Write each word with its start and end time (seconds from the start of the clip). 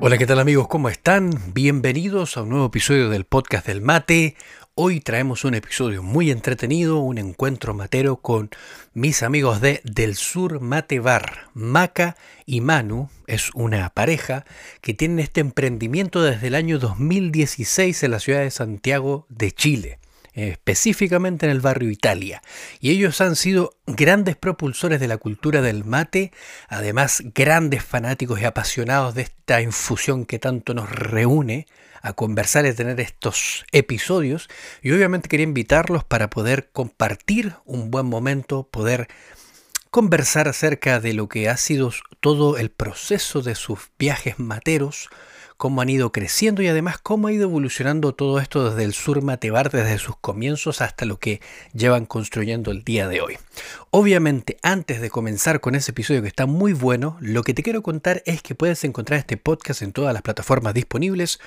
Hola, 0.00 0.18
¿qué 0.18 0.26
tal 0.26 0.40
amigos? 0.40 0.66
¿Cómo 0.66 0.88
están? 0.88 1.30
Bienvenidos 1.54 2.36
a 2.36 2.42
un 2.42 2.48
nuevo 2.48 2.66
episodio 2.66 3.08
del 3.08 3.24
podcast 3.24 3.66
del 3.66 3.80
mate. 3.80 4.34
Hoy 4.74 4.98
traemos 5.00 5.44
un 5.44 5.54
episodio 5.54 6.02
muy 6.02 6.32
entretenido, 6.32 6.98
un 6.98 7.18
encuentro 7.18 7.74
matero 7.74 8.16
con 8.16 8.50
mis 8.92 9.22
amigos 9.22 9.60
de 9.60 9.80
Del 9.84 10.16
Sur 10.16 10.60
Mate 10.60 10.98
Bar. 10.98 11.50
Maca 11.54 12.16
y 12.44 12.60
Manu 12.60 13.08
es 13.28 13.50
una 13.54 13.90
pareja 13.90 14.44
que 14.80 14.94
tienen 14.94 15.20
este 15.20 15.40
emprendimiento 15.40 16.22
desde 16.22 16.48
el 16.48 16.56
año 16.56 16.80
2016 16.80 18.02
en 18.02 18.10
la 18.10 18.18
ciudad 18.18 18.40
de 18.40 18.50
Santiago 18.50 19.26
de 19.28 19.52
Chile 19.52 20.01
específicamente 20.32 21.46
en 21.46 21.52
el 21.52 21.60
barrio 21.60 21.90
Italia. 21.90 22.42
Y 22.80 22.90
ellos 22.90 23.20
han 23.20 23.36
sido 23.36 23.76
grandes 23.86 24.36
propulsores 24.36 25.00
de 25.00 25.08
la 25.08 25.18
cultura 25.18 25.62
del 25.62 25.84
mate, 25.84 26.32
además 26.68 27.22
grandes 27.34 27.84
fanáticos 27.84 28.40
y 28.40 28.44
apasionados 28.44 29.14
de 29.14 29.22
esta 29.22 29.60
infusión 29.60 30.24
que 30.24 30.38
tanto 30.38 30.74
nos 30.74 30.90
reúne 30.90 31.66
a 32.02 32.14
conversar 32.14 32.66
y 32.66 32.74
tener 32.74 33.00
estos 33.00 33.64
episodios. 33.72 34.48
Y 34.82 34.90
obviamente 34.92 35.28
quería 35.28 35.44
invitarlos 35.44 36.04
para 36.04 36.30
poder 36.30 36.70
compartir 36.72 37.54
un 37.64 37.90
buen 37.90 38.06
momento, 38.06 38.68
poder 38.70 39.08
conversar 39.90 40.48
acerca 40.48 41.00
de 41.00 41.12
lo 41.12 41.28
que 41.28 41.48
ha 41.48 41.56
sido 41.56 41.92
todo 42.20 42.56
el 42.56 42.70
proceso 42.70 43.42
de 43.42 43.54
sus 43.54 43.90
viajes 43.98 44.38
materos, 44.38 45.10
cómo 45.62 45.80
han 45.80 45.90
ido 45.90 46.10
creciendo 46.10 46.60
y 46.60 46.66
además 46.66 46.98
cómo 46.98 47.28
ha 47.28 47.32
ido 47.32 47.44
evolucionando 47.44 48.16
todo 48.16 48.40
esto 48.40 48.68
desde 48.68 48.82
el 48.82 48.94
sur 48.94 49.22
Matebar, 49.22 49.70
desde 49.70 49.96
sus 49.98 50.16
comienzos 50.16 50.80
hasta 50.80 51.04
lo 51.04 51.20
que 51.20 51.40
llevan 51.72 52.04
construyendo 52.04 52.72
el 52.72 52.82
día 52.82 53.06
de 53.06 53.20
hoy. 53.20 53.38
Obviamente, 53.92 54.56
antes 54.62 55.00
de 55.00 55.08
comenzar 55.08 55.60
con 55.60 55.76
ese 55.76 55.92
episodio 55.92 56.20
que 56.20 56.26
está 56.26 56.46
muy 56.46 56.72
bueno, 56.72 57.16
lo 57.20 57.44
que 57.44 57.54
te 57.54 57.62
quiero 57.62 57.80
contar 57.80 58.24
es 58.26 58.42
que 58.42 58.56
puedes 58.56 58.82
encontrar 58.82 59.20
este 59.20 59.36
podcast 59.36 59.82
en 59.82 59.92
todas 59.92 60.12
las 60.12 60.22
plataformas 60.22 60.74
disponibles 60.74 61.38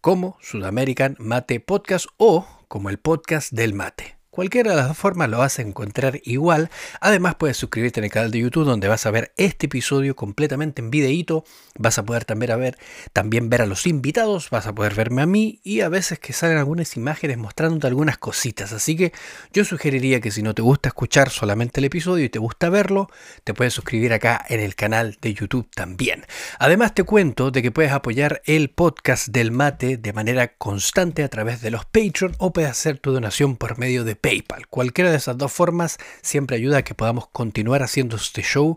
como 0.00 0.36
Sudamerican 0.40 1.14
Mate 1.20 1.60
Podcast 1.60 2.06
o 2.16 2.44
como 2.66 2.90
el 2.90 2.98
podcast 2.98 3.52
del 3.52 3.72
mate. 3.72 4.19
Cualquiera 4.40 4.70
de 4.70 4.78
las 4.78 4.88
dos 4.88 4.96
formas 4.96 5.28
lo 5.28 5.36
vas 5.36 5.58
a 5.58 5.62
encontrar 5.62 6.18
igual. 6.24 6.70
Además 7.02 7.34
puedes 7.34 7.58
suscribirte 7.58 8.00
en 8.00 8.04
el 8.04 8.10
canal 8.10 8.30
de 8.30 8.38
YouTube 8.38 8.64
donde 8.64 8.88
vas 8.88 9.04
a 9.04 9.10
ver 9.10 9.34
este 9.36 9.66
episodio 9.66 10.16
completamente 10.16 10.80
en 10.80 10.90
videíto. 10.90 11.44
Vas 11.78 11.98
a 11.98 12.06
poder 12.06 12.24
también, 12.24 12.58
ver, 12.58 12.78
también 13.12 13.50
ver 13.50 13.60
a 13.60 13.66
los 13.66 13.86
invitados, 13.86 14.48
vas 14.48 14.66
a 14.66 14.74
poder 14.74 14.94
verme 14.94 15.20
a 15.20 15.26
mí 15.26 15.60
y 15.62 15.82
a 15.82 15.90
veces 15.90 16.18
que 16.18 16.32
salen 16.32 16.56
algunas 16.56 16.96
imágenes 16.96 17.36
mostrándote 17.36 17.86
algunas 17.86 18.16
cositas. 18.16 18.72
Así 18.72 18.96
que 18.96 19.12
yo 19.52 19.66
sugeriría 19.66 20.22
que 20.22 20.30
si 20.30 20.42
no 20.42 20.54
te 20.54 20.62
gusta 20.62 20.88
escuchar 20.88 21.28
solamente 21.28 21.80
el 21.80 21.84
episodio 21.84 22.24
y 22.24 22.30
te 22.30 22.38
gusta 22.38 22.70
verlo, 22.70 23.08
te 23.44 23.52
puedes 23.52 23.74
suscribir 23.74 24.14
acá 24.14 24.42
en 24.48 24.60
el 24.60 24.74
canal 24.74 25.18
de 25.20 25.34
YouTube 25.34 25.68
también. 25.74 26.24
Además 26.58 26.94
te 26.94 27.04
cuento 27.04 27.50
de 27.50 27.60
que 27.60 27.72
puedes 27.72 27.92
apoyar 27.92 28.40
el 28.46 28.70
podcast 28.70 29.28
del 29.28 29.50
mate 29.50 29.98
de 29.98 30.12
manera 30.14 30.54
constante 30.54 31.24
a 31.24 31.28
través 31.28 31.60
de 31.60 31.70
los 31.70 31.84
Patreon 31.84 32.36
o 32.38 32.54
puedes 32.54 32.70
hacer 32.70 32.98
tu 32.98 33.12
donación 33.12 33.58
por 33.58 33.78
medio 33.78 34.02
de 34.04 34.16
PayPal. 34.30 34.68
Cualquiera 34.68 35.10
de 35.10 35.16
esas 35.16 35.36
dos 35.36 35.50
formas 35.50 35.98
siempre 36.22 36.56
ayuda 36.56 36.78
a 36.78 36.82
que 36.82 36.94
podamos 36.94 37.26
continuar 37.26 37.82
haciendo 37.82 38.14
este 38.14 38.42
show 38.42 38.76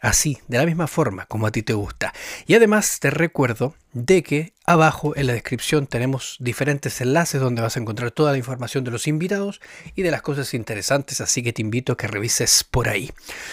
así, 0.00 0.38
de 0.48 0.58
la 0.58 0.66
misma 0.66 0.88
forma 0.88 1.26
como 1.26 1.46
a 1.46 1.52
ti 1.52 1.62
te 1.62 1.74
gusta. 1.74 2.12
Y 2.48 2.54
además 2.54 2.98
te 2.98 3.10
recuerdo 3.10 3.76
de 3.92 4.24
que 4.24 4.52
abajo 4.66 5.16
en 5.16 5.28
la 5.28 5.32
descripción 5.32 5.86
tenemos 5.86 6.38
diferentes 6.40 7.00
enlaces 7.00 7.40
donde 7.40 7.62
vas 7.62 7.76
a 7.76 7.80
encontrar 7.80 8.10
toda 8.10 8.32
la 8.32 8.38
información 8.38 8.82
de 8.82 8.90
los 8.90 9.06
invitados 9.06 9.60
y 9.94 10.02
de 10.02 10.10
las 10.10 10.22
cosas 10.22 10.52
interesantes, 10.54 11.20
así 11.20 11.44
que 11.44 11.52
te 11.52 11.62
invito 11.62 11.92
a 11.92 11.96
que 11.96 12.08
revises 12.08 12.64
por 12.64 12.88
ahí. 12.88 13.12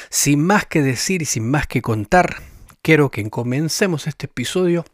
Sin 0.10 0.44
más 0.44 0.66
que 0.66 0.82
decir 0.82 1.22
y 1.22 1.26
sin 1.26 1.48
más 1.48 1.68
que 1.68 1.84
contar, 1.84 2.42
quiero 2.82 3.12
que 3.12 3.30
comencemos 3.30 4.08
este 4.08 4.26
episodio 4.26 4.86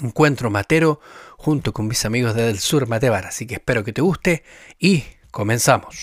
Encuentro 0.00 0.48
Matero 0.50 1.00
junto 1.36 1.74
con 1.74 1.86
mis 1.86 2.06
amigos 2.06 2.34
de 2.34 2.44
Del 2.44 2.60
Sur 2.60 2.88
Matebar, 2.88 3.26
así 3.26 3.46
que 3.46 3.56
espero 3.56 3.84
que 3.84 3.92
te 3.92 4.00
guste 4.00 4.42
y 4.78 5.04
Comenzamos. 5.30 6.00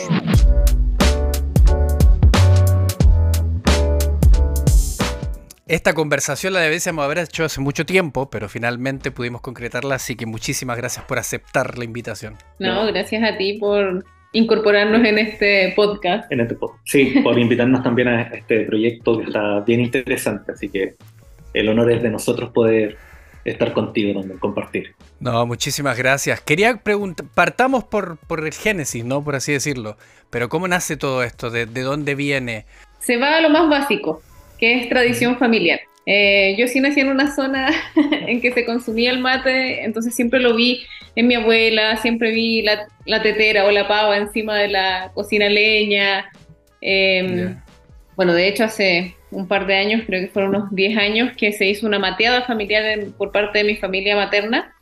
Esta 5.67 5.93
conversación 5.93 6.53
la 6.53 6.61
deberíamos 6.61 7.03
haber 7.03 7.17
hecho 7.17 7.43
hace 7.43 7.59
mucho 7.59 7.85
tiempo, 7.85 8.29
pero 8.29 8.47
finalmente 8.47 9.11
pudimos 9.11 9.41
concretarla, 9.41 9.95
así 9.95 10.15
que 10.15 10.25
muchísimas 10.25 10.77
gracias 10.77 11.03
por 11.03 11.19
aceptar 11.19 11.77
la 11.77 11.83
invitación. 11.83 12.35
No, 12.57 12.85
gracias 12.87 13.21
a 13.21 13.37
ti 13.37 13.57
por 13.59 14.05
incorporarnos 14.31 15.03
en 15.05 15.17
este 15.17 15.73
podcast. 15.75 16.31
En 16.31 16.39
este 16.39 16.55
podcast, 16.55 16.81
sí, 16.85 17.15
por 17.21 17.37
invitarnos 17.37 17.83
también 17.83 18.07
a 18.07 18.21
este 18.21 18.61
proyecto 18.61 19.19
que 19.19 19.25
está 19.25 19.59
bien 19.59 19.81
interesante, 19.81 20.53
así 20.53 20.69
que 20.69 20.95
el 21.53 21.67
honor 21.67 21.91
es 21.91 22.01
de 22.01 22.11
nosotros 22.11 22.51
poder 22.51 22.97
estar 23.51 23.73
contigo 23.73 24.19
también, 24.19 24.39
compartir. 24.39 24.93
No, 25.19 25.45
muchísimas 25.45 25.97
gracias. 25.97 26.41
Quería 26.41 26.77
preguntar, 26.77 27.25
partamos 27.33 27.83
por, 27.83 28.17
por 28.17 28.45
el 28.45 28.53
génesis, 28.53 29.05
¿no? 29.05 29.23
Por 29.23 29.35
así 29.35 29.53
decirlo. 29.53 29.97
Pero 30.29 30.49
¿cómo 30.49 30.67
nace 30.67 30.97
todo 30.97 31.23
esto? 31.23 31.49
¿De, 31.49 31.65
dónde 31.65 32.15
viene? 32.15 32.65
Se 32.99 33.17
va 33.17 33.37
a 33.37 33.41
lo 33.41 33.49
más 33.49 33.69
básico, 33.69 34.21
que 34.59 34.73
es 34.73 34.89
tradición 34.89 35.37
familiar. 35.37 35.79
Eh, 36.05 36.55
yo 36.57 36.67
sí 36.67 36.79
nací 36.79 36.99
en 36.99 37.09
una 37.09 37.33
zona 37.33 37.69
en 37.95 38.41
que 38.41 38.51
se 38.51 38.65
consumía 38.65 39.11
el 39.11 39.19
mate, 39.19 39.83
entonces 39.83 40.13
siempre 40.15 40.39
lo 40.39 40.55
vi 40.55 40.85
en 41.15 41.27
mi 41.27 41.35
abuela, 41.35 41.97
siempre 41.97 42.31
vi 42.31 42.61
la, 42.61 42.87
la 43.05 43.21
tetera 43.21 43.65
o 43.65 43.71
la 43.71 43.87
pava 43.87 44.17
encima 44.17 44.55
de 44.55 44.67
la 44.67 45.11
cocina 45.13 45.49
leña. 45.49 46.29
Em, 46.81 47.57
bueno, 48.17 48.33
de 48.33 48.47
hecho 48.47 48.65
hace 48.65 49.15
un 49.31 49.47
par 49.47 49.67
de 49.67 49.77
años, 49.77 50.01
creo 50.05 50.21
que 50.21 50.27
fueron 50.27 50.55
unos 50.55 50.75
10 50.75 50.97
años, 50.97 51.31
que 51.37 51.53
se 51.53 51.67
hizo 51.67 51.85
una 51.85 51.99
mateada 51.99 52.41
familiar 52.41 52.83
por 53.17 53.31
parte 53.31 53.59
de 53.59 53.63
mi 53.63 53.75
familia 53.77 54.15
materna, 54.15 54.73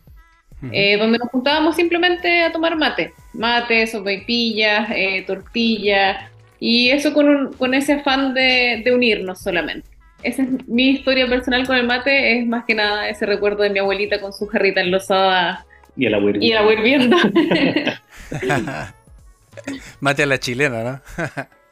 eh, 0.71 0.97
donde 0.97 1.19
nos 1.19 1.29
juntábamos 1.29 1.75
simplemente 1.75 2.41
a 2.41 2.51
tomar 2.51 2.77
mate, 2.77 3.13
mate, 3.33 3.85
sopaipillas, 3.85 4.89
eh, 4.95 5.23
tortillas, 5.27 6.31
y 6.59 6.89
eso 6.89 7.13
con, 7.13 7.53
con 7.53 7.73
ese 7.73 7.93
afán 7.93 8.33
de, 8.33 8.81
de, 8.83 8.95
unirnos 8.95 9.41
solamente. 9.41 9.87
Esa 10.23 10.43
es 10.43 10.67
mi 10.67 10.91
historia 10.91 11.27
personal 11.27 11.67
con 11.67 11.75
el 11.75 11.85
mate, 11.85 12.39
es 12.39 12.47
más 12.47 12.63
que 12.65 12.73
nada 12.73 13.09
ese 13.09 13.25
recuerdo 13.25 13.63
de 13.63 13.69
mi 13.69 13.79
abuelita 13.79 14.19
con 14.21 14.31
su 14.33 14.47
jarrita 14.47 14.79
enlosada 14.79 15.65
y 15.97 16.05
el 16.05 16.13
agua 16.13 16.31
Y 16.39 16.51
el 16.51 16.57
agua 16.57 16.73
hirviendo. 16.73 17.17
mate 19.99 20.23
a 20.23 20.25
la 20.25 20.39
chilena, 20.39 20.83
¿no? 20.83 21.01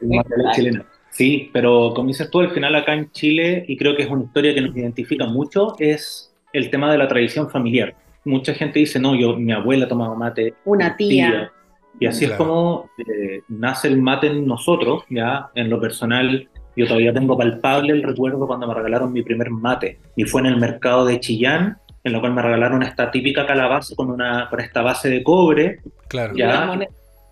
mate 0.00 0.34
a 0.34 0.42
la 0.42 0.52
chilena. 0.52 0.84
Sí, 1.14 1.48
pero 1.52 1.92
como 1.94 2.08
dices 2.08 2.28
tú, 2.28 2.40
al 2.40 2.50
final 2.50 2.74
acá 2.74 2.92
en 2.92 3.08
Chile, 3.12 3.64
y 3.68 3.76
creo 3.76 3.94
que 3.94 4.02
es 4.02 4.10
una 4.10 4.24
historia 4.24 4.52
que 4.52 4.60
nos 4.60 4.76
identifica 4.76 5.26
mucho, 5.26 5.76
es 5.78 6.34
el 6.52 6.70
tema 6.70 6.90
de 6.90 6.98
la 6.98 7.06
tradición 7.06 7.48
familiar. 7.48 7.94
Mucha 8.24 8.52
gente 8.52 8.80
dice, 8.80 8.98
no, 8.98 9.14
yo, 9.14 9.36
mi 9.36 9.52
abuela 9.52 9.86
tomaba 9.86 10.16
mate. 10.16 10.54
Una 10.64 10.96
tía. 10.96 11.52
Y 12.00 12.06
así 12.06 12.24
es 12.24 12.32
como 12.32 12.90
eh, 12.98 13.42
nace 13.48 13.86
el 13.86 14.02
mate 14.02 14.26
en 14.26 14.44
nosotros, 14.44 15.04
ya, 15.08 15.50
en 15.54 15.70
lo 15.70 15.80
personal. 15.80 16.48
Yo 16.74 16.86
todavía 16.88 17.14
tengo 17.14 17.38
palpable 17.38 17.92
el 17.92 18.02
recuerdo 18.02 18.44
cuando 18.48 18.66
me 18.66 18.74
regalaron 18.74 19.12
mi 19.12 19.22
primer 19.22 19.50
mate. 19.50 20.00
Y 20.16 20.24
fue 20.24 20.40
en 20.40 20.48
el 20.48 20.56
mercado 20.56 21.06
de 21.06 21.20
Chillán, 21.20 21.78
en 22.02 22.12
lo 22.12 22.18
cual 22.18 22.34
me 22.34 22.42
regalaron 22.42 22.82
esta 22.82 23.12
típica 23.12 23.46
calabaza 23.46 23.94
con, 23.94 24.10
una, 24.10 24.48
con 24.50 24.58
esta 24.58 24.82
base 24.82 25.08
de 25.10 25.22
cobre. 25.22 25.78
Claro. 26.08 26.34
¿ya? 26.34 26.76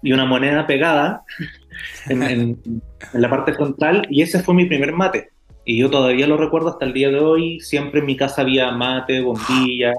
Y 0.05 0.13
una 0.13 0.25
moneda 0.25 0.69
pegada 0.69 1.25
en, 2.09 2.61
la 3.13 3.31
parte 3.31 3.55
frontal 3.55 4.07
y 4.11 4.23
ese 4.23 4.43
fue 4.43 4.55
mi 4.55 4.67
primer 4.67 4.93
mate. 4.93 5.31
Y 5.65 5.79
yo 5.79 5.91
todavía 5.91 6.27
lo 6.27 6.37
recuerdo 6.37 6.71
hasta 6.71 6.85
el 6.85 6.93
día 6.93 7.11
de 7.11 7.21
hoy, 7.21 7.61
siempre 7.61 8.01
en 8.01 8.07
mi 8.07 8.17
casa 8.17 8.43
había 8.43 8.73
mate, 8.73 9.21
bombilla, 9.21 9.93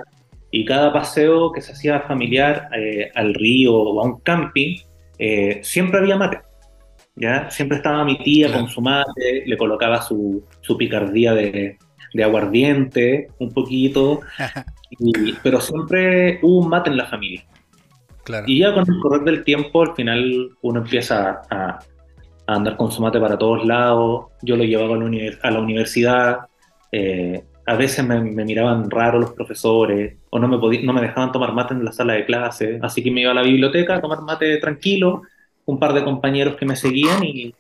y 0.52 0.66
cada 0.66 0.92
paseo 0.92 1.52
que 1.52 1.62
se 1.62 1.72
hacía 1.72 2.02
familiar 2.02 2.70
eh, 2.78 3.10
al 3.16 3.34
río 3.34 3.74
o 3.74 4.02
a 4.02 4.06
un 4.06 4.20
camping, 4.20 4.78
eh, 5.18 5.60
siempre 5.64 6.00
había 6.00 6.18
mate. 6.18 6.42
¿ya? 7.16 7.50
Siempre 7.50 7.78
estaba 7.78 8.04
mi 8.04 8.18
tía 8.20 8.52
con 8.52 8.68
su 8.68 8.82
mate, 8.82 9.44
le 9.46 9.58
colocaba 9.58 10.02
su, 10.02 10.46
su 10.62 10.78
picardía 10.78 11.34
de, 11.34 11.78
de, 12.14 12.24
aguardiente, 12.24 13.28
un 13.40 13.52
poquito, 13.52 14.22
pero 15.44 15.62
siempre 15.62 16.40
hubo 16.42 16.60
un 16.60 16.70
mate 16.70 16.90
en 16.90 16.98
la 16.98 17.08
familia. 17.08 17.46
Y 18.48 18.60
ya 18.60 18.74
con 18.74 18.86
el 18.88 19.00
correr 19.02 19.22
del 19.24 19.44
tiempo, 19.44 19.82
al 19.82 19.96
final 19.96 20.50
uno 20.62 20.80
empieza 20.80 21.42
a, 21.50 21.80
andar 22.48 22.76
con 22.78 22.92
su 22.92 23.02
mate 23.02 23.20
para 23.20 23.38
todos 23.38 23.66
lados. 23.66 24.26
Yo 24.42 24.56
lo 24.56 24.64
llevaba 24.64 24.96
a 24.96 25.52
la, 25.52 25.60
universidad. 25.60 26.40
Eh, 26.92 27.44
a 27.66 27.76
veces 27.76 28.06
me, 28.06 28.20
miraban 28.22 28.90
raro 28.90 29.20
los 29.20 29.32
profesores 29.32 30.18
o 30.30 30.40
no 30.40 30.48
me, 30.48 30.58
no 30.84 30.94
me 30.94 31.02
dejaban 31.02 31.32
tomar 31.32 31.54
mate 31.54 31.74
en 31.74 31.86
la 31.86 31.92
sala 31.92 32.14
de 32.14 32.26
clase. 32.26 32.80
Así 32.82 33.04
que 33.04 33.12
me 33.12 33.22
iba 33.22 33.32
a 33.32 33.36
la 33.36 33.44
biblioteca 33.44 33.96
a 33.96 34.02
tomar 34.02 34.22
mate 34.22 34.58
tranquilo, 34.58 35.24
un 35.66 35.80
par 35.80 35.94
de 35.94 36.04
compañeros 36.04 36.56
que 36.56 36.66
me 36.66 36.76
seguían 36.76 37.24
y, 37.24 37.54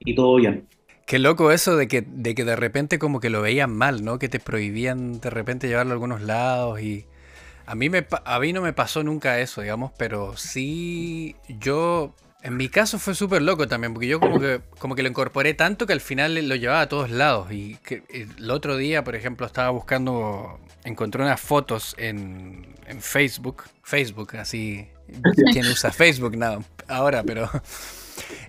y 0.00 0.14
todo 0.14 0.36
bien. 0.36 0.66
Qué 1.06 1.18
loco 1.18 1.52
eso 1.52 1.76
de 1.76 1.88
que, 1.88 2.02
de 2.02 2.34
que 2.34 2.44
de 2.44 2.54
repente 2.54 2.98
como 2.98 3.20
que 3.20 3.30
lo 3.30 3.40
veían 3.40 3.74
mal, 3.74 4.04
¿no? 4.04 4.18
Que 4.18 4.28
te 4.28 4.40
prohibían 4.40 5.20
de 5.20 5.30
repente 5.30 5.68
llevarlo 5.68 5.92
a 5.92 5.94
algunos 5.94 6.22
lados 6.22 6.80
y... 6.80 7.06
A 7.68 7.74
mí, 7.74 7.90
me, 7.90 8.06
a 8.24 8.38
mí 8.40 8.54
no 8.54 8.62
me 8.62 8.72
pasó 8.72 9.04
nunca 9.04 9.40
eso, 9.40 9.60
digamos, 9.60 9.92
pero 9.98 10.38
sí 10.38 11.36
yo 11.48 12.14
En 12.40 12.56
mi 12.56 12.70
caso 12.70 12.98
fue 12.98 13.14
súper 13.14 13.42
loco 13.42 13.68
también, 13.68 13.92
porque 13.92 14.08
yo 14.08 14.20
como 14.20 14.40
que, 14.40 14.62
como 14.78 14.94
que 14.94 15.02
lo 15.02 15.08
incorporé 15.10 15.52
tanto 15.52 15.86
que 15.86 15.92
al 15.92 16.00
final 16.00 16.34
lo 16.48 16.54
llevaba 16.54 16.80
a 16.80 16.88
todos 16.88 17.10
lados. 17.10 17.52
Y 17.52 17.76
que 17.84 18.04
el 18.08 18.50
otro 18.50 18.78
día, 18.78 19.04
por 19.04 19.16
ejemplo, 19.16 19.44
estaba 19.46 19.68
buscando, 19.68 20.58
encontré 20.82 21.22
unas 21.22 21.42
fotos 21.42 21.94
en, 21.98 22.74
en 22.86 23.02
Facebook, 23.02 23.64
Facebook, 23.82 24.36
así, 24.36 24.88
¿quién 25.52 25.66
usa 25.66 25.92
Facebook? 25.92 26.38
Nada, 26.38 26.60
ahora, 26.88 27.22
pero 27.22 27.50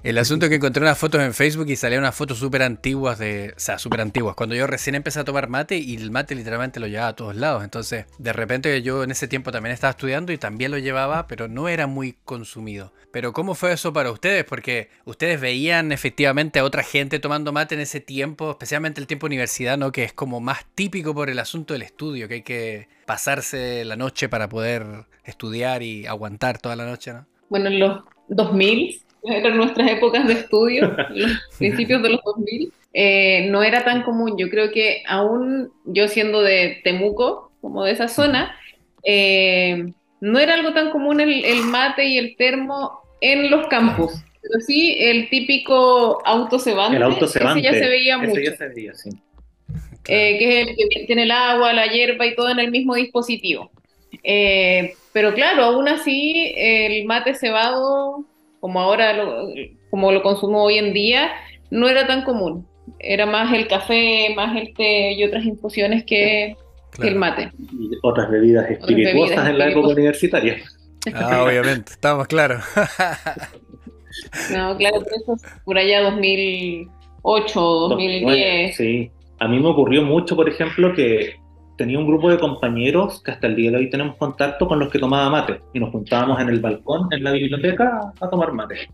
el 0.03 0.17
asunto 0.17 0.45
es 0.45 0.49
que 0.49 0.55
encontré 0.55 0.81
unas 0.81 0.97
fotos 0.97 1.21
en 1.21 1.33
Facebook 1.33 1.69
y 1.69 1.75
salían 1.75 2.01
unas 2.01 2.15
fotos 2.15 2.37
súper 2.37 2.63
antiguas 2.63 3.19
de. 3.19 3.53
O 3.55 3.59
sea, 3.59 3.79
súper 3.79 4.01
antiguas. 4.01 4.35
Cuando 4.35 4.55
yo 4.55 4.67
recién 4.67 4.95
empecé 4.95 5.19
a 5.19 5.23
tomar 5.23 5.49
mate 5.49 5.77
y 5.77 5.95
el 5.95 6.11
mate 6.11 6.35
literalmente 6.35 6.79
lo 6.79 6.87
llevaba 6.87 7.09
a 7.09 7.15
todos 7.15 7.35
lados. 7.35 7.63
Entonces, 7.63 8.05
de 8.17 8.33
repente 8.33 8.81
yo 8.81 9.03
en 9.03 9.11
ese 9.11 9.27
tiempo 9.27 9.51
también 9.51 9.73
estaba 9.73 9.91
estudiando 9.91 10.31
y 10.31 10.37
también 10.37 10.71
lo 10.71 10.77
llevaba, 10.77 11.27
pero 11.27 11.47
no 11.47 11.67
era 11.67 11.87
muy 11.87 12.17
consumido. 12.25 12.93
Pero, 13.11 13.33
¿cómo 13.33 13.55
fue 13.55 13.73
eso 13.73 13.91
para 13.91 14.11
ustedes? 14.11 14.45
Porque 14.45 14.89
ustedes 15.05 15.41
veían 15.41 15.91
efectivamente 15.91 16.59
a 16.59 16.63
otra 16.63 16.83
gente 16.83 17.19
tomando 17.19 17.51
mate 17.51 17.75
en 17.75 17.81
ese 17.81 17.99
tiempo, 17.99 18.51
especialmente 18.51 19.01
el 19.01 19.07
tiempo 19.07 19.25
universidad, 19.25 19.77
¿no? 19.77 19.91
Que 19.91 20.03
es 20.03 20.13
como 20.13 20.39
más 20.39 20.65
típico 20.75 21.13
por 21.15 21.29
el 21.29 21.39
asunto 21.39 21.73
del 21.73 21.81
estudio, 21.81 22.27
que 22.27 22.35
hay 22.35 22.41
que 22.43 22.87
pasarse 23.05 23.83
la 23.85 23.95
noche 23.95 24.29
para 24.29 24.47
poder 24.47 25.07
estudiar 25.23 25.81
y 25.81 26.05
aguantar 26.05 26.59
toda 26.59 26.75
la 26.75 26.85
noche, 26.85 27.13
¿no? 27.13 27.25
Bueno, 27.49 27.69
en 27.69 27.79
los 27.79 28.03
2000 28.27 29.03
eran 29.24 29.57
nuestras 29.57 29.92
épocas 29.92 30.27
de 30.27 30.33
estudio, 30.33 30.95
los 31.10 31.31
principios 31.57 32.01
de 32.01 32.10
los 32.10 32.21
2000, 32.24 32.71
eh, 32.94 33.48
no 33.50 33.63
era 33.63 33.83
tan 33.83 34.04
común. 34.04 34.38
Yo 34.38 34.50
creo 34.50 34.71
que 34.71 35.04
aún 35.07 35.71
yo 35.86 36.07
siendo 36.07 36.42
de 36.42 36.80
Temuco, 36.83 37.51
como 37.62 37.83
de 37.83 37.92
esa 37.92 38.07
zona, 38.07 38.56
eh, 39.04 39.86
no 40.21 40.39
era 40.39 40.56
algo 40.56 40.74
tan 40.74 40.92
común 40.92 41.19
el, 41.19 41.63
mate 41.63 42.06
y 42.06 42.18
el 42.18 42.36
termo 42.36 43.01
en 43.21 43.51
los 43.51 43.68
campus. 43.68 44.13
Pero 44.42 44.62
sí, 44.62 44.95
el 45.00 45.30
típico 45.30 46.25
autocebante, 46.25 46.98
el 46.98 47.04
autocebante 47.04 47.60
ese 47.60 47.71
ya 47.71 47.74
se 47.77 47.89
veía 47.89 48.18
mucho. 48.18 48.39
Ya 48.39 48.56
se 48.56 48.68
veía, 48.69 48.95
sí. 48.95 49.10
Eh, 50.07 50.39
que 50.39 50.62
es 50.62 50.68
el 50.69 50.75
que 50.89 51.06
tiene 51.06 51.24
el 51.24 51.31
agua, 51.31 51.71
la 51.74 51.86
hierba 51.86 52.25
y 52.25 52.36
todo 52.36 52.50
en 52.50 52.60
el 52.60 52.71
mismo 52.71 52.95
dispositivo. 52.95 53.69
pero 55.13 55.33
claro, 55.36 55.66
aún 55.66 55.88
así, 55.88 56.54
el 56.56 57.06
mate 57.06 57.36
cebado 57.36 58.25
como 58.59 58.79
ahora 58.81 59.13
lo, 59.13 59.50
como 59.89 60.11
lo 60.11 60.21
consumo 60.21 60.63
hoy 60.63 60.77
en 60.77 60.94
día, 60.94 61.31
no 61.69 61.88
era 61.88 62.07
tan 62.07 62.23
común. 62.23 62.67
Era 63.00 63.25
más 63.25 63.53
el 63.53 63.67
café, 63.67 64.33
más 64.35 64.56
el 64.57 64.73
té 64.73 65.13
y 65.13 65.23
otras 65.23 65.45
infusiones 65.45 66.03
que, 66.06 66.56
el 67.03 67.15
mate. 67.15 67.51
Y 67.71 67.91
otras 68.01 68.29
bebidas 68.29 68.69
espirituosas 68.69 69.50
en 69.50 69.57
la 69.57 69.69
época 69.69 69.89
universitaria. 69.89 70.57
Ah, 71.13 71.44
obviamente, 71.44 71.94
estamos 71.94 72.27
claros. 72.27 72.63
no, 74.53 74.75
claro, 74.75 75.01
pero 75.03 75.15
eso 75.15 75.33
es 75.35 75.41
por 75.63 75.77
allá 75.77 76.01
2008, 76.01 77.59
2010. 77.59 78.75
sí, 78.75 79.11
a 79.39 79.47
mí 79.47 79.59
me 79.59 79.69
ocurrió 79.69 80.01
mucho, 80.03 80.35
por 80.35 80.50
ejemplo, 80.50 80.94
que 80.94 81.35
tenía 81.79 81.97
un 81.97 82.05
grupo 82.05 82.29
de 82.29 82.37
compañeros 82.37 83.23
que 83.23 83.31
hasta 83.31 83.47
el 83.47 83.55
día 83.55 83.71
de 83.71 83.77
hoy 83.77 83.89
tenemos 83.89 84.17
contacto 84.17 84.67
con 84.67 84.79
los 84.79 84.89
que 84.89 84.99
tomaba 84.99 85.29
mate 85.29 85.61
y 85.73 85.79
nos 85.79 85.91
juntábamos 85.91 86.37
en 86.41 86.49
el 86.49 86.59
balcón 86.59 87.07
en 87.11 87.23
la 87.23 87.31
biblioteca 87.31 88.11
a 88.19 88.29
tomar 88.29 88.51
mate. 88.51 88.89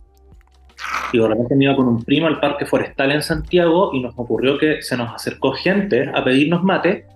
Y 1.11 1.17
de 1.17 1.27
repente 1.27 1.55
me 1.55 1.63
iba 1.63 1.75
con 1.75 1.87
un 1.87 2.03
primo 2.03 2.27
al 2.27 2.39
parque 2.39 2.67
forestal 2.67 3.11
en 3.11 3.23
Santiago 3.23 3.89
y 3.91 4.01
nos 4.01 4.13
ocurrió 4.15 4.59
que 4.59 4.83
se 4.83 4.95
nos 4.95 5.11
acercó 5.11 5.53
gente 5.53 6.11
a 6.13 6.23
pedirnos 6.23 6.63
mate, 6.63 7.07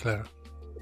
claro. 0.00 0.22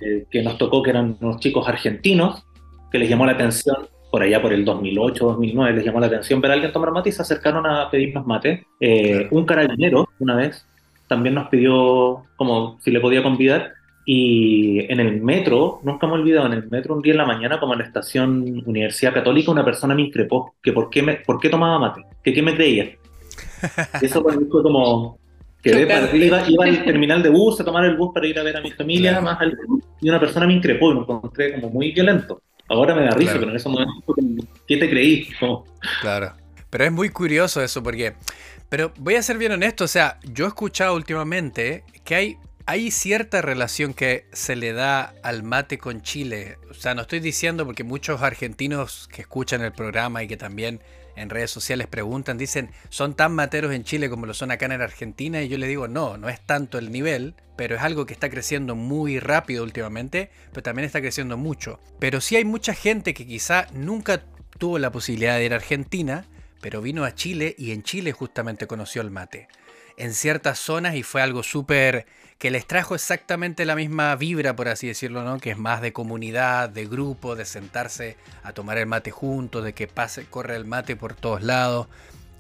Eh, 0.02 0.26
que 0.31 0.42
nos 0.42 0.58
tocó 0.58 0.82
que 0.82 0.90
eran 0.90 1.16
unos 1.22 1.40
chicos 1.40 1.66
argentinos, 1.66 2.44
que 2.92 2.98
les 2.98 3.08
llamó 3.08 3.24
la 3.24 3.32
atención, 3.32 3.88
por 4.10 4.20
allá 4.20 4.42
por 4.42 4.52
el 4.52 4.62
2008, 4.62 5.24
2009, 5.24 5.72
les 5.72 5.84
llamó 5.86 6.00
la 6.00 6.06
atención 6.06 6.42
ver 6.42 6.50
a 6.50 6.54
alguien 6.54 6.70
tomar 6.70 6.92
mate 6.92 7.08
y 7.08 7.12
se 7.12 7.22
acercaron 7.22 7.64
a 7.66 7.90
pedirnos 7.90 8.26
mate. 8.26 8.66
Eh, 8.78 9.26
un 9.31 9.46
carabinero, 9.46 10.06
una 10.19 10.36
vez, 10.36 10.66
también 11.06 11.34
nos 11.34 11.48
pidió 11.48 12.24
como 12.36 12.78
si 12.81 12.90
le 12.90 13.00
podía 13.00 13.22
convidar 13.22 13.77
y 14.10 14.90
en 14.90 15.00
el 15.00 15.20
metro, 15.20 15.81
nunca 15.82 16.06
me 16.06 16.14
he 16.14 16.16
olvidado, 16.16 16.46
en 16.46 16.55
el 16.55 16.70
metro 16.70 16.94
un 16.94 17.02
día 17.02 17.12
en 17.12 17.19
la 17.19 17.26
mañana, 17.26 17.60
como 17.60 17.75
en 17.75 17.81
la 17.81 17.84
estación 17.84 18.62
Universidad 18.64 19.12
Católica, 19.12 19.50
una 19.50 19.66
persona 19.66 19.94
me 19.94 20.00
increpó 20.00 20.55
que 20.62 20.72
por 20.72 20.88
qué, 20.88 21.02
me, 21.02 21.16
por 21.16 21.38
qué 21.38 21.50
tomaba 21.50 21.78
mate, 21.78 22.06
que 22.25 22.32
qué 22.32 22.40
me 22.40 22.55
creía. 22.55 22.96
eso 24.00 24.22
fue 24.22 24.34
como 24.49 25.19
que 25.62 25.82
iba, 25.82 26.49
iba, 26.49 26.64
al 26.64 26.84
terminal 26.87 27.22
de 27.22 27.28
bus 27.28 27.60
a 27.60 27.64
tomar 27.66 27.84
el 27.84 27.99
bus 27.99 28.14
para 28.14 28.26
ir 28.26 28.38
a 28.38 28.43
ver 28.43 28.56
a 28.56 28.62
mi 28.62 28.70
familia, 28.70 29.20
más 29.20 29.38
al, 29.43 29.55
y 30.00 30.08
una 30.08 30.19
persona 30.19 30.46
me 30.46 30.55
increpó 30.55 30.90
y 30.90 30.94
me 30.94 31.00
encontré 31.00 31.60
como 31.60 31.69
muy 31.69 31.93
violento. 31.93 32.40
Ahora 32.66 32.94
me 32.94 33.05
da 33.05 33.10
risa, 33.10 33.34
pero 33.34 33.50
en 33.50 33.56
ese 33.56 33.69
momento, 33.69 33.93
¿qué 34.66 34.78
te 34.78 34.88
creí? 34.88 35.28
Claro. 36.00 36.32
Pero 36.70 36.84
es 36.84 36.93
muy 36.93 37.10
curioso 37.10 37.62
eso 37.62 37.82
porque... 37.82 38.14
Pero 38.70 38.90
voy 38.99 39.16
a 39.16 39.22
ser 39.22 39.37
bien 39.37 39.52
honesto, 39.52 39.84
o 39.84 39.88
sea, 39.88 40.19
yo 40.32 40.46
he 40.46 40.49
escuchado 40.49 40.94
últimamente 40.94 41.84
que 42.05 42.14
hay 42.14 42.37
hay 42.69 42.91
cierta 42.91 43.41
relación 43.41 43.94
que 43.94 44.26
se 44.35 44.55
le 44.55 44.75
da 44.75 45.15
al 45.23 45.43
mate 45.43 45.79
con 45.79 46.03
Chile. 46.03 46.59
O 46.70 46.75
sea, 46.75 46.94
no 46.94 47.00
estoy 47.00 47.19
diciendo 47.19 47.65
porque 47.65 47.82
muchos 47.82 48.20
argentinos 48.20 49.09
que 49.11 49.23
escuchan 49.23 49.62
el 49.62 49.73
programa 49.73 50.23
y 50.23 50.29
que 50.29 50.37
también 50.37 50.82
en 51.17 51.31
redes 51.31 51.50
sociales 51.50 51.87
preguntan, 51.87 52.37
dicen, 52.37 52.70
son 52.91 53.15
tan 53.15 53.32
materos 53.32 53.73
en 53.73 53.85
Chile 53.85 54.11
como 54.11 54.26
lo 54.26 54.35
son 54.35 54.50
acá 54.50 54.67
en 54.67 54.82
Argentina. 54.82 55.41
Y 55.41 55.49
yo 55.49 55.56
le 55.56 55.67
digo, 55.67 55.88
no, 55.88 56.19
no 56.19 56.29
es 56.29 56.44
tanto 56.44 56.76
el 56.76 56.93
nivel, 56.93 57.37
pero 57.56 57.75
es 57.75 57.81
algo 57.81 58.05
que 58.05 58.12
está 58.12 58.29
creciendo 58.29 58.75
muy 58.75 59.19
rápido 59.19 59.65
últimamente, 59.65 60.31
pero 60.50 60.62
también 60.62 60.85
está 60.85 61.00
creciendo 61.00 61.38
mucho. 61.38 61.81
Pero 61.99 62.20
sí 62.20 62.37
hay 62.37 62.44
mucha 62.44 62.75
gente 62.75 63.15
que 63.15 63.26
quizá 63.26 63.67
nunca 63.73 64.25
tuvo 64.59 64.79
la 64.79 64.93
posibilidad 64.93 65.38
de 65.38 65.47
ir 65.47 65.55
a 65.55 65.56
Argentina, 65.56 66.26
pero 66.61 66.82
vino 66.82 67.05
a 67.05 67.15
Chile 67.15 67.55
y 67.56 67.73
en 67.73 67.82
Chile 67.82 68.12
justamente 68.12 68.67
conoció 68.67 69.00
el 69.00 69.11
mate. 69.11 69.49
En 69.97 70.12
ciertas 70.12 70.59
zonas 70.59 70.97
y 70.97 71.03
fue 71.03 71.23
algo 71.23 71.43
súper 71.43 72.06
que 72.38 72.52
les 72.52 72.67
trajo 72.67 72.94
exactamente 72.94 73.64
la 73.64 73.75
misma 73.75 74.14
vibra, 74.14 74.55
por 74.55 74.69
así 74.69 74.87
decirlo, 74.87 75.25
¿no? 75.25 75.38
Que 75.38 75.50
es 75.50 75.58
más 75.58 75.82
de 75.82 75.93
comunidad, 75.93 76.69
de 76.69 76.87
grupo, 76.87 77.35
de 77.35 77.44
sentarse 77.44 78.17
a 78.44 78.52
tomar 78.52 78.79
el 78.79 78.87
mate 78.87 79.11
juntos, 79.11 79.64
de 79.64 79.73
que 79.73 79.88
pase, 79.88 80.25
corre 80.25 80.55
el 80.55 80.64
mate 80.64 80.94
por 80.94 81.14
todos 81.14 81.43
lados. 81.43 81.88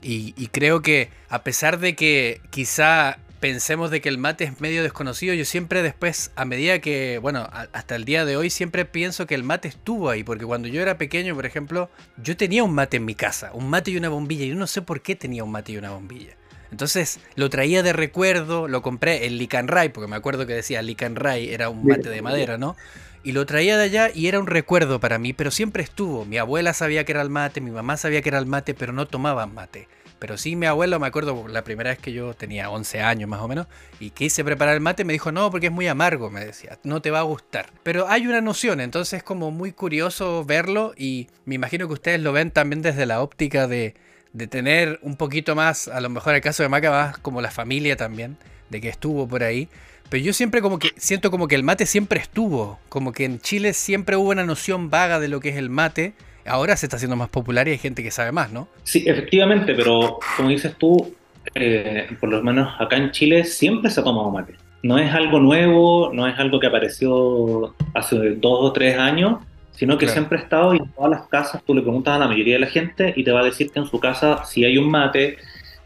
Y, 0.00 0.32
creo 0.52 0.80
que 0.80 1.10
a 1.28 1.42
pesar 1.42 1.80
de 1.80 1.96
que 1.96 2.40
quizá 2.50 3.18
pensemos 3.40 3.90
de 3.90 4.00
que 4.00 4.08
el 4.08 4.18
mate 4.18 4.44
es 4.44 4.60
medio 4.60 4.84
desconocido, 4.84 5.34
yo 5.34 5.44
siempre 5.44 5.82
después, 5.82 6.30
a 6.36 6.44
medida 6.44 6.78
que, 6.78 7.18
bueno, 7.18 7.48
hasta 7.72 7.96
el 7.96 8.04
día 8.04 8.24
de 8.24 8.36
hoy, 8.36 8.50
siempre 8.50 8.84
pienso 8.84 9.26
que 9.26 9.34
el 9.34 9.42
mate 9.42 9.66
estuvo 9.66 10.08
ahí, 10.08 10.22
porque 10.22 10.44
cuando 10.44 10.68
yo 10.68 10.80
era 10.80 10.98
pequeño, 10.98 11.34
por 11.34 11.46
ejemplo, 11.46 11.90
yo 12.22 12.36
tenía 12.36 12.62
un 12.62 12.74
mate 12.74 12.98
en 12.98 13.04
mi 13.04 13.16
casa, 13.16 13.50
un 13.52 13.68
mate 13.68 13.90
y 13.90 13.96
una 13.96 14.08
bombilla, 14.08 14.44
y 14.44 14.50
yo 14.50 14.54
no 14.54 14.68
sé 14.68 14.82
por 14.82 15.02
qué 15.02 15.16
tenía 15.16 15.42
un 15.42 15.50
mate 15.50 15.72
y 15.72 15.78
una 15.78 15.90
bombilla. 15.90 16.37
Entonces 16.70 17.20
lo 17.34 17.48
traía 17.50 17.82
de 17.82 17.92
recuerdo, 17.92 18.68
lo 18.68 18.82
compré 18.82 19.26
en 19.26 19.38
Licanray, 19.38 19.90
porque 19.90 20.08
me 20.08 20.16
acuerdo 20.16 20.46
que 20.46 20.54
decía 20.54 20.82
Licanray, 20.82 21.52
era 21.52 21.68
un 21.68 21.86
mate 21.86 22.08
de 22.10 22.22
madera, 22.22 22.58
¿no? 22.58 22.76
Y 23.24 23.32
lo 23.32 23.46
traía 23.46 23.76
de 23.76 23.84
allá 23.84 24.10
y 24.14 24.28
era 24.28 24.38
un 24.38 24.46
recuerdo 24.46 25.00
para 25.00 25.18
mí, 25.18 25.32
pero 25.32 25.50
siempre 25.50 25.82
estuvo. 25.82 26.24
Mi 26.24 26.38
abuela 26.38 26.72
sabía 26.72 27.04
que 27.04 27.12
era 27.12 27.22
el 27.22 27.30
mate, 27.30 27.60
mi 27.60 27.70
mamá 27.70 27.96
sabía 27.96 28.22
que 28.22 28.28
era 28.28 28.38
el 28.38 28.46
mate, 28.46 28.74
pero 28.74 28.92
no 28.92 29.06
tomaban 29.06 29.54
mate. 29.54 29.88
Pero 30.18 30.36
sí, 30.36 30.56
mi 30.56 30.66
abuelo, 30.66 30.98
me 30.98 31.06
acuerdo 31.06 31.46
la 31.48 31.62
primera 31.62 31.90
vez 31.90 31.98
que 31.98 32.12
yo 32.12 32.34
tenía 32.34 32.70
11 32.70 33.02
años 33.02 33.28
más 33.28 33.40
o 33.40 33.48
menos, 33.48 33.66
y 34.00 34.10
quise 34.10 34.44
preparar 34.44 34.74
el 34.74 34.80
mate, 34.80 35.04
me 35.04 35.12
dijo, 35.12 35.30
no, 35.30 35.50
porque 35.50 35.66
es 35.66 35.72
muy 35.72 35.86
amargo, 35.86 36.30
me 36.30 36.44
decía, 36.44 36.78
no 36.82 37.00
te 37.00 37.10
va 37.10 37.20
a 37.20 37.22
gustar. 37.22 37.70
Pero 37.82 38.08
hay 38.08 38.26
una 38.26 38.40
noción, 38.40 38.80
entonces 38.80 39.18
es 39.18 39.22
como 39.22 39.50
muy 39.50 39.72
curioso 39.72 40.44
verlo 40.44 40.92
y 40.96 41.28
me 41.44 41.54
imagino 41.54 41.86
que 41.86 41.94
ustedes 41.94 42.20
lo 42.20 42.32
ven 42.32 42.50
también 42.50 42.82
desde 42.82 43.06
la 43.06 43.22
óptica 43.22 43.68
de, 43.68 43.94
de 44.32 44.46
tener 44.46 44.98
un 45.02 45.16
poquito 45.16 45.54
más, 45.54 45.88
a 45.88 46.00
lo 46.00 46.08
mejor 46.08 46.34
el 46.34 46.40
caso 46.40 46.62
de 46.62 46.68
Maca 46.68 47.14
como 47.22 47.40
la 47.40 47.50
familia 47.50 47.96
también, 47.96 48.36
de 48.70 48.80
que 48.80 48.88
estuvo 48.88 49.26
por 49.26 49.42
ahí. 49.42 49.68
Pero 50.10 50.24
yo 50.24 50.32
siempre 50.32 50.62
como 50.62 50.78
que 50.78 50.90
siento 50.96 51.30
como 51.30 51.48
que 51.48 51.54
el 51.54 51.62
mate 51.62 51.84
siempre 51.84 52.18
estuvo, 52.20 52.78
como 52.88 53.12
que 53.12 53.24
en 53.24 53.40
Chile 53.40 53.74
siempre 53.74 54.16
hubo 54.16 54.30
una 54.30 54.44
noción 54.44 54.88
vaga 54.88 55.20
de 55.20 55.28
lo 55.28 55.40
que 55.40 55.50
es 55.50 55.56
el 55.56 55.68
mate. 55.68 56.14
Ahora 56.46 56.76
se 56.76 56.86
está 56.86 56.96
haciendo 56.96 57.16
más 57.16 57.28
popular 57.28 57.68
y 57.68 57.72
hay 57.72 57.78
gente 57.78 58.02
que 58.02 58.10
sabe 58.10 58.32
más, 58.32 58.50
¿no? 58.50 58.68
Sí, 58.84 59.04
efectivamente, 59.06 59.74
pero 59.74 60.18
como 60.36 60.48
dices 60.48 60.74
tú, 60.78 61.14
eh, 61.54 62.08
por 62.20 62.30
lo 62.30 62.42
menos 62.42 62.74
acá 62.80 62.96
en 62.96 63.10
Chile 63.10 63.44
siempre 63.44 63.90
se 63.90 64.00
ha 64.00 64.04
tomado 64.04 64.30
mate. 64.30 64.54
No 64.82 64.98
es 64.98 65.12
algo 65.12 65.40
nuevo, 65.40 66.10
no 66.14 66.26
es 66.26 66.38
algo 66.38 66.58
que 66.58 66.68
apareció 66.68 67.74
hace 67.94 68.16
dos 68.36 68.58
o 68.60 68.72
tres 68.72 68.96
años, 68.96 69.40
sino 69.78 69.96
que 69.96 70.08
siempre 70.08 70.38
ha 70.38 70.42
estado 70.42 70.74
y 70.74 70.78
en 70.78 70.90
todas 70.90 71.10
las 71.10 71.28
casas 71.28 71.62
tú 71.64 71.72
le 71.72 71.82
preguntas 71.82 72.16
a 72.16 72.18
la 72.18 72.26
mayoría 72.26 72.54
de 72.54 72.60
la 72.60 72.66
gente 72.66 73.12
y 73.14 73.22
te 73.22 73.30
va 73.30 73.42
a 73.42 73.44
decir 73.44 73.70
que 73.70 73.78
en 73.78 73.86
su 73.86 74.00
casa 74.00 74.44
si 74.44 74.64
hay 74.64 74.76
un 74.76 74.90
mate 74.90 75.36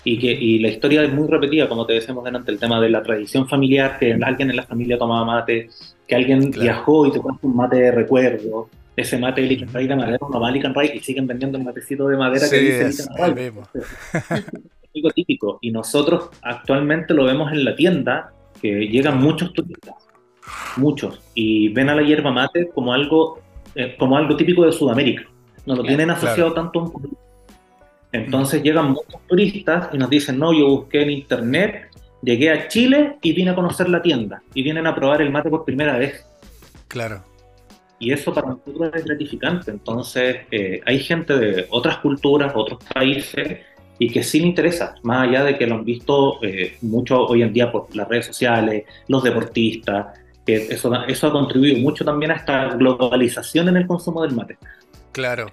y 0.02 0.18
que 0.18 0.32
y 0.32 0.60
la 0.60 0.68
historia 0.68 1.04
es 1.04 1.12
muy 1.12 1.28
repetida, 1.28 1.68
como 1.68 1.84
te 1.84 1.92
decíamos 1.92 2.24
delante, 2.24 2.50
el 2.50 2.58
tema 2.58 2.80
de 2.80 2.88
la 2.88 3.02
tradición 3.02 3.46
familiar, 3.46 3.98
que 3.98 4.14
alguien 4.14 4.48
en 4.48 4.56
la 4.56 4.62
familia 4.62 4.96
tomaba 4.96 5.26
mate, 5.26 5.68
que 6.08 6.14
alguien 6.14 6.50
viajó 6.50 7.06
y 7.06 7.12
te 7.12 7.20
cuenta 7.20 7.46
un 7.46 7.54
mate 7.54 7.76
de 7.76 7.90
recuerdo, 7.90 8.70
ese 8.96 9.18
mate 9.18 9.42
de 9.42 9.48
Lican 9.48 9.70
de 9.70 9.94
madera, 9.94 10.18
no 10.20 10.40
va 10.40 10.84
y 10.84 11.00
siguen 11.00 11.26
vendiendo 11.26 11.58
el 11.58 11.64
matecito 11.64 12.08
de 12.08 12.16
madera 12.16 12.48
que 12.48 12.58
dice 12.58 12.86
es, 12.86 13.00
Es 13.00 13.08
algo 14.94 15.10
típico. 15.14 15.58
Y 15.60 15.70
nosotros 15.70 16.30
actualmente 16.40 17.12
lo 17.12 17.24
vemos 17.24 17.52
en 17.52 17.64
la 17.66 17.76
tienda, 17.76 18.32
que 18.60 18.88
llegan 18.88 19.20
muchos 19.20 19.52
turistas, 19.52 19.96
muchos, 20.78 21.20
y 21.34 21.68
ven 21.68 21.90
a 21.90 21.94
la 21.94 22.02
hierba 22.02 22.32
mate 22.32 22.70
como 22.74 22.94
algo 22.94 23.41
como 23.98 24.16
algo 24.16 24.36
típico 24.36 24.64
de 24.64 24.72
Sudamérica. 24.72 25.24
No 25.66 25.76
lo 25.76 25.82
tienen 25.82 26.10
asociado 26.10 26.52
tanto 26.52 26.80
a 26.80 26.82
un 26.82 27.16
Entonces 28.10 28.62
llegan 28.62 28.90
muchos 28.90 29.20
turistas 29.28 29.88
y 29.92 29.98
nos 29.98 30.10
dicen, 30.10 30.38
no, 30.38 30.52
yo 30.52 30.68
busqué 30.68 31.02
en 31.02 31.10
internet, 31.10 31.88
llegué 32.22 32.50
a 32.50 32.68
Chile 32.68 33.16
y 33.22 33.32
vine 33.32 33.50
a 33.50 33.54
conocer 33.54 33.88
la 33.88 34.02
tienda. 34.02 34.42
Y 34.54 34.62
vienen 34.62 34.86
a 34.86 34.94
probar 34.94 35.22
el 35.22 35.30
mate 35.30 35.50
por 35.50 35.64
primera 35.64 35.96
vez. 35.96 36.26
Claro. 36.88 37.22
Y 37.98 38.12
eso 38.12 38.34
para 38.34 38.48
nosotros 38.48 38.90
es 38.94 39.04
gratificante. 39.04 39.70
Entonces 39.70 40.38
eh, 40.50 40.80
hay 40.84 40.98
gente 40.98 41.36
de 41.36 41.66
otras 41.70 41.98
culturas, 41.98 42.52
otros 42.54 42.82
países, 42.92 43.60
y 43.98 44.10
que 44.10 44.24
sí 44.24 44.40
le 44.40 44.48
interesa, 44.48 44.96
más 45.04 45.28
allá 45.28 45.44
de 45.44 45.56
que 45.56 45.64
lo 45.64 45.76
han 45.76 45.84
visto 45.84 46.42
eh, 46.42 46.76
mucho 46.80 47.24
hoy 47.24 47.42
en 47.42 47.52
día 47.52 47.70
por 47.70 47.94
las 47.94 48.08
redes 48.08 48.26
sociales, 48.26 48.84
los 49.06 49.22
deportistas, 49.22 50.18
que 50.46 50.56
eso, 50.56 50.92
eso 51.06 51.26
ha 51.26 51.32
contribuido 51.32 51.78
mucho 51.78 52.04
también 52.04 52.32
a 52.32 52.36
esta 52.36 52.68
globalización 52.74 53.68
en 53.68 53.76
el 53.76 53.86
consumo 53.86 54.22
del 54.22 54.34
mate. 54.34 54.58
Claro. 55.12 55.52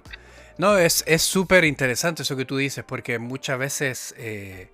No, 0.58 0.76
es 0.76 1.04
súper 1.22 1.64
interesante 1.64 2.22
eso 2.22 2.36
que 2.36 2.44
tú 2.44 2.56
dices, 2.56 2.84
porque 2.86 3.18
muchas 3.18 3.58
veces 3.58 4.14
eh, 4.18 4.68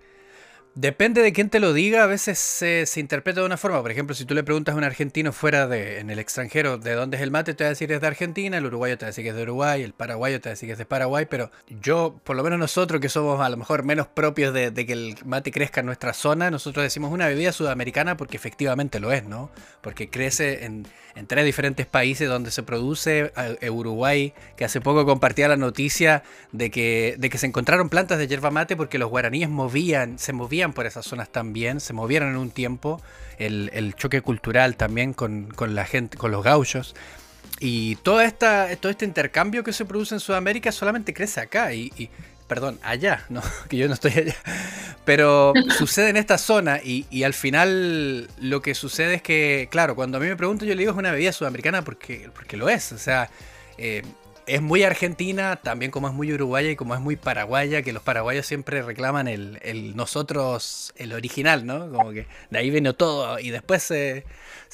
Depende 0.77 1.23
de 1.23 1.33
quién 1.33 1.49
te 1.49 1.59
lo 1.59 1.73
diga, 1.73 2.03
a 2.03 2.07
veces 2.07 2.39
se, 2.39 2.85
interpreta 3.01 3.41
de 3.41 3.47
una 3.47 3.57
forma. 3.57 3.81
Por 3.81 3.91
ejemplo, 3.91 4.15
si 4.15 4.27
tú 4.27 4.35
le 4.35 4.45
preguntas 4.45 4.75
a 4.75 4.77
un 4.77 4.85
argentino 4.85 5.33
fuera 5.33 5.67
de, 5.67 6.01
en 6.01 6.11
el 6.11 6.19
extranjero, 6.19 6.77
de 6.77 6.93
dónde 6.93 7.17
es 7.17 7.23
el 7.23 7.31
mate, 7.31 7.55
te 7.55 7.65
va 7.65 7.69
a 7.69 7.71
decir 7.71 7.91
es 7.93 8.03
de 8.03 8.07
Argentina, 8.07 8.59
el 8.59 8.67
uruguayo 8.67 8.99
te 8.99 9.07
va 9.07 9.09
a 9.09 9.11
decir 9.11 9.25
que 9.25 9.31
es 9.31 9.37
de 9.37 9.43
Uruguay, 9.45 9.83
el 9.83 9.95
paraguayo 9.95 10.39
te 10.39 10.51
va 10.51 10.51
a 10.51 10.53
decir 10.53 10.67
que 10.67 10.75
es 10.75 10.79
de 10.79 10.85
Paraguay, 10.85 11.25
pero 11.31 11.51
yo, 11.81 12.21
por 12.25 12.37
lo 12.37 12.43
menos 12.45 12.59
nosotros 12.59 13.01
que 13.01 13.09
somos 13.09 13.41
a 13.41 13.49
lo 13.49 13.57
mejor 13.57 13.85
menos 13.85 14.07
propios 14.07 14.53
de, 14.53 14.71
que 14.75 14.93
el 14.93 15.17
mate 15.25 15.51
crezca 15.51 15.81
en 15.81 15.87
nuestra 15.87 16.13
zona, 16.13 16.51
nosotros 16.51 16.83
decimos 16.83 17.11
una 17.11 17.27
bebida 17.27 17.53
sudamericana 17.53 18.19
porque 18.19 18.37
efectivamente 18.37 19.01
lo 19.01 19.13
es, 19.13 19.25
¿no? 19.25 19.51
Porque 19.81 20.11
crece 20.11 20.67
en, 20.67 20.87
tres 21.27 21.47
diferentes 21.47 21.87
países 21.87 22.29
donde 22.29 22.51
se 22.51 22.63
produce, 22.63 23.33
eh, 23.63 23.71
Uruguay, 23.71 24.35
que 24.59 24.67
hace 24.67 24.83
poco 24.83 25.07
compartía 25.07 25.49
la 25.49 25.57
noticia 25.57 26.23
de 26.53 26.71
que, 26.71 27.17
de 27.19 27.31
que 27.31 27.39
se 27.39 27.47
encontraron 27.47 27.89
plantas 27.89 28.19
de 28.19 28.27
yerba 28.27 28.51
mate 28.51 28.77
porque 28.77 28.99
los 28.99 29.09
guaraníes 29.09 29.49
movían, 29.49 30.19
se 30.19 30.35
movían 30.35 30.66
por 30.73 30.87
esas 30.87 31.05
zonas 31.07 31.29
también, 31.31 31.81
se 31.81 31.93
movieron 31.93 32.31
en 32.31 32.37
un 32.37 32.51
tiempo, 32.51 33.01
el, 33.39 33.95
choque 33.97 34.21
cultural 34.21 34.77
también 34.77 35.13
con, 35.13 35.49
la 35.69 35.85
gente, 35.85 36.17
con 36.17 36.31
los 36.31 36.43
gauchos. 36.43 36.95
Y 37.59 37.97
toda 37.97 38.25
esta, 38.25 38.69
todo 38.77 38.91
este 38.91 39.05
intercambio 39.05 39.65
que 39.65 39.73
se 39.73 39.85
produce 39.85 40.15
en 40.15 40.21
Sudamérica 40.21 40.73
solamente 40.73 41.15
crece 41.15 41.41
acá 41.41 41.73
y, 41.73 42.11
perdón, 42.49 42.79
allá, 42.83 43.25
¿no? 43.29 43.43
que 43.69 43.77
yo 43.77 43.89
no 43.89 43.95
estoy 43.95 44.13
allá, 44.13 44.37
pero 45.05 45.53
sucede 45.79 46.11
en 46.11 46.17
esta 46.17 46.39
zona 46.39 46.81
y, 46.83 47.23
al 47.23 47.35
final 47.35 48.29
lo 48.41 48.63
que 48.63 48.75
sucede 48.75 49.15
es 49.15 49.23
que, 49.23 49.69
claro, 49.71 49.95
cuando 49.95 50.19
a 50.19 50.21
mí 50.21 50.27
me 50.27 50.37
preguntan 50.37 50.69
yo 50.69 50.75
le 50.75 50.81
digo 50.81 50.93
es 50.93 50.99
una 50.99 51.13
bebida 51.13 51.33
sudamericana 51.33 51.83
porque, 51.83 52.31
porque 52.35 52.57
lo 52.57 52.69
es, 52.69 52.93
o 52.93 52.99
sea, 52.99 53.31
eh, 53.79 54.03
es 54.47 54.63
muy 54.63 54.85
argentina, 54.85 55.57
también 55.57 55.91
como 55.91 56.09
es 56.09 56.15
muy 56.15 56.33
uruguaya 56.33 56.71
y 56.71 56.77
como 56.77 56.95
es 56.95 57.01
muy 57.01 57.17
paraguaya, 57.17 57.83
que 57.83 57.93
los 57.93 58.03
paraguayos 58.03 58.47
siempre 58.47 58.81
reclaman 58.83 59.27
el, 59.29 59.97
nosotros, 59.97 60.93
el 60.97 61.13
original, 61.13 61.67
¿no? 61.67 61.91
Como 61.91 62.13
que 62.13 62.27
de 62.51 62.59
ahí 62.59 62.71
vino 62.71 62.95
todo 62.95 63.39
y 63.41 63.51
después 63.51 63.83
se, 63.83 64.25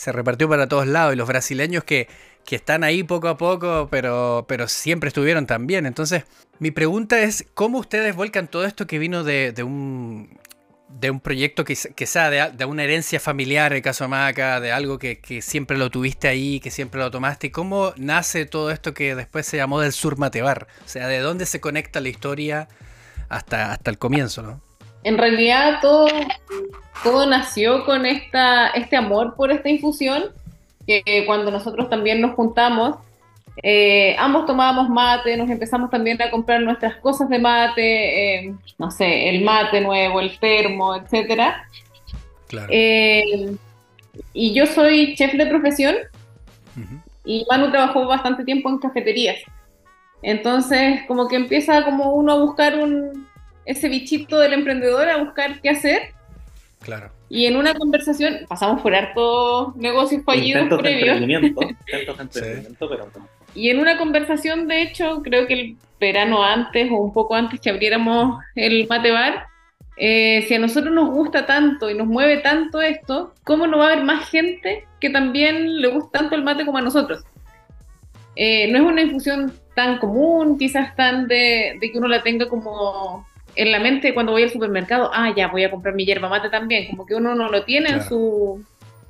repartió 0.07 0.49
para 0.49 0.69
todos 0.69 0.87
lados. 0.87 1.15
Y 1.15 1.17
los 1.17 1.27
brasileños 1.27 1.85
que, 1.85 2.09
están 2.51 2.85
ahí 2.85 3.03
poco 3.03 3.29
a 3.29 3.39
poco, 3.39 3.89
pero, 3.91 4.45
pero 4.47 4.69
siempre 4.69 5.09
estuvieron 5.09 5.47
también. 5.47 5.87
Entonces, 5.87 6.25
mi 6.59 6.71
pregunta 6.71 7.21
es, 7.21 7.47
¿cómo 7.55 7.79
ustedes 7.79 8.15
vuelcan 8.15 8.49
todo 8.49 8.67
esto 8.67 8.87
que 8.87 8.99
vino 8.99 9.25
de, 9.25 9.53
de 9.53 9.63
un 9.63 10.39
de 10.99 11.11
un 11.11 11.21
proyecto 11.21 11.65
que, 11.65 11.75
sea 11.75 12.31
de, 12.31 12.65
una 12.65 12.85
herencia 12.85 13.19
familiar, 13.19 13.73
el 13.73 13.83
caso 13.83 14.05
de 14.05 14.09
Maca, 14.09 14.61
de 14.61 14.73
algo 14.73 14.99
que, 14.99 15.41
siempre 15.43 15.77
lo 15.77 15.91
tuviste 15.91 16.29
ahí, 16.29 16.61
que 16.61 16.71
siempre 16.71 17.01
lo 17.01 17.11
tomaste. 17.11 17.51
¿Cómo 17.51 17.93
nace 17.97 18.47
todo 18.47 18.71
esto 18.71 18.95
que 18.95 19.15
después 19.15 19.47
se 19.47 19.57
llamó 19.57 19.81
del 19.81 19.93
Sur 19.93 20.19
Matebar? 20.19 20.69
O 20.85 20.89
sea, 20.89 21.09
¿de 21.09 21.19
dónde 21.19 21.47
se 21.47 21.61
conecta 21.61 22.01
la 22.01 22.09
historia 22.09 22.69
hasta, 23.29 23.73
hasta 23.73 23.91
el 23.91 23.99
comienzo, 23.99 24.43
no? 24.43 24.61
En 25.05 25.19
realidad 25.19 25.79
todo, 25.81 26.07
todo 27.03 27.27
nació 27.27 27.85
con 27.85 28.07
esta, 28.07 28.69
este 28.69 28.97
amor 28.97 29.35
por 29.35 29.51
esta 29.51 29.69
infusión, 29.69 30.25
que 30.87 31.25
cuando 31.27 31.51
nosotros 31.51 31.89
también 31.91 32.21
nos 32.21 32.35
juntamos, 32.35 32.97
eh, 33.57 34.17
ambos 34.19 34.47
tomábamos 34.47 34.89
mate, 34.89 35.37
nos 35.37 35.51
empezamos 35.51 35.91
también 35.91 36.21
a 36.23 36.31
comprar 36.31 36.61
nuestras 36.63 36.97
cosas 36.97 37.29
de 37.29 37.39
mate, 37.39 38.47
eh, 38.47 38.55
no 38.79 38.91
sé, 38.91 39.29
el 39.29 39.43
mate 39.45 39.81
nuevo, 39.81 40.21
el 40.21 40.39
termo, 40.39 40.97
etcétera. 40.97 41.69
Eh, 42.69 43.55
y 44.33 44.55
yo 44.55 44.67
soy 44.67 45.15
chef 45.15 45.33
de 45.35 45.47
profesión 45.47 45.97
y 47.25 47.47
Manu 47.49 47.71
trabajó 47.71 48.07
bastante 48.07 48.45
tiempo 48.45 48.69
en 48.69 48.79
cafeterías. 48.79 49.39
Entonces, 50.23 51.01
como 51.07 51.29
que 51.29 51.37
empieza 51.37 51.85
como 51.85 52.13
uno 52.13 52.33
a 52.33 52.39
buscar 52.39 52.79
un, 52.79 53.27
ese 53.65 53.89
bichito 53.89 54.39
del 54.39 54.55
emprendedor, 54.55 55.09
a 55.09 55.19
buscar 55.19 55.61
qué 55.61 55.71
hacer. 55.71 56.15
Claro. 56.81 57.13
Y 57.29 57.47
en 57.47 57.57
una 57.57 57.75
conversación, 57.75 58.41
pasamos 58.49 58.83
por 58.83 58.95
hartos 58.95 59.75
negocios 59.77 60.23
fallidos 60.25 60.69
previos. 60.81 61.21
pero 61.91 62.15
y 63.55 63.71
en 63.71 63.79
una 63.79 63.99
conversación, 63.99 64.69
de 64.69 64.83
hecho, 64.83 65.23
creo 65.23 65.47
que 65.47 65.55
el 65.55 65.77
verano 66.01 66.43
antes 66.43 66.91
o 66.91 66.97
un 66.97 67.13
poco 67.13 67.35
antes 67.35 67.61
que 67.61 67.71
abriéramos 67.71 68.43
el 68.55 68.87
mate 68.89 69.11
bar, 69.11 69.47
eh, 69.97 70.45
si 70.49 70.55
a 70.55 70.59
nosotros 70.59 70.93
nos 70.93 71.11
gusta 71.11 71.47
tanto 71.47 71.91
y 71.91 71.95
nos 71.95 72.07
mueve 72.07 72.39
tanto 72.39 72.81
esto, 72.81 73.35
¿cómo 73.45 73.67
no 73.67 73.79
va 73.79 73.89
a 73.89 73.93
haber 73.93 74.05
más 74.05 74.29
gente 74.31 74.87
que 75.01 75.11
también 75.11 75.81
le 75.81 75.89
gusta 75.89 76.21
tanto 76.21 76.35
el 76.35 76.43
mate 76.43 76.65
como 76.65 76.79
a 76.79 76.83
nosotros? 76.83 77.23
Eh, 78.35 78.69
no 78.73 78.79
es 78.79 78.85
una 78.85 79.03
infusión 79.03 79.53
tan 79.75 79.99
común, 79.99 80.59
quizás 80.59 80.97
tan 80.97 81.29
de, 81.29 81.79
que 81.81 81.99
uno 81.99 82.09
la 82.09 82.23
tenga 82.23 82.49
como 82.49 83.27
en 83.55 83.71
la 83.71 83.81
mente 83.81 84.15
cuando 84.15 84.33
voy 84.33 84.45
al 84.45 84.51
supermercado, 84.51 85.11
ah, 85.13 85.33
ya 85.37 85.49
voy 85.49 85.65
a 85.65 85.71
comprar 85.71 85.95
mi 85.95 86.07
yerba 86.07 86.29
mate 86.29 86.49
también, 86.49 86.89
como 86.89 87.05
que 87.05 87.15
uno 87.15 87.35
no 87.35 87.51
lo 87.51 87.65
tiene 87.65 87.91
en, 87.91 88.03
su, 88.03 88.65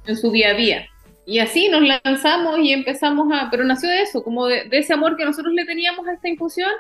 en 0.05 0.17
su 0.17 0.33
día 0.33 0.51
a 0.51 0.55
día. 0.55 0.89
Y 1.25 1.39
así 1.39 1.69
nos 1.69 1.83
lanzamos 1.83 2.59
y 2.59 2.73
empezamos 2.73 3.29
a, 3.33 3.49
pero 3.51 3.65
nació 3.65 3.89
de 3.89 4.03
eso, 4.03 4.25
como 4.25 4.47
de, 4.47 4.67
ese 4.73 4.93
amor 4.93 5.17
que 5.17 5.25
nosotros 5.25 5.55
le 5.55 5.65
teníamos 5.65 6.07
a 6.09 6.15
esta 6.15 6.29
infusión, 6.29 6.71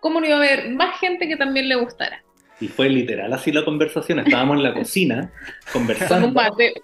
¿cómo 0.00 0.20
no 0.20 0.26
iba 0.26 0.36
a 0.36 0.38
haber 0.38 0.70
más 0.70 0.98
gente 0.98 1.28
que 1.28 1.36
también 1.36 1.68
le 1.68 1.76
gustara? 1.76 2.22
Y 2.60 2.68
fue 2.68 2.88
literal 2.88 3.32
así 3.32 3.52
la 3.52 3.64
conversación, 3.64 4.20
estábamos 4.20 4.56
en 4.56 4.62
la 4.64 4.74
cocina 4.74 5.32
conversando. 5.72 6.28
Un 6.28 6.34
mate, 6.34 6.74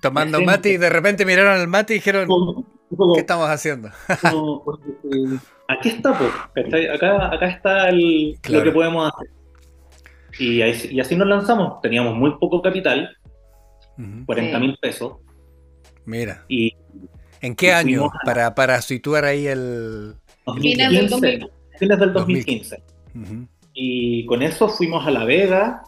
Tomando 0.00 0.40
mate 0.40 0.72
y 0.72 0.76
de 0.76 0.90
repente 0.90 1.24
miraron 1.24 1.60
al 1.60 1.68
mate 1.68 1.94
y 1.94 1.96
dijeron, 1.96 2.28
¿qué 3.14 3.20
estamos 3.20 3.48
haciendo? 3.48 3.88
Eh, 3.88 5.38
aquí 5.68 5.90
está, 5.90 6.18
pues, 6.18 6.30
acá, 6.94 7.34
acá 7.34 7.46
está 7.46 7.90
lo 7.90 8.62
que 8.62 8.72
podemos 8.72 9.12
hacer. 9.12 9.30
Y, 10.38 10.62
y, 10.62 11.00
así 11.00 11.16
nos 11.16 11.26
lanzamos, 11.26 11.80
teníamos 11.80 12.14
muy 12.14 12.38
poco 12.38 12.62
capital, 12.62 13.16
40 14.26 14.58
mil 14.58 14.76
pesos, 14.80 15.14
Mira. 16.08 16.42
Y, 16.48 16.74
¿En 17.42 17.54
qué 17.54 17.70
año? 17.72 18.10
Para, 18.24 18.54
para 18.54 18.80
situar 18.80 19.26
ahí 19.26 19.46
el... 19.46 20.14
2015, 20.46 21.40
fines 21.78 21.98
del 21.98 22.12
2015. 22.14 22.82
Y 23.74 24.24
con 24.24 24.42
eso 24.42 24.70
fuimos 24.70 25.06
a 25.06 25.10
La 25.10 25.26
Vega, 25.26 25.82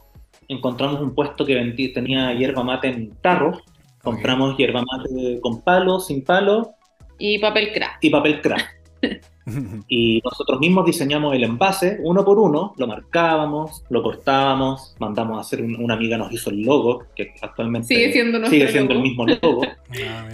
encontramos 0.49 1.01
un 1.01 1.15
puesto 1.15 1.47
que 1.47 1.57
tenía 1.95 2.35
hierba 2.35 2.63
mate 2.63 2.89
en 2.89 3.11
tarros, 3.23 3.63
compramos 4.03 4.59
hierba 4.59 4.83
mate 4.83 5.41
con 5.41 5.63
palo, 5.63 5.99
sin 5.99 6.23
palo. 6.23 6.75
Y 7.19 7.39
papel 7.39 7.73
crack. 7.73 7.99
Y 8.03 8.11
papel 8.11 8.43
crack. 8.43 8.81
y 9.89 10.21
nosotros 10.25 10.61
mismos 10.61 10.87
diseñamos 10.87 11.35
el 11.35 11.45
envase 11.45 11.99
uno 12.03 12.25
por 12.25 12.39
uno, 12.39 12.75
lo 12.77 12.87
marcábamos, 12.87 13.85
lo 13.91 14.03
cortábamos, 14.03 14.95
mandamos 14.99 15.39
a 15.39 15.41
hacer, 15.41 15.63
una 15.63 15.95
amiga 15.95 16.17
nos 16.17 16.33
hizo 16.33 16.51
el 16.51 16.63
logo, 16.63 17.05
que 17.15 17.35
actualmente 17.41 17.89
sigue 17.89 18.13
siendo, 18.13 18.45
sigue 18.47 18.69
siendo 18.69 18.95
el 18.95 19.01
mismo 19.01 19.27
logo. 19.27 19.63
Ah, 20.09 20.27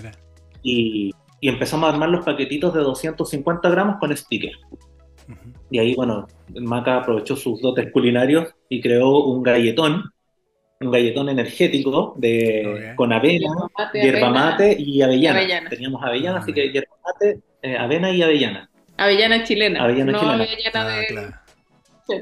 y, 0.62 1.14
empezamos 1.40 1.88
a 1.88 1.92
armar 1.92 2.08
los 2.08 2.24
paquetitos 2.24 2.74
de 2.74 2.80
250 2.80 3.70
gramos 3.70 3.96
con 3.98 4.14
sticker. 4.16 4.52
Y 5.70 5.78
ahí, 5.78 5.94
bueno, 5.94 6.26
Maca 6.54 6.98
aprovechó 6.98 7.36
sus 7.36 7.60
dotes 7.60 7.90
culinarios 7.92 8.54
y 8.68 8.80
creó 8.80 9.24
un 9.24 9.42
galletón, 9.42 10.12
un 10.80 10.90
galletón 10.90 11.28
energético 11.28 12.14
de, 12.16 12.92
con 12.96 13.12
avena, 13.12 13.48
hierba 13.92 14.30
mate, 14.30 14.76
y 14.78 15.02
avellana. 15.02 15.68
Teníamos 15.68 16.02
avellana, 16.02 16.38
así 16.38 16.52
que 16.52 16.70
hierba 16.70 16.96
mate, 17.04 17.40
eh, 17.62 17.76
avena 17.76 18.10
y 18.10 18.22
avellana. 18.22 18.70
Avellana 18.96 19.44
chilena. 19.44 19.84
Avellana 19.84 20.12
no 20.12 20.18
chilena. 20.18 20.44
avellana 20.44 20.80
ah, 20.80 20.88
de... 20.88 21.06
Claro. 21.06 21.34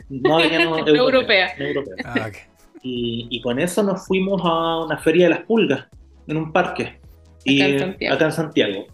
No 0.09 0.38
avellana 0.38 0.64
europea. 0.87 1.54
europea. 1.59 2.04
Ah, 2.04 2.31
y, 2.87 3.40
con 3.40 3.59
eso 3.59 3.83
nos 3.83 4.07
fuimos 4.07 4.43
a 4.45 4.85
una 4.85 4.99
feria 4.99 5.25
de 5.25 5.31
las 5.31 5.45
pulgas, 5.45 5.87
en 6.26 6.37
un 6.37 6.52
parque. 6.52 7.00
Y, 7.45 7.62
acá 7.62 8.26
en 8.26 8.33
Santiago. 8.33 8.87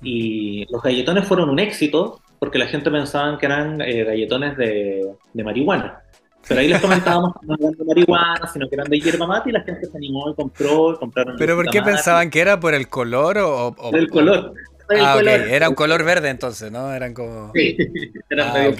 Y 0.00 0.64
los 0.70 0.82
galletones 0.82 1.26
fueron 1.26 1.50
un 1.50 1.58
éxito 1.58 2.20
porque 2.38 2.58
la 2.58 2.66
gente 2.66 2.90
pensaba 2.90 3.38
que 3.38 3.46
eran 3.46 3.80
eh, 3.80 4.04
galletones 4.04 4.56
de, 4.56 5.14
de, 5.32 5.44
marihuana. 5.44 6.02
Pero 6.48 6.60
ahí 6.60 6.68
les 6.68 6.80
comentábamos 6.82 7.34
que 7.40 7.46
no 7.46 7.54
eran 7.54 7.72
de 7.72 7.84
marihuana, 7.84 8.46
sino 8.52 8.68
que 8.68 8.74
eran 8.74 8.88
de 8.88 8.98
hierba 8.98 9.26
mate 9.26 9.50
y 9.50 9.52
la 9.52 9.62
gente 9.62 9.86
se 9.86 9.96
animó 9.96 10.30
y 10.30 10.34
compró, 10.34 10.98
compraron. 10.98 11.36
¿Pero 11.38 11.56
por 11.56 11.68
qué 11.70 11.82
pensaban 11.82 12.30
que 12.30 12.40
era 12.40 12.58
por 12.58 12.74
el 12.74 12.88
color 12.88 13.38
o...? 13.38 13.68
o 13.68 13.96
el 13.96 14.08
color. 14.08 14.54
Ah, 15.00 15.20
Era 15.20 15.68
un 15.68 15.74
color 15.74 16.04
verde 16.04 16.30
entonces, 16.30 16.70
¿no? 16.70 16.92
Eran 16.92 17.14
como. 17.14 17.52
Sí, 17.54 17.76
eran 18.30 18.74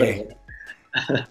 ah, 0.95 1.29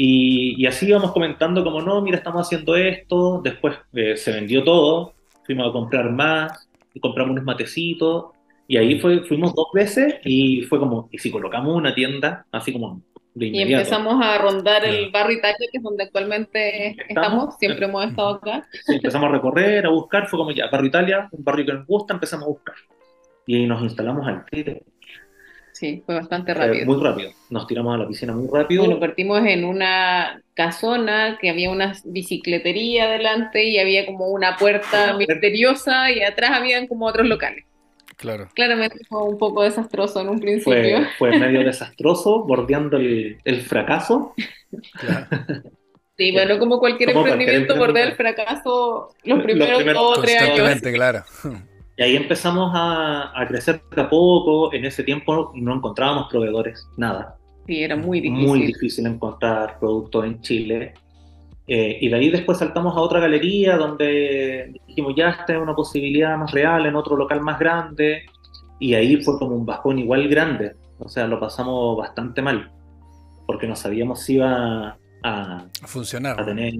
Y, 0.00 0.54
y 0.62 0.66
así 0.66 0.86
íbamos 0.86 1.10
comentando 1.10 1.64
como, 1.64 1.82
no, 1.82 2.00
mira, 2.00 2.18
estamos 2.18 2.46
haciendo 2.46 2.76
esto, 2.76 3.40
después 3.42 3.76
eh, 3.94 4.16
se 4.16 4.30
vendió 4.30 4.62
todo, 4.62 5.14
fuimos 5.44 5.68
a 5.68 5.72
comprar 5.72 6.12
más, 6.12 6.68
y 6.94 7.00
compramos 7.00 7.32
unos 7.32 7.44
matecitos, 7.44 8.26
y 8.68 8.76
ahí 8.76 9.00
fue, 9.00 9.24
fuimos 9.24 9.54
dos 9.54 9.68
veces 9.72 10.16
y 10.24 10.62
fue 10.62 10.78
como, 10.78 11.08
y 11.10 11.18
si 11.18 11.32
colocamos 11.32 11.74
una 11.74 11.94
tienda, 11.94 12.46
así 12.52 12.72
como 12.72 13.02
Y 13.34 13.60
empezamos 13.60 14.22
a 14.22 14.38
rondar 14.38 14.84
el 14.84 15.10
barrio 15.10 15.38
Italia, 15.38 15.66
que 15.72 15.78
es 15.78 15.82
donde 15.82 16.04
actualmente 16.04 16.90
Estamos. 16.90 17.08
estamos, 17.08 17.56
siempre 17.58 17.86
hemos 17.86 18.04
estado 18.04 18.28
acá. 18.34 18.68
Sí, 18.86 18.96
empezamos 18.96 19.30
a 19.30 19.32
recorrer, 19.32 19.86
a 19.86 19.88
buscar, 19.88 20.28
fue 20.28 20.38
como 20.38 20.52
ya, 20.52 20.68
Barrio 20.70 20.88
Italia, 20.88 21.28
un 21.32 21.42
barrio 21.42 21.66
que 21.66 21.72
nos 21.72 21.86
gusta, 21.86 22.14
empezamos 22.14 22.44
a 22.44 22.48
buscar. 22.50 22.76
Y 23.48 23.66
nos 23.66 23.82
instalamos 23.82 24.28
al 24.28 24.44
tiro, 24.44 24.74
Sí, 25.72 26.02
fue 26.04 26.16
bastante 26.16 26.52
eh, 26.52 26.54
rápido. 26.54 26.84
muy 26.84 27.02
rápido. 27.02 27.30
Nos 27.48 27.66
tiramos 27.66 27.94
a 27.94 27.98
la 27.98 28.06
piscina 28.06 28.34
muy 28.34 28.46
rápido. 28.52 28.84
Bueno, 28.84 29.00
partimos 29.00 29.40
en 29.46 29.64
una 29.64 30.42
casona 30.52 31.38
que 31.40 31.48
había 31.48 31.70
una 31.70 31.94
bicicletería 32.04 33.04
adelante 33.04 33.64
y 33.64 33.78
había 33.78 34.04
como 34.04 34.26
una 34.26 34.56
puerta 34.56 35.16
misteriosa 35.16 36.10
y 36.10 36.20
atrás 36.20 36.50
habían 36.52 36.88
como 36.88 37.06
otros 37.06 37.26
locales. 37.26 37.64
Claro. 38.18 38.50
Claramente 38.54 38.98
fue 39.08 39.22
un 39.22 39.38
poco 39.38 39.62
desastroso 39.62 40.20
en 40.20 40.28
un 40.28 40.40
principio. 40.40 41.06
fue, 41.16 41.30
fue 41.30 41.38
medio 41.38 41.64
desastroso, 41.64 42.44
bordeando 42.44 42.98
el, 42.98 43.38
el 43.44 43.62
fracaso. 43.62 44.34
claro. 44.92 45.26
Sí, 46.18 46.32
bueno, 46.32 46.58
como 46.58 46.80
cualquier 46.80 47.12
Como 47.12 47.24
cualquier 47.24 47.48
emprendimiento, 47.50 47.76
bordea 47.78 48.04
el 48.04 48.12
fracaso 48.14 49.14
los 49.22 49.38
Los 49.38 49.44
primeros 49.46 49.84
dos 49.84 50.18
o 50.18 50.20
tres 50.20 50.42
años. 50.42 50.80
Claro. 50.82 51.24
Y 51.98 52.02
ahí 52.02 52.16
empezamos 52.16 52.70
a, 52.74 53.32
a 53.38 53.46
crecer 53.48 53.82
de 53.94 54.00
a 54.02 54.08
poco. 54.08 54.72
En 54.72 54.84
ese 54.84 55.02
tiempo 55.02 55.50
no 55.56 55.74
encontrábamos 55.74 56.28
proveedores, 56.30 56.86
nada. 56.96 57.36
Sí, 57.66 57.82
era 57.82 57.96
muy 57.96 58.20
difícil. 58.20 58.46
Muy 58.46 58.60
difícil 58.62 59.06
encontrar 59.06 59.78
productos 59.80 60.24
en 60.24 60.40
Chile. 60.40 60.94
Eh, 61.66 61.98
y 62.00 62.08
de 62.08 62.14
ahí 62.16 62.30
después 62.30 62.56
saltamos 62.58 62.96
a 62.96 63.00
otra 63.00 63.20
galería 63.20 63.76
donde 63.76 64.80
dijimos, 64.86 65.12
ya 65.16 65.30
esta 65.30 65.52
es 65.54 65.60
una 65.60 65.74
posibilidad 65.74 66.38
más 66.38 66.50
real 66.52 66.86
en 66.86 66.96
otro 66.96 67.16
local 67.16 67.40
más 67.42 67.58
grande. 67.58 68.22
Y 68.78 68.94
ahí 68.94 69.16
fue 69.22 69.36
como 69.38 69.56
un 69.56 69.66
bajón 69.66 69.98
igual 69.98 70.28
grande. 70.28 70.76
O 71.00 71.08
sea, 71.08 71.26
lo 71.26 71.40
pasamos 71.40 71.98
bastante 71.98 72.40
mal. 72.40 72.70
Porque 73.44 73.66
no 73.66 73.74
sabíamos 73.74 74.22
si 74.22 74.34
iba 74.34 74.96
a, 75.24 75.64
A 75.82 75.86
funcionar. 75.86 76.40
a 76.40 76.44
tener 76.44 76.74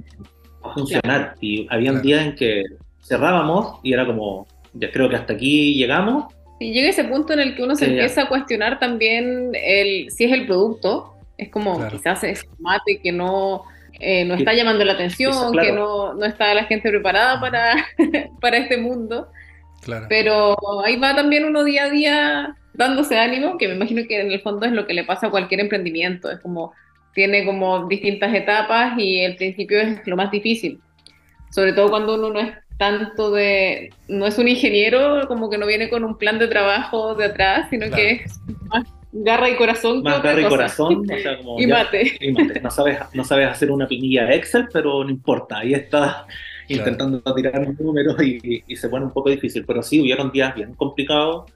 a 0.63 0.73
funcionar. 0.75 1.35
Y 1.41 1.67
habían 1.71 1.95
Claro. 1.95 2.07
días 2.07 2.25
en 2.27 2.35
que 2.37 2.63
cerrábamos 3.03 3.81
y 3.83 3.93
era 3.93 4.07
como, 4.07 4.47
ya 4.79 4.91
creo 4.91 5.09
que 5.09 5.17
hasta 5.17 5.33
aquí 5.35 5.75
llegamos. 5.75 6.33
Y 6.61 6.73
llega 6.73 6.89
ese 6.89 7.05
punto 7.05 7.33
en 7.33 7.41
el 7.41 7.55
que 7.55 7.63
uno 7.63 7.75
se 7.77 7.85
Sí, 7.85 7.91
ya. 7.93 7.97
empieza 7.99 8.23
a 8.23 8.29
cuestionar 8.29 8.79
también 8.79 9.51
el, 9.55 10.11
si 10.11 10.25
es 10.25 10.33
el 10.33 10.47
producto. 10.47 11.15
Es 11.37 11.51
como 11.51 11.77
Claro. 11.77 11.97
quizás 11.97 12.25
es 12.25 12.45
mate 12.59 13.01
que 13.01 13.13
no, 13.13 13.63
eh, 14.01 14.25
no 14.25 14.35
está 14.35 14.53
llamando 14.55 14.85
la 14.85 14.95
atención, 14.95 15.31
Eso, 15.31 15.51
claro. 15.53 15.69
que 15.69 15.73
no, 15.75 16.15
no 16.15 16.25
está 16.25 16.53
la 16.55 16.65
gente 16.65 16.91
preparada 16.91 17.41
para, 17.41 17.75
para 18.41 18.57
este 18.57 18.77
mundo. 18.77 19.29
Claro. 19.83 20.07
Pero 20.09 20.57
ahí 20.85 20.97
va 20.97 21.15
también 21.15 21.45
uno 21.45 21.63
día 21.63 21.85
a 21.85 21.91
día 21.91 22.57
dándose 22.75 23.17
ánimo, 23.19 23.57
que 23.59 23.69
me 23.69 23.75
imagino 23.75 24.03
que 24.09 24.21
en 24.21 24.33
el 24.33 24.41
fondo 24.41 24.67
es 24.67 24.73
lo 24.73 24.87
que 24.87 24.95
le 24.95 25.05
pasa 25.05 25.29
a 25.29 25.31
cualquier 25.31 25.61
emprendimiento. 25.61 26.29
Es 26.31 26.41
como, 26.41 26.73
tiene 27.15 27.45
como 27.47 27.87
distintas 27.89 28.35
etapas 28.35 28.95
y 28.99 29.21
el 29.21 29.37
principio 29.37 29.81
es 29.81 30.05
lo 30.07 30.17
más 30.17 30.31
difícil. 30.33 30.81
Sobre 31.51 31.73
todo 31.73 31.89
cuando 31.91 32.15
uno 32.17 32.31
no 32.31 32.41
es 32.41 32.53
tanto 32.79 33.31
de, 33.33 33.91
no 34.09 34.27
es 34.27 34.39
un 34.39 34.49
ingeniero, 34.49 35.27
como 35.29 35.51
que 35.51 35.59
no 35.59 35.67
viene 35.67 35.91
con 35.91 36.05
un 36.05 36.17
plan 36.17 36.39
de 36.39 36.47
trabajo 36.49 37.15
de 37.15 37.27
atrás, 37.27 37.67
sino 37.71 37.87
Claro. 37.89 37.97
que 37.97 38.11
es 38.25 38.41
más 38.69 38.85
garra 39.11 39.51
y 39.51 39.57
corazón 39.57 40.03
Más 40.03 40.23
garra 40.23 40.41
y 40.41 40.45
cosa. 40.45 40.57
corazón. 40.57 41.03
o 41.11 41.19
sea, 41.19 41.39
como 41.43 41.59
Y 41.61 41.67
ya- 41.67 41.75
mate. 41.79 42.17
y 42.21 42.33
mate. 42.33 42.61
No 42.61 42.71
sabes, 42.71 42.99
no 43.15 43.25
sabes 43.25 43.49
hacer 43.49 43.71
una 43.71 43.87
pinilla 43.89 44.33
Excel, 44.33 44.69
pero 44.73 45.03
no 45.05 45.11
importa. 45.11 45.59
Ahí 45.59 45.75
estás 45.75 46.19
intentando 46.69 47.21
tirar 47.35 47.67
números 47.81 48.23
y, 48.23 48.63
y 48.67 48.77
se 48.77 48.89
pone 48.89 49.07
un 49.07 49.13
poco 49.13 49.31
difícil. 49.31 49.65
Pero 49.67 49.83
sí, 49.83 50.01
hubieron 50.01 50.31
días 50.31 50.55
bien 50.55 50.75
complicados 50.75 51.51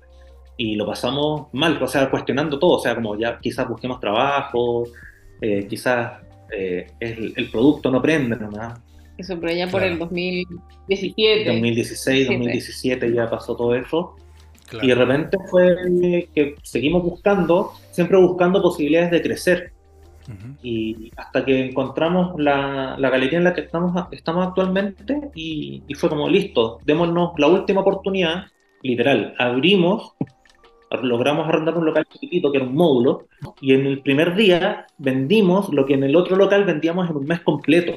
y 0.56 0.74
lo 0.76 0.86
pasamos 0.86 1.48
mal. 1.52 1.80
O 1.82 1.86
sea, 1.86 2.10
cuestionando 2.10 2.58
todo. 2.58 2.78
O 2.78 2.80
sea, 2.80 2.94
como 2.94 3.16
ya 3.18 3.38
quizás 3.38 3.68
busquemos 3.68 4.00
trabajo, 4.00 4.88
eh, 5.40 5.66
quizás 5.68 6.14
eh, 6.50 6.86
el, 6.98 7.32
el 7.36 7.50
producto 7.50 7.90
no 7.90 8.00
prende 8.02 8.36
nomás. 8.36 8.80
Pero 9.28 9.52
ya 9.52 9.66
por 9.68 9.80
Claro. 9.80 9.92
el 9.94 9.98
2017. 9.98 11.44
2016, 11.46 12.26
2017 12.28 13.12
ya 13.12 13.28
pasó 13.30 13.56
todo 13.56 13.74
eso. 13.74 14.14
claro. 14.68 14.84
Y 14.84 14.88
de 14.88 14.94
repente 14.94 15.36
fue 15.50 16.28
que 16.34 16.54
seguimos 16.62 17.02
buscando, 17.02 17.72
siempre 17.90 18.18
buscando 18.18 18.62
posibilidades 18.62 19.10
de 19.10 19.22
crecer. 19.22 19.72
Y 20.62 21.10
hasta 21.16 21.44
que 21.44 21.66
encontramos 21.66 22.34
la, 22.40 22.96
la 22.98 23.10
galería 23.10 23.38
en 23.38 23.44
la 23.44 23.52
que 23.54 23.62
estamos, 23.62 24.06
estamos 24.12 24.46
actualmente 24.46 25.18
y, 25.34 25.82
y 25.88 25.94
fue 25.94 26.08
como, 26.08 26.28
listo, 26.28 26.78
démonos 26.84 27.32
la 27.38 27.48
última 27.48 27.80
oportunidad, 27.80 28.44
literal, 28.82 29.34
abrimos, 29.38 30.12
logramos 31.02 31.48
arrendar 31.48 31.76
un 31.76 31.84
local 31.86 32.06
chiquitito 32.10 32.52
que 32.52 32.58
era 32.58 32.66
un 32.66 32.74
módulo 32.76 33.26
y 33.60 33.74
en 33.74 33.84
el 33.86 34.00
primer 34.00 34.36
día 34.36 34.86
vendimos 34.96 35.68
lo 35.72 35.86
que 35.86 35.94
en 35.94 36.04
el 36.04 36.14
otro 36.14 36.36
local 36.36 36.64
vendíamos 36.64 37.10
en 37.10 37.16
un 37.16 37.26
mes 37.26 37.40
completo. 37.40 37.94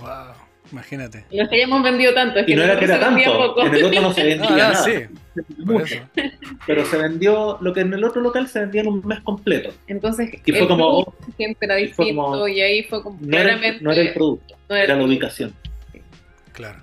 Wow, 0.00 0.34
imagínate. 0.72 1.24
Los 1.30 1.48
que 1.48 1.56
hayamos 1.56 1.82
vendido 1.82 2.14
tanto, 2.14 2.38
es 2.40 2.46
que 2.46 2.52
Y 2.52 2.56
no 2.56 2.62
era 2.62 2.78
que 2.78 2.84
era 2.86 2.98
se 2.98 3.04
vendía 3.04 3.24
tanto, 3.26 3.38
poco. 3.54 3.66
en 3.66 3.74
el 3.74 3.84
otro 3.84 4.00
no 4.00 4.12
se 4.12 4.24
vendía 4.24 4.50
No, 4.50 4.56
nada, 4.56 4.74
sí, 4.76 4.92
mucho, 5.58 5.96
pero 6.66 6.84
se 6.84 6.96
vendió 6.96 7.58
lo 7.60 7.72
que 7.72 7.80
en 7.80 7.92
el 7.92 8.04
otro 8.04 8.20
local 8.20 8.48
se 8.48 8.60
vendía 8.60 8.80
en 8.82 8.88
un 8.88 9.06
mes 9.06 9.20
completo. 9.20 9.70
Entonces, 9.86 10.30
Y 10.44 10.52
fue 10.52 10.66
como- 10.68 11.14
era 11.38 11.80
y 11.80 11.88
fue 11.88 12.04
distinto 12.06 12.22
como- 12.22 12.48
y 12.48 12.60
ahí 12.60 12.82
fue 12.84 13.02
como 13.02 13.18
No 13.20 13.36
era, 13.36 13.42
claramente 13.54 13.84
no 13.84 13.92
era 13.92 14.02
el 14.02 14.12
producto, 14.14 14.56
no 14.68 14.74
era 14.76 14.84
era 14.84 14.96
la 14.96 15.04
ubicación. 15.04 15.54
Claro. 16.52 16.80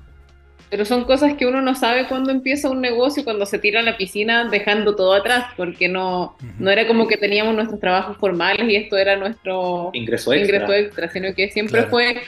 Pero 0.69 0.83
son 0.83 1.05
cosas 1.05 1.35
que 1.35 1.45
uno 1.45 1.61
no 1.61 1.75
sabe 1.75 2.07
cuando 2.09 2.29
empieza 2.29 2.69
un 2.69 2.81
negocio, 2.81 3.23
cuando 3.23 3.45
se 3.45 3.57
tira 3.57 3.79
a 3.79 3.83
la 3.83 3.95
piscina 3.95 4.49
dejando 4.49 4.95
todo 4.97 5.13
atrás, 5.13 5.45
porque 5.55 5.87
no, 5.87 6.35
no 6.59 6.69
era 6.69 6.85
como 6.87 7.07
que 7.07 7.15
teníamos 7.15 7.55
nuestros 7.55 7.79
trabajos 7.79 8.17
formales 8.17 8.67
y 8.69 8.75
esto 8.75 8.97
era 8.97 9.15
nuestro 9.15 9.91
Ingreso 9.93 10.33
extra. 10.33 10.57
ingreso 10.57 10.73
extra, 10.73 11.09
sino 11.09 11.33
que 11.33 11.49
siempre 11.51 11.77
Claro. 11.85 11.89
fue, 11.89 12.21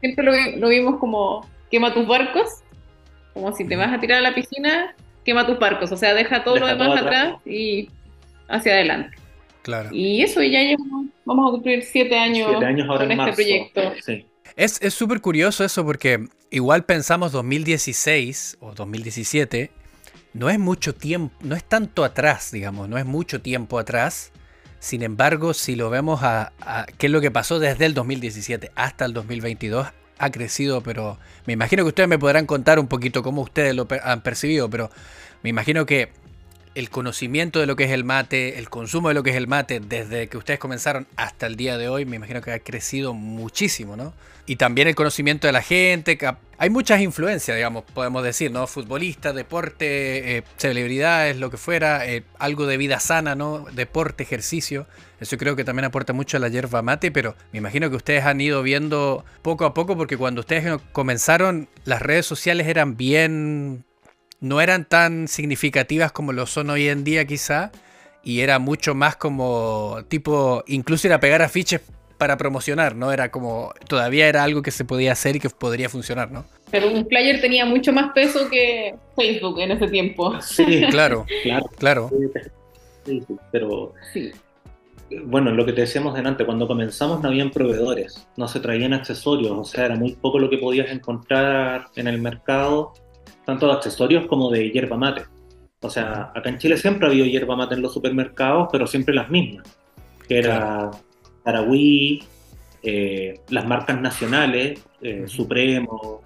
siempre 0.00 0.24
lo, 0.24 0.32
lo 0.58 0.68
vimos 0.68 0.98
como 0.98 1.48
quema 1.70 1.92
tus 1.94 2.06
barcos, 2.06 2.62
como 3.34 3.54
si 3.54 3.66
te 3.66 3.76
vas 3.76 3.92
a 3.92 4.00
tirar 4.00 4.18
a 4.18 4.22
la 4.22 4.34
piscina, 4.34 4.94
quema 5.24 5.46
tus 5.46 5.58
barcos, 5.58 5.90
o 5.92 5.96
sea, 5.96 6.14
deja 6.14 6.44
todo 6.44 6.54
Deja 6.54 6.66
lo 6.66 6.72
demás 6.72 6.88
todo 6.88 7.06
atrás. 7.06 7.26
atrás 7.28 7.46
y 7.46 7.90
hacia 8.48 8.72
adelante. 8.72 9.16
Claro. 9.62 9.88
Y 9.92 10.22
eso, 10.22 10.42
y 10.42 10.52
ya 10.52 10.60
llevamos, 10.60 11.06
vamos 11.24 11.48
a 11.48 11.50
cumplir 11.52 11.82
siete 11.82 12.16
años, 12.16 12.48
Siete 12.50 12.64
años 12.66 12.88
ahora 12.88 13.00
con 13.04 13.12
en 13.12 13.12
este 13.12 13.16
marzo. 13.16 13.34
proyecto. 13.34 13.92
Sí. 14.04 14.26
Es 14.54 14.80
es 14.80 14.94
súper 14.94 15.20
curioso 15.20 15.64
eso 15.64 15.84
porque 15.84 16.28
igual 16.50 16.84
pensamos 16.84 17.32
2016 17.32 18.58
o 18.60 18.72
2017, 18.74 19.70
no 20.34 20.48
es 20.50 20.58
mucho 20.58 20.94
tiempo, 20.94 21.34
no 21.40 21.56
es 21.56 21.64
tanto 21.64 22.04
atrás, 22.04 22.52
digamos, 22.52 22.88
no 22.88 22.96
es 22.96 23.04
mucho 23.04 23.40
tiempo 23.42 23.78
atrás. 23.78 24.32
Sin 24.78 25.02
embargo, 25.02 25.54
si 25.54 25.74
lo 25.74 25.90
vemos 25.90 26.20
a, 26.22 26.52
qué 26.98 27.06
es 27.06 27.12
lo 27.12 27.20
que 27.20 27.30
pasó 27.30 27.58
desde 27.58 27.86
el 27.86 27.94
2017 27.94 28.70
hasta 28.74 29.04
el 29.04 29.12
2022, 29.14 29.88
ha 30.18 30.30
crecido, 30.30 30.82
pero 30.82 31.18
me 31.46 31.52
imagino 31.52 31.82
que 31.82 31.88
ustedes 31.88 32.08
me 32.08 32.18
podrán 32.18 32.46
contar 32.46 32.78
un 32.78 32.86
poquito 32.86 33.22
cómo 33.22 33.42
ustedes 33.42 33.74
lo 33.74 33.86
han 34.02 34.22
percibido, 34.22 34.70
pero 34.70 34.90
me 35.42 35.50
imagino 35.50 35.86
que 35.86 36.10
el 36.76 36.90
conocimiento 36.90 37.58
de 37.58 37.64
lo 37.64 37.74
que 37.74 37.84
es 37.84 37.90
el 37.90 38.04
mate, 38.04 38.58
el 38.58 38.68
consumo 38.68 39.08
de 39.08 39.14
lo 39.14 39.22
que 39.22 39.30
es 39.30 39.36
el 39.36 39.48
mate, 39.48 39.80
desde 39.80 40.28
que 40.28 40.36
ustedes 40.36 40.60
comenzaron 40.60 41.06
hasta 41.16 41.46
el 41.46 41.56
día 41.56 41.78
de 41.78 41.88
hoy, 41.88 42.04
me 42.04 42.16
imagino 42.16 42.42
que 42.42 42.52
ha 42.52 42.58
crecido 42.58 43.14
muchísimo, 43.14 43.96
¿no? 43.96 44.12
Y 44.44 44.56
también 44.56 44.86
el 44.86 44.94
conocimiento 44.94 45.46
de 45.46 45.54
la 45.54 45.62
gente, 45.62 46.18
hay 46.58 46.68
muchas 46.68 47.00
influencias, 47.00 47.56
digamos, 47.56 47.84
podemos 47.94 48.22
decir, 48.22 48.50
¿no? 48.50 48.66
Futbolistas, 48.66 49.34
deporte, 49.34 50.36
eh, 50.36 50.44
celebridades, 50.58 51.38
lo 51.38 51.50
que 51.50 51.56
fuera, 51.56 52.06
eh, 52.06 52.24
algo 52.38 52.66
de 52.66 52.76
vida 52.76 53.00
sana, 53.00 53.34
¿no? 53.34 53.64
Deporte, 53.72 54.22
ejercicio. 54.22 54.86
Eso 55.18 55.38
creo 55.38 55.56
que 55.56 55.64
también 55.64 55.86
aporta 55.86 56.12
mucho 56.12 56.36
a 56.36 56.40
la 56.40 56.48
yerba 56.48 56.82
mate, 56.82 57.10
pero 57.10 57.36
me 57.52 57.58
imagino 57.58 57.88
que 57.88 57.96
ustedes 57.96 58.24
han 58.26 58.38
ido 58.38 58.62
viendo 58.62 59.24
poco 59.40 59.64
a 59.64 59.72
poco, 59.72 59.96
porque 59.96 60.18
cuando 60.18 60.42
ustedes 60.42 60.78
comenzaron, 60.92 61.70
las 61.86 62.02
redes 62.02 62.26
sociales 62.26 62.66
eran 62.66 62.98
bien 62.98 63.85
no 64.40 64.60
eran 64.60 64.84
tan 64.84 65.28
significativas 65.28 66.12
como 66.12 66.32
lo 66.32 66.46
son 66.46 66.70
hoy 66.70 66.88
en 66.88 67.04
día 67.04 67.24
quizá, 67.26 67.70
y 68.22 68.40
era 68.40 68.58
mucho 68.58 68.94
más 68.94 69.16
como 69.16 69.98
tipo, 70.08 70.64
incluso 70.66 71.06
era 71.06 71.20
pegar 71.20 71.42
afiches 71.42 71.80
para 72.18 72.36
promocionar, 72.38 72.96
¿no? 72.96 73.12
Era 73.12 73.30
como, 73.30 73.72
todavía 73.88 74.26
era 74.28 74.42
algo 74.42 74.62
que 74.62 74.70
se 74.70 74.84
podía 74.84 75.12
hacer 75.12 75.36
y 75.36 75.40
que 75.40 75.50
podría 75.50 75.88
funcionar, 75.88 76.30
¿no? 76.30 76.44
Pero 76.70 76.88
un 76.90 77.06
flyer 77.06 77.40
tenía 77.40 77.64
mucho 77.66 77.92
más 77.92 78.12
peso 78.14 78.48
que 78.50 78.94
Facebook 79.14 79.60
en 79.60 79.72
ese 79.72 79.86
tiempo. 79.88 80.40
Sí, 80.40 80.64
Claro, 80.90 81.26
claro. 81.42 81.66
claro. 81.78 82.10
Sí, 83.04 83.22
pero 83.52 83.92
Sí. 84.12 84.32
bueno, 85.24 85.52
lo 85.52 85.64
que 85.64 85.72
te 85.72 85.82
decíamos 85.82 86.14
delante, 86.14 86.44
cuando 86.44 86.66
comenzamos 86.66 87.20
no 87.20 87.28
habían 87.28 87.50
proveedores, 87.50 88.26
no 88.36 88.48
se 88.48 88.60
traían 88.60 88.94
accesorios, 88.94 89.52
o 89.52 89.64
sea, 89.64 89.84
era 89.86 89.94
muy 89.94 90.12
poco 90.14 90.38
lo 90.40 90.50
que 90.50 90.58
podías 90.58 90.90
encontrar 90.90 91.88
en 91.96 92.08
el 92.08 92.20
mercado, 92.20 92.94
tanto 93.46 93.66
de 93.66 93.72
accesorios 93.72 94.26
como 94.26 94.50
de 94.50 94.70
yerba 94.70 94.96
mate. 94.98 95.22
O 95.80 95.88
sea, 95.88 96.32
acá 96.34 96.50
en 96.50 96.58
Chile 96.58 96.76
siempre 96.76 97.06
ha 97.06 97.10
habido 97.10 97.24
yerba 97.26 97.56
mate 97.56 97.76
en 97.76 97.82
los 97.82 97.94
supermercados, 97.94 98.68
pero 98.72 98.86
siempre 98.86 99.14
las 99.14 99.30
mismas, 99.30 99.66
que 100.28 100.38
era 100.38 100.90
Tarahui, 101.44 102.24
eh, 102.82 103.40
las 103.48 103.66
marcas 103.66 104.00
nacionales, 104.00 104.82
eh, 105.00 105.24
Supremo, 105.26 106.22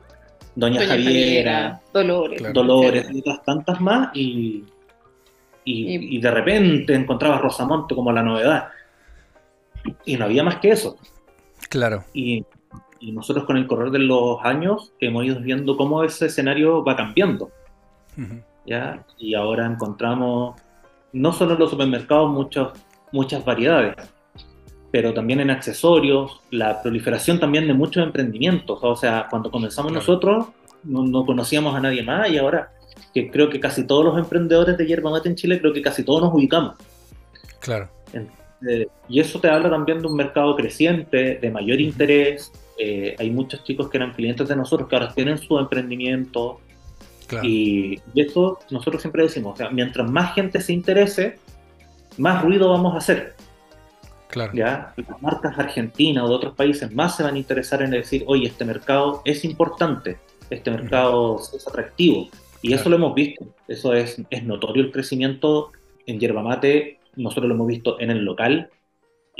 Doña, 0.55 0.87
Javiera, 0.87 1.81
Dolores, 1.93 2.53
Dolores 2.53 3.09
y 3.13 3.21
otras 3.21 3.43
tantas 3.45 3.81
más, 3.81 4.11
y, 4.15 4.65
y, 5.65 6.21
de 6.21 6.31
repente 6.31 6.95
encontrabas 6.95 7.43
Rosamonte 7.43 7.95
como 7.95 8.13
la 8.13 8.23
novedad. 8.23 8.69
Y 10.05 10.17
no 10.17 10.25
había 10.25 10.43
más 10.43 10.57
que 10.57 10.71
eso. 10.71 10.97
Claro. 11.69 12.05
Y, 12.15 12.45
y 13.01 13.13
nosotros 13.13 13.45
con 13.47 13.57
el 13.57 13.67
correr 13.67 13.91
de 13.91 13.99
los 13.99 14.39
años 14.43 14.93
hemos 15.01 15.25
ido 15.25 15.41
viendo 15.41 15.77
cómo 15.77 16.05
ese 16.05 16.27
escenario 16.27 16.85
va 16.85 16.97
cambiando. 16.97 17.51
¿ya? 18.67 19.05
Y 19.19 19.35
ahora 19.35 19.67
encontramos, 19.67 20.61
no 21.13 21.33
solo 21.33 21.55
en 21.55 21.61
los 21.61 21.71
supermercados, 21.71 22.31
muchos, 22.31 22.73
muchas 23.11 23.45
variedades, 23.45 23.97
pero 24.93 25.15
también 25.15 25.41
en 25.41 25.51
accesorios, 25.51 26.41
la 26.51 26.83
proliferación 26.83 27.39
también 27.41 27.67
de 27.67 27.75
muchos 27.75 28.03
emprendimientos. 28.03 28.79
O 28.83 28.97
sea, 28.97 29.27
cuando 29.31 29.51
comenzamos 29.51 29.93
nosotros, 29.93 30.47
no, 30.85 31.25
conocíamos 31.25 31.75
a 31.75 31.81
nadie 31.81 32.03
más 32.03 32.29
y 32.31 32.39
ahora 32.39 32.73
que 33.15 33.31
creo 33.31 33.49
que 33.49 33.61
casi 33.61 33.87
todos 33.87 34.05
los 34.05 34.19
emprendedores 34.19 34.77
de 34.77 34.87
yerba 34.87 35.11
mate 35.11 35.29
en 35.29 35.37
Chile, 35.37 35.61
creo 35.61 35.73
que 35.73 35.83
casi 35.83 36.05
todos 36.05 36.23
nos 36.23 36.35
ubicamos. 36.35 36.75
Claro. 37.61 37.89
y 39.09 39.21
eso 39.21 39.41
te 39.41 39.49
habla 39.49 39.71
también 39.71 40.01
de 40.01 40.07
un 40.07 40.17
mercado 40.17 40.55
creciente, 40.57 41.37
de 41.37 41.51
mayor 41.51 41.81
interés. 41.81 42.53
Eh, 42.83 43.15
hay 43.19 43.31
muchos 43.31 43.63
chicos 43.63 43.91
que 43.91 43.99
eran 43.99 44.15
clientes 44.15 44.49
de 44.49 44.57
nosotros 44.57 44.89
que 44.89 44.97
ahora 44.97 45.13
tienen 45.13 45.37
su 45.37 45.59
emprendimiento. 45.59 46.61
Y, 47.43 48.01
y, 48.15 48.21
eso 48.23 48.59
nosotros 48.71 49.03
siempre 49.03 49.23
decimos, 49.23 49.53
o 49.53 49.57
sea, 49.57 49.69
mientras 49.69 50.11
más 50.11 50.35
gente 50.35 50.63
se 50.63 50.73
interese, 50.73 51.39
más 52.17 52.43
ruido 52.43 52.71
vamos 52.71 52.95
a 52.95 52.99
hacer. 52.99 53.35
Claro. 54.29 54.53
¿ya? 54.55 54.95
Las 54.97 55.21
marcas 55.21 55.59
argentinas 55.59 56.25
o 56.25 56.29
de 56.29 56.35
otros 56.35 56.55
países 56.55 56.91
más 56.91 57.17
se 57.17 57.23
van 57.23 57.35
a 57.35 57.39
interesar 57.39 57.83
en 57.83 57.91
decir, 57.91 58.25
oye, 58.27 58.47
este 58.47 58.65
mercado 58.65 59.21
es 59.27 59.45
importante, 59.45 60.19
este 60.49 60.71
mercado 60.71 61.39
es 61.55 61.69
atractivo. 61.69 62.31
Y 62.63 62.73
eso 62.73 62.89
lo 62.89 62.97
hemos 62.97 63.15
visto, 63.15 63.45
eso 63.69 63.93
es, 63.93 64.23
es 64.31 64.45
notorio 64.45 64.85
el 64.85 64.91
crecimiento 64.91 65.71
en 66.07 66.19
yerba 66.19 66.43
mate, 66.43 66.99
nosotros 67.15 67.49
lo 67.49 67.55
hemos 67.55 67.67
visto 67.67 68.01
en 68.01 68.11
el 68.11 68.25
local 68.25 68.71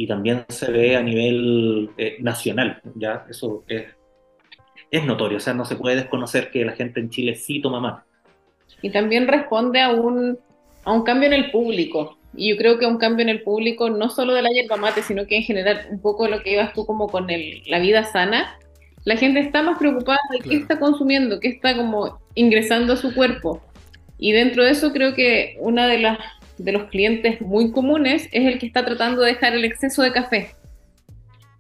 y 0.01 0.07
también 0.07 0.47
se 0.49 0.73
ve 0.73 0.97
a 0.97 1.03
nivel 1.03 1.91
eh, 1.99 2.17
nacional, 2.21 2.81
¿ya? 2.95 3.27
Eso 3.29 3.65
es, 3.69 3.85
es 4.91 5.05
notorio, 5.05 5.37
o 5.37 5.41
sea, 5.41 5.53
no 5.53 5.67
se 5.67 5.77
puede 5.77 5.97
desconocer 5.97 6.51
que 6.51 6.65
la 6.65 6.73
gente 6.73 7.01
en 7.01 7.11
Chile 7.11 7.35
sí 7.35 7.61
toma 7.61 7.81
más. 7.81 8.03
Y 8.81 8.89
también 8.89 9.29
responde 9.29 9.83
a 9.83 9.91
un, 9.91 10.39
a 10.85 10.93
un 10.93 11.03
cambio 11.03 11.27
en 11.27 11.35
el 11.35 11.51
público. 11.51 12.17
Y 12.35 12.49
yo 12.49 12.57
creo 12.57 12.79
que 12.79 12.87
un 12.87 12.97
cambio 12.97 13.25
en 13.25 13.29
el 13.29 13.43
público, 13.43 13.91
no 13.91 14.09
solo 14.09 14.33
de 14.33 14.41
la 14.41 14.49
yerba 14.49 14.79
mate, 14.79 15.03
sino 15.03 15.27
que 15.27 15.37
en 15.37 15.43
general 15.43 15.87
un 15.91 16.01
poco 16.01 16.27
lo 16.29 16.43
que 16.43 16.55
ibas 16.55 16.73
tú 16.73 16.87
como 16.87 17.09
con 17.09 17.29
el, 17.29 17.63
la 17.67 17.79
vida 17.79 18.05
sana, 18.05 18.57
la 19.05 19.19
gente 19.19 19.41
está 19.41 19.63
más 19.63 19.77
preocupada 19.77 20.21
de 20.31 20.39
qué 20.39 20.57
está 20.57 20.79
consumiendo, 20.79 21.41
qué 21.41 21.49
está 21.49 21.77
como 21.77 22.23
ingresando 22.35 22.95
a 22.95 22.97
su 22.97 23.15
cuerpo. 23.15 23.61
Y 24.17 24.33
dentro 24.33 24.65
de 24.65 24.71
eso 24.71 24.95
creo 24.95 25.13
que 25.13 25.59
una 25.61 25.87
de 25.89 25.99
las 25.99 26.19
de 26.65 26.73
los 26.73 26.85
clientes 26.85 27.41
muy 27.41 27.71
comunes 27.73 28.29
es 28.33 28.47
el 28.47 28.59
que 28.59 28.67
está 28.67 28.85
tratando 28.85 29.23
de 29.23 29.33
dejar 29.33 29.55
el 29.55 29.65
exceso 29.65 30.03
de 30.03 30.13
café. 30.13 30.51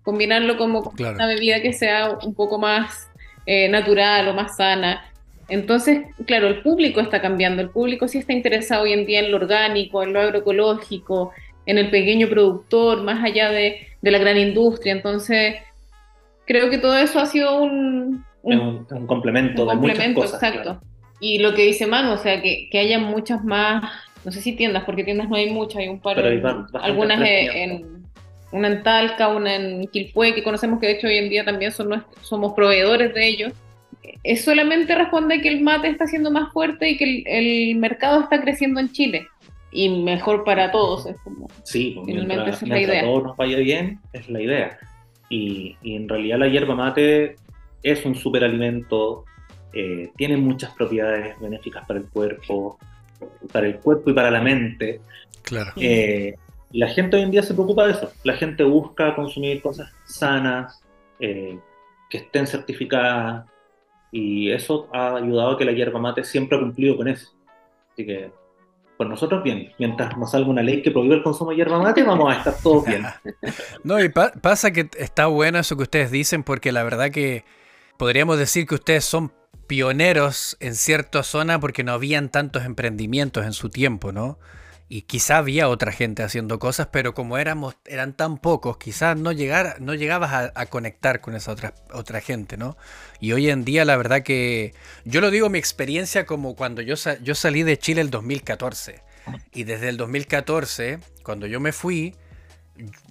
Combinarlo 0.03 0.57
como 0.57 0.83
con 0.83 0.95
una 0.99 1.27
bebida 1.27 1.61
que 1.61 1.73
sea 1.73 2.19
un 2.23 2.35
poco 2.35 2.59
más 2.59 3.11
eh, 3.47 3.69
natural 3.69 4.29
o 4.29 4.35
más 4.35 4.57
sana. 4.57 5.05
Entonces, 5.49 6.03
claro, 6.27 6.47
el 6.47 6.63
público 6.63 7.01
está 7.01 7.21
cambiando, 7.21 7.61
el 7.63 7.71
público 7.71 8.07
sí 8.07 8.19
está 8.19 8.33
interesado 8.33 8.85
hoy 8.85 8.93
en 8.93 9.05
día 9.05 9.21
en 9.21 9.31
lo 9.31 9.39
orgánico, 9.39 10.03
en 10.03 10.13
lo 10.13 10.21
agroecológico, 10.21 11.33
en 11.67 11.79
el 11.79 11.91
pequeño 11.91 12.29
productor, 12.29 13.03
más 13.03 13.25
allá 13.25 13.51
de, 13.51 13.89
la 14.03 14.19
gran 14.19 14.39
industria. 14.39 14.93
Entonces, 14.93 15.57
creo 16.47 16.71
que 16.71 16.79
todo 16.79 16.97
eso 16.97 17.19
ha 17.19 17.27
sido 17.27 17.61
un... 17.61 18.25
Un, 18.43 18.87
complemento 19.07 19.67
de 19.67 19.75
muchas 19.75 20.15
cosas. 20.15 20.43
Exacto. 20.43 20.81
Y 21.21 21.39
lo 21.39 21.55
que 21.55 21.67
dice 21.67 21.87
Manu, 21.87 22.13
o 22.13 22.17
sea, 22.17 22.41
que, 22.41 22.69
que, 22.71 22.79
haya 22.79 22.99
muchas 22.99 23.45
más, 23.45 23.93
no 24.25 24.33
sé 24.33 24.41
si 24.41 24.53
tiendas, 24.53 24.85
porque 24.85 25.05
tiendas 25.05 25.29
no 25.29 25.37
hay 25.37 25.51
muchas, 25.51 25.79
hay 25.79 25.89
un 25.89 26.01
par, 26.01 26.19
algunas 26.75 27.21
en, 27.23 28.05
una 28.53 28.69
en 28.69 28.83
Talca, 28.83 29.29
una 29.29 29.55
en 29.55 29.87
Quilpué, 29.89 30.35
que 30.35 30.43
conocemos 30.43 30.81
que 30.81 30.87
de 30.87 30.93
hecho 30.93 31.07
hoy 31.07 31.17
en 31.17 31.29
día 31.29 31.45
también 31.45 31.73
son 31.73 32.05
somos 32.23 32.53
proveedores 32.53 33.15
de 33.15 33.27
ellos 33.27 33.53
es 34.23 34.45
solamente 34.45 34.95
responde 34.95 35.41
que 35.41 35.49
el 35.49 35.63
mate 35.63 35.89
está 35.89 36.07
siendo 36.07 36.31
más 36.31 36.53
fuerte 36.53 36.91
y 36.91 36.97
que 36.97 37.25
el, 37.27 37.77
mercado 37.77 38.21
está 38.21 38.41
creciendo 38.41 38.81
en 38.81 38.91
Chile. 38.93 39.27
Y 39.73 40.03
mejor 40.03 40.45
para 40.45 40.73
todos, 40.73 41.07
es 41.07 41.17
como. 41.23 41.49
Sí, 41.63 41.93
pues, 41.95 42.07
finalmente 42.07 42.51
es 42.51 42.63
la 42.63 42.81
idea. 42.81 43.03
todos 43.03 43.23
nos 43.23 43.37
vaya 43.37 43.59
bien, 43.59 44.01
es 44.13 44.29
la 44.29 44.43
idea. 44.43 44.79
Y, 45.29 45.77
en 45.83 46.09
realidad 46.09 46.39
la 46.39 46.49
hierba 46.49 46.75
mate 46.75 47.37
es 47.83 48.05
un 48.05 48.17
superalimento, 48.17 49.25
eh, 49.73 50.11
tiene 50.17 50.37
muchas 50.37 50.75
propiedades 50.75 51.39
benéficas 51.39 51.87
para 51.87 52.01
el 52.01 52.09
cuerpo, 52.09 52.79
para 53.53 53.67
el 53.67 53.79
cuerpo 53.79 54.11
y 54.11 54.15
para 54.15 54.31
la 54.31 54.41
mente. 54.41 55.01
Claro. 55.43 55.73
Eh, 55.77 56.35
la 56.73 56.89
gente 56.89 57.17
hoy 57.17 57.23
en 57.23 57.31
día 57.31 57.43
se 57.43 57.55
preocupa 57.55 57.87
de 57.87 57.93
eso. 57.93 58.13
La 58.25 58.35
gente 58.35 58.63
busca 58.65 59.15
consumir 59.15 59.61
cosas 59.61 59.91
sanas, 60.05 60.81
eh, 61.19 61.59
que 62.09 62.19
estén 62.19 62.47
certificadas, 62.47 63.47
y 64.13 64.51
eso 64.51 64.89
ha 64.93 65.17
ayudado 65.17 65.53
a 65.53 65.59
que 65.59 65.65
la 65.65 65.73
hierba 65.73 66.01
mate 66.01 66.25
siempre 66.25 66.59
ha 66.59 66.61
cumplido 66.61 66.97
con 66.97 67.09
eso. 67.09 67.33
Así 67.93 68.07
que, 68.07 68.31
pues 68.97 69.09
nosotros 69.09 69.43
bien, 69.43 69.73
mientras 69.79 70.17
no 70.17 70.27
salga 70.27 70.49
una 70.49 70.63
ley 70.63 70.83
que 70.83 70.91
prohíbe 70.91 71.17
el 71.17 71.23
consumo 71.23 71.51
de 71.51 71.57
hierba 71.57 71.81
mate, 71.81 72.03
vamos 72.03 72.33
a 72.33 72.39
estar 72.39 72.55
todos 72.63 72.85
bien. 72.85 73.05
no, 73.85 74.03
y 74.03 74.09
pasa 74.09 74.73
que 74.73 74.89
está 74.99 75.27
bueno 75.27 75.59
eso 75.59 75.77
que 75.77 75.85
ustedes 75.85 76.11
dicen, 76.11 76.43
porque 76.43 76.73
la 76.73 76.83
verdad 76.83 77.11
que 77.11 77.45
podríamos 77.97 78.39
decir 78.39 78.67
que 78.67 78.75
ustedes 78.75 79.05
son 79.05 79.33
pioneros 79.71 80.57
en 80.59 80.75
cierta 80.75 81.23
zona 81.23 81.61
porque 81.61 81.85
no 81.85 81.93
habían 81.93 82.29
tantos 82.29 82.65
emprendimientos 82.65 83.47
en 83.47 83.53
su 83.53 83.71
tiempo, 83.71 84.11
¿no? 84.11 84.37
y 84.89 85.03
quizá 85.03 85.37
había 85.37 85.69
otra 85.69 85.93
gente 85.93 86.25
haciendo 86.25 86.59
cosas, 86.59 86.89
pero 86.91 87.15
como 87.15 87.39
éramos, 87.39 87.77
eran 87.87 88.13
tan 88.13 88.39
pocos, 88.39 88.77
quizás 88.77 89.17
no, 89.17 89.31
no 89.79 89.95
llegabas 89.95 90.51
a, 90.53 90.67
conectar 90.67 91.21
con 91.21 91.37
esa 91.37 91.53
otra, 91.53 91.75
otra 91.93 92.21
gente, 92.21 92.57
¿no? 92.57 92.77
Y 93.21 93.31
hoy 93.31 93.49
en 93.51 93.65
día 93.65 93.85
la 93.85 93.97
verdad 93.97 94.25
que 94.25 94.75
yo 95.05 95.21
lo 95.21 95.31
digo 95.31 95.49
mi 95.49 95.61
experiencia 95.61 96.27
como 96.27 96.57
cuando 96.57 96.83
yo, 96.83 96.97
yo 97.23 97.35
salí 97.37 97.63
de 97.63 97.79
Chile 97.79 98.01
el 98.01 98.11
2014. 98.11 99.01
Y 99.53 99.63
desde 99.63 99.91
el 99.91 99.97
2014, 99.97 100.99
cuando 101.23 101.47
yo 101.47 101.61
me 101.61 101.71
fui, 101.71 102.17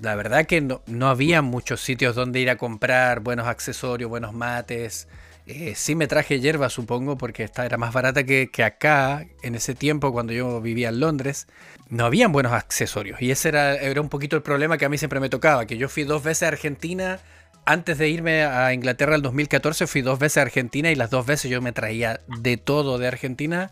la 0.01 0.15
verdad 0.15 0.45
que 0.47 0.59
no, 0.59 0.81
no 0.85 1.07
había 1.07 1.41
muchos 1.41 1.79
sitios 1.79 2.13
donde 2.13 2.41
ir 2.41 2.49
a 2.49 2.57
comprar 2.57 3.21
buenos 3.21 3.47
accesorios, 3.47 4.09
buenos 4.09 4.33
mates. 4.33 5.07
Eh, 5.51 5.73
sí 5.75 5.95
me 5.95 6.05
traje 6.05 6.39
hierba, 6.39 6.69
supongo, 6.69 7.17
porque 7.17 7.43
esta 7.43 7.65
era 7.65 7.75
más 7.75 7.91
barata 7.91 8.23
que, 8.23 8.51
acá, 8.63 9.25
en 9.41 9.55
ese 9.55 9.73
tiempo, 9.73 10.11
cuando 10.11 10.31
yo 10.31 10.61
vivía 10.61 10.89
en 10.89 10.99
Londres. 10.99 11.47
No 11.89 12.05
habían 12.05 12.31
buenos 12.31 12.53
accesorios. 12.53 13.19
Y 13.19 13.31
ese 13.31 13.49
era, 13.49 13.73
era 13.75 13.99
un 13.99 14.09
poquito 14.09 14.35
el 14.35 14.43
problema 14.43 14.77
que 14.77 14.85
a 14.85 14.89
mí 14.89 14.99
siempre 14.99 15.19
me 15.19 15.27
tocaba, 15.27 15.65
que 15.65 15.77
yo 15.77 15.89
fui 15.89 16.03
dos 16.03 16.21
veces 16.21 16.43
a 16.43 16.49
Argentina. 16.49 17.19
Antes 17.65 17.97
de 17.97 18.09
irme 18.09 18.43
a 18.43 18.73
Inglaterra 18.73 19.15
el 19.15 19.23
2014, 19.23 19.87
fui 19.87 20.03
dos 20.03 20.19
veces 20.19 20.37
a 20.37 20.41
Argentina 20.43 20.91
y 20.91 20.95
las 20.95 21.09
dos 21.09 21.25
veces 21.25 21.49
yo 21.49 21.63
me 21.63 21.71
traía 21.71 22.19
de 22.27 22.57
todo 22.57 22.99
de 22.99 23.07
Argentina. 23.07 23.71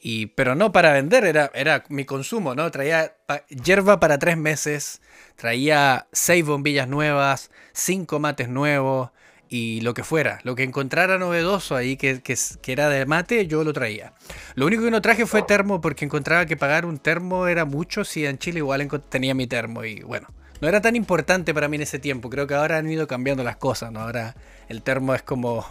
Y, 0.00 0.28
pero 0.28 0.54
no 0.54 0.72
para 0.72 0.92
vender, 0.92 1.24
era, 1.24 1.50
era 1.52 1.84
mi 1.90 2.06
consumo, 2.06 2.54
¿no? 2.54 2.70
Traía 2.70 3.14
hierba 3.50 4.00
para 4.00 4.18
tres 4.18 4.38
meses, 4.38 5.02
traía 5.36 6.06
seis 6.12 6.46
bombillas 6.46 6.88
nuevas, 6.88 7.50
cinco 7.74 8.20
mates 8.20 8.48
nuevos, 8.48 9.10
y 9.52 9.80
lo 9.80 9.94
que 9.94 10.04
fuera, 10.04 10.38
lo 10.44 10.54
que 10.54 10.62
encontrara 10.62 11.18
novedoso 11.18 11.74
ahí 11.74 11.96
que, 11.96 12.22
que, 12.22 12.36
era 12.72 12.88
de 12.88 13.04
mate, 13.04 13.48
yo 13.48 13.64
lo 13.64 13.72
traía. 13.72 14.12
Lo 14.54 14.64
único 14.64 14.84
que 14.84 14.92
no 14.92 15.02
traje 15.02 15.26
fue 15.26 15.42
termo 15.42 15.80
porque 15.80 16.04
encontraba 16.04 16.46
que 16.46 16.56
pagar 16.56 16.86
un 16.86 16.98
termo 16.98 17.48
era 17.48 17.64
mucho 17.64 18.04
si 18.04 18.24
en 18.24 18.38
Chile 18.38 18.58
igual 18.58 18.88
tenía 19.08 19.34
mi 19.34 19.48
termo 19.48 19.84
y 19.84 20.02
bueno, 20.02 20.28
no 20.60 20.68
era 20.68 20.80
tan 20.80 20.94
importante 20.94 21.52
para 21.52 21.66
mí 21.66 21.76
en 21.76 21.82
ese 21.82 21.98
tiempo, 21.98 22.30
creo 22.30 22.46
que 22.46 22.54
ahora 22.54 22.78
han 22.78 22.88
ido 22.88 23.08
cambiando 23.08 23.42
las 23.42 23.56
cosas, 23.56 23.90
¿no? 23.90 24.00
Ahora 24.00 24.36
el 24.68 24.82
termo 24.82 25.16
es 25.16 25.22
como 25.22 25.66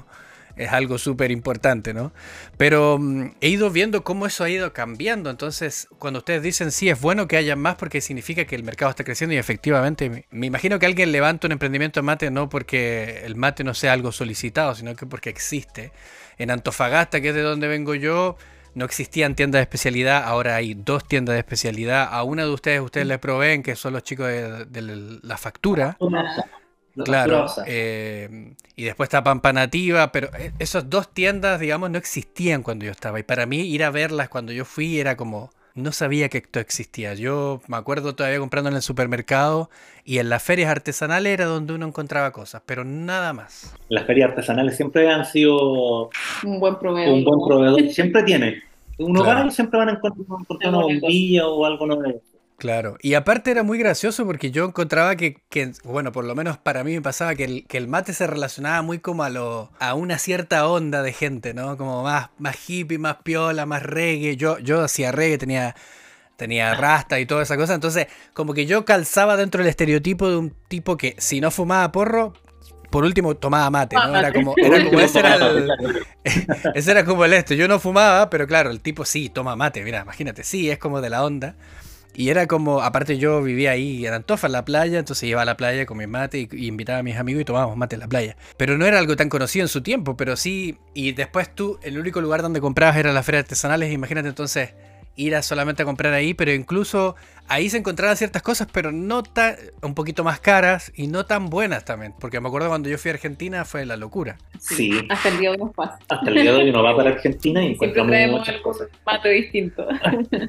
es 0.59 0.73
algo 0.73 0.97
súper 0.97 1.31
importante, 1.31 1.93
¿no? 1.93 2.11
Pero 2.57 2.97
mm, 2.99 3.31
he 3.39 3.47
ido 3.47 3.71
viendo 3.71 4.03
cómo 4.03 4.25
eso 4.25 4.43
ha 4.43 4.49
ido 4.49 4.73
cambiando. 4.73 5.29
Entonces, 5.29 5.87
cuando 5.99 6.19
ustedes 6.19 6.43
dicen 6.43 6.71
sí, 6.71 6.89
es 6.89 6.99
bueno 6.99 7.27
que 7.29 7.37
haya 7.37 7.55
más 7.55 7.75
porque 7.75 8.01
significa 8.01 8.45
que 8.45 8.55
el 8.55 8.63
mercado 8.63 8.91
está 8.91 9.05
creciendo 9.05 9.33
y 9.33 9.37
efectivamente, 9.37 10.25
me 10.29 10.45
imagino 10.45 10.77
que 10.77 10.85
alguien 10.85 11.13
levanta 11.13 11.47
un 11.47 11.53
emprendimiento 11.53 12.01
de 12.01 12.03
mate 12.03 12.29
no 12.29 12.49
porque 12.49 13.21
el 13.23 13.37
mate 13.37 13.63
no 13.63 13.73
sea 13.73 13.93
algo 13.93 14.11
solicitado, 14.11 14.75
sino 14.75 14.95
que 14.95 15.05
porque 15.05 15.29
existe. 15.29 15.93
En 16.37 16.51
Antofagasta, 16.51 17.21
que 17.21 17.29
es 17.29 17.35
de 17.35 17.41
donde 17.41 17.67
vengo 17.69 17.95
yo, 17.95 18.37
no 18.75 18.83
existían 18.83 19.35
tiendas 19.35 19.59
de 19.59 19.63
especialidad, 19.63 20.23
ahora 20.25 20.55
hay 20.55 20.73
dos 20.73 21.07
tiendas 21.07 21.33
de 21.33 21.39
especialidad. 21.39 22.09
A 22.11 22.23
una 22.23 22.43
de 22.43 22.49
ustedes, 22.49 22.81
ustedes 22.81 23.07
le 23.07 23.17
proveen, 23.17 23.63
que 23.63 23.75
son 23.77 23.93
los 23.93 24.03
chicos 24.03 24.27
de, 24.27 24.65
de 24.65 24.81
la 25.23 25.37
factura. 25.37 25.97
Claro. 27.03 27.47
Eh, 27.65 28.53
y 28.75 28.83
después 28.83 29.07
está 29.07 29.23
Pampa 29.23 29.53
Nativa, 29.53 30.11
pero 30.11 30.29
esas 30.59 30.89
dos 30.89 31.13
tiendas, 31.13 31.59
digamos, 31.59 31.89
no 31.89 31.97
existían 31.97 32.63
cuando 32.63 32.85
yo 32.85 32.91
estaba. 32.91 33.19
Y 33.19 33.23
para 33.23 33.45
mí 33.45 33.61
ir 33.61 33.83
a 33.83 33.91
verlas 33.91 34.29
cuando 34.29 34.51
yo 34.51 34.65
fui 34.65 34.99
era 34.99 35.17
como 35.17 35.51
No 35.75 35.91
sabía 35.91 36.29
que 36.29 36.39
esto 36.39 36.59
existía. 36.59 37.13
Yo 37.13 37.61
me 37.67 37.77
acuerdo 37.77 38.15
todavía 38.15 38.39
comprando 38.39 38.69
en 38.69 38.75
el 38.75 38.81
supermercado 38.81 39.69
y 40.03 40.17
en 40.17 40.29
las 40.29 40.43
ferias 40.43 40.69
artesanales 40.69 41.33
era 41.33 41.45
donde 41.45 41.73
uno 41.73 41.87
encontraba 41.87 42.31
cosas, 42.31 42.61
pero 42.65 42.83
nada 42.83 43.33
más. 43.33 43.73
Las 43.89 44.05
ferias 44.05 44.29
artesanales 44.29 44.75
siempre 44.75 45.09
han 45.09 45.25
sido 45.25 46.09
un 46.43 46.59
buen 46.59 46.77
proveedor. 46.79 47.13
Un 47.13 47.23
buen 47.23 47.39
proveedor. 47.47 47.89
Siempre 47.91 48.23
tiene. 48.23 48.63
Uno 48.99 49.23
claro. 49.23 49.45
va 49.45 49.51
siempre 49.51 49.79
van 49.79 49.89
a 49.89 49.91
encontrar, 49.93 50.73
una 50.73 50.81
bombilla 50.81 51.47
o 51.47 51.65
algo 51.65 51.85
nuevo. 51.87 52.21
Claro, 52.59 52.97
y 53.01 53.13
aparte 53.13 53.51
era 53.51 53.63
muy 53.63 53.77
gracioso 53.77 54.25
porque 54.25 54.51
yo 54.51 54.65
encontraba 54.65 55.15
que, 55.15 55.37
que 55.49 55.71
bueno, 55.85 56.11
por 56.11 56.25
lo 56.25 56.35
menos 56.35 56.57
para 56.57 56.83
mí 56.83 56.93
me 56.93 57.01
pasaba 57.01 57.33
que 57.33 57.45
el, 57.45 57.65
que 57.67 57.77
el, 57.77 57.87
mate 57.87 58.13
se 58.13 58.27
relacionaba 58.27 58.81
muy 58.81 58.99
como 58.99 59.23
a, 59.23 59.29
lo, 59.29 59.71
a 59.79 59.93
una 59.93 60.17
cierta 60.17 60.67
onda 60.67 61.01
de 61.01 61.13
gente, 61.13 61.53
¿no? 61.53 61.77
Como 61.77 62.03
más, 62.03 62.31
más 62.37 62.57
hippie, 62.69 62.97
más 62.97 63.15
piola, 63.23 63.65
más 63.65 63.83
reggae. 63.83 64.35
Yo, 64.35 64.59
yo 64.59 64.81
hacía 64.81 65.13
reggae, 65.13 65.37
tenía, 65.37 65.73
tenía 66.35 66.75
rasta 66.75 67.17
y 67.21 67.25
toda 67.25 67.43
esa 67.43 67.55
cosa. 67.55 67.75
Entonces, 67.75 68.07
como 68.33 68.53
que 68.53 68.65
yo 68.65 68.83
calzaba 68.83 69.37
dentro 69.37 69.59
del 69.63 69.69
estereotipo 69.69 70.29
de 70.29 70.35
un 70.35 70.53
tipo 70.67 70.97
que 70.97 71.15
si 71.17 71.39
no 71.39 71.51
fumaba 71.51 71.89
porro, 71.93 72.33
por 72.89 73.05
último 73.05 73.35
tomaba 73.37 73.69
mate, 73.69 73.95
¿no? 73.95 74.17
Era 74.17 74.33
como, 74.33 74.53
era 74.57 74.83
como 74.83 74.99
ese 74.99 75.19
era 75.19 75.35
el, 75.35 75.71
ese 76.75 76.91
era 76.91 77.05
como 77.05 77.23
el 77.23 77.31
esto. 77.31 77.53
Yo 77.53 77.69
no 77.69 77.79
fumaba, 77.79 78.29
pero 78.29 78.47
claro, 78.47 78.69
el 78.69 78.81
tipo 78.81 79.05
sí 79.05 79.29
toma 79.29 79.55
mate, 79.55 79.81
mira, 79.81 80.01
imagínate, 80.01 80.43
sí, 80.43 80.69
es 80.69 80.77
como 80.77 80.99
de 80.99 81.09
la 81.09 81.23
onda. 81.23 81.55
Y 82.19 82.31
era 82.31 82.47
como, 82.47 82.81
aparte 82.81 83.17
yo 83.17 83.41
vivía 83.41 83.71
ahí 83.71 84.05
en 84.05 84.13
Antofa, 84.13 84.47
en 84.47 84.51
la 84.51 84.65
playa, 84.65 84.99
entonces 84.99 85.29
iba 85.29 85.41
a 85.41 85.45
la 85.45 85.55
playa 85.55 85.85
con 85.85 85.97
mi 85.97 86.05
mate 86.05 86.49
y, 86.51 86.67
invitaba 86.67 86.99
a 86.99 87.03
mis 87.03 87.15
amigos 87.15 87.43
y 87.43 87.45
tomábamos 87.45 87.77
mate 87.77 87.95
en 87.95 88.01
la 88.01 88.09
playa. 88.09 88.35
Pero 88.57 88.77
no 88.77 88.85
era 88.85 88.99
algo 88.99 89.15
tan 89.15 89.29
conocido 89.29 89.63
en 89.63 89.69
su 89.69 89.81
tiempo, 89.81 90.17
pero 90.17 90.35
sí, 90.35 90.77
y 90.93 91.13
después 91.13 91.55
tú, 91.55 91.79
el 91.81 91.97
único 91.97 92.19
lugar 92.19 92.41
donde 92.41 92.59
comprabas 92.59 92.97
era 92.97 93.13
las 93.13 93.25
ferias 93.25 93.45
artesanales, 93.45 93.93
imagínate 93.93 94.27
entonces 94.27 94.73
ir 95.15 95.33
a 95.33 95.41
solamente 95.41 95.83
a 95.83 95.85
comprar 95.85 96.11
ahí, 96.11 96.33
pero 96.33 96.51
incluso 96.51 97.15
ahí 97.47 97.69
se 97.69 97.77
encontraban 97.77 98.17
ciertas 98.17 98.41
cosas, 98.41 98.67
pero 98.69 98.91
no 98.91 99.23
tan, 99.23 99.55
un 99.81 99.95
poquito 99.95 100.25
más 100.25 100.41
caras 100.41 100.91
y 100.97 101.07
no 101.07 101.25
tan 101.25 101.49
buenas 101.49 101.85
también, 101.85 102.13
porque 102.19 102.41
me 102.41 102.49
acuerdo 102.49 102.67
cuando 102.67 102.89
yo 102.89 102.97
fui 102.97 103.11
a 103.11 103.13
Argentina 103.13 103.63
fue 103.63 103.85
la 103.85 103.95
locura. 103.95 104.37
Sí. 104.59 105.07
Hasta 105.07 105.29
el 105.29 105.39
día 105.39 105.51
de 105.51 105.55
hoy 105.55 105.63
nos 105.63 105.73
pasa. 105.73 105.97
Hasta 106.09 106.29
el 106.29 106.33
día 106.33 106.51
de 106.51 106.57
hoy 106.57 106.69
uno 106.69 106.83
va 106.83 106.97
para 106.97 107.11
Argentina 107.11 107.63
y 107.63 107.75
encontramos 107.75 108.13
muchas 108.39 108.57
cosas. 108.57 108.89
Mate 109.05 109.29
distinto. 109.29 109.87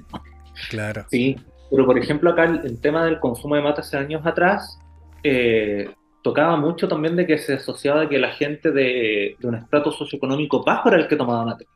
claro. 0.68 1.06
Sí, 1.12 1.36
pero, 1.70 1.86
por 1.86 1.98
ejemplo, 1.98 2.30
acá 2.30 2.44
el, 2.44 2.80
tema 2.80 3.04
del 3.04 3.20
consumo 3.20 3.54
de 3.54 3.62
mate 3.62 3.80
hace 3.82 3.96
años 3.96 4.26
atrás 4.26 4.78
eh, 5.22 5.88
tocaba 6.22 6.56
mucho 6.56 6.88
también 6.88 7.16
de 7.16 7.26
que 7.26 7.38
se 7.38 7.54
asociaba 7.54 8.08
que 8.08 8.18
la 8.18 8.30
gente 8.32 8.72
de, 8.72 9.36
un 9.42 9.54
estrato 9.54 9.92
socioeconómico 9.92 10.64
bajo 10.64 10.88
era 10.88 10.98
el 10.98 11.08
que 11.08 11.16
tomaba 11.16 11.44
mate. 11.44 11.66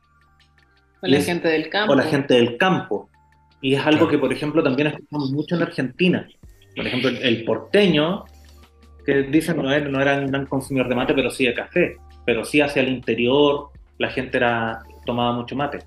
O 1.00 1.07
la 1.07 1.20
gente 1.20 1.48
del 1.48 1.68
campo. 1.68 1.92
O 1.92 1.96
la 1.96 2.02
gente 2.02 2.35
del 2.35 2.57
campo. 2.57 3.09
Y 3.61 3.74
es 3.74 3.87
algo 3.87 4.09
que, 4.09 4.18
por 4.18 4.33
ejemplo, 4.33 4.62
también 4.62 4.88
escuchamos 4.88 5.30
mucho 5.30 5.54
en 5.54 5.62
Argentina. 5.62 6.28
Por 6.74 6.87
ejemplo, 6.87 7.11
el, 7.11 7.44
porteño, 7.44 8.24
que 9.07 9.22
dicen 9.22 9.57
no, 9.59 9.62
no 9.62 10.00
era 10.00 10.18
un 10.18 10.26
gran 10.26 10.46
consumidor 10.46 10.88
de 10.88 10.94
mate, 10.96 11.14
pero 11.14 11.30
sí 11.30 11.46
de 11.46 11.54
café. 11.54 11.96
Pero 12.26 12.44
sí 12.44 12.61
hacia 12.61 12.83
el 12.83 12.88
interior, 12.88 13.70
la 13.98 14.09
gente 14.09 14.38
era, 14.38 14.83
tomaba 15.07 15.33
mucho 15.33 15.54
mate. 15.54 15.78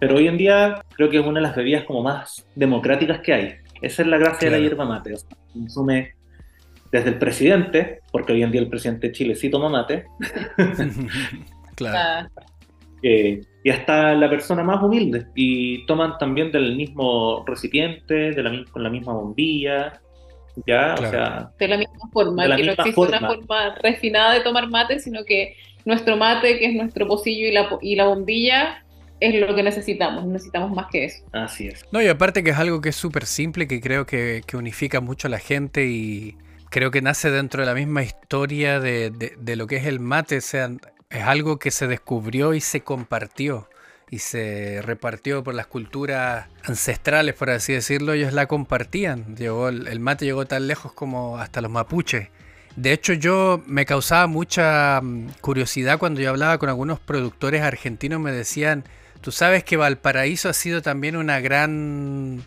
Pero 0.00 0.16
hoy 0.16 0.28
en 0.28 0.36
día 0.36 0.82
creo 0.96 1.08
que 1.08 1.18
es 1.18 1.26
una 1.26 1.40
de 1.40 1.46
las 1.46 1.56
bebidas 1.56 1.84
como 1.84 2.02
más 2.02 2.46
democráticas 2.54 3.20
que 3.20 3.32
hay. 3.32 3.54
Esa 3.80 4.02
es 4.02 4.08
la 4.08 4.18
gracia 4.18 4.50
de 4.50 4.56
la 4.56 4.62
hierba 4.62 4.84
mate. 4.84 5.14
O 5.14 5.16
sea, 5.16 5.36
consume 5.52 6.14
desde 6.90 7.10
el 7.10 7.18
presidente, 7.18 8.00
porque 8.12 8.32
hoy 8.32 8.42
en 8.42 8.52
día 8.52 8.60
el 8.60 8.68
presidente 8.68 9.08
de 9.08 9.12
Chile 9.12 9.34
sí 9.34 9.50
toma 9.50 9.68
mate. 9.68 10.06
claro. 11.74 12.28
Eh, 13.02 13.42
y 13.62 13.70
hasta 13.70 14.14
la 14.14 14.30
persona 14.30 14.62
más 14.62 14.82
humilde. 14.82 15.26
Y 15.34 15.84
toman 15.86 16.16
también 16.18 16.50
del 16.50 16.76
mismo 16.76 17.44
recipiente, 17.46 18.32
de 18.32 18.42
la, 18.42 18.64
con 18.70 18.82
la 18.82 18.90
misma 18.90 19.12
bombilla. 19.12 20.00
Ya, 20.66 20.94
o 20.94 21.10
sea, 21.10 21.50
de 21.58 21.68
la 21.68 21.78
misma 21.78 22.08
forma, 22.12 22.56
que 22.56 22.62
no 22.62 22.72
existe 22.72 23.00
una 23.00 23.20
forma 23.20 23.74
refinada 23.82 24.34
de 24.34 24.40
tomar 24.40 24.70
mate, 24.70 25.00
sino 25.00 25.24
que 25.24 25.56
nuestro 25.84 26.16
mate, 26.16 26.58
que 26.58 26.66
es 26.66 26.74
nuestro 26.74 27.08
pocillo 27.08 27.48
y 27.48 27.52
la, 27.52 27.68
y 27.82 27.96
la 27.96 28.06
bombilla, 28.06 28.83
es 29.26 29.34
lo 29.34 29.54
que 29.54 29.62
necesitamos, 29.62 30.24
necesitamos 30.26 30.70
más 30.72 30.86
que 30.90 31.04
eso. 31.04 31.24
Así 31.32 31.68
es. 31.68 31.84
No, 31.92 32.02
y 32.02 32.08
aparte 32.08 32.42
que 32.42 32.50
es 32.50 32.58
algo 32.58 32.80
que 32.80 32.90
es 32.90 32.96
súper 32.96 33.26
simple, 33.26 33.66
que 33.66 33.80
creo 33.80 34.06
que, 34.06 34.42
unifica 34.54 35.00
mucho 35.00 35.28
a 35.28 35.30
la 35.30 35.38
gente 35.38 35.86
y 35.86 36.36
creo 36.70 36.90
que 36.90 37.02
nace 37.02 37.30
dentro 37.30 37.62
de 37.62 37.66
la 37.66 37.74
misma 37.74 38.02
historia 38.02 38.80
de, 38.80 39.34
lo 39.56 39.66
que 39.66 39.76
es 39.76 39.86
el 39.86 40.00
mate, 40.00 40.38
o 40.38 40.40
sea, 40.40 40.70
es 41.10 41.22
algo 41.22 41.58
que 41.58 41.70
se 41.70 41.86
descubrió 41.86 42.54
y 42.54 42.60
se 42.60 42.82
compartió 42.82 43.68
y 44.10 44.18
se 44.18 44.80
repartió 44.82 45.42
por 45.42 45.54
las 45.54 45.66
culturas 45.66 46.46
ancestrales, 46.62 47.34
por 47.34 47.50
así 47.50 47.72
decirlo, 47.72 48.12
ellos 48.12 48.32
la 48.32 48.46
compartían. 48.46 49.34
Llegó, 49.36 49.68
el 49.68 50.00
mate 50.00 50.24
llegó 50.24 50.46
tan 50.46 50.68
lejos 50.68 50.92
como 50.92 51.38
hasta 51.38 51.60
los 51.60 51.70
mapuches. 51.70 52.28
De 52.76 52.92
hecho, 52.92 53.12
yo 53.12 53.62
me 53.66 53.86
causaba 53.86 54.26
mucha 54.26 55.00
mm, 55.00 55.28
curiosidad 55.40 55.98
cuando 55.98 56.20
yo 56.20 56.30
hablaba 56.30 56.58
con 56.58 56.68
algunos 56.68 56.98
productores 56.98 57.62
argentinos, 57.62 58.20
me 58.20 58.32
decían, 58.32 58.84
Tú 59.24 59.32
sabes 59.32 59.64
que 59.64 59.78
Valparaíso 59.78 60.50
ha 60.50 60.52
sido 60.52 60.82
también 60.82 61.16
una 61.16 61.40
gran, 61.40 62.42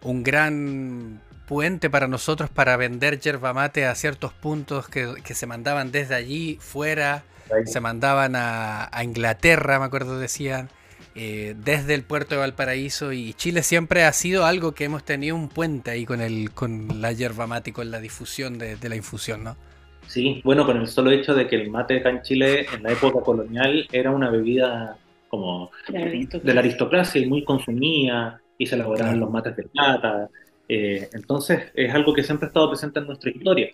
un 0.00 0.22
gran 0.22 1.20
puente 1.46 1.90
para 1.90 2.08
nosotros 2.08 2.48
para 2.48 2.78
vender 2.78 3.20
yerba 3.20 3.52
mate 3.52 3.84
a 3.84 3.94
ciertos 3.94 4.32
puntos 4.32 4.88
que, 4.88 5.06
se 5.22 5.46
mandaban 5.46 5.92
desde 5.92 6.14
allí 6.14 6.56
fuera, 6.62 7.24
se 7.66 7.78
mandaban 7.78 8.36
a, 8.36 8.88
Inglaterra, 9.02 9.78
me 9.78 9.84
acuerdo 9.84 10.18
decían, 10.18 10.70
eh, 11.14 11.54
desde 11.62 11.92
el 11.92 12.04
puerto 12.04 12.36
de 12.36 12.40
Valparaíso 12.40 13.12
y 13.12 13.34
Chile 13.34 13.62
siempre 13.62 14.04
ha 14.04 14.12
sido 14.14 14.46
algo 14.46 14.72
que 14.72 14.84
hemos 14.84 15.04
tenido 15.04 15.36
un 15.36 15.50
puente 15.50 15.90
ahí 15.90 16.06
con, 16.06 16.22
el, 16.22 16.52
con 16.52 17.02
la 17.02 17.12
yerba 17.12 17.46
mate 17.46 17.68
y 17.68 17.72
con 17.74 17.90
la 17.90 18.00
difusión 18.00 18.56
de, 18.56 18.76
de 18.76 18.88
la 18.88 18.96
infusión, 18.96 19.44
¿no? 19.44 19.58
Sí, 20.06 20.40
bueno, 20.42 20.64
con 20.64 20.78
el 20.78 20.88
solo 20.88 21.10
hecho 21.10 21.34
de 21.34 21.46
que 21.46 21.56
el 21.56 21.68
mate 21.68 21.98
acá 21.98 22.08
en 22.08 22.22
Chile 22.22 22.66
en 22.74 22.82
la 22.82 22.92
época 22.92 23.20
colonial 23.20 23.86
era 23.92 24.10
una 24.10 24.30
bebida 24.30 24.96
como 25.34 25.70
de 25.88 26.54
la 26.54 26.60
aristocracia 26.60 27.20
y 27.20 27.26
muy 27.26 27.44
consumida, 27.44 28.40
y 28.58 28.66
se 28.66 28.76
elaboraban 28.76 29.18
los 29.18 29.30
mates 29.30 29.56
de 29.56 29.64
plata. 29.64 30.28
Eh, 30.68 31.08
entonces 31.12 31.70
es 31.74 31.92
algo 31.92 32.14
que 32.14 32.22
siempre 32.22 32.46
ha 32.46 32.48
estado 32.48 32.70
presente 32.70 33.00
en 33.00 33.06
nuestra 33.06 33.30
historia. 33.30 33.68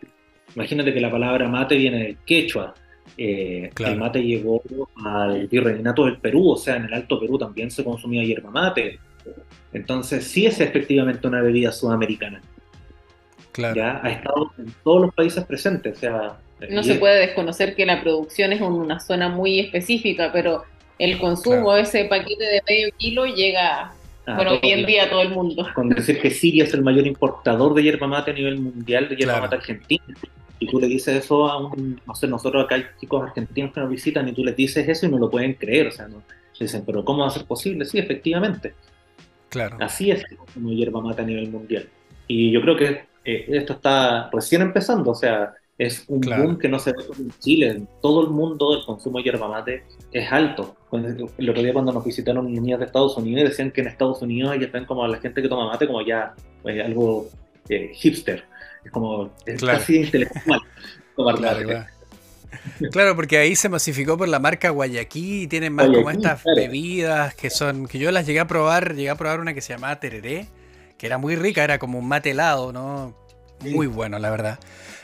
Imagínate 0.55 0.93
que 0.93 1.01
la 1.01 1.11
palabra 1.11 1.49
mate 1.49 1.77
viene 1.77 2.03
del 2.03 2.17
quechua. 2.19 2.75
Eh, 3.17 3.71
el 3.79 3.97
mate 3.97 4.23
llegó 4.23 4.63
al 5.05 5.47
virreinato 5.49 6.07
del 6.07 6.19
Perú, 6.19 6.51
o 6.51 6.57
sea, 6.57 6.77
en 6.77 6.85
el 6.85 6.95
Alto 6.95 7.21
Perú 7.21 7.39
también 7.39 7.71
se 7.71 7.85
consumía 7.85 8.25
hierba 8.25 8.51
mate. 8.51 8.99
Entonces 9.73 10.25
sí 10.25 10.47
es 10.47 10.61
efectivamente 10.61 11.27
una 11.29 11.43
bebida 11.43 11.73
sudamericana. 11.73 12.41
Claro. 13.53 13.75
Ya 13.75 14.01
ha 14.03 14.11
estado 14.11 14.53
en 14.59 14.73
todos 14.83 15.03
los 15.03 15.15
países 15.15 15.45
presentes. 15.45 15.97
O 15.99 16.01
sea, 16.01 16.39
no 16.71 16.83
se 16.83 16.97
puede 16.97 17.19
desconocer 17.21 17.75
que 17.75 17.87
la 17.87 18.01
producción 18.03 18.53
es 18.53 18.61
en 18.61 18.73
una 18.73 19.01
zona 19.01 19.29
muy 19.29 19.61
específica, 19.61 20.31
pero 20.33 20.65
el 21.01 21.19
consumo 21.19 21.73
de 21.73 21.83
ese 21.83 22.05
paquete 22.05 22.45
de 22.45 22.63
medio 22.69 22.89
kilo 22.99 23.25
llega, 23.25 23.95
ah, 24.27 24.35
bueno, 24.37 24.53
hoy 24.63 24.71
en 24.71 24.85
día 24.85 25.05
a 25.05 25.11
todo 25.11 25.23
el 25.23 25.31
mundo. 25.31 25.67
Con 25.75 25.89
decir 25.89 26.21
que 26.21 26.31
Siria 26.31 26.65
es 26.65 26.75
el 26.75 26.83
mayor 26.83 27.07
importador 27.07 27.73
de 27.75 27.83
yerba 27.83 28.07
mate 28.07 28.33
a 28.33 28.35
nivel 28.35 28.61
mundial 28.61 29.09
de 29.09 29.17
yerba 29.17 29.41
mate 29.41 29.57
argentina. 29.57 30.05
Y 30.59 30.67
tú 30.67 30.79
le 30.79 30.89
dices 30.89 31.25
eso 31.25 31.49
a 31.49 31.57
un, 31.57 31.99
no 32.07 32.15
sé, 32.15 32.29
nosotros 32.29 32.67
acá 32.67 32.75
hay 32.75 32.85
chicos 33.01 33.23
argentinos 33.23 33.73
que 33.73 33.81
nos 33.81 33.89
visitan 33.89 34.29
y 34.29 34.33
tú 34.33 34.45
les 34.45 34.55
dices 34.55 34.87
eso 34.87 35.07
y 35.07 35.09
no 35.09 35.19
lo 35.19 35.31
pueden 35.31 35.55
creer, 35.55 35.87
o 35.87 35.91
sea, 35.91 36.07
no, 36.07 36.23
dicen, 36.59 36.85
pero 36.85 37.03
¿cómo 37.03 37.23
va 37.23 37.29
a 37.29 37.31
ser 37.31 37.47
posible? 37.47 37.87
Sí, 37.87 37.99
efectivamente. 37.99 38.75
Claro. 39.49 39.79
Así 39.81 40.11
es 40.11 40.23
como 40.53 40.71
yerba 40.71 41.01
mate 41.01 41.23
a 41.23 41.25
nivel 41.25 41.49
mundial. 41.49 41.89
Y 42.29 42.53
yo 42.53 42.61
creo 42.61 42.77
que 42.77 43.05
eh, 43.25 43.47
esto 43.49 43.73
está 43.73 44.29
recién 44.31 44.61
empezando, 44.61 45.13
o 45.13 45.15
sea, 45.15 45.55
es 45.81 46.05
un 46.09 46.21
boom 46.21 46.59
que 46.59 46.69
no 46.69 46.79
se 46.79 46.93
ve 46.93 46.99
en 47.19 47.33
Chile, 47.39 47.69
en 47.71 47.89
todo 48.03 48.23
el 48.23 48.29
mundo 48.29 48.77
el 48.77 48.85
consumo 48.85 49.17
de 49.17 49.25
yerba 49.25 49.49
mate 49.49 49.83
es 50.13 50.31
alto. 50.31 50.77
El 50.93 51.49
otro 51.49 51.63
día 51.63 51.73
cuando 51.73 51.91
nos 51.91 52.05
visitaron 52.05 52.53
niñas 52.53 52.81
de 52.81 52.85
Estados 52.85 53.17
Unidos 53.17 53.49
decían 53.49 53.71
que 53.71 53.81
en 53.81 53.87
Estados 53.87 54.21
Unidos 54.21 54.55
ya 54.61 54.67
ven 54.67 54.85
como 54.85 55.07
la 55.09 55.17
gente 55.17 55.41
que 55.41 55.49
toma 55.49 55.69
mate 55.69 55.87
como 55.87 56.03
ya 56.03 56.35
pues, 56.61 56.85
algo 56.85 57.31
eh, 57.71 57.93
hipster, 57.95 58.45
es 58.85 58.93
como 58.93 59.31
casi 59.59 60.03
intelectual 60.03 60.61
tomar 61.17 61.41
mate. 61.41 61.87
Claro, 62.93 63.17
porque 63.17 63.39
ahí 63.39 63.57
se 63.57 63.71
masificó 63.71 64.19
por 64.19 64.29
la 64.29 64.39
marca 64.39 64.69
Guayaquil 64.69 65.45
y 65.45 65.47
tienen 65.47 65.73
más 65.73 65.87
como 65.87 66.11
estas 66.11 66.43
bebidas 66.45 67.35
que 67.35 67.49
son, 67.49 67.87
que 67.87 67.99
yo 67.99 68.11
las 68.11 68.27
llegué 68.27 68.41
a 68.41 68.47
probar, 68.47 68.95
llegué 68.95 69.09
a 69.09 69.15
probar 69.15 69.41
una 69.41 69.55
que 69.55 69.63
se 69.63 69.73
llamaba 69.73 69.99
tereré, 69.99 70.47
que 70.99 71.07
era 71.07 71.17
muy 71.17 71.37
rica, 71.37 71.65
era 71.65 71.79
como 71.79 71.99
un 71.99 72.07
mate 72.07 72.33
helado, 72.33 72.71
¿no? 72.71 73.17
Muy 73.63 73.87
bueno, 73.87 74.19
la 74.19 74.31
verdad. 74.31 74.59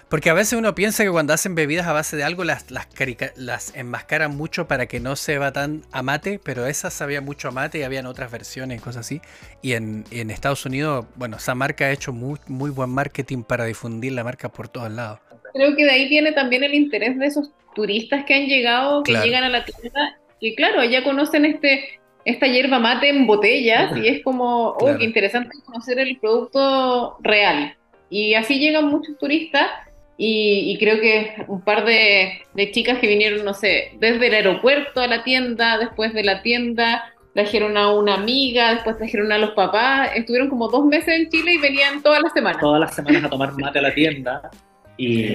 Porque 0.08 0.30
a 0.30 0.34
veces 0.34 0.56
uno 0.56 0.74
piensa 0.76 1.02
que 1.02 1.10
cuando 1.10 1.32
hacen 1.32 1.56
bebidas 1.56 1.88
a 1.88 1.92
base 1.92 2.16
de 2.16 2.22
algo 2.22 2.44
las, 2.44 2.70
las, 2.70 2.86
las 3.34 3.74
enmascaran 3.74 4.36
mucho 4.36 4.68
para 4.68 4.86
que 4.86 5.00
no 5.00 5.16
se 5.16 5.38
va 5.38 5.52
tan 5.52 5.82
a 5.90 6.02
mate, 6.02 6.38
pero 6.42 6.66
esas 6.66 6.94
sabían 6.94 7.24
mucho 7.24 7.48
a 7.48 7.50
mate 7.50 7.78
y 7.78 7.82
habían 7.82 8.06
otras 8.06 8.30
versiones 8.30 8.78
y 8.78 8.80
cosas 8.80 9.04
así. 9.06 9.20
Y 9.62 9.72
en, 9.72 10.04
Estados 10.12 10.64
Unidos, 10.64 11.06
bueno, 11.16 11.38
esa 11.38 11.56
marca 11.56 11.86
ha 11.86 11.90
hecho 11.90 12.12
muy, 12.12 12.38
muy 12.46 12.70
buen 12.70 12.90
marketing 12.90 13.42
para 13.42 13.64
difundir 13.64 14.12
la 14.12 14.22
marca 14.22 14.48
por 14.48 14.68
todos 14.68 14.92
lados. 14.92 15.18
Creo 15.52 15.74
que 15.74 15.84
de 15.84 15.90
ahí 15.90 16.08
viene 16.08 16.30
también 16.32 16.62
el 16.62 16.74
interés 16.74 17.18
de 17.18 17.26
esos 17.26 17.50
turistas 17.74 18.24
que 18.26 18.34
han 18.34 18.46
llegado, 18.46 19.02
que 19.02 19.12
llegan 19.12 19.42
a 19.42 19.48
la 19.48 19.64
tienda, 19.64 20.18
que 20.40 20.54
claro, 20.54 20.84
ya 20.84 21.02
conocen 21.02 21.44
este 21.46 22.00
esta 22.24 22.48
hierba 22.48 22.80
mate 22.80 23.08
en 23.08 23.24
botellas 23.26 23.96
y 23.96 24.08
es 24.08 24.22
como, 24.24 24.70
oh, 24.70 24.76
Claro. 24.78 24.98
qué 24.98 25.04
interesante 25.04 25.56
conocer 25.64 25.98
el 26.00 26.18
producto 26.18 27.18
real. 27.20 27.76
Y 28.10 28.34
así 28.34 28.58
llegan 28.58 28.86
muchos 28.86 29.16
turistas 29.18 29.68
y, 30.18 30.72
y 30.72 30.78
creo 30.78 31.00
que 31.00 31.44
un 31.48 31.60
par 31.60 31.84
de, 31.84 32.42
de 32.54 32.70
chicas 32.70 32.98
que 32.98 33.06
vinieron, 33.06 33.44
no 33.44 33.52
sé, 33.54 33.92
desde 34.00 34.28
el 34.28 34.34
aeropuerto 34.34 35.00
a 35.00 35.06
la 35.06 35.22
tienda, 35.24 35.78
después 35.78 36.12
de 36.14 36.24
la 36.24 36.42
tienda 36.42 37.12
trajeron 37.34 37.76
a 37.76 37.92
una 37.92 38.14
amiga, 38.14 38.74
después 38.74 38.96
trajeron 38.96 39.30
a 39.30 39.36
los 39.38 39.50
papás, 39.50 40.10
estuvieron 40.14 40.48
como 40.48 40.68
dos 40.68 40.86
meses 40.86 41.08
en 41.08 41.28
Chile 41.28 41.52
y 41.54 41.58
venían 41.58 42.02
todas 42.02 42.22
las 42.22 42.32
semanas. 42.32 42.60
todas 42.60 42.80
las 42.80 42.94
semanas 42.94 43.24
a 43.24 43.28
tomar 43.28 43.52
mate 43.58 43.78
a 43.78 43.82
la 43.82 43.92
tienda 43.94 44.50
y, 44.96 45.26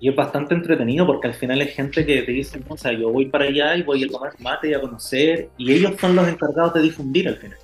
y 0.00 0.08
es 0.08 0.14
bastante 0.14 0.54
entretenido 0.54 1.06
porque 1.06 1.26
al 1.28 1.34
final 1.34 1.60
hay 1.60 1.66
gente 1.68 2.06
que 2.06 2.22
te 2.22 2.30
dice, 2.30 2.60
o 2.68 2.76
sea, 2.76 2.92
yo 2.92 3.10
voy 3.10 3.26
para 3.26 3.46
allá 3.46 3.76
y 3.76 3.82
voy 3.82 4.04
a 4.04 4.06
tomar 4.08 4.32
mate 4.38 4.68
y 4.70 4.74
a 4.74 4.80
conocer 4.80 5.48
y 5.58 5.72
ellos 5.72 5.94
son 6.00 6.14
los 6.14 6.28
encargados 6.28 6.74
de 6.74 6.82
difundir 6.82 7.26
al 7.26 7.36
final. 7.36 7.58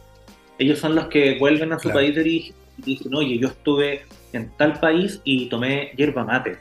Ellos 0.59 0.79
son 0.81 0.95
los 0.97 1.07
que 1.07 1.39
vuelven 1.39 1.73
a 1.73 1.79
su 1.79 1.85
Claro. 1.91 2.01
país 2.01 2.15
de 2.17 2.21
origen 2.23 2.55
y 2.79 2.83
dicen, 2.83 3.15
oye, 3.15 3.39
yo 3.39 3.49
estuve 3.49 4.03
en 4.33 4.51
tal 4.57 4.79
país 4.81 5.21
y 5.25 5.49
tomé 5.49 5.93
hierba 5.97 6.25
mate 6.25 6.59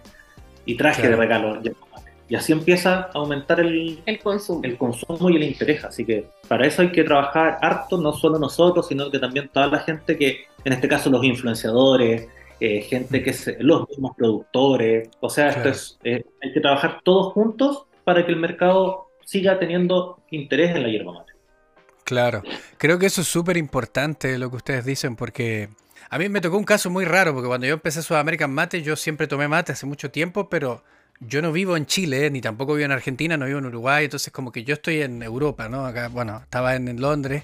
y 0.65 0.75
traje 0.75 1.01
Claro. 1.01 1.15
de 1.17 1.21
regalo 1.21 1.62
hierba 1.62 1.79
mate. 1.91 2.10
Y 2.27 2.36
así 2.36 2.51
empieza 2.53 2.95
a 2.99 3.10
aumentar 3.15 3.60
el, 3.60 3.99
El 4.05 4.19
consumo. 4.19 4.62
el 4.63 4.77
consumo 4.77 5.29
y 5.32 5.36
el 5.38 5.43
interés. 5.43 5.84
Así 5.84 6.05
que 6.05 6.25
para 6.47 6.67
eso 6.67 6.82
hay 6.84 6.91
que 6.91 7.03
trabajar 7.03 7.58
harto, 7.62 7.97
no 7.97 8.13
solo 8.13 8.38
nosotros, 8.38 8.88
sino 8.88 9.10
que 9.10 9.17
también 9.19 9.49
toda 9.51 9.67
la 9.67 9.79
gente 9.79 10.15
que, 10.17 10.45
en 10.63 10.73
este 10.73 10.88
caso 10.88 11.10
los 11.10 11.23
influenciadores, 11.23 12.27
eh, 12.60 12.82
gente 12.82 13.23
que 13.23 13.32
es 13.32 13.49
los 13.60 13.88
mismos 13.89 14.12
productores. 14.15 15.10
O 15.21 15.29
sea, 15.29 15.53
Claro. 15.53 15.69
esto 15.69 15.69
es, 15.69 15.99
eh, 16.03 16.23
hay 16.43 16.53
que 16.53 16.60
trabajar 16.60 16.99
todos 17.03 17.34
juntos 17.34 17.86
para 18.03 18.25
que 18.25 18.32
el 18.32 18.38
mercado 18.38 19.08
siga 19.25 19.58
teniendo 19.58 20.19
interés 20.29 20.75
en 20.75 20.84
la 20.84 20.89
hierba 20.89 21.13
mate. 21.13 21.34
Claro, 22.03 22.41
creo 22.77 22.97
que 22.99 23.05
eso 23.05 23.21
es 23.21 23.27
súper 23.27 23.55
importante 23.58 24.38
lo 24.39 24.49
que 24.49 24.55
ustedes 24.58 24.84
dicen 24.86 25.15
porque 25.15 25.69
a 26.10 26.17
mí 26.17 26.30
me 26.30 26.41
tocó 26.41 26.58
un 26.58 26.63
caso 26.63 26.89
muy 26.89 27.06
raro 27.06 27.34
porque 27.34 27.48
cuando 27.48 27.67
yo 27.67 27.74
empecé 27.74 28.02
Sudamerican 28.02 28.52
Mate 28.52 28.82
yo 28.82 28.95
siempre 28.95 29.28
tomé 29.28 29.48
mate 29.48 29.72
hace 29.74 29.86
mucho 29.86 30.12
tiempo, 30.12 30.50
pero 30.50 30.84
yo 31.19 31.41
no 31.41 31.52
vivo 31.52 31.76
en 31.78 31.86
Chile 31.86 32.30
ni 32.32 32.41
tampoco 32.41 32.74
vivo 32.74 32.86
en 32.86 32.91
Argentina, 32.91 33.38
no 33.38 33.45
vivo 33.45 33.60
en 33.60 33.65
Uruguay, 33.65 34.06
entonces 34.06 34.32
como 34.34 34.52
que 34.52 34.63
yo 34.63 34.74
estoy 34.74 35.02
en 35.02 35.22
Europa, 35.22 35.67
¿no? 35.69 35.86
Acá, 35.86 36.08
bueno, 36.08 36.39
estaba 36.43 36.76
en, 36.76 36.88
en 36.88 37.02
Londres 37.02 37.43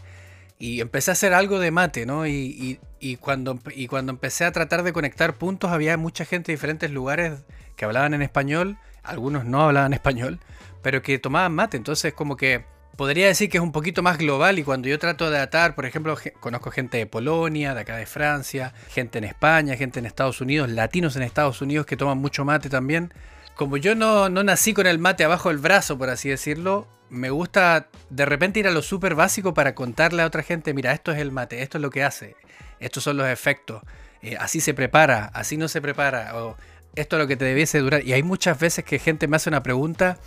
y 0.57 0.79
empecé 0.81 1.11
a 1.11 1.13
hacer 1.13 1.33
algo 1.33 1.59
de 1.59 1.71
mate, 1.71 2.05
¿no? 2.05 2.25
Y, 2.25 2.31
y- 2.31 2.79
y 2.99 3.17
cuando, 3.17 3.59
y 3.75 3.85
cuando 3.87 4.11
empecé 4.11 4.45
a 4.45 4.51
tratar 4.51 4.81
de 4.81 4.91
conectar 4.93 5.35
puntos 5.35 5.69
había 5.71 5.95
mucha 5.97 6.25
gente 6.25 6.51
de 6.51 6.55
diferentes 6.55 6.89
lugares 6.89 7.33
que 7.75 7.85
hablaban 7.85 8.15
en 8.15 8.23
español, 8.23 8.77
algunos 9.03 9.45
no 9.45 9.61
hablaban 9.61 9.93
español, 9.93 10.39
pero 10.81 11.03
que 11.03 11.19
tomaban 11.19 11.53
mate, 11.53 11.77
entonces 11.77 12.13
como 12.13 12.35
que 12.35 12.65
podría 12.95 13.27
decir 13.27 13.49
que 13.49 13.57
es 13.57 13.63
un 13.63 13.71
poquito 13.71 14.01
más 14.03 14.17
global 14.17 14.59
y 14.59 14.63
cuando 14.63 14.87
yo 14.87 14.99
trato 14.99 15.29
de 15.29 15.39
atar, 15.39 15.75
por 15.75 15.85
ejemplo, 15.85 16.17
conozco 16.39 16.71
gente 16.71 16.97
de 16.97 17.05
Polonia, 17.05 17.73
de 17.73 17.81
acá 17.81 17.97
de 17.97 18.05
Francia, 18.05 18.73
gente 18.89 19.17
en 19.17 19.23
España, 19.25 19.75
gente 19.75 19.99
en 19.99 20.05
Estados 20.05 20.41
Unidos, 20.41 20.69
latinos 20.69 21.15
en 21.15 21.23
Estados 21.23 21.61
Unidos 21.61 21.85
que 21.85 21.97
toman 21.97 22.17
mucho 22.17 22.45
mate 22.45 22.69
también. 22.69 23.13
Como 23.55 23.77
yo 23.77 23.95
no, 23.95 24.29
no 24.29 24.43
nací 24.43 24.73
con 24.73 24.87
el 24.87 24.99
mate 24.99 25.23
abajo 25.23 25.49
del 25.49 25.57
brazo, 25.59 25.97
por 25.97 26.09
así 26.09 26.29
decirlo, 26.29 26.87
me 27.09 27.29
gusta 27.29 27.89
de 28.09 28.25
repente 28.25 28.59
ir 28.59 28.67
a 28.67 28.71
lo 28.71 28.81
súper 28.81 29.15
básico 29.15 29.53
para 29.53 29.75
contarle 29.75 30.21
a 30.21 30.25
otra 30.25 30.43
gente, 30.43 30.73
mira, 30.73 30.91
esto 30.91 31.11
es 31.11 31.19
el 31.19 31.31
mate, 31.31 31.61
esto 31.61 31.77
es 31.77 31.81
lo 31.81 31.89
que 31.89 32.03
hace, 32.03 32.35
estos 32.79 33.03
son 33.03 33.17
los 33.17 33.27
efectos, 33.27 33.83
eh, 34.21 34.35
así 34.39 34.59
se 34.59 34.73
prepara, 34.73 35.31
así 35.33 35.55
no 35.55 35.67
se 35.67 35.81
prepara, 35.81 36.35
o 36.35 36.57
esto 36.95 37.15
es 37.15 37.21
lo 37.21 37.27
que 37.27 37.37
te 37.37 37.45
debiese 37.45 37.79
durar. 37.79 38.03
Y 38.03 38.13
hay 38.13 38.23
muchas 38.23 38.59
veces 38.59 38.83
que 38.83 38.99
gente 38.99 39.27
me 39.27 39.35
hace 39.35 39.49
una 39.49 39.63
pregunta 39.63 40.17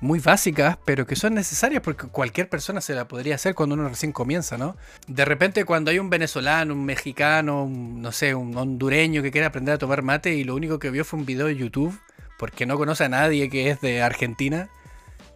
muy 0.00 0.18
básicas, 0.20 0.78
pero 0.84 1.06
que 1.06 1.16
son 1.16 1.34
necesarias 1.34 1.82
porque 1.82 2.06
cualquier 2.08 2.48
persona 2.48 2.80
se 2.80 2.94
la 2.94 3.06
podría 3.06 3.34
hacer 3.34 3.54
cuando 3.54 3.74
uno 3.74 3.88
recién 3.88 4.12
comienza, 4.12 4.56
¿no? 4.56 4.76
De 5.06 5.24
repente 5.26 5.64
cuando 5.64 5.90
hay 5.90 5.98
un 5.98 6.08
venezolano, 6.08 6.72
un 6.74 6.84
mexicano, 6.86 7.64
un, 7.64 8.00
no 8.00 8.12
sé, 8.12 8.34
un 8.34 8.56
hondureño 8.56 9.22
que 9.22 9.30
quiere 9.30 9.46
aprender 9.46 9.74
a 9.74 9.78
tomar 9.78 10.02
mate 10.02 10.34
y 10.34 10.44
lo 10.44 10.54
único 10.54 10.78
que 10.78 10.90
vio 10.90 11.04
fue 11.04 11.18
un 11.18 11.26
video 11.26 11.46
de 11.48 11.56
YouTube 11.56 11.98
porque 12.38 12.64
no 12.64 12.76
conoce 12.78 13.04
a 13.04 13.08
nadie 13.10 13.50
que 13.50 13.68
es 13.70 13.80
de 13.82 14.00
Argentina 14.02 14.70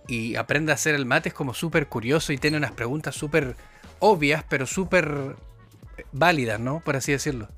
y 0.09 0.37
aprende 0.37 0.73
a 0.73 0.77
hacer 0.77 0.95
el 0.95 1.07
mate, 1.07 1.29
es 1.31 1.35
como 1.35 1.55
súper 1.55 1.89
curioso 1.89 2.33
y 2.33 2.39
tiene 2.39 2.57
unas 2.57 2.73
preguntas 2.73 3.15
súper 3.15 3.57
obvias, 3.99 4.45
pero 4.49 4.67
súper 4.67 5.37
válidas, 6.13 6.61
¿no? 6.61 6.81
Por 6.81 6.97
así 6.97 7.13
decirlo. 7.13 7.49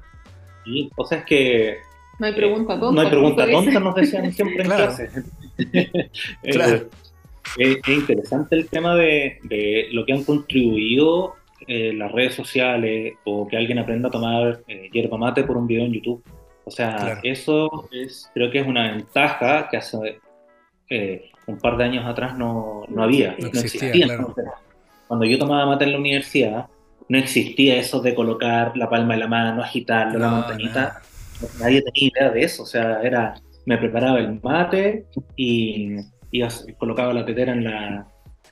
Y 0.65 0.91
cosas 0.91 1.25
que 1.25 1.79
No 2.19 2.27
hay 2.27 2.35
pregunta 2.35 2.79
tonta. 2.81 2.95
no 2.95 3.01
hay 3.01 3.09
pregunta 3.09 3.51
tonta, 3.51 3.81
nos 3.81 3.95
decían 3.95 4.33
siempre 4.33 4.65
en 4.65 4.65
Claro. 4.65 4.87
clase. 4.87 5.11
Eh, 6.43 6.51
Claro. 6.53 6.89
es, 7.59 7.77
es 7.87 7.89
interesante 7.89 8.57
el 8.57 8.69
tema 8.69 8.95
de, 8.97 9.39
de 9.45 9.89
lo 9.93 10.05
que 10.05 10.13
han 10.13 10.25
contribuido 10.25 11.35
eh, 11.67 11.93
las 11.95 12.13
redes 12.13 12.35
sociales 12.35 13.15
o 13.25 13.47
que 13.49 13.57
alguien 13.57 13.79
aprenda 13.79 14.09
a 14.09 14.11
tomar 14.11 14.61
eh, 14.69 14.89
yerba 14.93 15.17
mate 15.17 15.45
por 15.45 15.57
un 15.57 15.67
video 15.67 15.85
en 15.87 15.93
YouTube. 15.93 16.23
O 16.65 16.71
sea, 16.71 16.97
Claro. 16.97 17.21
eso 17.23 17.89
es, 17.93 18.31
creo 18.35 18.51
que 18.51 18.59
es 18.61 18.67
una 18.67 18.93
ventaja 18.93 19.69
que 19.71 19.77
hace 19.77 20.21
eh, 20.91 21.31
un 21.47 21.59
par 21.59 21.77
de 21.77 21.85
años 21.85 22.05
atrás 22.05 22.37
no, 22.37 22.85
no 22.89 23.03
había, 23.03 23.33
No 23.39 23.49
no, 23.53 23.61
existía, 23.61 23.89
existía. 23.89 24.07
claro. 24.07 24.35
Cuando 25.09 25.25
yo 25.25 25.39
tomaba 25.39 25.67
mate 25.67 25.85
en 25.85 25.93
la 25.93 25.99
universidad, 25.99 26.67
no 27.09 27.19
existía 27.19 27.77
eso 27.77 28.01
de 28.01 28.15
colocar 28.17 28.77
la 28.77 28.91
palma 28.91 29.15
de 29.15 29.21
la 29.21 29.29
mano, 29.29 29.63
agitarlo, 29.63 30.19
la 30.19 30.29
No, 30.31 30.37
montañita 30.39 30.81
nada. 30.81 31.03
nadie 31.61 31.83
tenía 31.83 32.09
idea 32.13 32.31
de 32.31 32.43
eso, 32.43 32.65
o 32.65 32.67
sea, 32.67 33.01
era, 33.03 33.35
me 33.67 33.77
preparaba 33.79 34.19
el 34.19 34.41
mate 34.43 35.05
y, 35.37 35.97
y 36.31 36.43
colocaba 36.79 37.13
la 37.13 37.25
tetera 37.27 37.53
en 37.53 37.65
la, 37.65 38.07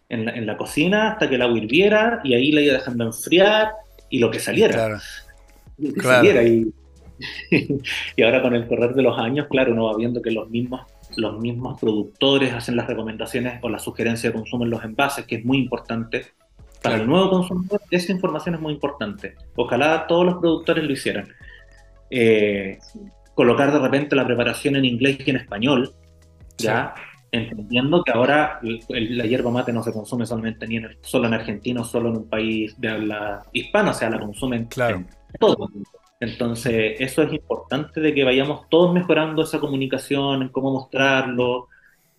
en 0.09 0.25
la, 0.27 0.33
en 0.33 0.47
la 0.47 0.57
cocina 0.57 1.13
hasta 1.13 1.29
que 1.29 1.37
el 1.37 1.43
agua 1.43 1.57
hirviera 1.59 2.21
y 2.25 2.35
ahí 2.35 2.53
la 2.53 2.61
iba 2.61 2.75
dejando 2.75 3.05
enfriar 3.05 3.73
y 4.11 4.19
lo 4.19 4.31
que 4.31 4.39
saliera, 4.41 4.75
Claro. 4.75 4.99
lo 5.79 5.93
que 5.95 6.01
claro. 6.01 6.17
saliera. 6.19 6.43
Y, 6.45 6.73
y 8.17 8.23
ahora 8.23 8.43
con 8.43 8.55
el 8.55 8.67
correr 8.67 8.93
de 8.95 9.03
los 9.03 9.17
años, 9.19 9.47
claro, 9.49 9.73
uno 9.73 9.85
va 9.85 9.97
viendo 9.97 10.21
que 10.21 10.31
los 10.33 10.51
mismos, 10.51 10.83
los 11.17 11.39
mismos 11.41 11.81
productores 11.81 12.53
hacen 12.53 12.77
las 12.77 12.87
recomendaciones 12.89 13.61
o 13.63 13.69
la 13.69 13.79
sugerencia 13.79 14.31
de 14.31 14.35
consumo 14.35 14.65
en 14.65 14.71
los 14.71 14.85
envases, 14.85 15.25
que 15.27 15.37
es 15.37 15.45
muy 15.45 15.59
importante. 15.59 16.27
Para 16.83 16.97
Claro. 16.97 17.03
el 17.05 17.09
nuevo 17.09 17.31
consumidor, 17.31 17.81
esa 17.91 18.13
información 18.13 18.57
es 18.57 18.61
muy 18.61 18.73
importante. 18.75 19.37
Ojalá 19.57 20.07
todos 20.07 20.27
los 20.27 20.35
productores 20.39 20.85
lo 20.85 20.93
hicieran. 20.93 21.29
Eh, 22.11 22.79
colocar 23.35 23.73
de 23.73 23.79
repente 23.79 24.17
la 24.17 24.27
preparación 24.27 24.77
en 24.77 24.85
inglés 24.85 25.19
y 25.25 25.31
en 25.31 25.37
español, 25.37 25.91
ya 26.59 26.95
entendiendo 27.33 28.05
que 28.05 28.13
ahora 28.13 28.61
la 28.89 29.27
hierba 29.27 29.51
mate 29.51 29.73
no 29.73 29.83
se 29.83 29.93
consume 29.93 30.25
solamente 30.25 30.69
ni 30.69 30.77
en 30.77 30.85
el- 30.85 30.99
solo 31.03 31.27
en 31.27 31.35
Argentina 31.35 31.83
solo 31.83 32.11
en 32.11 32.17
un 32.19 32.29
país 32.29 32.81
de 32.81 32.89
habla 32.89 33.43
hispana, 33.53 33.91
o 33.91 33.95
sea, 33.95 34.09
la 34.11 34.21
consumen 34.21 34.67
Claro. 34.67 34.97
en 34.99 35.09
todo. 35.41 35.67
el 35.67 35.73
mundo. 35.75 35.89
Entonces, 36.21 36.97
eso 37.01 37.23
es 37.23 37.33
importante 37.33 38.01
de 38.01 38.15
que 38.15 38.23
vayamos 38.25 38.69
todos 38.71 38.95
mejorando 38.95 39.43
esa 39.43 39.59
comunicación, 39.59 40.43
en 40.43 40.49
cómo 40.49 40.71
mostrarlo, 40.73 41.67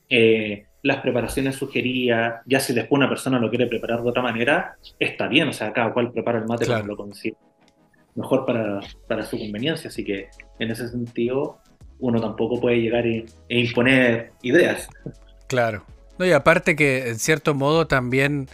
eh, 0.10 0.66
las 0.84 0.98
preparaciones 0.98 1.56
sugeridas, 1.56 2.42
ya 2.46 2.60
si 2.60 2.74
después 2.74 2.98
una 3.00 3.10
persona 3.10 3.40
lo 3.40 3.50
quiere 3.50 3.66
preparar 3.68 4.04
de 4.04 4.10
otra 4.10 4.22
manera, 4.22 4.76
está 5.00 5.28
bien, 5.28 5.48
o 5.48 5.54
sea, 5.54 5.72
cada 5.74 5.92
cual 5.94 6.12
prepara 6.12 6.40
el 6.40 6.46
mate 6.46 6.66
Claro. 6.66 6.82
como 6.82 6.92
lo 6.92 6.98
consigue 6.98 7.38
mejor 8.16 8.46
para, 8.46 8.80
para 9.08 9.26
su 9.26 9.38
conveniencia, 9.38 9.90
así 9.90 10.04
que 10.04 10.30
en 10.60 10.72
ese 10.72 10.88
sentido 10.88 11.60
uno 12.00 12.20
tampoco 12.20 12.60
puede 12.60 12.82
llegar 12.82 13.06
e 13.06 13.26
imponer 13.50 14.32
ideas. 14.42 14.90
Claro. 15.48 15.86
No, 16.18 16.26
y 16.26 16.32
aparte 16.32 16.76
que 16.76 17.10
en 17.10 17.20
cierto 17.20 17.54
modo 17.54 17.88
también 17.88 18.48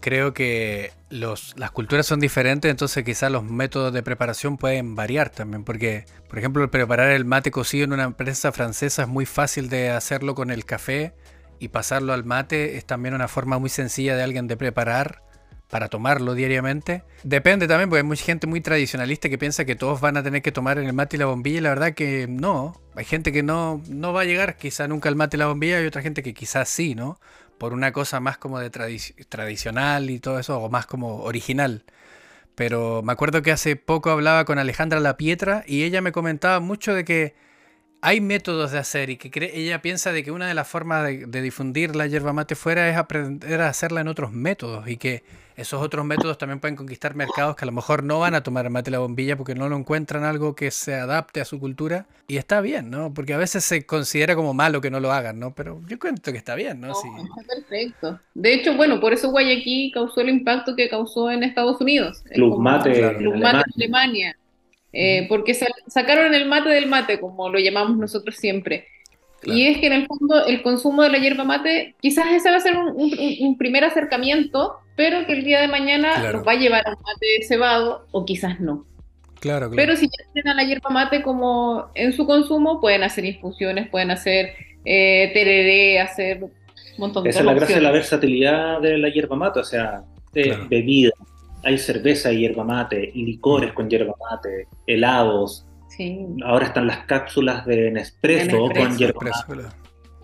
creo 0.00 0.34
que 0.34 0.92
los, 1.10 1.54
las 1.58 1.70
culturas 1.70 2.06
son 2.06 2.20
diferentes, 2.20 2.70
entonces 2.70 3.02
quizás 3.04 3.32
los 3.32 3.44
métodos 3.44 3.92
de 3.92 4.02
preparación 4.02 4.56
pueden 4.56 4.94
variar 4.94 5.30
también, 5.30 5.64
porque 5.64 6.04
por 6.28 6.38
ejemplo 6.38 6.70
preparar 6.70 7.10
el 7.10 7.24
mate 7.24 7.50
cocido 7.50 7.84
en 7.84 7.92
una 7.94 8.04
empresa 8.04 8.52
francesa 8.52 9.02
es 9.02 9.08
muy 9.08 9.26
fácil 9.26 9.68
de 9.68 9.90
hacerlo 9.90 10.34
con 10.34 10.50
el 10.50 10.64
café 10.64 11.14
y 11.58 11.68
pasarlo 11.68 12.12
al 12.12 12.24
mate 12.24 12.76
es 12.76 12.84
también 12.84 13.14
una 13.14 13.26
forma 13.26 13.58
muy 13.58 13.70
sencilla 13.70 14.16
de 14.16 14.22
alguien 14.22 14.46
de 14.46 14.56
preparar 14.56 15.22
para 15.70 15.88
tomarlo 15.88 16.34
diariamente. 16.34 17.02
Depende 17.22 17.68
también, 17.68 17.88
porque 17.88 18.00
hay 18.00 18.06
mucha 18.06 18.24
gente 18.24 18.46
muy 18.46 18.60
tradicionalista 18.60 19.28
que 19.28 19.38
piensa 19.38 19.64
que 19.64 19.76
todos 19.76 20.00
van 20.00 20.16
a 20.16 20.22
tener 20.22 20.42
que 20.42 20.52
tomar 20.52 20.78
el 20.78 20.92
mate 20.92 21.16
y 21.16 21.18
la 21.18 21.26
bombilla, 21.26 21.58
y 21.58 21.60
la 21.60 21.68
verdad 21.70 21.94
que 21.94 22.26
no. 22.28 22.80
Hay 22.94 23.04
gente 23.04 23.32
que 23.32 23.42
no, 23.42 23.82
no 23.88 24.12
va 24.12 24.22
a 24.22 24.24
llegar 24.24 24.56
quizá 24.56 24.88
nunca 24.88 25.08
al 25.08 25.16
mate 25.16 25.36
y 25.36 25.38
la 25.38 25.46
bombilla, 25.46 25.82
y 25.82 25.86
otra 25.86 26.02
gente 26.02 26.22
que 26.22 26.34
quizás 26.34 26.68
sí, 26.68 26.94
¿no? 26.94 27.20
Por 27.58 27.72
una 27.72 27.92
cosa 27.92 28.20
más 28.20 28.38
como 28.38 28.58
de 28.60 28.70
tradi- 28.70 29.14
tradicional 29.28 30.10
y 30.10 30.20
todo 30.20 30.38
eso, 30.38 30.58
o 30.58 30.70
más 30.70 30.86
como 30.86 31.22
original. 31.22 31.84
Pero 32.54 33.02
me 33.02 33.12
acuerdo 33.12 33.42
que 33.42 33.52
hace 33.52 33.76
poco 33.76 34.10
hablaba 34.10 34.44
con 34.44 34.58
Alejandra 34.58 35.00
La 35.00 35.16
Pietra 35.16 35.64
y 35.66 35.84
ella 35.84 36.00
me 36.00 36.12
comentaba 36.12 36.60
mucho 36.60 36.94
de 36.94 37.04
que 37.04 37.34
hay 38.00 38.20
métodos 38.20 38.72
de 38.72 38.78
hacer 38.78 39.10
y 39.10 39.16
que 39.16 39.30
ella 39.54 39.82
piensa 39.82 40.12
de 40.12 40.22
que 40.22 40.30
una 40.30 40.46
de 40.46 40.54
las 40.54 40.68
formas 40.68 41.04
de, 41.04 41.42
difundir 41.42 41.96
la 41.96 42.06
yerba 42.06 42.32
mate 42.32 42.54
fuera 42.54 42.88
es 42.88 42.96
aprender 42.96 43.60
a 43.60 43.68
hacerla 43.68 44.00
en 44.00 44.08
otros 44.08 44.32
métodos 44.32 44.88
y 44.88 44.96
que 44.96 45.24
esos 45.56 45.82
otros 45.82 46.04
métodos 46.04 46.38
también 46.38 46.60
pueden 46.60 46.76
conquistar 46.76 47.16
mercados 47.16 47.56
que 47.56 47.64
a 47.64 47.66
lo 47.66 47.72
mejor 47.72 48.04
no 48.04 48.20
van 48.20 48.36
a 48.36 48.42
tomar 48.42 48.70
mate 48.70 48.92
la 48.92 49.00
bombilla 49.00 49.36
porque 49.36 49.56
no 49.56 49.68
lo 49.68 49.76
encuentran 49.76 50.22
algo 50.22 50.54
que 50.54 50.70
se 50.70 50.94
adapte 50.94 51.40
a 51.40 51.44
su 51.44 51.58
cultura 51.58 52.06
y 52.28 52.36
está 52.36 52.60
bien, 52.60 52.90
¿no? 52.90 53.12
Porque 53.12 53.34
a 53.34 53.38
veces 53.38 53.64
se 53.64 53.84
considera 53.84 54.36
como 54.36 54.54
malo 54.54 54.80
que 54.80 54.90
no 54.90 55.00
lo 55.00 55.10
hagan, 55.10 55.40
¿no? 55.40 55.54
Pero 55.54 55.80
yo 55.88 55.98
cuento 55.98 56.30
que 56.30 56.38
está 56.38 56.54
bien, 56.54 56.80
¿no? 56.80 56.94
sí. 56.94 57.08
Está 57.08 57.54
perfecto. 57.54 58.20
De 58.34 58.54
hecho, 58.54 58.76
bueno, 58.76 59.00
por 59.00 59.12
eso 59.12 59.30
Guayaquil 59.30 59.92
causó 59.92 60.20
el 60.20 60.28
impacto 60.28 60.76
que 60.76 60.88
causó 60.88 61.30
en 61.30 61.42
Estados 61.42 61.80
Unidos. 61.80 62.22
Club 62.32 62.60
Mate, 62.60 63.16
Club 63.16 63.34
Mate 63.36 63.64
en 63.66 63.82
Alemania 63.82 64.36
eh, 64.92 65.26
porque 65.28 65.54
sacaron 65.54 66.34
el 66.34 66.46
mate 66.46 66.70
del 66.70 66.86
mate, 66.86 67.20
como 67.20 67.48
lo 67.48 67.58
llamamos 67.58 67.96
nosotros 67.96 68.36
siempre. 68.36 68.86
Y 69.44 69.66
es 69.66 69.78
que 69.78 69.86
en 69.86 69.92
el 69.92 70.06
fondo 70.06 70.46
el 70.46 70.62
consumo 70.62 71.02
de 71.02 71.10
la 71.10 71.18
hierba 71.18 71.44
mate, 71.44 71.94
quizás 72.00 72.26
ese 72.32 72.50
va 72.50 72.56
a 72.56 72.60
ser 72.60 72.76
un, 72.76 73.56
primer 73.56 73.84
acercamiento, 73.84 74.74
pero 74.96 75.26
que 75.26 75.32
el 75.32 75.44
día 75.44 75.60
de 75.60 75.68
mañana 75.68 76.32
nos 76.32 76.46
va 76.46 76.52
a 76.52 76.56
llevar 76.56 76.86
a 76.86 76.90
un 76.90 77.02
mate 77.02 77.26
cebado 77.46 78.06
o 78.10 78.24
quizás 78.24 78.60
no. 78.60 78.84
Claro, 79.40 79.70
Pero 79.74 79.94
si 79.94 80.06
ya 80.06 80.32
tienen 80.32 80.52
a 80.52 80.54
la 80.54 80.64
hierba 80.64 80.90
mate 80.90 81.22
como 81.22 81.90
en 81.94 82.12
su 82.12 82.26
consumo, 82.26 82.80
pueden 82.80 83.04
hacer 83.04 83.24
infusiones, 83.24 83.88
pueden 83.88 84.10
hacer 84.10 84.54
eh, 84.84 85.30
tereré, 85.32 86.00
hacer 86.00 86.42
un 86.42 86.50
montón 86.98 87.22
de 87.22 87.30
cosas. 87.30 87.40
Esa 87.40 87.40
es 87.40 87.46
la 87.46 87.54
gracia 87.54 87.76
de 87.76 87.82
la 87.82 87.92
versatilidad 87.92 88.80
de 88.80 88.98
la 88.98 89.08
hierba 89.10 89.36
mate, 89.36 89.60
o 89.60 89.64
sea, 89.64 90.02
de 90.32 90.56
bebida, 90.68 91.12
hay 91.68 91.76
cerveza 91.76 92.32
y 92.32 92.40
hierba 92.40 92.64
mate, 92.64 93.12
licores 93.14 93.72
con 93.74 93.90
hierba 93.90 94.14
mate, 94.30 94.66
helados. 94.86 95.66
Ahora 96.44 96.66
están 96.66 96.86
las 96.86 97.00
cápsulas 97.00 97.66
de 97.66 97.90
Nespresso, 97.90 98.70
con 98.70 98.96
hierba 98.96 99.20
mate. 99.22 99.68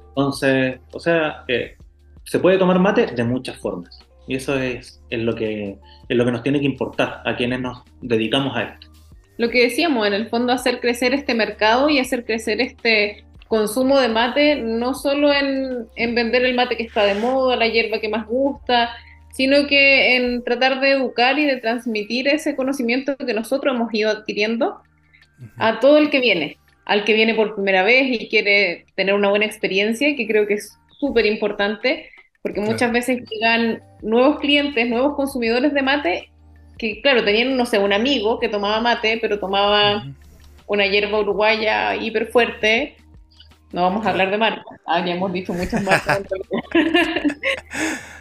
Entonces, 0.09 0.80
o 0.92 1.01
sea, 1.01 1.45
eh, 1.49 1.76
se 2.24 2.38
puede 2.38 2.57
tomar 2.57 2.78
mate 2.78 3.07
de 3.09 3.24
muchas 3.24 3.59
formas. 3.59 3.99
Y 4.26 4.36
eso 4.36 4.59
es, 4.59 5.03
es, 5.11 5.20
lo 5.20 5.34
que, 5.34 5.76
es 6.09 6.16
lo 6.16 6.24
que 6.24 6.32
nos 6.32 6.42
tiene 6.42 6.61
que 6.61 6.66
importar 6.66 7.20
a 7.26 7.36
quienes 7.36 7.61
nos 7.61 7.82
dedicamos 8.01 8.57
a 8.57 8.62
esto. 8.62 8.88
Lo 9.36 9.51
que 9.51 9.64
decíamos, 9.64 10.07
en 10.07 10.14
el 10.14 10.28
fondo, 10.28 10.51
hacer 10.51 10.80
crecer 10.80 11.12
este 11.12 11.34
mercado 11.34 11.90
y 11.90 11.99
hacer 11.99 12.24
crecer 12.24 12.62
este 12.62 13.26
consumo 13.49 13.99
de 13.99 14.09
mate, 14.09 14.57
no 14.57 14.95
solo 14.95 15.30
en, 15.30 15.88
en 15.97 16.14
vender 16.14 16.47
el 16.47 16.55
mate 16.55 16.78
que 16.78 16.84
está 16.84 17.05
de 17.05 17.16
moda, 17.16 17.57
la 17.57 17.66
hierba 17.66 17.99
que 17.99 18.09
más 18.09 18.26
gusta, 18.26 18.90
sino 19.35 19.66
que 19.66 20.14
en 20.14 20.45
tratar 20.45 20.80
de 20.80 20.93
educar 20.93 21.41
y 21.41 21.45
de 21.45 21.57
transmitir 21.57 22.28
ese 22.28 22.55
conocimiento 22.55 23.16
que 23.16 23.35
nosotros 23.35 23.74
hemos 23.74 23.93
ido 23.93 24.09
adquiriendo 24.09 24.80
a 25.57 25.80
todo 25.80 25.99
el 25.99 26.09
que 26.09 26.20
viene, 26.20 26.57
al 26.85 27.05
que 27.05 27.14
viene 27.14 27.35
por 27.35 27.57
primera 27.57 27.82
vez 27.82 28.05
y 28.09 28.28
quiere 28.28 28.87
tener 28.95 29.12
una 29.12 29.30
buena 29.30 29.45
experiencia, 29.45 30.14
que 30.14 30.28
creo 30.28 30.47
que 30.47 30.55
es 30.55 30.78
súper 31.01 31.26
importante, 31.26 32.11
porque 32.43 32.61
muchas 32.61 32.93
veces 32.93 33.24
llegan 33.28 33.82
nuevos 34.03 34.39
clientes, 34.39 34.89
nuevos 34.89 35.16
consumidores 35.16 35.74
de 35.74 35.82
mate, 35.82 36.30
que 36.78 37.03
claro, 37.03 37.24
tenían, 37.24 37.57
no 37.57 37.66
sé, 37.66 37.80
un 37.80 37.93
amigo 37.93 38.39
que 38.39 38.49
tomaba 38.49 38.80
mate, 38.80 39.18
pero 39.20 39.41
tomaba 39.41 40.05
una 40.68 40.87
hierba 40.87 41.18
uruguaya 41.18 41.97
hiper 41.97 42.28
fuerte, 42.28 42.95
no 43.72 43.82
vamos 43.82 44.07
a 44.07 44.11
hablar 44.11 44.30
de 44.30 44.39
marca, 44.39 44.62
ah, 44.87 45.05
ya 45.05 45.14
hemos 45.14 45.32
dicho 45.32 45.53
muchas 45.53 45.82
marcas. 45.82 46.22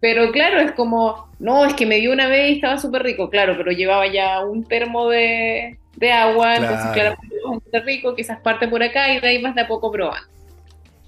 Pero 0.00 0.30
claro, 0.30 0.60
es 0.60 0.72
como, 0.72 1.28
no, 1.38 1.64
es 1.64 1.74
que 1.74 1.86
me 1.86 1.96
dio 1.96 2.12
una 2.12 2.28
vez 2.28 2.50
y 2.50 2.54
estaba 2.54 2.78
súper 2.78 3.02
rico, 3.02 3.30
claro, 3.30 3.54
pero 3.56 3.72
llevaba 3.72 4.06
ya 4.06 4.44
un 4.44 4.64
termo 4.64 5.08
de, 5.08 5.76
agua, 6.12 6.56
entonces 6.56 6.86
claro, 6.92 7.16
es 7.72 7.84
rico, 7.84 8.14
quizás 8.14 8.40
parte 8.40 8.68
por 8.68 8.82
acá 8.82 9.12
y 9.12 9.20
de 9.20 9.28
ahí 9.28 9.42
más 9.42 9.56
de 9.56 9.62
a 9.62 9.68
poco 9.68 9.90
proban. 9.90 10.22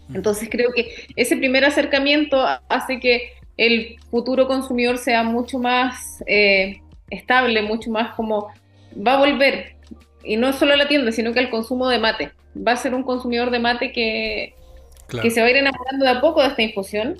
Mm. 0.08 0.16
Entonces 0.16 0.48
creo 0.50 0.72
que 0.74 1.06
ese 1.14 1.36
primer 1.36 1.64
acercamiento 1.64 2.44
hace 2.68 2.98
que 2.98 3.32
el 3.56 3.96
futuro 4.10 4.48
consumidor 4.48 4.98
sea 4.98 5.22
mucho 5.22 5.58
más 5.60 6.24
eh, 6.26 6.80
estable, 7.10 7.62
mucho 7.62 7.90
más 7.90 8.14
como 8.14 8.48
va 9.06 9.14
a 9.14 9.18
volver, 9.18 9.76
y 10.24 10.36
no 10.36 10.52
solo 10.52 10.74
a 10.74 10.76
la 10.76 10.88
tienda, 10.88 11.12
sino 11.12 11.32
que 11.32 11.38
al 11.38 11.50
consumo 11.50 11.88
de 11.88 11.98
mate. 11.98 12.32
Va 12.56 12.72
a 12.72 12.76
ser 12.76 12.94
un 12.94 13.04
consumidor 13.04 13.50
de 13.50 13.60
mate 13.60 13.92
que, 13.92 14.54
que 15.22 15.30
se 15.30 15.40
va 15.40 15.46
a 15.46 15.50
ir 15.50 15.56
enamorando 15.56 16.04
de 16.04 16.10
a 16.10 16.20
poco 16.20 16.42
de 16.42 16.48
esta 16.48 16.62
infusión 16.62 17.16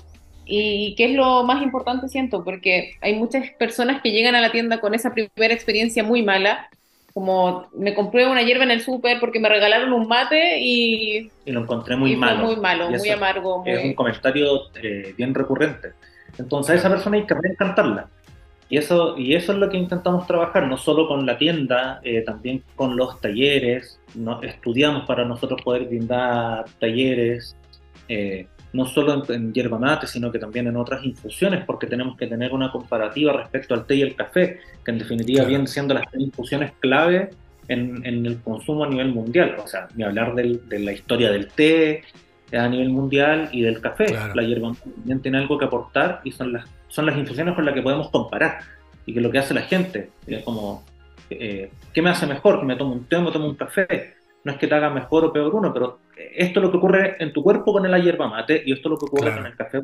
y 0.53 0.95
qué 0.95 1.05
es 1.05 1.11
lo 1.13 1.45
más 1.45 1.63
importante, 1.63 2.09
siento, 2.09 2.43
porque 2.43 2.95
hay 2.99 3.15
muchas 3.15 3.49
personas 3.51 4.01
que 4.01 4.11
llegan 4.11 4.35
a 4.35 4.41
la 4.41 4.51
tienda 4.51 4.81
con 4.81 4.93
esa 4.93 5.13
primera 5.13 5.53
experiencia 5.53 6.03
muy 6.03 6.23
mala, 6.23 6.69
como 7.13 7.67
me 7.73 7.93
compré 7.93 8.27
una 8.27 8.41
hierba 8.41 8.65
en 8.65 8.71
el 8.71 8.81
súper 8.81 9.21
porque 9.21 9.39
me 9.39 9.47
regalaron 9.47 9.93
un 9.93 10.09
mate 10.09 10.59
y... 10.59 11.31
Y 11.45 11.51
lo 11.51 11.61
encontré 11.61 11.95
muy 11.95 12.17
malo. 12.17 12.45
Muy 12.45 12.57
malo, 12.57 12.89
muy 12.89 13.09
amargo. 13.09 13.63
Es 13.65 13.83
un 13.83 13.93
comentario 13.93 14.63
eh, 14.81 15.13
bien 15.17 15.33
recurrente. 15.33 15.93
Entonces 16.37 16.75
a 16.75 16.79
esa 16.79 16.89
persona 16.89 17.15
hay 17.15 17.25
que 17.25 17.33
reencantarla. 17.33 18.09
Y 18.67 18.77
eso, 18.77 19.17
y 19.17 19.35
eso 19.35 19.53
es 19.53 19.57
lo 19.57 19.69
que 19.69 19.77
intentamos 19.77 20.27
trabajar, 20.27 20.67
no 20.67 20.77
solo 20.77 21.07
con 21.07 21.25
la 21.25 21.37
tienda, 21.37 22.01
eh, 22.03 22.23
también 22.25 22.61
con 22.75 22.97
los 22.97 23.21
talleres. 23.21 24.01
No, 24.15 24.41
estudiamos 24.41 25.05
para 25.05 25.23
nosotros 25.23 25.61
poder 25.61 25.85
brindar 25.85 26.65
talleres. 26.79 27.55
Eh, 28.09 28.47
no 28.73 28.85
solo 28.85 29.23
en, 29.29 29.53
yerba 29.53 29.77
mate, 29.77 30.07
sino 30.07 30.31
que 30.31 30.39
también 30.39 30.67
en 30.67 30.77
otras 30.77 31.03
infusiones, 31.03 31.63
porque 31.65 31.87
tenemos 31.87 32.17
que 32.17 32.27
tener 32.27 32.53
una 32.53 32.71
comparativa 32.71 33.33
respecto 33.33 33.73
al 33.73 33.85
té 33.85 33.95
y 33.95 34.01
el 34.01 34.15
café, 34.15 34.59
que 34.83 34.91
en 34.91 34.99
definitiva 34.99 35.45
vienen 35.45 35.67
siendo 35.67 35.93
las 35.93 36.05
infusiones 36.17 36.71
clave 36.79 37.31
en, 37.67 38.05
el 38.05 38.39
consumo 38.41 38.85
a 38.85 38.89
nivel 38.89 39.09
mundial. 39.09 39.57
O 39.63 39.67
sea, 39.67 39.87
ni 39.95 40.03
hablar 40.03 40.35
de 40.35 40.79
la 40.79 40.91
historia 40.91 41.31
del 41.31 41.47
té 41.47 42.03
a 42.57 42.67
nivel 42.67 42.89
mundial 42.89 43.49
y 43.51 43.61
del 43.61 43.81
café. 43.81 44.05
La 44.35 44.43
yerba 44.43 44.69
mate 44.69 44.89
también 44.89 45.21
tiene 45.21 45.37
algo 45.37 45.57
que 45.57 45.65
aportar 45.65 46.21
y 46.23 46.31
son 46.31 46.53
las, 46.53 46.65
son 46.87 47.05
las 47.05 47.17
infusiones 47.17 47.55
con 47.55 47.65
las 47.65 47.73
que 47.73 47.81
podemos 47.81 48.09
comparar 48.09 48.59
y 49.05 49.13
que 49.13 49.21
lo 49.21 49.31
que 49.31 49.39
hace 49.39 49.53
la 49.53 49.61
gente. 49.61 50.09
Es 50.27 50.43
como, 50.43 50.83
eh, 51.29 51.71
¿qué 51.93 52.01
me 52.01 52.09
hace 52.09 52.25
mejor? 52.25 52.59
¿Que 52.59 52.65
me 52.65 52.75
tomo 52.75 52.93
un 52.93 53.05
té 53.05 53.15
o 53.15 53.21
me 53.21 53.31
tomo 53.31 53.47
un 53.47 53.55
café? 53.55 54.15
No 54.43 54.51
es 54.51 54.57
que 54.57 54.67
te 54.67 54.75
haga 54.75 54.89
mejor 54.89 55.25
o 55.25 55.33
peor 55.33 55.53
uno, 55.53 55.73
pero 55.73 55.99
esto 56.35 56.59
es 56.59 56.63
lo 56.63 56.71
que 56.71 56.77
ocurre 56.77 57.15
en 57.19 57.33
tu 57.33 57.43
cuerpo 57.43 57.73
con 57.73 57.89
la 57.89 57.99
hierba 57.99 58.27
mate 58.27 58.61
y 58.65 58.73
esto 58.73 58.89
es 58.89 58.91
lo 58.91 58.97
que 58.97 59.05
ocurre 59.05 59.35
con 59.35 59.45
el 59.45 59.55
café. 59.55 59.81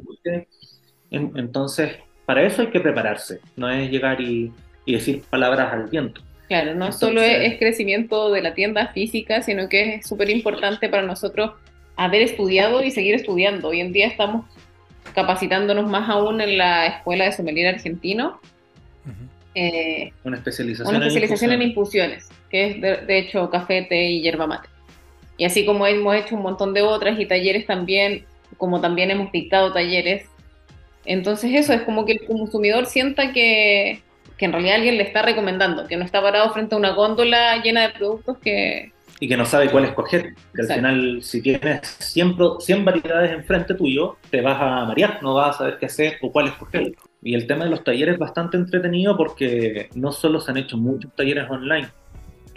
Entonces, 1.11 1.97
para 2.25 2.43
eso 2.43 2.61
hay 2.61 2.67
que 2.67 2.79
prepararse, 2.79 3.39
no 3.55 3.69
es 3.69 3.89
llegar 3.89 4.19
y, 4.21 4.51
decir 4.85 5.23
palabras 5.29 5.73
al 5.73 5.87
viento. 5.87 6.21
Claro, 6.47 6.73
no 6.75 6.93
solo 6.93 7.21
es, 7.21 7.57
crecimiento 7.57 8.31
de 8.31 8.41
la 8.41 8.53
tienda 8.53 8.87
física, 8.87 9.41
sino 9.41 9.67
que 9.67 9.95
es 9.95 10.07
súper 10.07 10.29
importante 10.29 10.87
para 10.87 11.03
nosotros 11.03 11.51
haber 11.97 12.21
estudiado 12.21 12.81
y 12.83 12.91
seguir 12.91 13.15
estudiando. 13.15 13.67
Hoy 13.67 13.81
en 13.81 13.91
día 13.91 14.07
estamos 14.07 14.45
capacitándonos 15.13 15.89
más 15.89 16.09
aún 16.09 16.39
en 16.39 16.57
la 16.57 16.87
Escuela 16.87 17.25
de 17.25 17.33
Sommelier 17.33 17.75
Argentino. 17.75 18.39
Eh, 19.55 20.13
una 20.23 20.37
especialización, 20.37 20.95
una 20.95 21.07
especialización 21.07 21.51
en, 21.51 21.61
infusiones. 21.63 22.29
Que 22.49 22.67
es 22.67 22.81
de, 22.81 23.17
hecho 23.17 23.49
café, 23.49 23.83
té 23.83 24.09
y 24.09 24.21
yerba 24.21 24.47
mate. 24.47 24.69
Y 25.37 25.45
así 25.45 25.65
como 25.65 25.85
hemos 25.85 26.15
hecho 26.15 26.35
un 26.35 26.41
montón 26.41 26.73
de 26.73 26.81
otras 26.81 27.19
y 27.19 27.25
talleres 27.25 27.65
también, 27.65 28.25
como 28.57 28.81
también 28.81 29.11
hemos 29.11 29.31
dictado 29.31 29.71
talleres. 29.71 30.25
Entonces 31.05 31.51
eso 31.53 31.73
es 31.73 31.81
como 31.81 32.05
que 32.05 32.13
el 32.13 32.25
consumidor 32.25 32.85
sienta 32.85 33.31
que, 33.31 34.01
que 34.37 34.45
en 34.45 34.51
realidad 34.51 34.75
alguien 34.75 34.97
le 34.97 35.03
está 35.03 35.21
recomendando, 35.21 35.87
que 35.87 35.97
no 35.97 36.05
está 36.05 36.21
parado 36.21 36.51
frente 36.53 36.75
a 36.75 36.77
una 36.77 36.91
góndola 36.91 37.61
llena 37.61 37.83
de 37.83 37.89
productos 37.89 38.37
que... 38.39 38.91
Y 39.19 39.27
que 39.27 39.35
no 39.35 39.45
sabe 39.45 39.71
cuál 39.71 39.85
escoger. 39.85 40.35
Que 40.53 40.61
al 40.61 40.67
final, 40.67 41.23
si 41.23 41.41
tienes 41.41 41.87
100, 41.87 42.35
100 42.59 42.85
variedades 42.85 43.31
enfrente 43.31 43.73
tuyo, 43.73 44.17
te 44.29 44.41
vas 44.41 44.61
a 44.61 44.85
marear, 44.85 45.23
no 45.23 45.33
vas 45.33 45.55
a 45.55 45.57
saber 45.57 45.77
qué 45.79 45.87
hacer 45.87 46.17
o 46.21 46.31
cuál 46.31 46.49
escoger. 46.49 46.93
Y 47.23 47.33
el 47.33 47.47
tema 47.47 47.63
de 47.63 47.71
los 47.71 47.83
talleres 47.83 48.13
es 48.13 48.19
bastante 48.19 48.57
entretenido 48.57 49.17
porque 49.17 49.89
no 49.95 50.11
solo 50.11 50.39
se 50.39 50.51
han 50.51 50.57
hecho 50.57 50.77
muchos 50.77 51.15
talleres 51.15 51.49
online, 51.49 51.87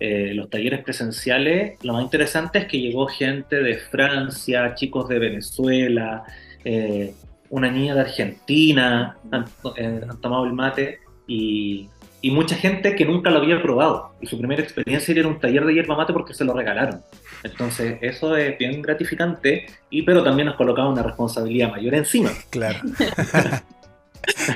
eh, 0.03 0.33
los 0.35 0.49
talleres 0.49 0.83
presenciales, 0.83 1.77
lo 1.85 1.93
más 1.93 2.03
interesante 2.03 2.61
es 2.61 2.65
que 2.65 2.81
llegó 2.81 3.07
gente 3.07 3.63
de 3.63 3.77
Francia, 3.77 4.75
chicos 4.75 5.07
de 5.11 5.19
Venezuela, 5.19 6.25
eh, 6.65 7.13
una 7.51 7.71
niña 7.71 7.95
de 7.95 8.01
Argentina, 8.01 9.19
han, 9.31 9.45
eh, 9.77 10.01
tomado 10.23 10.47
el 10.47 10.55
mate 10.55 11.01
y, 11.27 11.87
y, 12.23 12.31
mucha 12.31 12.57
gente 12.57 12.95
que 12.95 13.05
nunca 13.05 13.29
lo 13.29 13.41
había 13.41 13.61
probado. 13.61 14.15
Y 14.23 14.27
su 14.27 14.39
primera 14.39 14.63
experiencia 14.63 15.13
era 15.13 15.29
un 15.29 15.39
taller 15.39 15.67
de 15.67 15.75
hierba 15.75 15.99
mate 15.99 16.15
porque 16.15 16.33
se 16.33 16.47
lo 16.47 16.55
regalaron. 16.55 17.03
Entonces, 17.43 17.99
eso 18.01 18.35
es 18.37 18.57
bien 18.57 18.81
gratificante, 18.81 19.67
y, 19.91 20.01
pero 20.01 20.25
también 20.25 20.47
nos 20.47 20.57
colocaba 20.57 20.89
una 20.89 21.03
responsabilidad 21.03 21.73
mayor 21.73 21.95
encima. 21.95 22.31
Claro. 22.49 22.79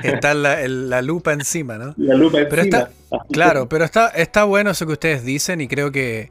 Está 0.03 0.33
la, 0.33 1.01
lupa 1.01 1.33
encima, 1.33 1.77
¿no? 1.77 1.93
La 1.97 2.15
lupa 2.15 2.39
encima. 2.39 2.89
claro, 3.31 3.67
pero 3.69 3.85
está, 3.85 4.09
está 4.09 4.43
bueno 4.43 4.71
eso 4.71 4.85
que 4.85 4.93
ustedes 4.93 5.23
dicen 5.23 5.61
y 5.61 5.67
creo 5.67 5.91
que 5.91 6.29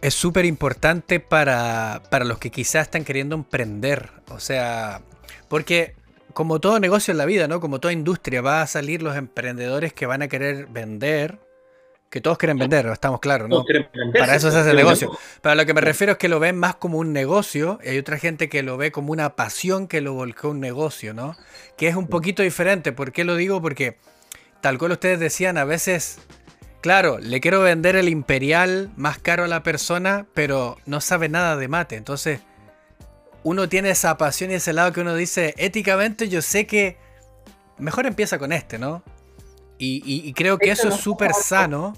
es 0.00 0.14
súper 0.14 0.44
importante 0.44 1.20
para, 1.20 2.02
para 2.10 2.24
los 2.24 2.38
que 2.38 2.50
quizás 2.50 2.82
están 2.82 3.04
queriendo 3.04 3.34
emprender. 3.34 4.10
O 4.28 4.40
sea, 4.40 5.02
porque 5.48 5.94
como 6.32 6.60
todo 6.60 6.80
negocio 6.80 7.12
en 7.12 7.18
la 7.18 7.26
vida, 7.26 7.48
¿no? 7.48 7.60
Como 7.60 7.80
toda 7.80 7.92
industria, 7.92 8.40
va 8.40 8.62
a 8.62 8.66
salir 8.66 9.02
los 9.02 9.16
emprendedores 9.16 9.92
que 9.92 10.06
van 10.06 10.22
a 10.22 10.28
querer 10.28 10.66
vender 10.66 11.38
que 12.10 12.20
todos 12.20 12.38
quieren 12.38 12.58
vender, 12.58 12.86
estamos 12.86 13.20
claros, 13.20 13.48
¿no? 13.48 13.56
Todos 13.56 13.66
quieren 13.66 13.88
venderse, 13.94 14.18
Para 14.18 14.34
eso 14.34 14.50
se 14.50 14.58
hace 14.58 14.70
pero 14.70 14.78
negocio. 14.78 15.12
Pero 15.40 15.52
a 15.52 15.54
lo 15.54 15.64
que 15.64 15.72
me 15.72 15.80
refiero 15.80 16.12
es 16.12 16.18
que 16.18 16.28
lo 16.28 16.40
ven 16.40 16.58
más 16.58 16.74
como 16.74 16.98
un 16.98 17.12
negocio 17.12 17.78
y 17.84 17.90
hay 17.90 17.98
otra 17.98 18.18
gente 18.18 18.48
que 18.48 18.64
lo 18.64 18.76
ve 18.76 18.90
como 18.90 19.12
una 19.12 19.36
pasión 19.36 19.86
que 19.86 20.00
lo 20.00 20.12
volcó 20.14 20.50
un 20.50 20.58
negocio, 20.58 21.14
¿no? 21.14 21.36
Que 21.76 21.86
es 21.86 21.94
un 21.94 22.08
poquito 22.08 22.42
diferente. 22.42 22.90
¿Por 22.90 23.12
qué 23.12 23.22
lo 23.22 23.36
digo? 23.36 23.62
Porque 23.62 23.96
tal 24.60 24.76
cual 24.76 24.90
ustedes 24.92 25.20
decían, 25.20 25.56
a 25.56 25.64
veces, 25.64 26.18
claro, 26.80 27.18
le 27.20 27.40
quiero 27.40 27.60
vender 27.60 27.94
el 27.94 28.08
imperial 28.08 28.90
más 28.96 29.18
caro 29.18 29.44
a 29.44 29.48
la 29.48 29.62
persona, 29.62 30.26
pero 30.34 30.78
no 30.86 31.00
sabe 31.00 31.28
nada 31.28 31.56
de 31.56 31.68
mate. 31.68 31.94
Entonces, 31.94 32.40
uno 33.44 33.68
tiene 33.68 33.90
esa 33.90 34.18
pasión 34.18 34.50
y 34.50 34.54
ese 34.54 34.72
lado 34.72 34.92
que 34.92 35.00
uno 35.00 35.14
dice, 35.14 35.54
éticamente 35.58 36.28
yo 36.28 36.42
sé 36.42 36.66
que 36.66 36.96
mejor 37.78 38.06
empieza 38.06 38.36
con 38.36 38.52
este, 38.52 38.80
¿no? 38.80 39.04
Y, 39.80 40.02
y- 40.04 40.28
y 40.28 40.32
creo 40.34 40.58
que 40.58 40.70
Eso 40.70 40.88
es 40.88 40.94
súper 40.96 41.32
sano. 41.32 41.96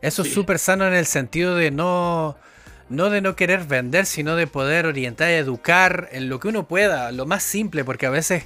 Eso 0.00 0.22
es 0.22 0.32
súper 0.32 0.58
sano 0.60 0.86
en 0.86 0.94
el 0.94 1.04
sentido 1.04 1.56
de 1.56 1.70
no, 1.72 2.36
no 2.88 3.10
de 3.10 3.20
no 3.20 3.34
querer 3.34 3.64
vender, 3.64 4.06
sino 4.06 4.36
de 4.36 4.46
poder 4.46 4.86
orientar 4.86 5.30
y 5.30 5.34
educar 5.34 6.08
en 6.12 6.28
lo 6.28 6.38
que 6.38 6.48
uno 6.48 6.68
pueda, 6.68 7.10
lo 7.10 7.26
más 7.26 7.42
simple, 7.42 7.84
porque 7.84 8.06
a 8.06 8.10
veces 8.10 8.44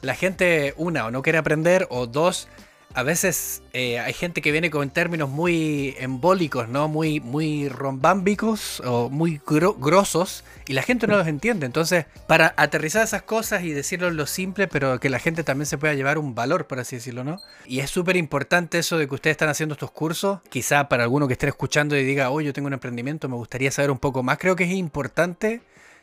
la 0.00 0.14
gente, 0.14 0.72
una, 0.78 1.06
o 1.06 1.10
no 1.10 1.20
quiere 1.22 1.38
aprender, 1.38 1.86
o 1.90 2.06
dos, 2.06 2.48
a 2.94 3.02
veces 3.02 3.62
eh, 3.72 3.98
hay 3.98 4.12
gente 4.12 4.42
que 4.42 4.52
viene 4.52 4.70
con 4.70 4.90
términos 4.90 5.28
muy 5.28 5.94
embólicos, 5.98 6.68
¿no? 6.68 6.88
Muy, 6.88 7.20
muy 7.20 7.68
rombámbicos 7.68 8.80
o 8.84 9.08
muy 9.08 9.40
gro- 9.46 9.76
grosos, 9.78 10.44
y 10.66 10.74
la 10.74 10.82
gente 10.82 11.06
no 11.06 11.16
los 11.16 11.26
entiende. 11.26 11.66
Entonces, 11.66 12.06
para 12.26 12.54
aterrizar 12.56 13.02
esas 13.02 13.22
cosas 13.22 13.64
y 13.64 13.70
decirlo 13.70 14.10
lo 14.10 14.26
simple, 14.26 14.68
pero 14.68 15.00
que 15.00 15.08
la 15.10 15.18
gente 15.18 15.44
también 15.44 15.66
se 15.66 15.78
pueda 15.78 15.94
llevar 15.94 16.18
un 16.18 16.34
valor, 16.34 16.66
por 16.66 16.80
así 16.80 16.96
decirlo, 16.96 17.24
¿no? 17.24 17.38
Y 17.66 17.80
es 17.80 17.90
súper 17.90 18.16
importante 18.16 18.78
eso 18.78 18.98
de 18.98 19.08
que 19.08 19.14
ustedes 19.14 19.34
están 19.34 19.48
haciendo 19.48 19.74
estos 19.74 19.90
cursos. 19.90 20.40
Quizá 20.50 20.88
para 20.88 21.04
alguno 21.04 21.26
que 21.26 21.32
esté 21.34 21.48
escuchando 21.48 21.96
y 21.96 22.04
diga, 22.04 22.30
oh, 22.30 22.40
yo 22.40 22.52
tengo 22.52 22.66
un 22.66 22.74
emprendimiento, 22.74 23.28
me 23.28 23.36
gustaría 23.36 23.70
saber 23.70 23.90
un 23.90 23.98
poco 23.98 24.22
más. 24.22 24.38
Creo 24.38 24.56
que 24.56 24.64
es 24.64 24.70
importante 24.70 25.62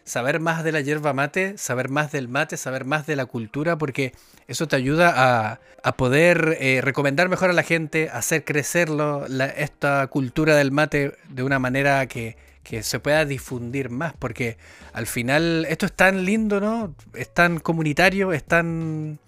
saber 0.10 0.40
más 0.40 0.64
de 0.64 0.72
la 0.72 0.82
yerba 0.82 1.14
mate, 1.14 1.58
saber 1.58 1.90
más 1.90 2.12
del 2.12 2.28
mate, 2.28 2.58
saber 2.58 2.84
más 2.84 3.06
de 3.06 3.16
la 3.16 3.26
cultura, 3.28 3.78
porque 3.78 4.14
eso 4.48 4.68
te 4.68 4.76
ayuda 4.76 5.14
a, 5.16 5.60
a 5.84 5.92
poder 5.98 6.58
eh, 6.60 6.82
recomendar 6.82 7.30
mejor 7.30 7.52
a 7.52 7.54
la 7.54 7.62
gente, 7.64 8.10
hacer 8.12 8.44
crecerlo, 8.44 9.26
la- 9.28 9.46
esta 9.46 10.08
cultura 10.08 10.56
del 10.56 10.72
mate 10.72 11.14
de 11.30 11.44
una 11.44 11.60
manera 11.60 12.08
que, 12.08 12.38
que 12.64 12.82
se 12.82 13.00
pueda 13.00 13.24
difundir 13.26 13.92
más, 13.92 14.14
porque 14.18 14.58
al 14.94 15.06
final 15.06 15.66
esto 15.70 15.86
es 15.86 15.94
tan 15.94 16.26
lindo, 16.26 16.60
¿no? 16.60 16.96
Es 17.14 17.32
tan 17.32 17.60
comunitario, 17.60 18.34
es 18.34 18.44
tan 18.44 19.20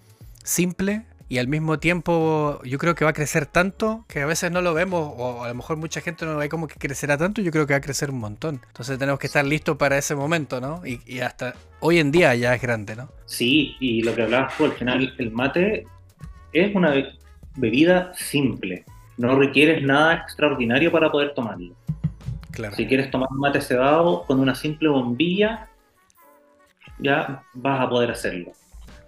simple 0.42 1.02
y 1.32 1.38
al 1.38 1.48
mismo 1.48 1.78
tiempo 1.78 2.60
yo 2.62 2.76
creo 2.76 2.94
que 2.94 3.06
va 3.06 3.12
a 3.12 3.14
crecer 3.14 3.46
tanto 3.46 4.04
que 4.06 4.20
a 4.20 4.26
veces 4.26 4.52
no 4.52 4.60
lo 4.60 4.74
vemos 4.74 5.14
o 5.16 5.44
a 5.44 5.48
lo 5.48 5.54
mejor 5.54 5.78
mucha 5.78 6.02
gente 6.02 6.26
no 6.26 6.36
ve 6.36 6.50
como 6.50 6.68
que 6.68 6.74
crecerá 6.74 7.16
tanto, 7.16 7.40
yo 7.40 7.50
creo 7.50 7.66
que 7.66 7.72
va 7.72 7.78
a 7.78 7.80
crecer 7.80 8.10
un 8.10 8.18
montón. 8.18 8.60
Entonces 8.66 8.98
tenemos 8.98 9.18
que 9.18 9.28
estar 9.28 9.42
listos 9.42 9.78
para 9.78 9.96
ese 9.96 10.14
momento, 10.14 10.60
¿no? 10.60 10.86
Y, 10.86 11.00
y 11.06 11.20
hasta 11.20 11.54
hoy 11.80 12.00
en 12.00 12.12
día 12.12 12.34
ya 12.34 12.54
es 12.54 12.60
grande, 12.60 12.96
¿no? 12.96 13.08
Sí, 13.24 13.76
y 13.80 14.02
lo 14.02 14.14
que 14.14 14.24
hablabas 14.24 14.54
tú, 14.58 14.66
al 14.66 14.72
final 14.72 15.14
el 15.16 15.30
mate 15.30 15.86
es 16.52 16.74
una 16.74 16.90
be- 16.90 17.14
bebida 17.56 18.12
simple. 18.14 18.84
No 19.16 19.34
requieres 19.38 19.82
nada 19.82 20.12
extraordinario 20.12 20.92
para 20.92 21.10
poder 21.10 21.32
tomarlo. 21.32 21.74
Claro. 22.50 22.76
Si 22.76 22.86
quieres 22.86 23.10
tomar 23.10 23.30
un 23.30 23.38
mate 23.38 23.62
cebado 23.62 24.24
con 24.26 24.38
una 24.38 24.54
simple 24.54 24.90
bombilla, 24.90 25.70
ya 26.98 27.42
vas 27.54 27.80
a 27.80 27.88
poder 27.88 28.10
hacerlo. 28.10 28.52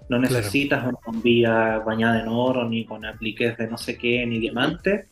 No 0.09 0.19
Claro. 0.19 0.35
necesitas 0.35 0.85
una 0.85 0.99
bombilla 1.07 1.79
bañada 1.79 2.21
en 2.21 2.29
oro, 2.29 2.69
ni 2.69 2.85
con 2.85 3.05
apliques 3.07 3.57
de 3.57 3.67
no 3.69 3.79
sé 3.79 3.97
qué, 3.97 4.25
ni 4.27 4.39
diamante. 4.39 5.07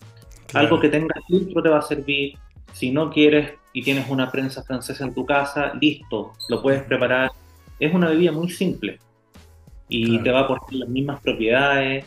Claro. 0.47 0.67
Algo 0.67 0.81
que 0.81 0.89
tenga 0.91 1.15
filtro 1.27 1.63
te 1.63 1.69
va 1.69 1.79
a 1.79 1.83
servir. 1.83 2.35
Si 2.73 2.91
no 2.91 3.11
quieres 3.11 3.53
y 3.73 3.83
tienes 3.83 4.09
una 4.11 4.31
prensa 4.31 4.63
francesa 4.63 5.05
en 5.05 5.15
tu 5.15 5.25
casa, 5.25 5.73
listo, 5.81 6.33
lo 6.49 6.61
puedes 6.63 6.83
preparar. 6.83 7.31
Es 7.81 7.93
una 7.95 8.09
bebida 8.11 8.33
muy 8.33 8.49
simple 8.51 8.99
y 9.89 10.07
Claro. 10.09 10.25
te 10.25 10.31
va 10.31 10.39
a 10.41 10.43
aportar 10.43 10.73
las 10.75 10.89
mismas 10.89 11.21
propiedades, 11.21 12.05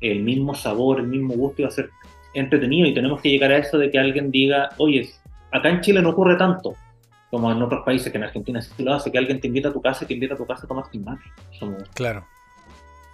el 0.00 0.22
mismo 0.22 0.54
sabor, 0.54 1.00
el 1.00 1.08
mismo 1.08 1.34
gusto 1.34 1.62
y 1.62 1.64
va 1.64 1.68
a 1.68 1.72
ser 1.72 1.88
entretenido. 2.34 2.86
Y 2.86 2.94
tenemos 2.94 3.20
que 3.22 3.30
llegar 3.30 3.50
a 3.52 3.58
eso 3.58 3.78
de 3.78 3.90
que 3.90 3.98
alguien 3.98 4.30
diga, 4.30 4.68
oye, 4.76 5.08
acá 5.50 5.70
en 5.70 5.80
Chile 5.80 6.02
no 6.02 6.10
ocurre 6.10 6.36
tanto 6.36 6.74
como 7.30 7.50
en 7.52 7.62
otros 7.62 7.84
países, 7.84 8.10
que 8.10 8.18
en 8.18 8.24
Argentina 8.24 8.60
sí 8.62 8.82
lo 8.82 8.94
hace, 8.94 9.12
que 9.12 9.18
alguien 9.18 9.40
te 9.40 9.48
invita 9.48 9.68
a 9.68 9.72
tu 9.72 9.82
casa 9.82 10.04
y 10.04 10.08
te 10.08 10.14
invita 10.14 10.34
a 10.34 10.36
tu 10.36 10.46
casa 10.46 10.64
a 10.64 10.68
tomar 10.68 10.88
tu 10.90 10.98
mate. 11.00 11.22
Somos, 11.58 11.82
Claro. 11.94 12.26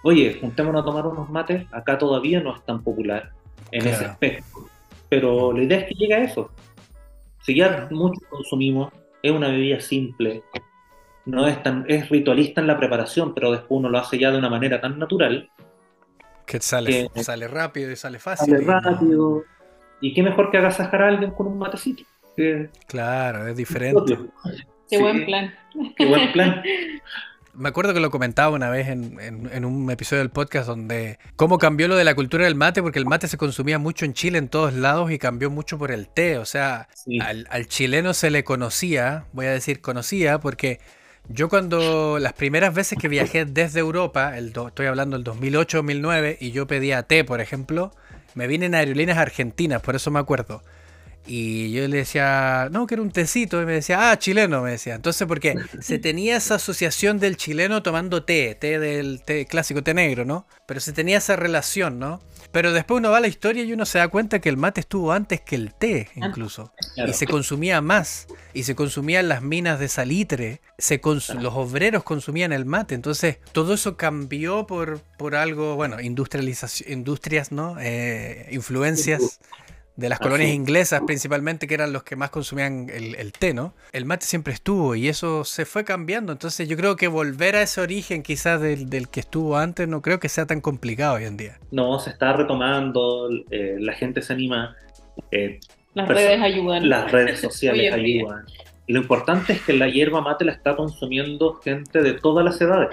oye, 0.03 0.37
juntémonos 0.39 0.81
a 0.81 0.85
tomar 0.85 1.05
unos 1.07 1.29
mates, 1.29 1.65
acá 1.71 1.97
todavía 1.97 2.39
no 2.41 2.55
es 2.55 2.63
tan 2.65 2.81
popular 2.83 3.31
en 3.71 3.81
Claro. 3.81 3.95
ese 3.97 4.05
aspecto. 4.05 4.69
Pero 5.09 5.51
la 5.53 5.63
idea 5.63 5.79
es 5.79 5.85
que 5.89 5.95
llegue 5.95 6.13
a 6.13 6.23
eso. 6.23 6.51
Si 7.41 7.55
ya 7.55 7.87
muchos 7.91 8.23
consumimos, 8.29 8.91
es 9.21 9.31
una 9.31 9.47
bebida 9.49 9.79
simple, 9.79 10.43
no 11.25 11.47
es 11.47 11.61
tan, 11.63 11.85
es 11.87 12.07
ritualista 12.09 12.61
en 12.61 12.67
la 12.67 12.77
preparación, 12.77 13.33
pero 13.33 13.51
después 13.51 13.71
uno 13.79 13.89
lo 13.89 13.97
hace 13.97 14.17
ya 14.19 14.31
de 14.31 14.37
una 14.37 14.49
manera 14.49 14.79
tan 14.81 14.97
natural, 14.99 15.49
Que 16.45 16.59
sale, 16.61 17.09
Que- 17.13 17.23
sale 17.23 17.47
rápido 17.47 17.89
y 17.91 17.95
sale 17.95 18.19
fácil. 18.19 18.51
sale 18.53 18.63
y 18.63 18.67
no- 18.67 18.79
rápido. 18.79 19.43
Y 19.99 20.13
qué 20.13 20.21
mejor 20.21 20.51
que 20.51 20.59
agasajar 20.59 21.01
a 21.01 21.07
alguien 21.07 21.31
con 21.31 21.47
un 21.47 21.57
matecito. 21.57 22.03
Claro, 22.87 23.47
es 23.47 23.55
diferente. 23.57 24.17
Qué 24.89 24.97
Sí, 24.97 25.01
buen 25.01 25.25
plan. 25.25 25.53
Qué 25.97 26.05
buen 26.05 26.31
plan. 26.31 26.61
Me 27.57 27.69
acuerdo 27.69 27.93
que 27.93 28.01
lo 28.01 28.11
comentaba 28.11 28.53
una 28.53 28.69
vez 28.69 28.89
en, 28.89 29.17
en- 29.21 29.49
en 29.51 29.63
un 29.63 29.89
episodio 29.89 30.21
del 30.21 30.29
podcast 30.29 30.67
donde 30.67 31.17
cómo 31.37 31.57
cambió 31.57 31.87
lo 31.87 31.95
de 31.95 32.03
la 32.03 32.13
cultura 32.13 32.43
del 32.43 32.55
mate, 32.55 32.81
porque 32.81 32.99
el 32.99 33.05
mate 33.05 33.29
se 33.29 33.37
consumía 33.37 33.79
mucho 33.79 34.03
en 34.03 34.13
Chile 34.13 34.37
en 34.39 34.49
todos 34.49 34.73
lados 34.73 35.09
y 35.09 35.17
cambió 35.17 35.49
mucho 35.49 35.77
por 35.77 35.91
el 35.91 36.09
té. 36.09 36.37
O 36.37 36.43
sea, 36.45 36.89
Sí. 36.93 37.17
al, 37.21 37.47
al 37.49 37.67
chileno 37.67 38.13
se 38.13 38.29
le 38.29 38.43
conocía, 38.43 39.23
voy 39.31 39.45
a 39.45 39.51
decir 39.51 39.79
conocía, 39.79 40.39
porque 40.39 40.81
yo 41.29 41.47
cuando 41.47 42.19
las 42.19 42.33
primeras 42.33 42.73
veces 42.75 42.97
que 42.99 43.07
viajé 43.07 43.45
desde 43.45 43.79
Europa, 43.79 44.37
el 44.37 44.51
do- 44.51 44.67
estoy 44.67 44.87
hablando 44.87 45.17
del 45.17 45.23
2008-2009, 45.23 46.35
y 46.41 46.51
yo 46.51 46.67
pedía 46.67 47.03
té, 47.03 47.23
por 47.23 47.39
ejemplo, 47.39 47.91
me 48.33 48.47
vine 48.47 48.65
en 48.65 48.75
aerolíneas 48.75 49.17
argentinas, 49.17 49.81
por 49.81 49.95
eso 49.95 50.11
me 50.11 50.19
acuerdo. 50.19 50.61
Y 51.27 51.71
yo 51.71 51.87
le 51.87 51.97
decía, 51.97 52.69
no, 52.71 52.85
que 52.85 52.95
era 52.95 53.01
un 53.01 53.11
tecito. 53.11 53.61
Y 53.61 53.65
me 53.65 53.73
decía, 53.73 54.11
ah, 54.11 54.19
chileno, 54.19 54.61
me 54.61 54.71
decía. 54.71 54.95
Entonces, 54.95 55.27
porque 55.27 55.55
se 55.79 55.97
tenía 55.99 56.37
esa 56.37 56.55
asociación 56.55 57.19
del 57.19 57.37
chileno 57.37 57.81
tomando 57.81 58.23
té, 58.23 58.55
té 58.55 58.79
del 58.79 59.21
té 59.23 59.45
clásico, 59.45 59.83
té 59.83 59.93
negro, 59.93 60.25
¿no? 60.25 60.45
Pero 60.65 60.79
se 60.79 60.93
tenía 60.93 61.17
esa 61.17 61.35
relación, 61.35 61.99
¿no? 61.99 62.21
Pero 62.51 62.71
después 62.71 62.99
uno 62.99 63.11
va 63.11 63.17
a 63.17 63.19
la 63.19 63.27
historia 63.27 63.63
y 63.63 63.73
uno 63.73 63.85
se 63.85 63.97
da 63.97 64.07
cuenta 64.07 64.39
que 64.39 64.47
el 64.47 64.55
mate 64.55 64.79
estuvo 64.79 65.11
antes 65.11 65.41
que 65.41 65.55
el 65.55 65.73
té, 65.73 66.07
incluso. 66.15 66.71
Claro. 66.93 67.09
Y 67.09 67.13
se 67.13 67.27
consumía 67.27 67.81
más. 67.81 68.27
Y 68.53 68.63
se 68.63 68.75
consumía 68.75 69.19
en 69.19 69.27
las 69.27 69.41
minas 69.41 69.77
de 69.79 69.89
salitre. 69.89 70.61
Se 70.77 71.01
Los 71.03 71.53
obreros 71.53 72.03
consumían 72.03 72.53
el 72.53 72.65
mate. 72.65 72.95
Entonces, 72.95 73.39
todo 73.51 73.73
eso 73.73 73.97
cambió 73.97 74.67
por, 74.67 75.01
por 75.17 75.35
algo, 75.35 75.75
bueno, 75.75 75.99
industrialización, 75.99 76.93
industrias, 76.93 77.51
¿no? 77.51 77.75
Eh, 77.79 78.47
influencias 78.51 79.39
de 79.95 80.09
las 80.09 80.19
Así 80.19 80.23
colonias 80.23 80.49
es. 80.49 80.55
inglesas 80.55 81.01
principalmente, 81.05 81.67
que 81.67 81.73
eran 81.73 81.93
los 81.93 82.03
que 82.03 82.15
más 82.15 82.29
consumían 82.29 82.89
el, 82.93 83.15
el 83.15 83.31
té, 83.31 83.53
¿no? 83.53 83.73
El 83.93 84.05
mate 84.05 84.25
siempre 84.25 84.53
estuvo 84.53 84.95
y 84.95 85.07
eso 85.07 85.43
se 85.45 85.65
fue 85.65 85.83
cambiando. 85.85 86.31
Entonces 86.33 86.67
yo 86.67 86.75
creo 86.77 86.95
que 86.95 87.07
volver 87.07 87.55
a 87.55 87.61
ese 87.61 87.79
origen 87.81 88.21
quizás 88.23 88.59
del, 88.61 88.89
del 88.89 89.07
que 89.07 89.21
estuvo 89.21 89.57
antes 89.57 89.87
no 89.87 90.01
creo 90.01 90.19
que 90.19 90.27
sea 90.29 90.45
tan 90.45 90.59
complicado 90.61 91.15
hoy 91.15 91.23
en 91.25 91.37
día. 91.37 91.59
No, 91.71 91.99
se 91.99 92.09
está 92.09 92.33
retomando, 92.33 93.29
eh, 93.51 93.77
la 93.79 93.93
gente 93.93 94.21
se 94.21 94.33
anima, 94.33 94.75
eh, 95.31 95.59
Las 95.93 96.07
redes 96.09 96.41
ayudan. 96.41 96.89
las 96.89 97.11
redes 97.11 97.39
sociales 97.39 97.93
ayudan. 97.93 98.45
Y 98.87 98.93
lo 98.93 98.99
importante 99.01 99.53
es 99.53 99.61
que 99.61 99.73
la 99.73 99.87
hierba 99.87 100.21
mate 100.21 100.45
la 100.45 100.51
está 100.51 100.75
consumiendo 100.75 101.55
gente 101.55 102.01
de 102.01 102.13
todas 102.13 102.43
las 102.45 102.59
edades. 102.61 102.89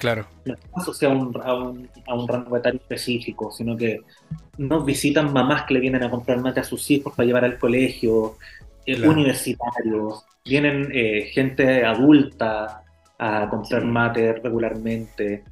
Claro. 0.00 0.26
no 0.46 0.54
está 0.54 0.68
asociado 0.80 1.14
a 1.14 1.18
un, 1.18 1.40
a, 1.42 1.54
un, 1.54 1.88
a 2.08 2.14
un 2.14 2.26
rango 2.26 2.56
etario 2.56 2.80
específico, 2.80 3.50
sino 3.52 3.76
que 3.76 4.00
nos 4.58 4.84
visitan 4.84 5.32
mamás 5.32 5.64
que 5.64 5.74
le 5.74 5.80
vienen 5.80 6.02
a 6.02 6.10
comprar 6.10 6.40
mate 6.40 6.60
a 6.60 6.64
sus 6.64 6.90
hijos 6.90 7.14
para 7.14 7.26
llevar 7.26 7.44
al 7.44 7.58
colegio, 7.58 8.36
eh, 8.86 8.96
Claro. 8.96 9.12
universitarios, 9.12 10.24
vienen 10.44 10.88
eh, 10.92 11.30
gente 11.32 11.84
adulta 11.84 12.82
a 13.18 13.48
comprar 13.50 13.84
mate 13.84 14.32
regularmente, 14.32 15.44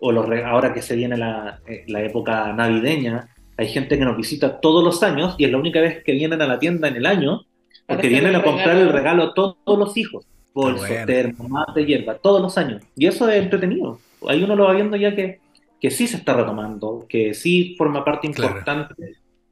o 0.00 0.10
los 0.10 0.26
re- 0.28 0.44
ahora 0.44 0.74
que 0.74 0.82
se 0.82 0.96
viene 0.96 1.16
la, 1.16 1.60
eh, 1.66 1.84
la 1.86 2.02
época 2.02 2.52
navideña, 2.52 3.28
hay 3.56 3.68
gente 3.68 3.96
que 3.98 4.04
nos 4.04 4.16
visita 4.16 4.58
todos 4.60 4.82
los 4.82 5.02
años 5.04 5.36
y 5.38 5.44
es 5.44 5.52
la 5.52 5.58
única 5.58 5.80
vez 5.80 6.02
que 6.02 6.12
vienen 6.12 6.42
a 6.42 6.46
la 6.48 6.58
tienda 6.58 6.88
en 6.88 6.96
el 6.96 7.06
año, 7.06 7.42
porque 7.86 8.08
vienen 8.08 8.34
a 8.34 8.42
comprar 8.42 8.68
regalo. 8.76 8.80
el 8.82 8.92
regalo 8.92 9.22
a 9.24 9.34
to- 9.34 9.56
todos 9.64 9.78
los 9.78 9.96
hijos. 9.96 10.26
Bolso, 10.54 10.84
bueno. 10.86 11.06
termo, 11.06 11.48
mate, 11.48 11.84
hierba, 11.86 12.18
todos 12.18 12.42
los 12.42 12.56
años. 12.58 12.82
Y 12.96 13.06
eso 13.06 13.28
es 13.28 13.42
entretenido. 13.42 14.04
Ahí 14.28 14.42
uno 14.44 14.54
lo 14.56 14.64
va 14.64 14.74
viendo 14.74 14.96
ya 14.96 15.14
que, 15.14 15.42
que 15.80 15.90
sí 15.90 16.06
se 16.06 16.18
está 16.18 16.34
retomando, 16.34 17.06
que 17.08 17.34
sí 17.34 17.74
forma 17.78 18.04
parte 18.04 18.28
Claro. 18.32 18.64
importante 18.64 18.94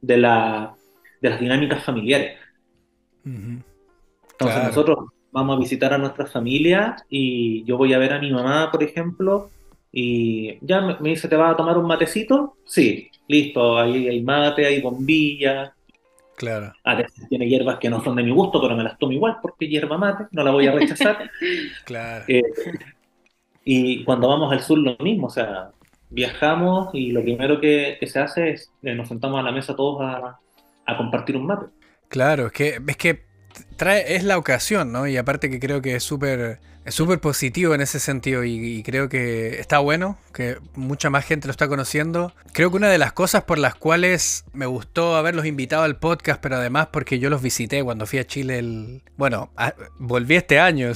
de, 0.01 0.17
la, 0.17 0.77
de 1.21 1.29
las 1.29 1.39
dinámicas 1.39 1.83
familiares. 1.83 2.37
Entonces 4.33 4.63
Claro. 4.63 4.63
nosotros 4.63 4.97
vamos 5.31 5.55
a 5.57 5.59
visitar 5.59 5.93
a 5.93 5.97
nuestra 5.97 6.25
familia 6.25 6.95
y 7.09 7.63
yo 7.65 7.77
voy 7.77 7.93
a 7.93 7.99
ver 7.99 8.13
a 8.13 8.19
mi 8.19 8.31
mamá, 8.31 8.69
por 8.71 8.83
ejemplo, 8.83 9.53
y 9.91 10.57
ya 10.65 10.81
me, 10.81 10.97
me 10.99 11.09
dice, 11.09 11.27
¿te 11.27 11.35
vas 11.35 11.53
a 11.53 11.57
tomar 11.57 11.77
un 11.77 11.87
matecito? 11.87 12.57
Sí, 12.65 13.09
listo, 13.27 13.77
ahí 13.77 14.07
hay 14.07 14.23
mate, 14.23 14.65
hay 14.65 14.81
bombilla, 14.81 15.75
Claro. 16.41 16.73
A 16.83 16.95
veces 16.95 17.29
tiene 17.29 17.47
hierbas 17.47 17.77
que 17.77 17.87
no 17.87 18.03
son 18.03 18.15
de 18.15 18.23
mi 18.23 18.31
gusto, 18.31 18.59
pero 18.59 18.75
me 18.75 18.81
las 18.81 18.97
tomo 18.97 19.11
igual 19.11 19.37
porque 19.43 19.67
hierba 19.67 19.95
mate, 19.95 20.23
no 20.31 20.43
la 20.43 20.49
voy 20.49 20.65
a 20.65 20.71
rechazar. 20.71 21.29
claro. 21.85 22.25
Eh, 22.27 22.41
y 23.63 24.03
cuando 24.03 24.27
vamos 24.27 24.51
al 24.51 24.61
sur 24.61 24.79
lo 24.79 24.97
mismo, 24.97 25.27
o 25.27 25.29
sea, 25.29 25.69
viajamos 26.09 26.89
y 26.95 27.11
lo 27.11 27.21
primero 27.21 27.61
que, 27.61 27.97
que 27.99 28.07
se 28.07 28.17
hace 28.17 28.49
es 28.49 28.71
eh, 28.81 28.95
nos 28.95 29.09
sentamos 29.09 29.39
a 29.39 29.43
la 29.43 29.51
mesa 29.51 29.75
todos 29.75 30.01
a, 30.01 30.39
a 30.87 30.97
compartir 30.97 31.37
un 31.37 31.45
mate. 31.45 31.67
Claro, 32.07 32.47
es 32.47 32.53
que, 32.53 32.81
es 32.87 32.97
que 32.97 33.23
trae, 33.77 34.15
es 34.15 34.23
la 34.23 34.39
ocasión, 34.39 34.91
¿no? 34.91 35.05
Y 35.05 35.17
aparte 35.17 35.47
que 35.51 35.59
creo 35.59 35.79
que 35.79 35.95
es 35.95 36.03
súper 36.03 36.59
es 36.83 36.95
súper 36.95 37.19
positivo 37.19 37.75
en 37.75 37.81
ese 37.81 37.99
sentido 37.99 38.43
y, 38.43 38.81
creo 38.83 39.09
que 39.09 39.59
está 39.59 39.79
bueno, 39.79 40.17
que 40.33 40.57
mucha 40.75 41.09
más 41.09 41.25
gente 41.25 41.47
lo 41.47 41.51
está 41.51 41.67
conociendo. 41.67 42.33
Creo 42.53 42.71
que 42.71 42.77
una 42.77 42.89
de 42.89 42.97
las 42.97 43.13
cosas 43.13 43.43
por 43.43 43.59
las 43.59 43.75
cuales 43.75 44.45
me 44.53 44.65
gustó 44.65 45.15
haberlos 45.15 45.45
invitado 45.45 45.83
al 45.83 45.97
podcast, 45.97 46.41
pero 46.41 46.55
además 46.55 46.87
porque 46.91 47.19
yo 47.19 47.29
los 47.29 47.41
visité 47.41 47.83
cuando 47.83 48.05
fui 48.05 48.19
a 48.19 48.25
Chile 48.25 48.59
el... 48.59 49.03
Bueno, 49.15 49.51
a, 49.55 49.75
volví 49.99 50.35
este 50.35 50.59
año, 50.59 50.91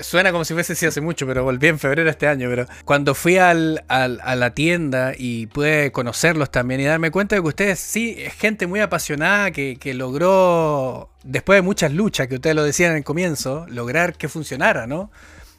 suena 0.00 0.32
como 0.32 0.44
si 0.44 0.52
fuese 0.54 0.74
sido 0.74 0.90
hace 0.90 1.00
mucho, 1.00 1.26
pero 1.26 1.44
volví 1.44 1.68
en 1.68 1.78
febrero 1.78 2.10
este 2.10 2.26
año, 2.26 2.48
pero 2.50 2.66
cuando 2.84 3.14
fui 3.14 3.38
al, 3.38 3.84
al, 3.88 4.20
a 4.22 4.36
la 4.36 4.54
tienda 4.54 5.12
y 5.16 5.46
pude 5.46 5.90
conocerlos 5.92 6.50
también 6.50 6.80
y 6.80 6.84
darme 6.84 7.10
cuenta 7.10 7.36
de 7.36 7.42
que 7.42 7.48
ustedes 7.48 7.80
sí, 7.80 8.16
es 8.18 8.34
gente 8.34 8.66
muy 8.66 8.80
apasionada 8.80 9.50
que, 9.50 9.78
que 9.80 9.94
logró 9.94 11.10
después 11.24 11.58
de 11.58 11.62
muchas 11.62 11.92
luchas, 11.92 12.28
que 12.28 12.36
ustedes 12.36 12.56
lo 12.56 12.64
decían 12.64 12.92
en 12.92 12.98
el 12.98 13.04
comienzo, 13.04 13.66
lograr 13.68 14.16
que 14.16 14.28
funcionara, 14.28 14.86
¿no? 14.86 15.10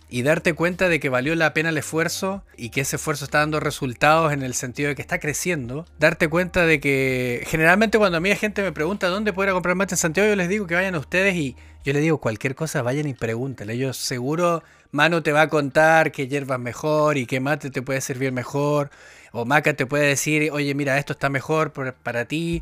Y 0.09 0.23
darte 0.23 0.53
cuenta 0.53 0.89
de 0.89 0.99
que 0.99 1.07
valió 1.07 1.33
la 1.35 1.53
pena 1.53 1.69
el 1.69 1.77
esfuerzo 1.77 2.43
y 2.57 2.69
que 2.69 2.81
ese 2.81 2.97
esfuerzo 2.97 3.23
está 3.23 3.39
dando 3.39 3.61
resultados 3.61 4.33
en 4.33 4.43
el 4.43 4.53
sentido 4.53 4.89
de 4.89 4.95
que 4.95 5.01
está 5.01 5.19
creciendo. 5.19 5.85
Darte 5.99 6.27
cuenta 6.27 6.65
de 6.65 6.81
que 6.81 7.43
generalmente 7.47 7.97
cuando 7.97 8.17
a 8.17 8.19
mí 8.19 8.27
la 8.27 8.35
gente 8.35 8.61
me 8.61 8.73
pregunta 8.73 9.07
dónde 9.07 9.31
puedo 9.31 9.53
comprar 9.53 9.75
mate 9.75 9.93
en 9.93 9.99
Santiago, 9.99 10.29
yo 10.29 10.35
les 10.35 10.49
digo 10.49 10.67
que 10.67 10.75
vayan 10.75 10.95
a 10.95 10.99
ustedes 10.99 11.35
y 11.35 11.55
yo 11.85 11.93
les 11.93 12.01
digo 12.01 12.17
cualquier 12.17 12.55
cosa, 12.55 12.81
vayan 12.81 13.07
y 13.07 13.13
pregúntenle. 13.13 13.73
Ellos 13.73 13.95
seguro, 13.95 14.63
Mano 14.91 15.23
te 15.23 15.31
va 15.31 15.43
a 15.43 15.47
contar 15.47 16.11
qué 16.11 16.27
hierbas 16.27 16.59
mejor 16.59 17.17
y 17.17 17.25
qué 17.25 17.39
mate 17.39 17.69
te 17.69 17.81
puede 17.81 18.01
servir 18.01 18.33
mejor. 18.33 18.89
O 19.31 19.45
Maca 19.45 19.73
te 19.73 19.85
puede 19.85 20.07
decir, 20.07 20.51
oye, 20.51 20.75
mira, 20.75 20.97
esto 20.97 21.13
está 21.13 21.29
mejor 21.29 21.71
para 21.71 22.25
ti. 22.25 22.61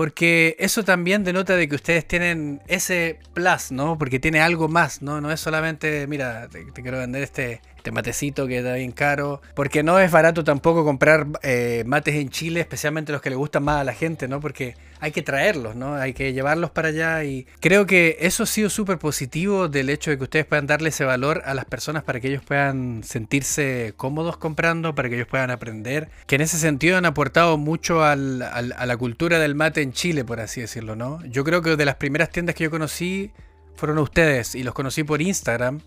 Porque 0.00 0.56
eso 0.58 0.82
también 0.82 1.24
denota 1.24 1.56
de 1.56 1.68
que 1.68 1.74
ustedes 1.74 2.08
tienen 2.08 2.62
ese 2.68 3.18
plus, 3.34 3.70
¿no? 3.70 3.98
Porque 3.98 4.18
tiene 4.18 4.40
algo 4.40 4.66
más, 4.66 5.02
¿no? 5.02 5.20
No 5.20 5.30
es 5.30 5.40
solamente, 5.40 6.06
mira, 6.06 6.48
te, 6.48 6.64
quiero 6.72 6.96
vender 6.96 7.22
este, 7.22 7.60
este 7.76 7.90
matecito 7.90 8.46
que 8.46 8.60
está 8.60 8.72
bien 8.76 8.92
caro. 8.92 9.42
Porque 9.54 9.82
no 9.82 9.98
es 9.98 10.10
barato 10.10 10.42
tampoco 10.42 10.86
comprar 10.86 11.26
eh, 11.42 11.84
mates 11.84 12.14
en 12.14 12.30
Chile, 12.30 12.60
especialmente 12.60 13.12
los 13.12 13.20
que 13.20 13.28
le 13.28 13.36
gustan 13.36 13.64
más 13.64 13.82
a 13.82 13.84
la 13.84 13.92
gente, 13.92 14.26
¿no? 14.26 14.40
Porque 14.40 14.74
hay 15.00 15.12
que 15.12 15.22
traerlos, 15.22 15.76
¿no? 15.76 15.94
Hay 15.94 16.12
que 16.12 16.32
llevarlos 16.32 16.70
para 16.70 16.88
allá 16.88 17.24
y 17.24 17.46
creo 17.60 17.86
que 17.86 18.18
eso 18.20 18.42
ha 18.42 18.46
sido 18.46 18.70
súper 18.70 18.98
positivo 18.98 19.68
del 19.68 19.88
hecho 19.88 20.10
de 20.10 20.18
que 20.18 20.24
ustedes 20.24 20.44
puedan 20.44 20.66
darle 20.66 20.90
ese 20.90 21.04
valor 21.04 21.42
a 21.46 21.54
las 21.54 21.64
personas 21.64 22.02
para 22.02 22.20
que 22.20 22.28
ellos 22.28 22.42
puedan 22.44 23.02
sentirse 23.02 23.94
cómodos 23.96 24.36
comprando, 24.36 24.94
para 24.94 25.08
que 25.08 25.14
ellos 25.16 25.28
puedan 25.28 25.50
aprender, 25.50 26.10
que 26.26 26.34
en 26.36 26.42
ese 26.42 26.58
sentido 26.58 26.98
han 26.98 27.06
aportado 27.06 27.56
mucho 27.56 28.04
a 28.04 28.14
la 28.14 28.96
cultura 28.98 29.38
del 29.38 29.54
mate 29.54 29.82
en 29.82 29.89
Chile, 29.92 30.24
por 30.24 30.40
así 30.40 30.60
decirlo, 30.60 30.96
¿no? 30.96 31.24
Yo 31.26 31.44
creo 31.44 31.62
que 31.62 31.76
de 31.76 31.84
las 31.84 31.96
primeras 31.96 32.30
tiendas 32.30 32.54
que 32.54 32.64
yo 32.64 32.70
conocí 32.70 33.32
fueron 33.76 33.98
ustedes 33.98 34.54
y 34.54 34.62
los 34.62 34.74
conocí 34.74 35.04
por 35.04 35.22
Instagram 35.22 35.80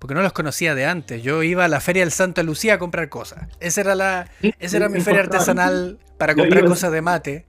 porque 0.00 0.14
no 0.14 0.22
los 0.22 0.32
conocía 0.32 0.74
de 0.74 0.86
antes. 0.86 1.22
Yo 1.22 1.42
iba 1.42 1.66
a 1.66 1.68
la 1.68 1.78
feria 1.80 2.02
del 2.02 2.10
Santa 2.10 2.42
Lucía 2.42 2.74
a 2.74 2.78
comprar 2.78 3.10
cosas. 3.10 3.48
Esa 3.60 3.82
era 3.82 3.94
la, 3.94 4.30
esa 4.58 4.78
era 4.78 4.88
mi 4.88 5.00
feria 5.02 5.20
artesanal 5.20 5.98
para 6.16 6.34
comprar 6.34 6.64
cosas 6.64 6.90
de 6.90 7.02
mate. 7.02 7.44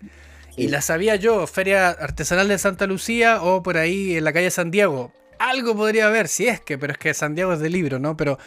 Y 0.58 0.68
la 0.68 0.82
sabía 0.82 1.16
yo, 1.16 1.48
feria 1.48 1.90
artesanal 1.90 2.50
de 2.50 2.58
Santa 2.58 2.88
Lucía 2.88 3.42
o 3.42 3.64
por 3.64 3.78
ahí 3.78 4.18
en 4.18 4.26
la 4.26 4.34
calle 4.34 4.52
San 4.52 4.70
Diego. 4.70 5.14
Algo 5.40 5.78
podría 5.78 6.08
haber, 6.08 6.28
si 6.28 6.48
es 6.48 6.60
que, 6.60 6.78
pero 6.78 6.92
es 6.92 7.00
que 7.00 7.14
San 7.14 7.36
Diego 7.36 7.54
es 7.54 7.60
de 7.60 7.70
libro, 7.70 8.00
¿no? 8.00 8.18
Pero 8.18 8.38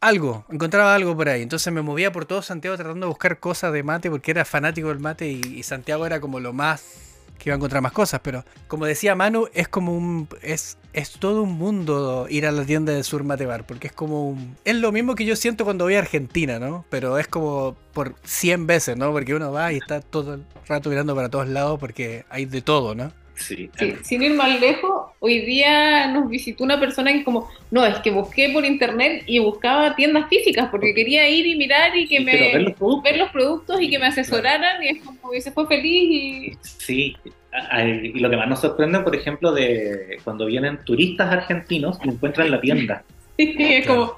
algo, 0.00 0.44
encontraba 0.50 0.94
algo 0.94 1.16
por 1.16 1.28
ahí. 1.28 1.42
Entonces 1.42 1.72
me 1.72 1.82
movía 1.82 2.12
por 2.12 2.24
todo 2.24 2.42
Santiago 2.42 2.76
tratando 2.76 3.06
de 3.06 3.08
buscar 3.08 3.38
cosas 3.40 3.72
de 3.72 3.82
mate 3.82 4.10
porque 4.10 4.30
era 4.30 4.44
fanático 4.44 4.88
del 4.88 5.00
mate 5.00 5.28
y, 5.28 5.62
Santiago 5.62 6.06
era 6.06 6.20
como 6.20 6.40
lo 6.40 6.52
más 6.52 6.84
que 7.38 7.50
iba 7.50 7.54
a 7.54 7.56
encontrar 7.58 7.82
más 7.82 7.92
cosas, 7.92 8.20
pero 8.22 8.44
como 8.66 8.84
decía 8.84 9.14
Manu, 9.14 9.48
es 9.54 9.68
como 9.68 9.96
un. 9.96 10.28
es, 10.42 10.76
es 10.92 11.12
todo 11.12 11.42
un 11.42 11.52
mundo 11.52 12.26
ir 12.28 12.46
a 12.46 12.50
la 12.50 12.64
tienda 12.64 12.92
de 12.92 13.04
Sur 13.04 13.22
Mate 13.22 13.46
Bar, 13.46 13.64
porque 13.64 13.86
es 13.86 13.92
como 13.92 14.28
un. 14.28 14.56
Es 14.64 14.74
lo 14.74 14.90
mismo 14.90 15.14
que 15.14 15.24
yo 15.24 15.36
siento 15.36 15.64
cuando 15.64 15.84
voy 15.84 15.94
a 15.94 16.00
Argentina, 16.00 16.58
¿no? 16.58 16.84
Pero 16.90 17.16
es 17.16 17.28
como 17.28 17.76
por 17.92 18.16
100 18.24 18.66
veces, 18.66 18.96
¿no? 18.96 19.12
Porque 19.12 19.34
uno 19.34 19.52
va 19.52 19.72
y 19.72 19.76
está 19.76 20.00
todo 20.00 20.34
el 20.34 20.44
rato 20.66 20.90
mirando 20.90 21.14
para 21.14 21.28
todos 21.28 21.46
lados 21.46 21.78
porque 21.78 22.24
hay 22.28 22.44
de 22.46 22.60
todo, 22.60 22.96
¿no? 22.96 23.12
Sí. 23.38 23.70
Sí, 23.78 23.94
sin 24.02 24.22
ir 24.22 24.34
más 24.34 24.60
lejos, 24.60 25.12
hoy 25.20 25.40
día 25.40 26.08
nos 26.08 26.28
visitó 26.28 26.64
una 26.64 26.78
persona 26.78 27.12
que 27.12 27.24
como, 27.24 27.48
no, 27.70 27.86
es 27.86 27.96
que 27.98 28.10
busqué 28.10 28.50
por 28.50 28.64
internet 28.64 29.22
y 29.26 29.38
buscaba 29.38 29.94
tiendas 29.94 30.28
físicas 30.28 30.68
porque 30.70 30.94
quería 30.94 31.28
ir 31.28 31.46
y 31.46 31.54
mirar 31.56 31.96
y 31.96 32.08
que 32.08 32.20
me 32.20 32.32
ver 32.32 32.62
los, 32.62 32.72
productos. 32.74 33.02
ver 33.02 33.18
los 33.18 33.30
productos 33.30 33.80
y 33.80 33.90
que 33.90 33.98
me 33.98 34.06
asesoraran 34.06 34.82
y 34.82 34.88
es 34.88 35.04
como 35.04 35.32
y 35.32 35.40
se 35.40 35.52
fue 35.52 35.66
feliz 35.66 36.10
y 36.10 36.52
Sí, 36.62 37.16
y 38.02 38.18
lo 38.18 38.30
que 38.30 38.36
más 38.36 38.48
nos 38.48 38.60
sorprende, 38.60 39.00
por 39.00 39.14
ejemplo, 39.14 39.52
de 39.52 40.18
cuando 40.24 40.46
vienen 40.46 40.78
turistas 40.84 41.32
argentinos 41.32 41.98
y 42.04 42.08
encuentran 42.08 42.50
la 42.50 42.60
tienda. 42.60 43.04
Sí, 43.38 43.54
es 43.56 43.86
como, 43.86 44.16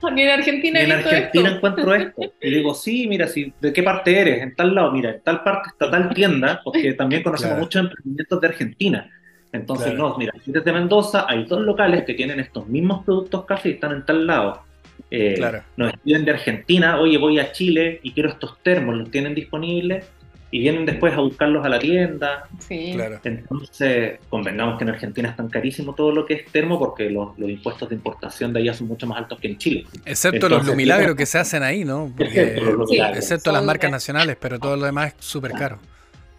ni 0.14 0.22
en 0.22 0.30
Argentina 0.30 0.80
en 0.80 0.92
esto. 0.92 1.46
encuentro 1.46 1.94
esto. 1.94 2.22
Y 2.42 2.50
digo, 2.50 2.74
sí, 2.74 3.06
mira, 3.08 3.26
si, 3.26 3.52
¿de 3.60 3.72
qué 3.72 3.82
parte 3.82 4.18
eres? 4.18 4.42
En 4.42 4.54
tal 4.54 4.74
lado, 4.74 4.92
mira, 4.92 5.10
en 5.10 5.20
tal 5.20 5.42
parte 5.42 5.68
está 5.70 5.90
tal 5.90 6.12
tienda, 6.14 6.60
porque 6.64 6.92
también 6.94 7.22
conocemos 7.22 7.50
Claro. 7.52 7.62
muchos 7.64 7.82
emprendimientos 7.82 8.40
de 8.40 8.46
Argentina. 8.46 9.10
Entonces, 9.52 9.88
Claro. 9.88 10.08
no, 10.10 10.18
mira, 10.18 10.32
si 10.44 10.50
eres 10.50 10.64
de 10.64 10.72
Mendoza, 10.72 11.26
hay 11.28 11.44
dos 11.44 11.60
locales 11.62 12.04
que 12.04 12.14
tienen 12.14 12.38
estos 12.40 12.66
mismos 12.68 13.04
productos 13.04 13.44
casi 13.46 13.70
y 13.70 13.72
están 13.72 13.92
en 13.92 14.06
tal 14.06 14.26
lado. 14.26 14.62
Eh, 15.10 15.34
Claro. 15.36 15.62
Nos 15.76 15.92
escriben 15.94 16.24
de 16.24 16.30
Argentina, 16.30 17.00
oye, 17.00 17.18
voy 17.18 17.38
a 17.40 17.50
Chile 17.52 17.98
y 18.02 18.12
quiero 18.12 18.28
estos 18.28 18.58
termos, 18.62 18.96
los 18.96 19.10
tienen 19.10 19.34
disponibles 19.34 20.08
y 20.52 20.58
vienen 20.60 20.84
después 20.84 21.12
a 21.14 21.20
buscarlos 21.20 21.64
a 21.64 21.68
la 21.68 21.78
tienda. 21.78 22.44
Sí. 22.58 22.92
Claro. 22.94 23.20
Entonces, 23.22 24.18
convengamos 24.28 24.78
que 24.78 24.84
en 24.84 24.90
Argentina 24.90 25.28
es 25.30 25.36
tan 25.36 25.48
carísimo 25.48 25.94
todo 25.94 26.10
lo 26.12 26.26
que 26.26 26.34
es 26.34 26.46
termo 26.50 26.78
porque 26.78 27.08
los, 27.08 27.38
los 27.38 27.48
impuestos 27.50 27.88
de 27.88 27.94
importación 27.94 28.52
de 28.52 28.60
allá 28.60 28.74
son 28.74 28.88
mucho 28.88 29.06
más 29.06 29.18
altos 29.18 29.38
que 29.38 29.48
en 29.48 29.58
Chile. 29.58 29.84
Excepto 30.04 30.48
los 30.48 30.58
Entonces, 30.60 30.76
milagros 30.76 31.14
que 31.16 31.26
se 31.26 31.38
hacen 31.38 31.62
ahí, 31.62 31.84
¿no? 31.84 32.12
Porque- 32.16 32.42
Excepto 32.42 32.72
los 32.72 32.90
Sí. 32.90 32.98
excepto 32.98 33.52
las 33.52 33.64
marcas 33.64 33.90
nacionales, 33.90 34.36
pero 34.40 34.58
todo 34.58 34.76
lo 34.76 34.86
demás 34.86 35.14
es 35.18 35.24
súper 35.24 35.52
caro. 35.52 35.78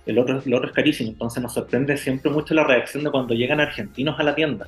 El 0.05 0.18
otro, 0.18 0.41
el 0.45 0.53
otro 0.55 0.68
es 0.68 0.74
carísimo, 0.74 1.12
entonces 1.12 1.41
nos 1.43 1.53
sorprende 1.53 1.95
siempre 1.95 2.32
mucho 2.32 2.53
la 2.55 2.64
reacción 2.64 3.03
de 3.03 3.12
cuando 3.12 3.34
llegan 3.36 3.59
argentinos 3.59 4.20
a 4.20 4.24
la 4.24 4.34
tienda. 4.36 4.68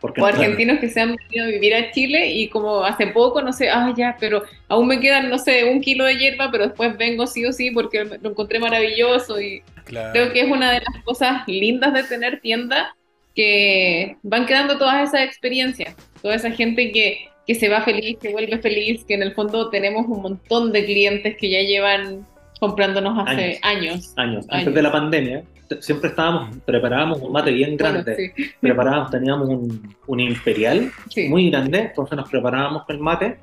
Porque 0.00 0.20
O 0.20 0.28
en- 0.28 0.34
argentinos 0.34 0.78
que 0.78 0.88
se 0.88 1.00
han 1.00 1.16
venido 1.16 1.46
a 1.46 1.48
vivir 1.48 1.74
a 1.74 1.90
Chile 1.90 2.26
y 2.30 2.48
como 2.48 2.84
hace 2.84 3.06
poco, 3.08 3.40
no 3.42 3.52
sé, 3.52 3.70
ah, 3.70 3.92
ya, 3.96 4.16
pero 4.20 4.42
aún 4.68 4.86
me 4.88 5.00
quedan, 5.00 5.28
no 5.30 5.38
sé, 5.38 5.64
un 5.64 5.80
kilo 5.80 6.04
de 6.04 6.16
hierba, 6.18 6.50
pero 6.50 6.66
después 6.66 6.96
vengo 6.98 7.26
sí 7.26 7.44
o 7.46 7.52
sí 7.52 7.70
porque 7.70 8.04
lo 8.04 8.30
encontré 8.30 8.58
maravilloso 8.58 9.40
y 9.40 9.62
Claro. 9.84 10.12
creo 10.12 10.32
que 10.32 10.40
es 10.40 10.50
una 10.50 10.70
de 10.72 10.80
las 10.80 11.02
cosas 11.04 11.42
lindas 11.46 11.94
de 11.94 12.02
tener 12.04 12.40
tienda 12.40 12.94
que 13.34 14.16
van 14.22 14.46
quedando 14.46 14.78
todas 14.78 15.08
esas 15.08 15.24
experiencias, 15.26 15.94
toda 16.22 16.34
esa 16.34 16.50
gente 16.50 16.90
que, 16.92 17.28
que 17.46 17.54
se 17.54 17.68
va 17.68 17.82
feliz, 17.82 18.16
que 18.20 18.30
vuelve 18.30 18.58
feliz, 18.58 19.04
que 19.04 19.14
en 19.14 19.22
el 19.22 19.32
fondo 19.34 19.70
tenemos 19.70 20.06
un 20.08 20.22
montón 20.22 20.72
de 20.72 20.84
clientes 20.84 21.36
que 21.38 21.50
ya 21.50 21.60
llevan 21.60 22.26
comprándonos 22.60 23.18
hace 23.28 23.58
años. 23.62 24.12
años, 24.16 24.44
antes 24.48 24.48
Años. 24.62 24.74
de 24.74 24.82
la 24.82 24.90
pandemia, 24.92 25.42
siempre 25.80 26.10
estábamos, 26.10 26.56
preparábamos 26.64 27.20
un 27.20 27.32
mate 27.32 27.50
bien 27.50 27.76
Bueno, 27.76 27.94
grande, 28.04 28.32
sí, 28.36 28.44
preparábamos, 28.60 29.10
teníamos 29.10 29.48
un, 29.48 29.96
un 30.06 30.20
imperial 30.20 30.90
sí. 31.10 31.28
muy 31.28 31.50
grande, 31.50 31.78
entonces 31.80 32.16
nos 32.16 32.28
preparábamos 32.28 32.84
con 32.84 32.96
el 32.96 33.02
mate 33.02 33.38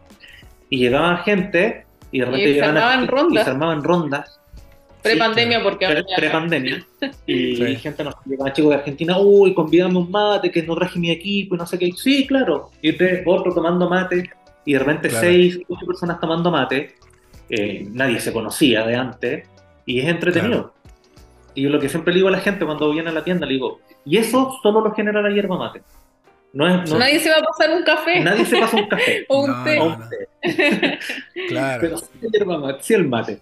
y 0.69 0.77
llegaba 0.79 1.17
gente 1.17 1.85
y 2.11 2.19
de 2.19 2.25
repente 2.25 2.47
se 2.47 2.53
llegaban 2.53 2.77
a- 2.77 2.81
armaban 2.81 3.03
y 3.03 3.07
rondas. 3.07 3.43
se 3.45 3.49
armaban 3.51 3.83
rondas 3.83 4.39
Pre-pandemia, 5.01 5.61
porque 5.61 5.85
ahora 5.85 6.01
pre-pandemia 6.15 6.85
y 7.27 7.55
Sí. 7.57 7.75
gente 7.75 8.05
nos 8.05 8.15
llegaba 8.25 8.53
chicos 8.53 8.69
de 8.71 8.75
Argentina, 8.77 9.17
uy, 9.19 9.53
convidame 9.53 9.97
un 9.97 10.09
mate 10.09 10.49
que 10.49 10.63
no 10.63 10.75
traje 10.75 10.97
mi 10.97 11.11
equipo 11.11 11.55
y 11.55 11.57
no 11.57 11.65
sé 11.65 11.77
qué, 11.77 11.91
sí, 11.91 12.25
claro, 12.25 12.71
y 12.81 12.93
tres, 12.93 13.21
otro 13.25 13.53
tomando 13.53 13.89
mate 13.89 14.29
y 14.65 14.71
de 14.73 14.79
repente 14.79 15.09
Claro. 15.09 15.27
seis, 15.27 15.59
ocho 15.67 15.85
personas 15.85 16.21
tomando 16.21 16.49
mate, 16.49 16.95
eh, 17.49 17.85
nadie 17.91 18.21
se 18.21 18.31
conocía 18.31 18.87
de 18.87 18.95
antes 18.95 19.45
y 19.85 19.99
es 19.99 20.05
entretenido. 20.07 20.73
Y 21.55 21.63
yo 21.63 21.69
lo 21.69 21.79
que 21.79 21.89
siempre 21.89 22.13
le 22.13 22.17
digo 22.17 22.27
a 22.29 22.31
la 22.31 22.39
gente 22.39 22.65
cuando 22.65 22.91
viene 22.91 23.09
a 23.09 23.13
la 23.13 23.23
tienda, 23.23 23.45
le 23.45 23.53
digo, 23.53 23.79
y 24.05 24.17
eso 24.17 24.57
solo 24.63 24.81
lo 24.81 24.93
genera 24.93 25.21
la 25.21 25.29
hierba 25.29 25.57
mate. 25.57 25.81
No 26.53 26.67
es, 26.67 26.89
no- 26.89 26.99
Nadie 26.99 27.19
se 27.19 27.29
va 27.31 27.37
a 27.37 27.41
pasar 27.41 27.75
un 27.75 27.83
café 27.83 28.19
nadie 28.19 28.45
se 28.45 28.59
pasa 28.59 28.77
un 28.77 28.87
café. 28.87 29.25
o 29.29 29.41
un 29.43 29.51
No, 29.51 29.63
té. 29.63 29.77
no. 29.77 29.99
Claro. 31.47 31.81
pero 31.81 31.97
sí 31.97 32.05
la 32.21 32.29
hierba 32.29 32.57
mate, 32.59 32.83
sí 32.83 32.93
el 32.93 33.07
mate. 33.07 33.39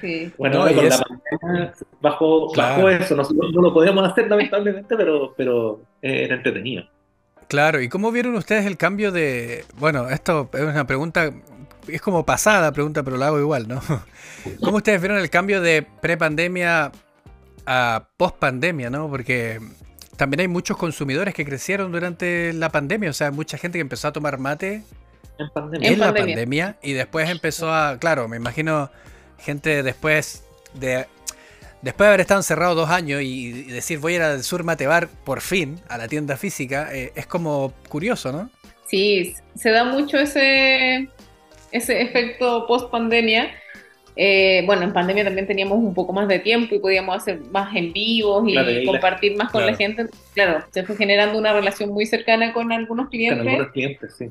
Sí. 0.00 0.32
Bueno, 0.38 0.60
con 0.60 0.68
eso- 0.78 0.82
la 0.98 1.04
pandemia 1.38 1.72
bajó, 2.00 2.50
Claro. 2.52 2.74
bajó 2.76 2.88
eso, 2.90 3.16
nosotros 3.16 3.52
no 3.52 3.60
lo 3.62 3.72
podemos 3.74 4.08
hacer 4.08 4.28
lamentablemente, 4.28 4.96
pero, 4.96 5.34
pero 5.36 5.80
eh, 6.02 6.24
era 6.24 6.36
entretenido. 6.36 6.84
Claro, 7.48 7.80
¿y 7.80 7.88
cómo 7.88 8.12
vieron 8.12 8.34
ustedes 8.36 8.64
el 8.64 8.76
cambio 8.76 9.10
de... 9.10 9.64
Bueno, 9.76 10.08
esto 10.08 10.48
es 10.54 10.60
una 10.62 10.86
pregunta, 10.86 11.32
es 11.88 12.00
como 12.00 12.24
pasada 12.24 12.70
pregunta, 12.72 13.02
pero 13.02 13.16
la 13.16 13.26
hago 13.26 13.40
igual, 13.40 13.66
¿no? 13.66 13.80
¿Cómo 14.62 14.76
ustedes 14.76 15.00
vieron 15.00 15.18
el 15.18 15.28
cambio 15.30 15.60
de 15.60 15.82
pre-pandemia 16.00 16.92
a 17.72 18.08
post 18.16 18.36
pandemia, 18.36 18.90
¿no? 18.90 19.08
Porque 19.08 19.60
también 20.16 20.40
hay 20.40 20.48
muchos 20.48 20.76
consumidores 20.76 21.34
que 21.34 21.44
crecieron 21.44 21.92
durante 21.92 22.52
la 22.52 22.70
pandemia, 22.70 23.10
o 23.10 23.12
sea, 23.12 23.30
mucha 23.30 23.58
gente 23.58 23.78
que 23.78 23.82
empezó 23.82 24.08
a 24.08 24.12
tomar 24.12 24.38
mate 24.38 24.82
En 25.38 25.50
pandemia. 25.50 25.86
en, 25.88 25.94
En 25.94 26.00
la 26.00 26.06
pandemia. 26.06 26.34
pandemia 26.34 26.76
y 26.82 26.94
después 26.94 27.30
empezó 27.30 27.72
a, 27.72 27.96
claro, 28.00 28.26
me 28.26 28.36
imagino 28.36 28.90
gente 29.38 29.84
después 29.84 30.42
de 30.74 31.06
después 31.82 32.06
de 32.06 32.08
haber 32.08 32.20
estado 32.20 32.40
encerrado 32.40 32.74
dos 32.74 32.90
años 32.90 33.22
y, 33.22 33.46
y 33.46 33.62
decir 33.62 34.00
voy 34.00 34.14
a 34.14 34.16
ir 34.16 34.22
al 34.22 34.42
Sur 34.42 34.64
Mate 34.64 34.88
Bar 34.88 35.08
por 35.24 35.40
fin 35.40 35.80
a 35.88 35.96
la 35.96 36.08
tienda 36.08 36.36
física, 36.36 36.88
eh, 36.92 37.12
es 37.14 37.26
como 37.26 37.72
curioso, 37.88 38.32
¿no? 38.32 38.50
Sí, 38.88 39.36
se 39.54 39.70
da 39.70 39.84
mucho 39.84 40.18
ese, 40.18 41.08
ese 41.70 42.02
efecto 42.02 42.66
post 42.66 42.90
pandemia. 42.90 43.48
Bueno, 44.66 44.82
en 44.82 44.92
pandemia 44.92 45.24
también 45.24 45.46
teníamos 45.46 45.78
un 45.78 45.94
poco 45.94 46.12
más 46.12 46.28
de 46.28 46.38
tiempo 46.40 46.74
y 46.74 46.78
podíamos 46.78 47.16
hacer 47.16 47.40
más 47.50 47.74
en 47.74 47.92
vivos 47.92 48.46
y 48.46 48.52
Claro, 48.52 48.70
y 48.70 48.84
compartir 48.84 49.36
más 49.36 49.50
con 49.50 49.60
Claro. 49.60 49.70
la 49.72 49.76
gente. 49.78 50.06
Claro, 50.34 50.64
se 50.70 50.82
fue 50.84 50.96
generando 50.96 51.38
una 51.38 51.52
relación 51.52 51.90
muy 51.90 52.04
cercana 52.06 52.52
con 52.52 52.70
algunos 52.70 53.04
Con 53.06 53.10
clientes 53.10 53.46
algunos 53.46 53.72
clientes, 53.72 54.14
sí. 54.18 54.26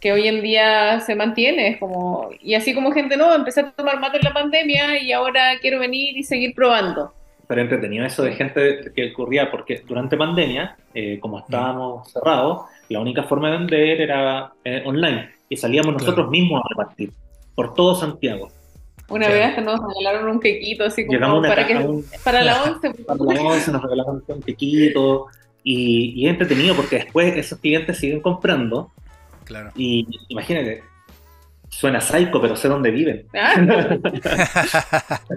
que 0.00 0.12
hoy 0.12 0.28
en 0.28 0.42
día 0.42 1.00
se 1.00 1.14
mantiene. 1.14 1.78
Como, 1.78 2.30
y 2.40 2.54
así 2.54 2.74
como 2.74 2.92
gente, 2.92 3.16
no, 3.16 3.34
empecé 3.34 3.60
a 3.60 3.70
tomar 3.70 3.98
mate 4.00 4.18
en 4.18 4.24
la 4.24 4.32
pandemia 4.34 5.02
y 5.02 5.12
ahora 5.12 5.58
quiero 5.60 5.78
venir 5.78 6.16
y 6.18 6.22
seguir 6.22 6.54
probando. 6.54 7.14
Pero 7.48 7.62
entretenido 7.62 8.04
eso 8.04 8.22
de 8.22 8.32
gente 8.32 8.92
que 8.94 9.10
ocurría, 9.12 9.50
porque 9.50 9.82
durante 9.86 10.16
pandemia, 10.16 10.76
eh, 10.94 11.18
como 11.20 11.38
estábamos 11.40 12.12
cerrados, 12.12 12.66
la 12.88 13.00
única 13.00 13.22
forma 13.24 13.50
de 13.50 13.58
vender 13.58 14.00
era 14.02 14.52
eh, 14.64 14.82
online. 14.84 15.30
Y 15.48 15.56
salíamos 15.56 15.94
nosotros 15.94 16.16
Claro. 16.16 16.30
mismos 16.30 16.60
a 16.64 16.68
repartir 16.68 17.12
por 17.54 17.74
todo 17.74 17.94
Santiago. 17.94 18.48
Una 19.10 19.28
vez 19.28 19.44
hasta 19.46 19.60
nos 19.60 19.80
regalaron 19.94 20.28
un 20.30 20.40
quequito 20.40 20.84
así 20.84 21.06
como 21.06 21.42
para, 21.42 21.66
que, 21.66 21.76
un- 21.76 22.04
para 22.24 22.42
la 22.42 22.62
once. 22.72 22.90
para 23.04 23.18
la 23.24 23.42
once, 23.42 23.70
nos 23.72 23.82
regalaban 23.82 24.22
un 24.26 24.42
piquito. 24.42 25.26
Y, 25.62 26.14
y 26.16 26.26
es 26.26 26.30
entretenido 26.32 26.74
porque 26.74 26.96
después 26.96 27.36
esos 27.36 27.58
clientes 27.58 27.98
siguen 27.98 28.20
comprando. 28.20 28.90
Claro. 29.44 29.70
Y 29.76 30.06
imagínate, 30.28 30.82
suena 31.70 32.00
psycho, 32.00 32.40
pero 32.42 32.54
sé 32.56 32.68
dónde 32.68 32.90
viven. 32.90 33.26
Ah, 33.34 33.54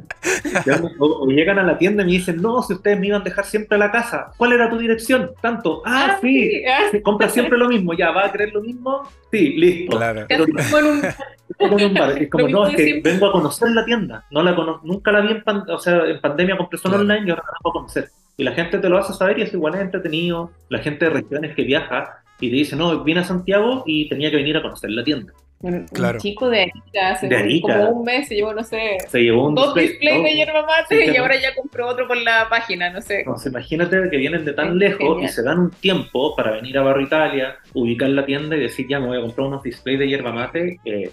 O, 1.00 1.06
o 1.24 1.28
llegan 1.28 1.60
a 1.60 1.64
la 1.64 1.78
tienda 1.78 2.04
y 2.04 2.06
me 2.08 2.12
dicen, 2.14 2.42
no, 2.42 2.62
si 2.64 2.74
ustedes 2.74 3.00
me 3.00 3.08
iban 3.08 3.22
a 3.22 3.24
dejar 3.24 3.46
siempre 3.46 3.76
a 3.76 3.80
la 3.80 3.92
casa, 3.92 4.32
¿cuál 4.38 4.54
era 4.54 4.70
tu 4.70 4.78
dirección? 4.78 5.32
Tanto, 5.42 5.82
ah, 5.86 6.08
ah, 6.12 6.18
sí, 6.22 6.50
sí, 6.50 6.64
ah, 6.66 6.88
Sí, 6.92 7.02
compra 7.02 7.30
siempre 7.30 7.58
lo 7.58 7.68
mismo, 7.70 7.94
ya, 7.94 8.12
¿va 8.12 8.26
a 8.26 8.32
querer 8.32 8.52
lo 8.54 8.62
mismo? 8.62 9.04
Sí, 9.32 9.50
listo. 9.56 9.98
Claro. 9.98 10.26
Pero 10.28 10.44
un- 10.46 11.94
bar. 11.94 12.22
Es 12.22 12.30
como, 12.30 12.48
no, 12.50 12.66
es 12.66 12.72
de 12.72 12.78
que 12.78 12.84
siempre. 12.84 13.12
vengo 13.14 13.28
a 13.28 13.32
conocer 13.32 13.72
la 13.72 13.86
tienda. 13.86 14.26
No 14.32 14.42
la 14.44 14.56
cono- 14.56 14.82
nunca 14.84 15.12
la 15.12 15.22
vi 15.22 15.32
en, 15.32 15.44
pan- 15.44 15.66
o 15.70 15.78
sea, 15.78 16.06
en 16.06 16.20
pandemia, 16.20 16.58
compré 16.58 16.78
solo 16.80 16.96
Claro. 16.98 17.04
online 17.04 17.28
y 17.28 17.30
ahora 17.32 17.44
la 17.46 17.70
a 17.70 17.74
conocer. 17.74 18.10
Y 18.38 18.44
la 18.44 18.52
gente 18.54 18.80
te 18.80 18.90
lo 18.90 18.98
hace 18.98 19.14
saber 19.14 19.38
y 19.40 19.44
es 19.44 19.54
igual 19.54 19.76
es 19.76 19.82
entretenido. 19.82 20.52
La 20.70 20.80
gente 20.80 21.06
de 21.06 21.12
regiones 21.12 21.56
que 21.56 21.64
viaja 21.64 22.24
y 22.40 22.50
te 22.50 22.56
dice, 22.56 22.76
no, 22.76 23.04
vine 23.04 23.20
a 23.20 23.24
Santiago 23.24 23.84
y 23.86 24.10
tenía 24.10 24.32
que 24.32 24.38
venir 24.38 24.58
a 24.58 24.62
conocer 24.62 24.90
la 24.90 25.04
tienda. 25.04 25.32
Un, 25.64 25.86
chico 26.20 26.49
de 26.49 26.61
Arica, 26.64 27.09
hace 27.11 27.28
De 27.28 27.36
Arica. 27.38 27.80
como 27.80 27.99
un 27.99 28.05
mes 28.05 28.28
se 28.28 28.36
llevó, 28.36 28.53
no 28.53 28.64
sé, 28.64 28.97
Se 29.07 29.20
llevó 29.22 29.47
un 29.47 29.55
dos 29.55 29.74
display- 29.74 29.88
displays 29.88 30.24
de 30.24 30.36
yerba 30.36 30.61
mate 30.66 30.95
Sí, 30.95 31.01
y 31.01 31.05
claro. 31.05 31.22
ahora 31.22 31.36
ya 31.41 31.55
compró 31.55 31.88
otro 31.88 32.07
por 32.07 32.18
la 32.18 32.47
página, 32.49 32.89
no 32.89 33.01
sé. 33.01 33.20
Entonces, 33.20 33.51
imagínate 33.51 34.09
que 34.11 34.18
vienen 34.18 34.43
de 34.45 34.53
tan 34.53 34.68
Es 34.70 34.74
lejos 34.76 35.24
y 35.24 35.28
se 35.30 35.41
dan 35.41 35.59
un 35.59 35.72
tiempo 35.72 36.36
para 36.36 36.51
venir 36.51 36.78
a 36.78 36.82
Barrio 36.84 37.07
Italia, 37.07 37.55
ubicar 37.74 38.09
la 38.09 38.26
tienda 38.26 38.55
y 38.55 38.59
decir, 38.59 38.88
ya 38.89 38.99
me 38.99 39.07
voy 39.07 39.18
a 39.18 39.22
comprar 39.22 39.47
unos 39.47 39.64
displays 39.64 39.97
de 39.99 40.07
yerba 40.09 40.32
mate. 40.32 40.80
eh, 40.86 41.09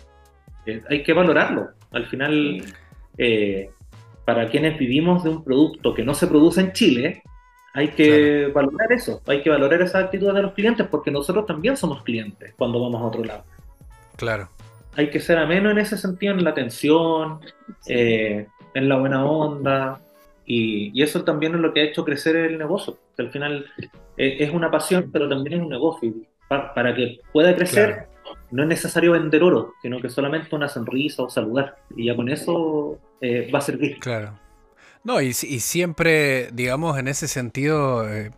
eh, 0.67 0.83
hay 0.91 1.03
que 1.03 1.13
valorarlo. 1.13 1.69
Al 1.93 2.07
final, 2.07 2.63
eh, 3.17 3.71
para 4.25 4.49
quienes 4.49 4.79
vivimos 4.79 5.25
de 5.25 5.31
un 5.31 5.43
producto 5.45 5.95
que 5.95 6.03
no 6.05 6.13
se 6.15 6.27
produce 6.27 6.61
en 6.61 6.73
Chile, 6.73 7.23
hay 7.73 7.89
que 7.89 8.49
valorar 8.53 8.93
eso. 8.93 9.23
Hay 9.27 9.43
que 9.43 9.51
valorar 9.51 9.81
esa 9.83 10.01
actitud 10.01 10.35
de 10.35 10.43
los 10.43 10.53
clientes 10.55 10.87
porque 10.91 11.11
nosotros 11.13 11.47
también 11.47 11.77
somos 11.77 12.03
clientes 12.03 12.53
cuando 12.59 12.81
vamos 12.81 13.01
a 13.01 13.05
otro 13.05 13.23
lado. 13.25 13.45
Claro. 14.21 14.51
Hay 14.97 15.09
que 15.09 15.19
ser 15.19 15.39
ameno 15.39 15.71
en 15.71 15.79
ese 15.79 15.97
sentido, 15.97 16.35
en 16.35 16.45
la 16.45 16.51
atención, 16.51 17.41
eh, 17.87 18.47
en 18.75 18.89
la 18.89 18.99
buena 18.99 19.25
onda. 19.25 19.99
Y, 20.45 20.91
y 20.93 21.03
eso 21.03 21.25
también 21.25 21.55
es 21.55 21.61
lo 21.61 21.73
que 21.73 21.81
ha 21.81 21.85
hecho 21.85 22.05
crecer 22.05 22.37
el 22.37 22.59
negocio. 22.59 22.99
Que 23.17 23.23
al 23.23 23.31
final 23.31 23.65
eh, 24.19 24.37
es 24.41 24.53
una 24.53 24.71
pasión, 24.71 25.11
pero 25.11 25.27
también 25.27 25.61
es 25.61 25.65
un 25.65 25.71
negocio. 25.71 26.13
Pa- 26.49 26.75
para 26.75 26.95
que 26.95 27.21
pueda 27.33 27.57
crecer, 27.57 28.09
no 28.51 28.63
es 28.65 28.69
necesario 28.69 29.13
vender 29.13 29.43
oro, 29.43 29.73
sino 29.81 30.01
que 30.01 30.11
solamente 30.11 30.55
una 30.55 30.69
sonrisa 30.69 31.23
o 31.23 31.31
saludar. 31.31 31.77
Y 31.97 32.07
ya 32.07 32.17
con 32.17 32.29
eso 32.29 32.99
eh, 33.23 33.51
va 33.55 33.61
a 33.61 33.63
servir. 33.63 34.01
Claro. 34.01 34.39
No, 35.03 35.23
y, 35.23 35.29
y 35.29 35.61
siempre, 35.61 36.51
digamos, 36.53 36.99
en 36.99 37.09
ese 37.09 37.27
sentido, 37.27 38.07
eh, 38.13 38.33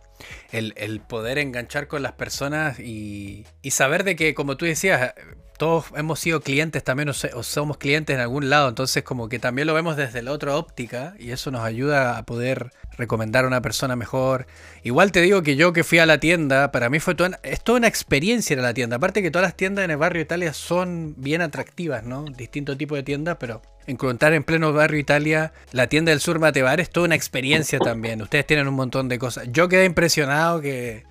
el, 0.53 0.73
el 0.77 1.01
poder 1.01 1.39
enganchar 1.39 1.87
con 1.87 2.03
las 2.03 2.13
personas 2.13 2.79
y, 2.79 3.45
y 3.61 3.71
saber 3.71 4.05
de 4.05 4.15
que, 4.15 4.33
como 4.33 4.55
tú 4.55 4.63
decías, 4.63 5.13
todos 5.57 5.85
hemos 5.95 6.19
sido 6.19 6.41
clientes 6.41 6.83
también 6.83 7.09
o, 7.09 7.13
somos 7.13 7.77
clientes 7.77 8.13
en 8.13 8.21
algún 8.21 8.49
lado, 8.49 8.69
entonces 8.69 9.03
como 9.03 9.29
que 9.29 9.39
también 9.39 9.67
lo 9.67 9.73
vemos 9.73 9.95
desde 9.95 10.21
la 10.21 10.31
otra 10.31 10.55
óptica 10.55 11.15
y 11.19 11.31
eso 11.31 11.51
nos 11.51 11.61
ayuda 11.61 12.17
a 12.17 12.23
poder 12.23 12.71
recomendar 12.97 13.45
a 13.45 13.47
una 13.47 13.61
persona 13.61 13.95
mejor. 13.95 14.45
Igual 14.83 15.11
te 15.11 15.21
digo 15.21 15.41
que 15.43 15.55
yo 15.55 15.73
que 15.73 15.83
fui 15.83 15.99
a 15.99 16.05
la 16.05 16.19
tienda, 16.19 16.71
para 16.71 16.89
mí 16.89 16.99
fue 16.99 17.15
toda, 17.15 17.39
es 17.43 17.63
toda 17.63 17.79
una 17.79 17.87
experiencia 17.87 18.53
ir 18.53 18.59
a 18.59 18.63
la 18.63 18.73
tienda. 18.73 18.97
Aparte 18.97 19.21
que 19.21 19.31
todas 19.31 19.47
las 19.47 19.55
tiendas 19.55 19.85
en 19.85 19.91
el 19.91 19.97
barrio 19.97 20.21
Italia 20.21 20.53
son 20.53 21.15
bien 21.17 21.41
atractivas, 21.41 22.03
¿no? 22.03 22.25
Distinto 22.25 22.77
tipo 22.77 22.95
de 22.95 23.03
tiendas, 23.03 23.37
pero 23.39 23.61
encontrar 23.87 24.33
en 24.33 24.43
pleno 24.43 24.73
barrio 24.73 24.99
Italia 24.99 25.53
la 25.71 25.87
tienda 25.87 26.11
del 26.11 26.19
Sur 26.19 26.39
Matebar 26.39 26.79
es 26.79 26.89
toda 26.89 27.07
una 27.07 27.15
experiencia 27.15 27.79
también. 27.79 28.21
Ustedes 28.21 28.45
tienen 28.45 28.67
un 28.67 28.75
montón 28.75 29.09
de 29.09 29.19
cosas. 29.19 29.47
Yo 29.51 29.67
quedé 29.67 29.85
impresionado 29.85 30.61
que 30.61 31.03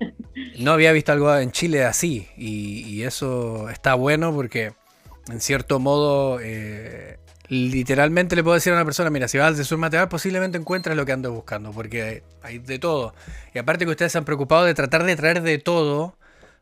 no 0.58 0.72
había 0.72 0.92
visto 0.92 1.12
algo 1.12 1.34
en 1.36 1.52
Chile 1.52 1.84
así 1.84 2.28
y, 2.36 3.02
eso 3.02 3.70
está 3.70 3.94
bueno 3.94 4.34
porque 4.34 4.72
en 5.28 5.40
cierto 5.40 5.78
modo 5.78 6.38
eh, 6.42 7.18
literalmente 7.48 8.36
le 8.36 8.42
puedo 8.44 8.54
decir 8.54 8.72
a 8.72 8.76
una 8.76 8.84
persona, 8.84 9.08
mira, 9.10 9.26
si 9.26 9.38
vas 9.38 9.58
al 9.58 9.64
Sur 9.64 9.78
Matebar 9.78 10.08
posiblemente 10.08 10.58
encuentres 10.58 10.96
lo 10.96 11.06
que 11.06 11.12
ando 11.12 11.32
buscando 11.32 11.72
porque 11.72 12.22
hay 12.42 12.58
de 12.58 12.78
todo. 12.78 13.14
Y 13.54 13.58
aparte 13.58 13.84
que 13.84 13.90
ustedes 13.90 14.12
se 14.12 14.18
han 14.18 14.24
preocupado 14.24 14.64
de 14.64 14.74
tratar 14.74 15.04
de 15.04 15.16
traer 15.16 15.42
de 15.42 15.58
todo 15.58 16.16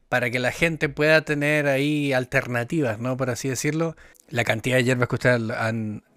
para 0.09 0.31
que 0.31 0.39
la 0.39 0.53
gente 0.53 0.89
pueda 0.89 1.23
tener 1.23 1.67
ahí 1.67 2.13
alternativas, 2.13 2.99
¿no? 2.99 3.17
Por 3.17 3.31
así 3.31 3.49
decirlo. 3.49 3.97
La 4.31 4.45
cantidad 4.45 4.77
de 4.77 4.85
hierbas 4.85 5.09
que 5.09 5.15
ustedes 5.17 5.43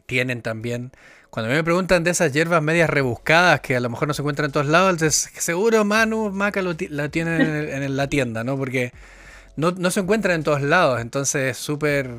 tienen 0.05 0.41
también. 0.41 0.91
Cuando 1.31 1.47
a 1.47 1.51
mí 1.51 1.55
me 1.57 1.63
preguntan 1.63 2.03
de 2.03 2.11
esas 2.11 2.33
hierbas 2.33 2.61
medias 2.61 2.89
rebuscadas 2.89 3.61
que 3.61 3.75
a 3.77 3.79
lo 3.79 3.89
mejor 3.89 4.07
no 4.09 4.13
se 4.13 4.21
encuentran 4.21 4.47
en 4.47 4.51
todos 4.51 4.67
lados, 4.67 4.97
seguro 5.11 5.85
Manu, 5.85 6.29
Maca 6.31 6.61
lo 6.61 6.75
la 6.89 7.09
tienen 7.09 7.41
en, 7.41 7.55
el- 7.55 7.69
en 7.83 7.97
la 7.97 8.07
tienda, 8.09 8.43
¿no? 8.43 8.57
Porque 8.57 8.93
no, 9.57 9.71
no 9.71 9.91
se 9.91 10.01
encuentran 10.01 10.35
en 10.37 10.43
todos 10.43 10.61
lados, 10.61 11.01
entonces 11.01 11.51
es 11.51 11.57
súper 11.57 12.11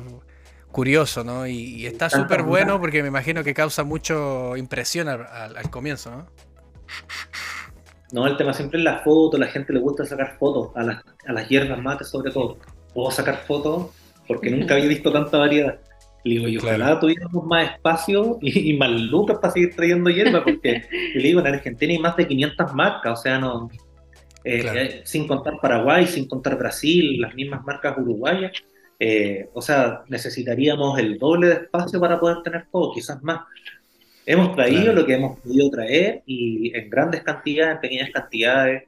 curioso, 0.71 1.23
¿no? 1.23 1.47
Y, 1.47 1.53
y 1.57 1.87
está 1.87 2.09
súper 2.09 2.43
bueno 2.43 2.79
porque 2.79 3.03
me 3.03 3.09
imagino 3.09 3.43
que 3.43 3.53
causa 3.55 3.83
mucho 3.83 4.57
impresión 4.57 5.09
al, 5.09 5.27
al- 5.27 5.57
al 5.57 5.69
comienzo, 5.71 6.11
¿no? 6.11 6.27
No, 8.11 8.27
el 8.27 8.37
tema 8.37 8.53
siempre 8.53 8.77
es 8.79 8.83
la 8.85 8.99
foto, 8.99 9.37
la 9.37 9.47
gente 9.47 9.73
le 9.73 9.79
gusta 9.79 10.05
sacar 10.05 10.37
fotos, 10.37 10.71
a 10.75 10.83
las, 10.83 11.03
a 11.27 11.33
las 11.33 11.49
hierbas 11.49 11.81
mates 11.81 12.09
sobre 12.09 12.31
todo. 12.31 12.57
Puedo 12.93 13.09
sacar 13.11 13.43
fotos 13.47 13.91
porque 14.27 14.51
nunca 14.51 14.75
había 14.75 14.87
visto 14.87 15.11
tanta 15.11 15.37
variedad. 15.37 15.79
Le 16.23 16.35
digo, 16.35 16.47
y 16.47 16.57
ojalá 16.57 16.75
Claro. 16.85 16.99
tuviéramos 16.99 17.45
más 17.45 17.73
espacio 17.73 18.37
y, 18.41 18.71
y 18.71 18.77
más 18.77 18.89
lucas 18.91 19.37
para 19.41 19.53
seguir 19.53 19.75
trayendo 19.75 20.09
hierba, 20.09 20.43
porque 20.43 20.83
le 21.15 21.21
digo, 21.23 21.39
en 21.41 21.47
Argentina 21.47 21.93
hay 21.93 21.99
más 21.99 22.15
de 22.17 22.27
500 22.27 22.73
marcas, 22.73 23.19
o 23.19 23.21
sea, 23.21 23.39
no, 23.39 23.69
eh, 24.43 24.61
Claro. 24.61 24.79
eh, 24.79 25.01
sin 25.05 25.27
contar 25.27 25.55
Paraguay, 25.61 26.07
sin 26.07 26.27
contar 26.27 26.57
Brasil, 26.57 27.19
las 27.21 27.33
mismas 27.35 27.63
marcas 27.65 27.97
uruguayas. 27.97 28.51
eh, 28.99 29.49
o 29.53 29.61
sea, 29.61 30.03
necesitaríamos 30.07 30.97
el 30.99 31.17
doble 31.17 31.47
de 31.47 31.53
espacio 31.55 31.99
para 31.99 32.19
poder 32.19 32.41
tener 32.43 32.67
todo, 32.71 32.93
quizás 32.93 33.21
más. 33.23 33.41
Hemos 34.25 34.55
traído 34.55 34.83
Claro. 34.83 35.01
lo 35.01 35.05
que 35.05 35.13
hemos 35.15 35.39
podido 35.41 35.69
traer 35.69 36.23
y 36.25 36.71
en 36.77 36.89
grandes 36.89 37.21
cantidades, 37.23 37.75
en 37.75 37.81
pequeñas 37.81 38.09
cantidades. 38.11 38.83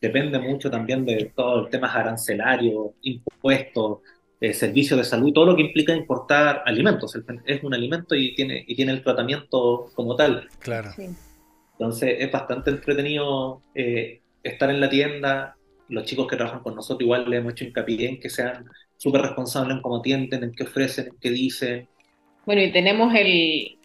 Depende 0.00 0.38
mucho 0.38 0.70
también 0.70 1.06
de 1.06 1.32
todo 1.34 1.64
el 1.64 1.70
tema 1.70 1.90
arancelario, 1.90 2.94
impuestos, 3.02 4.00
eh, 4.40 4.52
servicios 4.52 4.98
de 4.98 5.04
salud, 5.04 5.32
todo 5.32 5.46
lo 5.46 5.56
que 5.56 5.62
implica 5.62 5.94
importar 5.94 6.62
alimentos. 6.66 7.14
El- 7.14 7.24
Es 7.46 7.62
un 7.62 7.74
alimento 7.74 8.14
y 8.14 8.34
tiene, 8.34 8.64
y 8.66 8.74
tiene 8.74 8.92
el 8.92 9.02
tratamiento 9.02 9.90
como 9.94 10.16
tal. 10.16 10.48
Claro. 10.60 10.90
Sí. 10.96 11.08
Entonces 11.78 12.16
es 12.20 12.30
bastante 12.30 12.70
entretenido 12.70 13.62
eh, 13.74 14.20
estar 14.42 14.70
en 14.70 14.80
la 14.80 14.88
tienda. 14.90 15.56
Los 15.88 16.04
chicos 16.04 16.26
que 16.28 16.36
trabajan 16.36 16.60
con 16.60 16.74
nosotros 16.74 17.02
igual 17.02 17.28
le 17.28 17.38
hemos 17.38 17.52
hecho 17.52 17.64
hincapié 17.64 18.08
en 18.08 18.20
que 18.20 18.30
sean 18.30 18.64
súper 18.96 19.22
responsables 19.22 19.76
en 19.76 19.82
cómo 19.82 19.98
atienden, 19.98 20.44
en 20.44 20.52
qué 20.52 20.62
ofrecen, 20.64 21.08
en 21.08 21.16
qué 21.20 21.30
dicen. 21.30 21.88
Bueno, 22.46 22.62
y 22.62 22.72
tenemos 22.72 23.14
el 23.14 23.78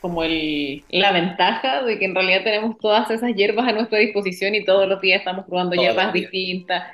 como 0.00 0.24
el, 0.24 0.82
la 0.90 1.12
ventaja 1.12 1.84
de 1.84 1.98
que 1.98 2.06
en 2.06 2.14
realidad 2.14 2.42
tenemos 2.42 2.76
todas 2.78 3.08
esas 3.10 3.34
hierbas 3.36 3.68
a 3.68 3.72
nuestra 3.72 3.98
disposición 3.98 4.54
y 4.54 4.64
todos 4.64 4.88
los 4.88 5.00
días 5.00 5.20
estamos 5.20 5.46
probando 5.46 5.76
Todos 5.76 5.86
hierbas 5.86 6.12
distintas. 6.12 6.84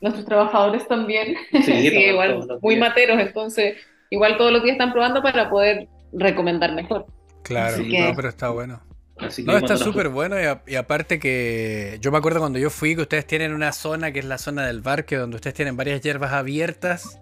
Nuestros 0.00 0.24
trabajadores 0.24 0.86
también, 0.88 1.36
Sí, 1.52 1.62
sí, 1.62 1.90
todos- 1.90 2.04
igual 2.12 2.58
muy 2.62 2.76
materos, 2.76 3.20
entonces 3.20 3.76
igual 4.10 4.36
todos 4.36 4.52
los 4.52 4.62
días 4.62 4.74
están 4.74 4.92
probando 4.92 5.22
para 5.22 5.50
poder 5.50 5.88
recomendar 6.12 6.74
mejor. 6.74 7.06
Claro, 7.42 7.74
Así 7.76 7.88
que- 7.88 8.00
no, 8.00 8.14
pero 8.16 8.28
está 8.28 8.48
bueno. 8.50 8.80
Así 9.18 9.44
que 9.44 9.50
No, 9.52 9.58
está 9.58 9.76
súper 9.76 10.08
bueno 10.08 10.40
y, 10.40 10.44
a- 10.44 10.62
y 10.66 10.76
aparte 10.76 11.18
que 11.18 11.98
yo 12.00 12.10
me 12.10 12.16
acuerdo 12.18 12.40
cuando 12.40 12.58
yo 12.58 12.70
fui 12.70 12.96
que 12.96 13.02
ustedes 13.02 13.26
tienen 13.26 13.52
una 13.52 13.72
zona 13.72 14.12
que 14.12 14.18
es 14.20 14.24
la 14.24 14.38
zona 14.38 14.66
del 14.66 14.80
parque 14.82 15.16
donde 15.16 15.36
ustedes 15.36 15.52
tienen 15.54 15.76
varias 15.76 16.00
hierbas 16.00 16.32
abiertas 16.32 17.20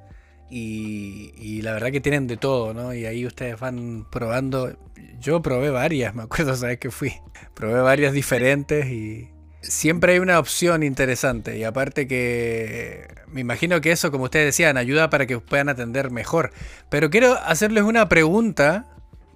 y, 0.49 1.33
y 1.37 1.61
la 1.63 1.73
verdad 1.73 1.91
que 1.91 2.01
tienen 2.01 2.27
de 2.29 2.37
todo, 2.37 2.73
¿no? 2.73 2.95
Y 2.95 3.05
ahí 3.05 3.27
ustedes 3.27 3.59
van 3.59 4.07
probando. 4.11 4.77
Yo 5.21 5.43
probé 5.43 5.71
varias, 5.71 6.15
me 6.15 6.23
acuerdo, 6.23 6.55
sabes 6.57 6.79
que 6.79 6.91
fui. 6.91 7.13
Probé 7.55 7.81
varias 7.81 8.13
diferentes 8.13 8.87
y 8.87 9.29
siempre 9.69 10.15
hay 10.15 10.19
una 10.19 10.39
opción 10.39 10.83
interesante 10.83 11.59
y 11.59 11.65
aparte 11.65 12.07
que 12.07 13.07
me 13.29 13.41
imagino 13.41 13.81
que 13.81 13.93
eso, 13.93 14.11
como 14.11 14.25
ustedes 14.25 14.47
decían, 14.47 14.77
ayuda 14.77 15.11
para 15.11 15.27
que 15.27 15.39
puedan 15.39 15.69
atender 15.69 16.11
mejor. 16.11 16.51
Pero 16.89 17.11
quiero 17.11 17.35
hacerles 17.35 17.85
una 17.85 18.09
pregunta 18.09 18.87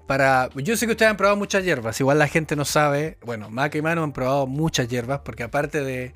para. 0.06 0.48
Yo 0.56 0.76
sé 0.76 0.86
que 0.86 0.92
ustedes 0.92 1.10
han 1.10 1.16
probado 1.16 1.36
muchas 1.36 1.64
hierbas, 1.64 2.00
igual 2.00 2.18
la 2.18 2.28
gente 2.28 2.56
no 2.56 2.64
sabe. 2.64 3.18
Bueno, 3.24 3.50
Maca 3.50 3.78
y 3.78 3.82
Manu 3.82 4.02
han 4.02 4.12
probado 4.12 4.46
muchas 4.46 4.88
hierbas, 4.88 5.20
porque 5.24 5.42
aparte 5.42 5.82
de. 5.82 6.12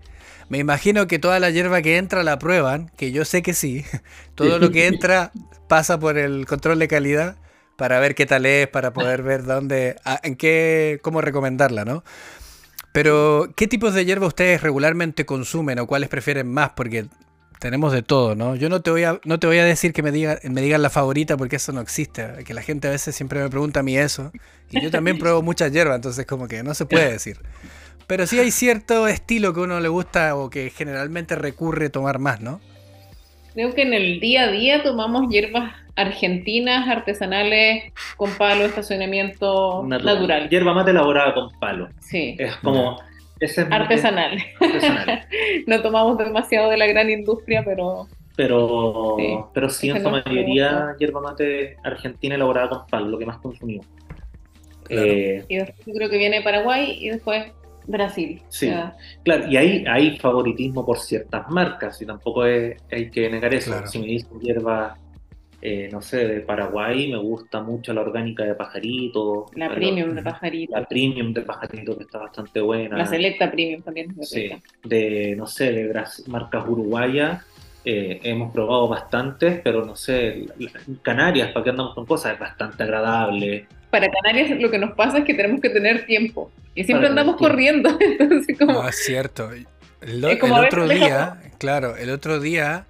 Me 0.48 0.58
imagino 0.58 1.06
que 1.08 1.18
toda 1.18 1.40
la 1.40 1.50
hierba 1.50 1.82
que 1.82 1.96
entra 1.96 2.22
la 2.22 2.38
prueban, 2.38 2.90
que 2.96 3.10
yo 3.10 3.24
sé 3.24 3.42
que 3.42 3.52
sí. 3.52 3.84
Todo 4.36 4.58
lo 4.58 4.70
que 4.70 4.86
entra 4.86 5.32
pasa 5.66 5.98
por 5.98 6.18
el 6.18 6.46
control 6.46 6.78
de 6.78 6.86
calidad 6.86 7.36
para 7.76 7.98
ver 7.98 8.14
qué 8.14 8.26
tal 8.26 8.46
es, 8.46 8.68
para 8.68 8.92
poder 8.92 9.22
ver 9.22 9.44
dónde. 9.44 9.96
en 10.22 10.36
qué. 10.36 11.00
cómo 11.02 11.20
recomendarla, 11.20 11.84
¿no? 11.84 12.04
Pero, 12.96 13.52
¿qué 13.54 13.66
tipos 13.68 13.92
de 13.92 14.06
hierba 14.06 14.26
ustedes 14.26 14.62
regularmente 14.62 15.26
consumen 15.26 15.78
o 15.78 15.86
cuáles 15.86 16.08
prefieren 16.08 16.50
más? 16.50 16.70
Porque 16.70 17.04
tenemos 17.60 17.92
de 17.92 18.00
todo, 18.00 18.34
¿no? 18.34 18.56
Yo 18.56 18.70
no 18.70 18.80
te 18.80 18.90
voy 18.90 19.04
a, 19.04 19.20
no 19.26 19.38
te 19.38 19.46
voy 19.46 19.58
a 19.58 19.66
decir 19.66 19.92
que 19.92 20.02
me, 20.02 20.10
diga, 20.10 20.38
me 20.44 20.62
digan 20.62 20.80
la 20.80 20.88
favorita 20.88 21.36
porque 21.36 21.56
eso 21.56 21.72
no 21.72 21.82
existe. 21.82 22.42
Que 22.46 22.54
la 22.54 22.62
gente 22.62 22.88
a 22.88 22.92
veces 22.92 23.14
siempre 23.14 23.42
me 23.42 23.50
pregunta 23.50 23.80
a 23.80 23.82
mí 23.82 23.98
eso. 23.98 24.32
Y 24.70 24.80
yo 24.80 24.90
también 24.90 25.18
pruebo 25.18 25.42
mucha 25.42 25.68
hierba, 25.68 25.94
entonces 25.94 26.24
como 26.24 26.48
que 26.48 26.62
no 26.62 26.72
se 26.72 26.86
puede 26.86 27.12
decir. 27.12 27.38
Pero 28.06 28.26
sí 28.26 28.38
hay 28.38 28.50
cierto 28.50 29.06
estilo 29.08 29.52
que 29.52 29.60
a 29.60 29.64
uno 29.64 29.78
le 29.78 29.88
gusta 29.88 30.34
o 30.34 30.48
que 30.48 30.70
generalmente 30.70 31.36
recurre 31.36 31.88
a 31.88 31.90
tomar 31.90 32.18
más, 32.18 32.40
¿no? 32.40 32.62
Creo 33.56 33.72
que 33.72 33.82
en 33.82 33.94
el 33.94 34.20
día 34.20 34.42
a 34.42 34.50
día 34.50 34.82
tomamos 34.82 35.30
hierbas 35.30 35.72
argentinas, 35.96 36.86
artesanales, 36.88 37.90
con 38.18 38.30
palo, 38.36 38.66
estacionamiento 38.66 39.82
natural. 39.82 40.50
Hierba 40.50 40.74
mate 40.74 40.90
elaborada 40.90 41.32
con 41.32 41.48
palo. 41.58 41.88
Sí, 41.98 42.36
Es 42.38 42.54
como. 42.56 43.00
Es 43.40 43.58
artesanal. 43.58 44.38
artesanal. 44.60 45.26
No 45.66 45.80
tomamos 45.80 46.18
demasiado 46.18 46.68
de 46.68 46.76
la 46.76 46.86
gran 46.86 47.08
industria, 47.08 47.62
pero 47.64 48.06
Pero 48.36 49.14
Sí, 49.18 49.38
pero 49.54 49.70
sí 49.70 49.88
en 49.88 50.02
su 50.02 50.10
mayoría 50.10 50.94
hierba 50.98 51.22
mate 51.22 51.78
argentina 51.82 52.34
elaborada 52.34 52.68
con 52.68 52.86
palo, 52.88 53.08
lo 53.08 53.18
que 53.18 53.24
más 53.24 53.38
consumimos. 53.38 53.86
Claro. 54.84 55.02
Eh, 55.02 55.44
y 55.48 55.56
después 55.56 55.86
yo 55.86 55.94
creo 55.94 56.10
que 56.10 56.18
viene 56.18 56.42
Paraguay 56.42 56.98
y 57.00 57.08
después 57.08 57.46
Brasil. 57.86 58.42
Sí. 58.48 58.70
Claro, 59.22 59.46
y 59.48 59.56
hay, 59.56 59.84
hay 59.86 60.18
favoritismo 60.18 60.84
por 60.84 60.98
ciertas 60.98 61.48
marcas, 61.50 62.00
y 62.02 62.06
tampoco 62.06 62.44
es- 62.44 62.76
hay 62.90 63.10
que 63.10 63.28
negar 63.30 63.52
eso. 63.54 63.70
Claro. 63.72 63.86
Si 63.86 63.98
me 63.98 64.06
dicen 64.06 64.40
hierba, 64.40 64.96
eh, 65.62 65.88
no 65.90 66.02
sé, 66.02 66.26
de 66.28 66.40
Paraguay, 66.40 67.10
me 67.10 67.18
gusta 67.18 67.62
mucho 67.62 67.92
la 67.94 68.02
orgánica 68.02 68.44
de 68.44 68.54
pajarito. 68.54 69.46
la 69.54 69.74
premium 69.74 70.14
de 70.14 70.22
pajarito. 70.22 70.76
La 70.76 70.84
premium 70.84 71.32
de 71.32 71.42
pajarito 71.42 71.96
que 71.96 72.04
está 72.04 72.18
bastante 72.18 72.60
buena. 72.60 72.96
La 72.98 73.06
selecta 73.06 73.50
premium 73.50 73.82
también. 73.82 74.14
es 74.20 74.28
Sí, 74.28 74.50
de, 74.84 75.34
no 75.36 75.46
sé, 75.46 75.72
de 75.72 76.04
marcas 76.28 76.64
uruguayas. 76.68 77.42
eh, 77.88 78.18
hemos 78.24 78.52
probado 78.52 78.88
bastantes, 78.88 79.60
pero 79.62 79.84
no 79.84 79.94
sé, 79.94 80.44
la- 80.58 80.70
la- 80.72 80.80
Canarias, 81.02 81.52
¿para 81.52 81.62
qué 81.62 81.70
andamos 81.70 81.94
con 81.94 82.04
cosas? 82.04 82.32
Es 82.34 82.40
bastante 82.40 82.82
agradable. 82.82 83.68
Para 84.00 84.12
Canarias 84.12 84.60
lo 84.60 84.70
que 84.70 84.78
nos 84.78 84.92
pasa 84.92 85.18
es 85.18 85.24
que 85.24 85.34
tenemos 85.34 85.60
que 85.60 85.70
tener 85.70 86.06
tiempo. 86.06 86.50
Y 86.74 86.84
siempre 86.84 87.08
Para 87.08 87.20
andamos 87.20 87.36
tiempo. 87.38 87.50
corriendo. 87.50 87.98
Entonces, 88.20 88.58
como, 88.58 88.72
No, 88.74 88.88
es 88.88 88.96
cierto. 88.96 89.50
El, 89.52 90.24
Es 90.24 90.38
como 90.38 90.58
el 90.58 90.66
otro 90.66 90.86
lejos. 90.86 91.06
día, 91.06 91.40
claro, 91.58 91.96
el 91.96 92.10
otro 92.10 92.38
día, 92.38 92.84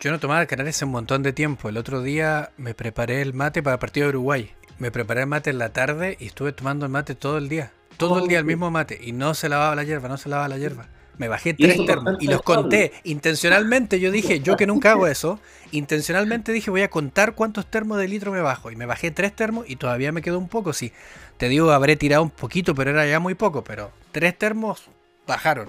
yo 0.00 0.10
no 0.10 0.20
tomaba 0.20 0.42
hace 0.42 0.84
un 0.84 0.90
montón 0.90 1.22
de 1.22 1.32
tiempo. 1.32 1.68
El 1.68 1.78
otro 1.78 2.02
día 2.02 2.50
me 2.58 2.74
preparé 2.74 3.22
el 3.22 3.32
mate 3.32 3.62
para 3.62 3.74
el 3.74 3.80
partido 3.80 4.06
de 4.06 4.10
Uruguay. 4.10 4.50
Me 4.78 4.90
preparé 4.90 5.22
el 5.22 5.26
mate 5.26 5.50
en 5.50 5.58
la 5.58 5.70
tarde 5.70 6.16
y 6.20 6.26
estuve 6.26 6.52
tomando 6.52 6.84
el 6.84 6.92
mate 6.92 7.14
todo 7.14 7.38
el 7.38 7.48
día. 7.48 7.72
Todo 7.96 8.18
el 8.18 8.28
día 8.28 8.38
el 8.38 8.44
mismo 8.44 8.70
mate. 8.70 8.98
Y 9.00 9.12
no 9.12 9.34
se 9.34 9.48
lavaba 9.48 9.74
la 9.74 9.84
hierba, 9.84 10.08
no 10.08 10.18
se 10.18 10.28
lavaba 10.28 10.48
la 10.48 10.58
hierba. 10.58 10.86
Me 11.18 11.28
bajé 11.28 11.54
tres 11.54 11.78
es 11.78 11.86
termos 11.86 12.16
y 12.20 12.26
los 12.26 12.42
conté 12.42 12.92
intencionalmente. 13.04 14.00
Yo 14.00 14.10
dije, 14.10 14.40
yo 14.40 14.56
que 14.56 14.66
nunca 14.66 14.90
hago 14.92 15.06
eso, 15.06 15.38
intencionalmente 15.70 16.50
dije, 16.52 16.70
voy 16.70 16.82
a 16.82 16.90
contar 16.90 17.34
cuántos 17.34 17.66
termos 17.66 17.98
de 17.98 18.08
litro 18.08 18.32
me 18.32 18.40
bajo. 18.40 18.70
Y 18.70 18.76
me 18.76 18.86
bajé 18.86 19.10
tres 19.10 19.34
termos 19.34 19.64
y 19.68 19.76
todavía 19.76 20.10
me 20.12 20.22
quedó 20.22 20.38
un 20.38 20.48
poco. 20.48 20.72
Sí, 20.72 20.92
te 21.36 21.48
digo, 21.48 21.70
habré 21.70 21.96
tirado 21.96 22.22
un 22.22 22.30
poquito, 22.30 22.74
pero 22.74 22.90
era 22.90 23.06
ya 23.06 23.20
muy 23.20 23.34
poco. 23.34 23.62
Pero 23.64 23.92
tres 24.12 24.36
termos 24.36 24.82
bajaron. 25.26 25.68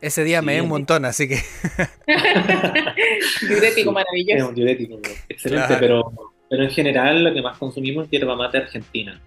Ese 0.00 0.22
día 0.22 0.42
me 0.42 0.54
di 0.54 0.60
un 0.60 0.68
montón, 0.68 1.04
así 1.06 1.26
que 1.28 1.36
diurético 3.48 3.90
Es 3.90 3.94
maravilloso. 3.94 4.48
un 4.48 4.54
diurético 4.54 4.98
excelente, 5.28 5.66
Claro. 5.66 5.80
pero, 5.80 6.12
pero 6.50 6.62
en 6.64 6.70
general 6.70 7.24
lo 7.24 7.32
que 7.34 7.42
más 7.42 7.56
consumimos 7.58 8.04
es 8.04 8.10
hierba 8.10 8.36
mate 8.36 8.58
argentina. 8.58 9.20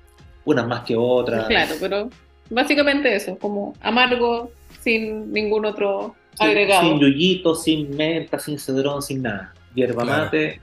Unas 0.45 0.68
más 0.68 0.82
que 0.86 0.95
otras. 0.95 1.47
Claro, 1.47 1.76
pero 1.80 2.09
básicamente 2.49 3.13
eso, 3.15 3.38
como 3.38 3.74
amargo, 3.82 4.51
sin 4.82 5.32
ningún 5.32 5.66
otro 5.66 6.16
Sin- 6.36 6.48
agregado. 6.48 6.82
Sin 6.84 7.00
yuyito, 7.00 7.56
sin 7.56 7.96
menta, 7.96 8.40
sin 8.40 8.58
cedrón, 8.60 9.02
sin 9.02 9.22
nada. 9.24 9.54
Hierba 9.76 10.04
Claro. 10.04 10.24
mate. 10.26 10.62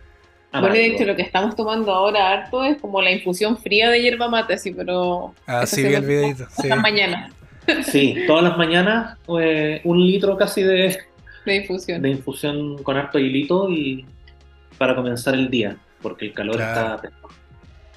Bueno, 0.53 0.67
amargo. 0.69 0.75
de 0.77 0.87
hecho, 0.87 1.05
lo 1.05 1.17
que 1.17 1.23
estamos 1.23 1.57
tomando 1.57 1.93
ahora 1.93 2.31
harto 2.31 2.63
es 2.65 2.81
como 2.81 3.03
la 3.03 3.11
infusión 3.11 3.59
fría 3.59 3.91
de 3.91 4.01
hierba 4.03 4.29
mate, 4.29 4.55
así, 4.55 4.73
pero. 4.73 5.35
Ah, 5.47 5.67
sí, 5.67 5.83
vi 5.83 5.95
el 5.95 6.05
videito, 6.07 6.47
sí. 6.51 6.63
Hasta 6.71 6.77
mañana 6.77 7.31
Sí, 7.85 8.15
todas 8.27 8.45
las 8.45 8.59
mañanas 8.59 9.17
eh, 9.41 9.81
un 9.85 10.07
litro 10.07 10.37
casi 10.37 10.63
de, 10.63 10.99
de 11.47 11.55
infusión. 11.57 12.03
de 12.03 12.11
infusión 12.11 12.77
con 12.83 12.97
harto 12.99 13.19
hilito 13.19 13.71
y 13.71 14.05
para 14.77 14.95
comenzar 14.95 15.35
el 15.35 15.49
día, 15.51 15.77
porque 16.03 16.27
el 16.27 16.35
calor 16.35 16.57
Claro. 16.57 16.97
está. 16.97 17.11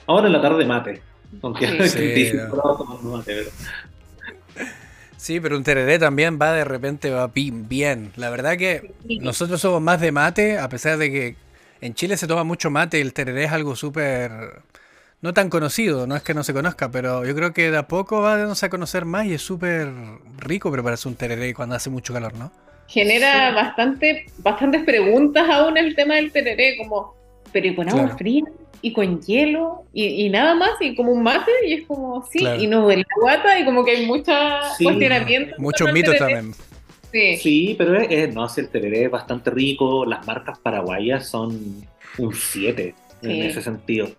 Ahora 0.07 0.27
en 0.27 0.33
la 0.33 0.41
tarde 0.41 0.65
mate, 0.65 1.01
aunque 1.41 1.67
Sí. 1.67 1.73
Sí, 1.89 1.97
35 1.97 2.99
no. 3.03 3.17
mate, 3.17 3.35
pero 3.35 4.67
Sí, 5.17 5.39
pero 5.39 5.57
un 5.57 5.63
tereré 5.63 5.99
también 5.99 6.37
va 6.39 6.53
de 6.53 6.63
repente 6.63 7.09
va 7.09 7.29
bien. 7.33 8.11
La 8.15 8.29
verdad 8.29 8.55
que 8.55 8.93
nosotros 9.21 9.59
somos 9.59 9.81
más 9.81 9.99
de 9.99 10.11
mate, 10.11 10.59
a 10.59 10.69
pesar 10.69 10.97
de 10.97 11.11
que 11.11 11.35
en 11.81 11.93
Chile 11.95 12.17
se 12.17 12.27
toma 12.27 12.43
mucho 12.43 12.69
mate 12.69 12.99
y 12.99 13.01
el 13.01 13.13
tereré 13.13 13.45
es 13.45 13.51
algo 13.51 13.75
súper... 13.75 14.61
No 15.19 15.33
tan 15.33 15.49
conocido, 15.49 16.05
no 16.05 16.15
es 16.15 16.21
que 16.21 16.35
no 16.35 16.43
se 16.43 16.53
conozca, 16.53 16.91
pero 16.91 17.25
yo 17.25 17.33
creo 17.33 17.51
que 17.51 17.71
de 17.71 17.77
a 17.77 17.87
poco 17.87 18.21
va 18.21 18.37
dándose 18.37 18.67
a 18.67 18.69
conocer 18.69 19.03
más 19.05 19.25
y 19.25 19.33
es 19.33 19.41
súper 19.41 19.91
rico 20.37 20.71
prepararse 20.71 21.07
un 21.07 21.15
tereré 21.15 21.55
cuando 21.55 21.73
hace 21.73 21.89
mucho 21.89 22.13
calor, 22.13 22.35
¿no? 22.35 22.51
Genera 22.87 23.51
bastante, 23.51 24.27
bastantes 24.37 24.83
preguntas 24.83 25.49
aún 25.49 25.75
el 25.77 25.95
tema 25.95 26.15
del 26.15 26.31
tereré, 26.31 26.77
como, 26.77 27.15
pero 27.51 27.65
¿y 27.65 27.75
con 27.75 27.89
agua 27.89 28.03
Claro. 28.03 28.17
fría? 28.17 28.43
¿Y 28.81 28.93
con 28.93 29.21
hielo? 29.21 29.83
¿Y, 29.93 30.05
y 30.25 30.29
nada 30.29 30.55
más? 30.55 30.71
¿Y 30.79 30.95
como 30.95 31.11
un 31.11 31.23
mate? 31.23 31.51
Y 31.67 31.73
es 31.73 31.85
como, 31.87 32.25
sí, 32.31 32.39
Claro. 32.39 32.61
y 32.61 32.67
no 32.67 32.81
duele 32.83 33.01
la 33.09 33.21
guata, 33.21 33.59
y 33.59 33.65
como 33.65 33.83
que 33.83 33.91
hay 33.91 34.05
muchos 34.05 34.35
Sí. 34.77 34.83
cuestionamientos. 34.83 35.57
Muchos 35.59 35.91
mitos 35.91 36.13
tereré. 36.17 36.35
también. 36.35 36.55
Sí. 37.11 37.37
Sí, 37.37 37.75
pero 37.77 37.95
es, 37.99 38.07
es- 38.11 38.33
no, 38.35 38.47
si 38.49 38.61
el 38.61 38.69
tereré 38.69 39.05
es 39.05 39.11
bastante 39.11 39.49
rico, 39.49 40.05
las 40.05 40.25
marcas 40.27 40.59
paraguayas 40.59 41.27
son 41.27 41.85
un 42.17 42.33
7 42.33 42.93
Sí. 43.21 43.29
en 43.31 43.43
ese 43.43 43.61
sentido. 43.61 44.09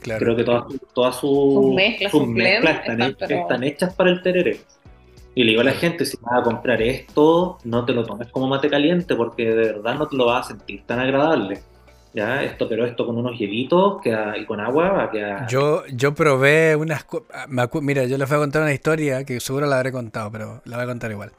Claro. 0.00 0.20
Creo 0.24 0.36
que 0.36 0.44
todas, 0.44 0.64
todas 0.94 1.16
sus, 1.16 1.54
Sus 1.54 1.74
mezclas, 1.74 2.10
sus 2.12 2.26
mezclas 2.26 2.76
están, 2.80 3.00
están, 3.00 3.10
hechas, 3.10 3.28
pero- 3.28 3.40
están 3.40 3.64
hechas 3.64 3.94
para 3.94 4.10
el 4.10 4.22
tereré. 4.22 4.60
Y 5.34 5.42
le 5.42 5.50
digo 5.50 5.62
a 5.62 5.64
la 5.64 5.72
gente, 5.72 6.04
si 6.04 6.16
vas 6.20 6.40
a 6.40 6.42
comprar 6.44 6.80
esto, 6.82 7.58
no 7.64 7.84
te 7.84 7.92
lo 7.92 8.04
tomes 8.04 8.28
como 8.28 8.46
mate 8.46 8.68
caliente 8.68 9.16
porque 9.16 9.46
de 9.46 9.54
verdad 9.72 9.96
no 9.96 10.06
te 10.06 10.14
lo 10.16 10.26
vas 10.26 10.44
a 10.46 10.48
sentir 10.50 10.82
tan 10.86 11.00
agradable. 11.00 11.58
Ya, 12.14 12.44
esto, 12.44 12.68
pero 12.68 12.86
esto 12.86 13.04
con 13.04 13.16
unos 13.18 13.36
hielitos 13.36 14.00
queda- 14.00 14.38
y 14.38 14.46
con 14.46 14.60
agua 14.60 14.90
va 14.90 15.04
a 15.04 15.10
quedar... 15.10 15.48
Yo, 15.48 15.82
yo 15.92 16.14
probé 16.14 16.76
unas... 16.76 17.04
ah, 17.32 17.46
me 17.48 17.68
Mira, 17.82 18.04
yo 18.04 18.16
les 18.16 18.28
voy 18.28 18.36
a 18.36 18.40
contar 18.40 18.62
una 18.62 18.72
historia 18.72 19.24
que 19.24 19.40
seguro 19.40 19.66
la 19.66 19.76
habré 19.78 19.90
contado, 19.90 20.30
pero 20.30 20.62
la 20.64 20.76
voy 20.76 20.84
a 20.84 20.86
contar 20.86 21.10
igual. 21.10 21.32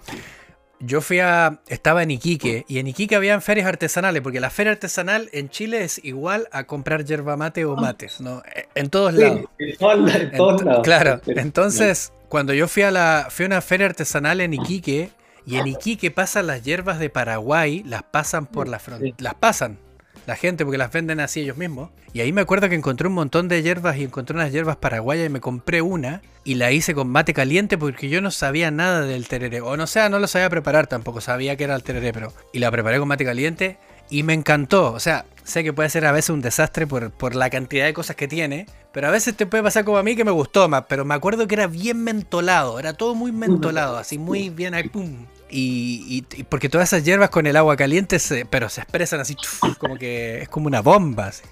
Yo 0.82 0.99
fui 0.99 1.19
a... 1.21 1.61
Estaba 1.69 2.03
en 2.03 2.11
Iquique 2.11 2.65
y 2.67 2.80
en 2.80 2.88
Iquique 2.88 3.15
habían 3.15 3.41
ferias 3.41 3.67
artesanales, 3.67 4.21
porque 4.21 4.41
la 4.41 4.49
feria 4.49 4.73
artesanal 4.73 5.30
en 5.32 5.47
Chile 5.49 5.82
es 5.86 6.03
igual 6.03 6.49
a 6.51 6.65
comprar 6.65 7.05
yerba 7.05 7.38
mate 7.38 7.63
o 7.63 7.78
mates, 7.78 8.19
¿no? 8.19 8.43
Eh, 8.53 8.65
En 8.76 8.89
todos 8.89 9.13
Sí, 9.15 9.21
lados. 9.21 9.41
en 9.57 9.78
todos, 9.78 10.13
en 10.15 10.32
todos 10.36 10.61
Ent- 10.61 10.65
lados. 10.65 10.84
Claro, 10.84 11.21
entonces 11.28 12.11
cuando 12.28 12.53
yo 12.53 12.67
fui 12.67 12.84
a 12.84 12.91
la 12.91 13.28
fui 13.30 13.45
a 13.45 13.47
una 13.47 13.61
feria 13.61 13.86
artesanal 13.86 14.41
en 14.41 14.53
Iquique 14.53 15.09
y 15.45 15.55
en 15.55 15.67
Iquique 15.67 16.11
pasan 16.11 16.47
las 16.47 16.63
hierbas 16.63 16.99
de 16.99 17.09
Paraguay, 17.09 17.82
las 17.86 18.03
pasan 18.03 18.45
por 18.45 18.67
la 18.67 18.80
frontera, 18.80 19.15
las 19.19 19.36
pasan 19.36 19.78
la 20.26 20.36
gente 20.36 20.65
porque 20.65 20.78
las 20.78 20.91
venden 20.91 21.19
así 21.19 21.41
ellos 21.41 21.57
mismos. 21.57 21.89
Y 22.13 22.21
ahí 22.21 22.32
me 22.32 22.41
acuerdo 22.41 22.69
que 22.69 22.76
encontré 22.76 23.07
un 23.07 23.13
montón 23.13 23.47
de 23.47 23.61
hierbas 23.61 23.97
y 23.97 24.03
encontré 24.03 24.36
unas 24.36 24.51
hierbas 24.51 24.78
paraguayas 24.78 25.28
y 25.28 25.30
me 25.30 25.41
compré 25.41 25.82
una 25.82 26.21
y 26.43 26.55
la 26.55 26.71
hice 26.71 26.93
con 26.93 27.09
mate 27.09 27.34
caliente 27.34 27.78
porque 27.78 28.09
yo 28.09 28.21
no 28.21 28.32
sabía 28.32 28.71
nada 28.71 29.01
del 29.01 29.28
tereré. 29.28 29.61
O 29.61 29.78
no 29.78 29.88
sea, 29.88 30.09
no 30.09 30.19
lo 30.19 30.28
sabía 30.28 30.49
preparar 30.49 30.88
tampoco, 30.88 31.21
sabía 31.21 31.55
que 31.55 31.65
era 31.65 31.76
el 31.76 31.84
tereré, 31.84 32.13
pero 32.13 32.34
y 32.53 32.59
la 32.59 32.71
preparé 32.71 32.99
con 32.99 33.07
mate 33.07 33.26
caliente 33.26 33.78
y 34.09 34.23
me 34.23 34.34
encantó. 34.34 34.93
O 34.93 34.99
sea, 34.99 35.26
sé 35.43 35.63
que 35.63 35.73
puede 35.73 35.89
ser 35.89 36.05
a 36.05 36.11
veces 36.11 36.30
un 36.30 36.41
desastre 36.41 36.88
por, 36.88 37.11
por, 37.11 37.36
la 37.36 37.49
cantidad 37.49 37.86
de 37.86 37.93
cosas 37.93 38.15
que 38.15 38.28
tiene, 38.28 38.67
pero 38.91 39.07
a 39.07 39.11
veces 39.11 39.36
te 39.36 39.45
puede 39.45 39.63
pasar 39.63 39.86
como 39.86 39.97
a 39.97 40.03
mí 40.03 40.15
que 40.15 40.26
me 40.26 40.32
gustó 40.32 40.67
más, 40.69 40.86
pero 40.88 41.05
me 41.05 41.13
acuerdo 41.13 41.47
que 41.47 41.55
era 41.55 41.67
bien 41.67 42.03
mentolado, 42.03 42.80
era 42.80 42.93
todo 42.93 43.15
muy 43.15 43.32
mentolado, 43.32 43.97
así 43.97 44.17
muy 44.17 44.49
bien 44.49 44.73
ahí, 44.73 44.89
pum. 44.89 45.26
Y, 45.49 46.25
y, 46.35 46.43
porque 46.43 46.69
todas 46.69 46.91
esas 46.91 47.05
hierbas 47.05 47.29
con 47.29 47.47
el 47.47 47.55
agua 47.55 47.75
caliente, 47.75 48.19
se, 48.19 48.45
pero 48.45 48.67
se 48.69 48.81
expresan 48.81 49.19
así, 49.19 49.35
como 49.77 49.97
que 49.97 50.41
es 50.41 50.49
como 50.49 50.67
una 50.67 50.81
bomba. 50.81 51.27
Así. 51.27 51.43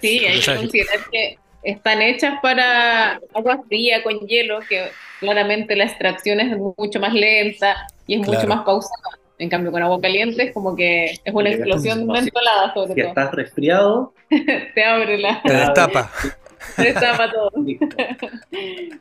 Sí, 0.00 0.24
hay 0.26 0.40
que 0.40 0.56
considerar 0.56 0.98
que 1.10 1.38
están 1.62 2.02
hechas 2.02 2.34
para 2.42 3.20
agua 3.34 3.62
fría 3.66 4.02
con 4.02 4.18
hielo, 4.20 4.60
que 4.68 4.88
claramente 5.20 5.76
la 5.76 5.84
extracción 5.84 6.40
es 6.40 6.56
mucho 6.56 7.00
más 7.00 7.12
lenta 7.12 7.86
y 8.06 8.20
es 8.20 8.26
mucho 8.26 8.46
más 8.46 8.64
pausada. 8.64 9.18
En 9.38 9.48
cambio, 9.48 9.70
con 9.70 9.82
agua 9.82 10.00
caliente 10.00 10.44
es 10.44 10.52
como 10.52 10.74
que 10.74 11.12
es 11.24 11.32
una 11.32 11.50
explosión 11.50 12.06
mentolada 12.06 12.74
sobre 12.74 12.94
si 12.94 13.00
todo. 13.00 13.08
estás 13.08 13.32
resfriado, 13.32 14.12
te 14.74 14.84
abre 14.84 15.18
la... 15.18 15.40
Te 15.42 15.52
destapa. 15.52 16.10
Te 16.76 16.82
destapa 16.82 17.30
todo. 17.30 17.52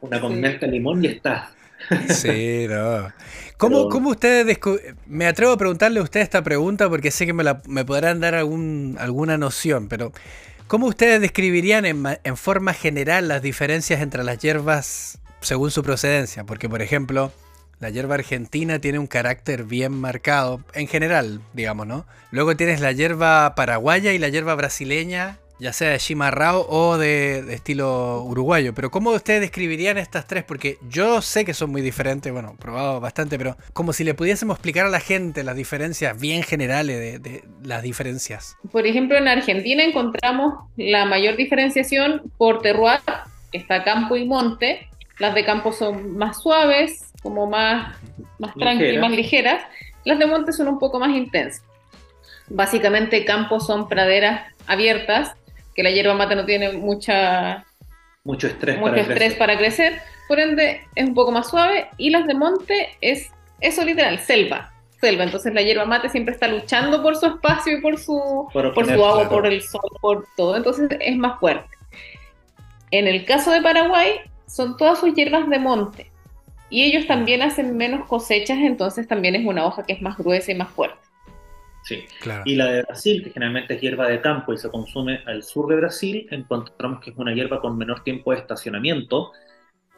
Una 0.01 0.21
con 0.21 0.39
de 0.39 0.67
limón 0.67 1.03
y 1.03 1.07
estás. 1.07 1.49
Sí, 2.09 2.67
no. 2.69 3.11
¿Cómo, 3.57 3.77
Pero... 3.77 3.89
¿Cómo, 3.89 4.09
ustedes 4.11 4.59
Me 5.07 5.25
atrevo 5.25 5.53
a 5.53 5.57
preguntarle 5.57 5.99
a 5.99 6.03
ustedes 6.03 6.25
esta 6.25 6.43
pregunta 6.43 6.89
porque 6.89 7.11
sé 7.11 7.25
que 7.25 7.33
me, 7.33 7.43
la, 7.43 7.61
me 7.67 7.85
podrán 7.85 8.19
dar 8.19 8.35
algún, 8.35 8.97
alguna 8.99 9.37
noción, 9.37 9.87
pero 9.87 10.11
¿cómo 10.67 10.87
ustedes 10.87 11.21
describirían 11.21 11.85
en, 11.85 12.03
en, 12.23 12.37
forma 12.37 12.73
general 12.73 13.27
las 13.27 13.41
diferencias 13.41 14.01
entre 14.01 14.23
las 14.23 14.37
hierbas 14.39 15.19
según 15.41 15.71
su 15.71 15.83
procedencia? 15.83 16.43
Porque, 16.43 16.69
por 16.69 16.81
ejemplo, 16.81 17.31
la 17.79 17.89
hierba 17.89 18.15
argentina 18.15 18.79
tiene 18.79 18.99
un 18.99 19.07
carácter 19.07 19.63
bien 19.63 19.93
marcado, 19.93 20.63
en 20.73 20.87
general, 20.87 21.41
digamos, 21.53 21.87
¿no? 21.87 22.05
Luego 22.31 22.55
tienes 22.55 22.81
la 22.81 22.91
hierba 22.91 23.53
paraguaya 23.55 24.13
y 24.13 24.17
la 24.17 24.29
hierba 24.29 24.55
brasileña, 24.55 25.37
ya 25.59 25.73
sea 25.73 25.89
de 25.91 25.97
chimarrao 25.97 26.67
o 26.69 26.97
de, 26.97 27.43
de, 27.43 27.53
estilo 27.53 28.21
uruguayo. 28.23 28.73
Pero 28.73 28.91
¿cómo 28.91 29.11
ustedes 29.11 29.41
describirían 29.41 29.97
estas 29.97 30.27
tres? 30.27 30.43
Porque 30.43 30.77
yo 30.89 31.21
sé 31.21 31.45
que 31.45 31.53
son 31.53 31.71
muy 31.71 31.81
diferentes, 31.81 32.31
bueno, 32.31 32.55
probado 32.59 32.99
bastante, 32.99 33.37
pero 33.37 33.57
como 33.73 33.93
si 33.93 34.03
le 34.03 34.13
pudiésemos 34.13 34.55
explicar 34.55 34.85
a 34.85 34.89
la 34.89 34.99
gente 34.99 35.43
las 35.43 35.55
diferencias 35.55 36.19
bien 36.19 36.43
generales 36.43 36.99
de, 36.99 37.19
de 37.19 37.43
las 37.63 37.81
diferencias. 37.83 38.55
Por 38.71 38.85
ejemplo, 38.85 39.17
en 39.17 39.27
Argentina 39.27 39.83
encontramos 39.83 40.53
la 40.75 41.05
mayor 41.05 41.35
diferenciación 41.37 42.21
por 42.37 42.61
terroir, 42.61 42.99
está 43.51 43.83
campo 43.83 44.15
y 44.15 44.25
monte. 44.25 44.87
Las 45.19 45.33
de 45.33 45.43
campo 45.45 45.71
son 45.71 46.15
más 46.15 46.41
suaves, 46.41 47.11
como 47.23 47.47
más, 47.47 47.97
más 48.39 48.53
tranquilas, 48.55 49.01
más 49.01 49.11
ligeras. 49.11 49.63
Las 50.05 50.19
de 50.19 50.27
monte 50.27 50.53
son 50.53 50.67
un 50.67 50.79
poco 50.79 50.99
más 50.99 51.09
intensas. 51.09 51.63
Básicamente, 52.49 53.25
campos 53.25 53.65
son 53.65 53.89
praderas 53.89 54.53
abiertas, 54.67 55.33
que 55.77 55.83
la 55.83 55.91
hierba 55.91 56.15
mate 56.15 56.35
no 56.35 56.43
tiene 56.43 56.71
mucha, 56.71 57.63
mucho 58.23 58.47
estrés, 58.47 58.79
mucho 58.79 58.89
para, 58.89 59.01
estrés 59.01 59.17
crecer. 59.19 59.37
para 59.37 59.57
crecer, 59.57 60.01
por 60.27 60.39
ende 60.39 60.81
es 60.95 61.05
un 61.05 61.13
poco 61.13 61.31
más 61.31 61.51
suave. 61.51 61.87
Y 61.97 62.09
las 62.09 62.25
de 62.25 62.33
monte 62.33 62.89
es 62.99 63.31
eso 63.61 63.85
literal, 63.85 64.17
selva. 64.17 64.73
Selva. 64.99 65.23
Entonces 65.23 65.53
la 65.53 65.61
hierba 65.61 65.85
mate 65.85 66.09
siempre 66.09 66.33
está 66.33 66.47
luchando 66.47 67.03
por 67.03 67.15
su 67.15 67.27
espacio 67.27 67.77
y 67.77 67.81
por 67.81 67.99
su, 67.99 68.49
por, 68.51 68.73
por 68.73 68.85
su 68.87 69.05
agua, 69.05 69.29
por 69.29 69.45
el 69.45 69.61
sol, 69.61 69.91
por 70.01 70.27
todo. 70.35 70.57
Entonces 70.57 70.89
es 70.99 71.15
más 71.15 71.39
fuerte. 71.39 71.69
En 72.89 73.07
el 73.07 73.23
caso 73.23 73.51
de 73.51 73.61
Paraguay, 73.61 74.21
son 74.47 74.77
todas 74.77 74.99
sus 74.99 75.13
hierbas 75.13 75.47
de 75.47 75.59
monte. 75.59 76.11
Y 76.71 76.85
ellos 76.85 77.05
también 77.05 77.43
hacen 77.43 77.77
menos 77.77 78.07
cosechas, 78.07 78.57
entonces 78.57 79.07
también 79.07 79.35
es 79.35 79.45
una 79.45 79.63
hoja 79.63 79.83
que 79.83 79.93
es 79.93 80.01
más 80.01 80.17
gruesa 80.17 80.51
y 80.51 80.55
más 80.55 80.71
fuerte. 80.71 81.06
Sí, 81.87 82.03
claro. 82.19 82.43
Y 82.45 82.55
la 82.55 82.65
de 82.65 82.81
Brasil, 82.81 83.23
que 83.23 83.29
generalmente 83.29 83.75
es 83.75 83.81
hierba 83.81 84.09
de 84.09 84.19
campo 84.19 84.51
y 84.51 84.57
se 84.57 84.69
consume 84.69 85.21
al 85.25 85.41
sur 85.41 85.69
de 85.69 85.77
Brasil, 85.77 86.27
encontramos 86.31 86.99
que 86.99 87.11
es 87.11 87.17
una 87.17 87.33
hierba 87.33 87.61
con 87.61 87.77
menor 87.77 88.03
tiempo 88.03 88.31
de 88.31 88.39
estacionamiento. 88.39 89.31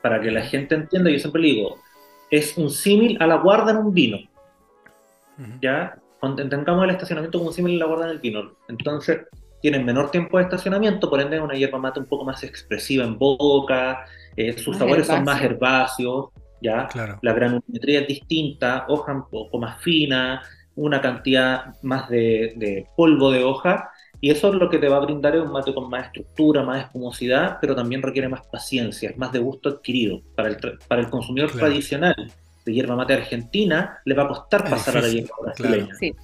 Para 0.04 0.22
que 0.22 0.30
la 0.30 0.44
gente 0.44 0.76
entienda, 0.76 1.10
yo 1.10 1.18
siempre 1.18 1.42
le 1.42 1.48
digo, 1.48 1.82
es 2.30 2.56
un 2.60 2.70
símil 2.70 3.18
a 3.20 3.26
la 3.26 3.38
guarda 3.38 3.72
en 3.72 3.78
un 3.78 3.92
vino. 3.92 4.18
Uh 4.18 5.42
-huh. 5.42 5.60
¿Ya? 5.64 5.98
Entendamos 6.22 6.84
el 6.84 6.92
estacionamiento 6.92 7.40
como 7.40 7.50
un 7.50 7.56
símil 7.56 7.78
a 7.78 7.80
la 7.80 7.86
guarda 7.88 8.06
en 8.06 8.12
el 8.12 8.20
vino. 8.20 8.52
Entonces, 8.68 9.22
tienen 9.60 9.84
menor 9.84 10.12
tiempo 10.12 10.38
de 10.38 10.44
estacionamiento, 10.44 11.10
por 11.10 11.20
ende 11.22 11.38
es 11.38 11.42
una 11.42 11.56
hierba 11.56 11.80
mate 11.80 12.00
un 12.00 12.06
poco 12.06 12.24
más 12.24 12.44
expresiva 12.44 13.04
en 13.04 13.18
boca, 13.18 14.06
eh, 14.36 14.54
sus 14.54 14.68
más 14.68 14.78
sabores 14.78 15.10
herbáceo. 15.10 15.16
son 15.16 15.26
más 15.26 15.42
herbáceos, 15.42 16.30
¿ya? 16.62 16.88
Claro. 16.88 17.18
La 17.24 17.34
granulometría 17.34 18.02
es 18.02 18.08
distinta, 18.08 18.86
hoja 18.88 19.12
un 19.12 19.28
poco 19.28 19.58
más 19.58 19.82
fina, 19.82 20.44
una 20.80 21.02
cantidad 21.02 21.76
más 21.82 22.10
de, 22.10 22.54
de, 22.56 22.88
polvo 22.96 23.32
de 23.32 23.44
hoja, 23.44 23.90
y 24.22 24.32
eso 24.32 24.50
es 24.50 24.56
lo 24.56 24.70
que 24.70 24.80
te 24.80 24.90
va 24.90 24.98
a 24.98 25.02
brindar 25.02 25.36
es 25.36 25.42
un 25.42 25.52
mate 25.52 25.74
con 25.74 25.90
más 25.90 26.08
estructura, 26.08 26.64
más 26.64 26.86
espumosidad, 26.86 27.58
pero 27.62 27.76
también 27.76 28.02
requiere 28.02 28.28
más 28.28 28.46
paciencia, 28.48 29.14
más 29.18 29.32
de 29.32 29.40
gusto 29.40 29.70
adquirido. 29.70 30.22
Para 30.36 30.50
el, 30.50 30.58
para 30.88 31.02
el 31.02 31.10
consumidor 31.10 31.52
claro. 31.52 31.68
tradicional 31.68 32.32
de 32.66 32.74
hierba 32.74 32.96
mate 32.96 33.14
argentina, 33.14 34.00
le 34.06 34.16
va 34.16 34.24
a 34.24 34.28
costar 34.28 34.64
es 34.66 34.72
pasar 34.72 34.96
difícil, 34.96 34.98
a 34.98 35.08
la 35.08 35.14
hierba 35.14 35.36
brasileña. 35.42 35.86
Claro. 35.86 36.00
Sí. 36.00 36.16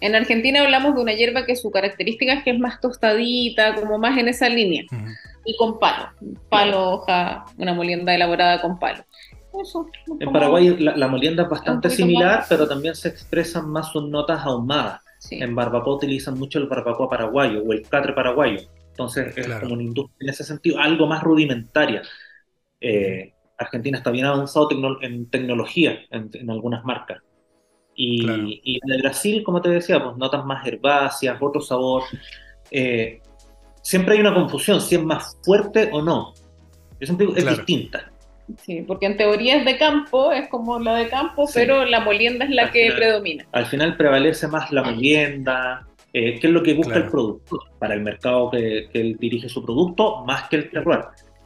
En 0.00 0.14
Argentina 0.16 0.60
hablamos 0.62 0.96
de 0.96 1.00
una 1.00 1.12
hierba 1.12 1.46
que 1.46 1.54
su 1.54 1.70
característica 1.70 2.32
es 2.32 2.42
que 2.42 2.50
es 2.50 2.58
más 2.58 2.80
tostadita, 2.80 3.76
como 3.76 3.98
más 3.98 4.18
en 4.18 4.28
esa 4.28 4.48
línea, 4.48 4.82
uh 4.90 4.94
-huh. 4.96 5.16
y 5.44 5.56
con 5.56 5.78
palo, 5.78 6.08
palo, 6.48 6.90
hoja, 6.90 7.44
una 7.56 7.72
molienda 7.72 8.12
elaborada 8.12 8.60
con 8.60 8.78
palo. 8.78 9.04
Eso, 9.60 9.86
en 10.18 10.32
Paraguay 10.32 10.76
la, 10.78 10.96
la, 10.96 11.08
molienda 11.08 11.42
es 11.44 11.48
bastante 11.48 11.90
similar, 11.90 12.38
más. 12.38 12.46
pero 12.48 12.66
también 12.66 12.94
se 12.94 13.08
expresan 13.08 13.68
más 13.68 13.92
sus 13.92 14.08
notas 14.08 14.44
ahumadas. 14.44 15.02
Sí. 15.18 15.36
En 15.40 15.54
barbacoa 15.54 15.96
utilizan 15.96 16.38
mucho 16.38 16.58
el 16.58 16.66
barbacoa 16.66 17.08
paraguayo 17.08 17.62
o 17.62 17.72
el 17.72 17.88
catre 17.88 18.12
paraguayo. 18.12 18.60
Entonces 18.88 19.36
es 19.36 19.46
claro. 19.46 19.62
como 19.62 19.74
una 19.74 19.82
industria 19.82 20.16
en 20.20 20.28
ese 20.28 20.44
sentido, 20.44 20.78
algo 20.78 21.06
más 21.06 21.22
rudimentaria. 21.22 22.02
Eh, 22.80 23.32
Argentina 23.58 23.98
está 23.98 24.10
bien 24.10 24.26
avanzado 24.26 24.68
tecno 24.68 25.00
en 25.02 25.30
tecnología 25.30 25.98
en, 26.10 26.30
en, 26.32 26.50
algunas 26.50 26.84
marcas. 26.84 27.22
Y, 27.94 28.24
claro. 28.24 28.44
y 28.46 28.80
en 28.82 28.92
el 28.92 29.02
Brasil, 29.02 29.42
como 29.44 29.60
te 29.60 29.68
decía, 29.68 30.02
pues 30.02 30.16
notas 30.16 30.44
más 30.44 30.66
herbáceas, 30.66 31.36
otro 31.40 31.60
sabor. 31.60 32.02
Eh, 32.70 33.20
siempre 33.82 34.14
hay 34.14 34.20
una 34.20 34.34
confusión 34.34 34.80
si 34.80 34.94
es 34.94 35.04
más 35.04 35.38
fuerte 35.42 35.90
o 35.92 36.02
no. 36.02 36.32
Yo 37.00 37.06
siempre 37.06 37.26
digo, 37.26 37.36
es 37.36 37.44
claro. 37.44 37.58
distinta. 37.58 38.11
Sí, 38.58 38.82
porque 38.86 39.06
en 39.06 39.16
teoría 39.16 39.56
es 39.56 39.64
de 39.64 39.78
campo, 39.78 40.32
es 40.32 40.48
como 40.48 40.78
la 40.78 40.96
de 40.96 41.08
campo, 41.08 41.46
sí. 41.46 41.54
pero 41.54 41.84
la 41.84 42.00
molienda 42.00 42.44
es 42.44 42.50
la 42.50 42.64
al 42.64 42.70
que 42.72 42.82
final, 42.82 42.96
predomina. 42.96 43.46
Al 43.52 43.66
final 43.66 43.96
prevalece 43.96 44.48
más 44.48 44.70
la 44.72 44.82
molienda, 44.82 45.86
eh, 46.12 46.38
que 46.38 46.46
es 46.46 46.52
lo 46.52 46.62
que 46.62 46.74
busca 46.74 46.92
claro. 46.92 47.04
el 47.04 47.10
productor 47.10 47.60
para 47.78 47.94
el 47.94 48.00
mercado 48.00 48.50
que, 48.50 48.88
que, 48.92 49.00
él 49.00 49.16
dirige 49.18 49.48
su 49.48 49.64
producto, 49.64 50.24
más 50.24 50.48
que 50.48 50.56
el 50.56 50.70
terroir. 50.70 51.04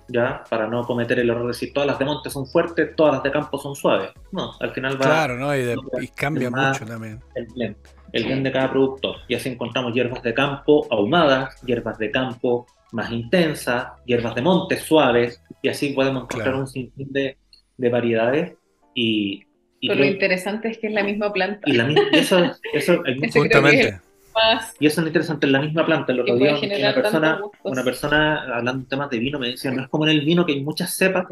¿Ya? 0.09 0.45
Para 0.49 0.69
no 0.69 0.85
cometer 0.85 1.19
el 1.19 1.29
error 1.29 1.43
de 1.43 1.49
decir 1.49 1.73
todas 1.73 1.89
las 1.89 1.99
de 1.99 2.05
monte 2.05 2.31
son 2.31 2.47
fuertes, 2.47 2.95
todas 2.95 3.15
las 3.15 3.23
de 3.25 3.31
campo 3.33 3.59
son 3.59 3.75
suaves. 3.75 4.11
No, 4.31 4.53
al 4.61 4.71
final 4.71 4.95
va. 4.95 5.05
Claro, 5.05 5.37
¿no? 5.37 5.53
Y, 5.53 5.63
de, 5.63 5.77
y 6.01 6.07
cambia 6.09 6.49
mucho 6.49 6.87
también. 6.87 7.21
El 7.35 7.47
blend, 7.47 7.77
el 8.17 8.25
blend 8.25 8.45
de 8.45 8.53
cada 8.53 8.71
productor. 8.71 9.17
Y 9.29 9.35
así 9.35 9.49
encontramos 9.49 9.95
hierbas 9.95 10.23
de 10.23 10.35
campo 10.35 10.87
ahumadas, 10.91 11.61
hierbas 11.65 11.99
de 11.99 12.11
campo 12.11 12.67
más 12.93 13.11
intensas, 13.11 13.89
hierbas 14.07 14.35
de 14.35 14.43
monte 14.43 14.77
suaves, 14.77 15.43
y 15.63 15.69
así 15.69 15.91
podemos 15.91 16.25
encontrar 16.25 16.45
claro. 16.45 16.61
un 16.61 16.67
sinfín 16.67 17.13
de, 17.13 17.37
de 17.77 17.89
variedades. 17.89 18.55
Y, 18.95 19.43
y 19.81 19.89
Pero 19.89 20.01
lo 20.01 20.07
interesante 20.07 20.69
es 20.69 20.79
que 20.79 20.87
es 20.87 20.93
la 20.93 21.03
misma 21.03 21.33
planta. 21.33 21.61
Y, 21.67 21.73
la 21.73 21.91
y 21.91 21.97
eso, 22.13 22.39
eso 22.73 23.03
Justamente. 23.35 24.01
Más 24.35 24.75
y 24.79 24.87
eso 24.87 25.01
es 25.01 25.07
interesante, 25.07 25.47
en 25.47 25.53
la 25.53 25.61
misma 25.63 25.87
planta, 25.87 26.13
lo 26.13 26.23
que 26.25 26.35
puede 26.35 26.77
una 26.77 26.95
persona, 26.95 27.41
una 27.65 27.83
persona 27.83 28.57
hablando 28.57 28.83
de 28.83 28.89
temas 28.89 29.09
de 29.09 29.19
vino 29.19 29.39
me 29.39 29.49
decía, 29.49 29.71
no 29.71 29.83
es 29.83 29.89
como 29.89 30.05
en 30.05 30.11
el 30.11 30.27
vino 30.27 30.45
que 30.45 30.53
hay 30.53 30.63
muchas 30.63 30.95
cepas, 30.95 31.27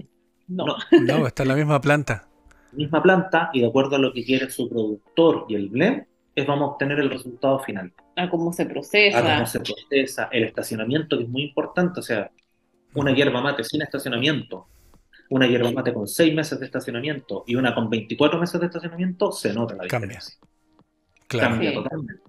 No. 0.49 0.65
no, 0.67 0.77
No, 1.19 1.27
está 1.27 1.43
en 1.43 1.51
la 1.51 1.55
misma 1.55 1.81
planta. 1.83 2.27
misma 2.73 3.03
planta 3.03 3.51
y 3.53 3.61
de 3.61 3.67
acuerdo 3.67 3.97
a 3.97 3.99
lo 3.99 4.11
que 4.13 4.25
quiere 4.25 4.49
su 4.49 4.71
productor 4.71 5.45
y 5.51 5.55
el 5.55 5.69
blend, 5.69 6.07
es 6.35 6.47
vamos 6.47 6.69
a 6.69 6.73
obtener 6.73 6.99
el 7.01 7.11
resultado 7.11 7.59
final. 7.61 7.93
A 8.17 8.29
cómo 8.31 8.53
se 8.53 8.63
A 8.65 8.69
procesa. 8.69 9.23
cómo 9.35 9.47
se 9.47 9.61
procesa, 9.61 10.29
el 10.33 10.45
estacionamiento 10.45 11.17
que 11.17 11.25
es 11.25 11.29
muy 11.29 11.43
importante, 11.43 12.01
o 12.01 12.03
sea, 12.03 12.31
una 12.95 13.13
hierba 13.13 13.41
mate 13.41 13.65
sin 13.65 13.83
estacionamiento, 13.83 14.67
una 15.31 15.47
hierba 15.47 15.71
mate 15.73 15.93
con 15.93 16.07
6 16.07 16.35
meses 16.35 16.59
de 16.61 16.67
estacionamiento 16.67 17.45
y 17.47 17.55
una 17.57 17.75
con 17.75 17.89
24 17.91 18.39
meses 18.39 18.61
de 18.61 18.67
estacionamiento, 18.67 19.33
se 19.33 19.53
nota 19.53 19.75
la 19.75 19.87
Cambia. 19.87 20.09
diferencia. 20.19 20.37
Claro. 21.27 21.49
Cambia 21.51 21.71
Sí. 21.71 21.77
totalmente. 21.77 22.23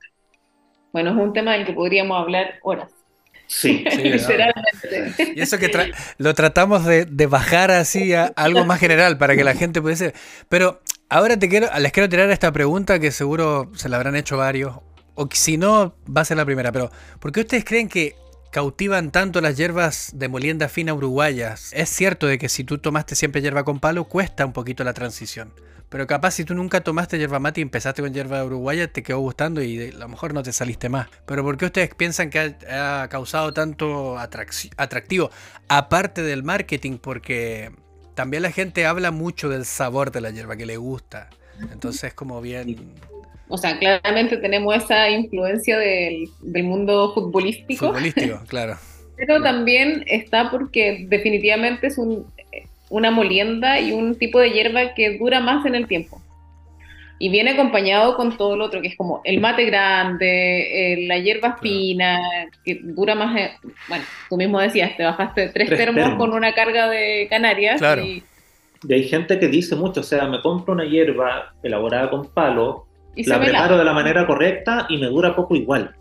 Bueno, 0.93 1.10
es 1.12 1.18
un 1.18 1.34
tema 1.34 1.53
del 1.53 1.66
que 1.66 1.74
podríamos 1.74 2.18
hablar 2.18 2.56
horas. 2.64 2.91
Sí, 3.48 3.84
Sí, 3.91 4.04
Literalmente. 4.04 5.34
Y 5.36 5.41
eso 5.41 5.58
que 5.58 5.70
tra 5.70 5.88
lo 6.18 6.34
tratamos 6.34 6.86
de, 6.86 7.06
de 7.06 7.28
bajar 7.28 7.72
así 7.72 8.14
a 8.14 8.26
algo 8.36 8.66
más 8.66 8.80
general 8.80 9.18
para 9.18 9.36
que 9.36 9.43
la 9.43 9.54
gente 9.54 9.82
pudiese. 9.82 10.14
Pero 10.50 10.82
ahora 11.10 11.38
te 11.38 11.50
quiero, 11.50 11.68
les 11.80 11.91
quiero 11.91 12.10
tirar 12.10 12.30
esta 12.32 12.52
pregunta 12.52 13.00
que 13.00 13.12
seguro 13.12 13.72
se 13.76 13.89
la 13.89 13.98
habrán 13.98 14.16
hecho 14.16 14.38
varios. 14.38 14.78
O 15.16 15.30
si 15.32 15.58
no, 15.58 15.96
va 16.06 16.22
a 16.22 16.26
ser 16.26 16.38
la 16.38 16.46
primera. 16.46 16.72
Pero, 16.72 16.91
¿por 17.20 17.32
qué 17.32 17.41
ustedes 17.41 17.64
creen 17.64 17.88
que 17.88 18.16
cautivan 18.52 19.12
tanto 19.12 19.41
las 19.41 19.56
hierbas 19.58 20.12
de 20.14 20.28
molienda 20.28 20.68
fina 20.68 20.93
uruguayas? 20.93 21.72
Es 21.74 21.89
cierto 21.89 22.28
de 22.28 22.38
que 22.38 22.50
si 22.50 22.64
tú 22.64 22.78
tomaste 22.78 23.16
siempre 23.16 23.41
hierba 23.41 23.64
con 23.64 23.80
palo, 23.80 24.06
cuesta 24.06 24.46
un 24.46 24.54
poquito 24.54 24.84
la 24.84 24.93
transición. 24.93 25.54
Pero 25.89 26.07
capaz 26.07 26.31
si 26.31 26.45
tú 26.45 26.55
nunca 26.55 26.81
tomaste 26.81 27.17
yerba 27.17 27.39
mate 27.39 27.61
y 27.61 27.63
empezaste 27.63 28.01
con 28.01 28.13
yerba 28.13 28.43
uruguaya, 28.43 28.88
te 28.88 29.03
quedó 29.03 29.19
gustando 29.19 29.61
y 29.61 29.91
a 29.91 29.97
lo 29.97 30.07
mejor 30.07 30.33
no 30.33 30.43
te 30.43 30.51
saliste 30.51 30.89
más. 30.89 31.07
Pero 31.25 31.43
¿por 31.43 31.57
qué 31.57 31.65
ustedes 31.65 31.93
piensan 31.93 32.29
que 32.29 32.55
ha, 32.69 33.07
causado 33.09 33.53
tanto 33.53 34.17
atractivo? 34.17 35.29
Aparte 35.67 36.21
del 36.21 36.43
marketing, 36.43 36.97
porque 36.97 37.71
también 38.15 38.43
la 38.43 38.51
gente 38.51 38.86
habla 38.86 39.11
mucho 39.11 39.49
del 39.49 39.65
sabor 39.65 40.11
de 40.11 40.21
la 40.21 40.31
yerba 40.31 40.55
que 40.55 40.65
le 40.65 40.77
gusta. 40.77 41.29
Entonces 41.71 42.13
como 42.13 42.41
bien... 42.41 42.75
O 43.47 43.59
sea, 43.59 43.77
claramente 43.77 44.38
tenemos 44.38 44.75
esa 44.75 45.07
influencia 45.09 45.77
del, 45.77 46.27
del 46.41 46.63
mundo 46.63 47.13
futbolístico. 47.13 47.88
Futbolístico, 47.88 48.41
claro. 48.47 48.75
Pero 49.17 49.41
también 49.41 50.03
está 50.07 50.49
porque 50.49 51.05
definitivamente 51.07 51.88
es 51.88 51.97
un, 51.97 52.25
una 52.96 53.12
molienda 53.12 53.78
y 53.82 53.91
un 53.91 54.16
tipo 54.18 54.39
de 54.39 54.52
hierba 54.52 54.93
que 54.93 55.18
dura 55.18 55.41
más 55.41 55.66
en 55.66 55.76
el 55.76 55.86
tiempo. 55.86 56.22
Y 57.20 57.30
viene 57.30 57.52
acompañado 57.52 58.16
con 58.16 58.38
todo 58.38 58.56
lo 58.56 58.66
otro, 58.66 58.82
que 58.82 58.88
es 58.88 58.96
como 58.96 59.22
el 59.26 59.41
mate 59.41 59.66
grande, 59.66 60.93
eh, 60.93 61.06
la 61.06 61.18
hierba 61.18 61.58
fina, 61.62 62.22
que 62.64 62.80
dura 62.82 63.14
más. 63.14 63.38
Eh, 63.38 63.52
bueno, 63.89 64.06
tú 64.30 64.38
mismo 64.38 64.62
decías, 64.62 64.96
te 64.96 65.04
bajaste 65.04 65.50
tres, 65.50 65.70
termos, 65.70 66.16
con 66.16 66.32
una 66.32 66.54
carga 66.54 66.89
de 66.89 67.28
Canarias. 67.30 67.82
Y, 68.02 68.24
y, 68.88 68.93
hay 68.93 69.04
gente 69.04 69.39
que 69.39 69.50
dice 69.50 69.76
mucho, 69.76 70.00
o 70.00 70.04
sea, 70.04 70.28
me 70.28 70.41
compro 70.41 70.74
una 70.74 70.86
hierba 70.86 71.54
elaborada 71.64 72.10
con 72.10 72.34
palo, 72.34 72.88
y 73.14 73.26
la 73.26 73.41
preparo 73.41 73.78
de 73.78 73.84
la 73.84 73.93
manera 73.93 74.26
correcta 74.26 74.88
y 74.89 74.98
me 74.98 75.08
dura 75.08 75.36
poco 75.36 75.56
igual. 75.56 75.96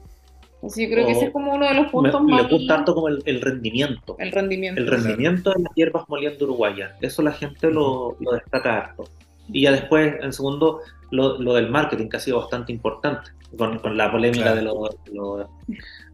Sí, 0.68 0.88
creo 0.88 1.06
que 1.06 1.12
ese 1.12 1.26
es 1.26 1.32
como 1.32 1.54
uno 1.54 1.66
de 1.66 1.74
los 1.74 1.90
puntos 1.90 2.22
más. 2.22 2.42
Me 2.42 2.48
gusta 2.48 2.76
tanto 2.76 2.94
como 2.94 3.08
el, 3.08 3.40
rendimiento. 3.40 4.16
El 4.18 4.32
rendimiento. 4.32 4.80
El 4.80 4.86
rendimiento 4.88 5.52
de 5.52 5.62
las 5.62 5.74
hierbas 5.74 6.08
moliendo 6.08 6.44
uruguayas. 6.44 6.92
Eso 7.00 7.22
la 7.22 7.32
gente 7.32 7.70
lo, 7.70 8.16
lo 8.20 8.32
destaca 8.32 8.78
harto. 8.78 9.04
Y 9.52 9.62
ya 9.62 9.72
después, 9.72 10.14
en 10.22 10.32
segundo, 10.32 10.80
lo, 11.10 11.38
lo, 11.38 11.54
del 11.54 11.70
marketing, 11.70 12.08
que 12.08 12.16
ha 12.16 12.20
sido 12.20 12.40
bastante 12.40 12.72
importante, 12.72 13.30
con, 13.56 13.78
con 13.78 13.96
la 13.96 14.10
polémica 14.10 14.54
de, 14.54 14.62
los 14.62 14.90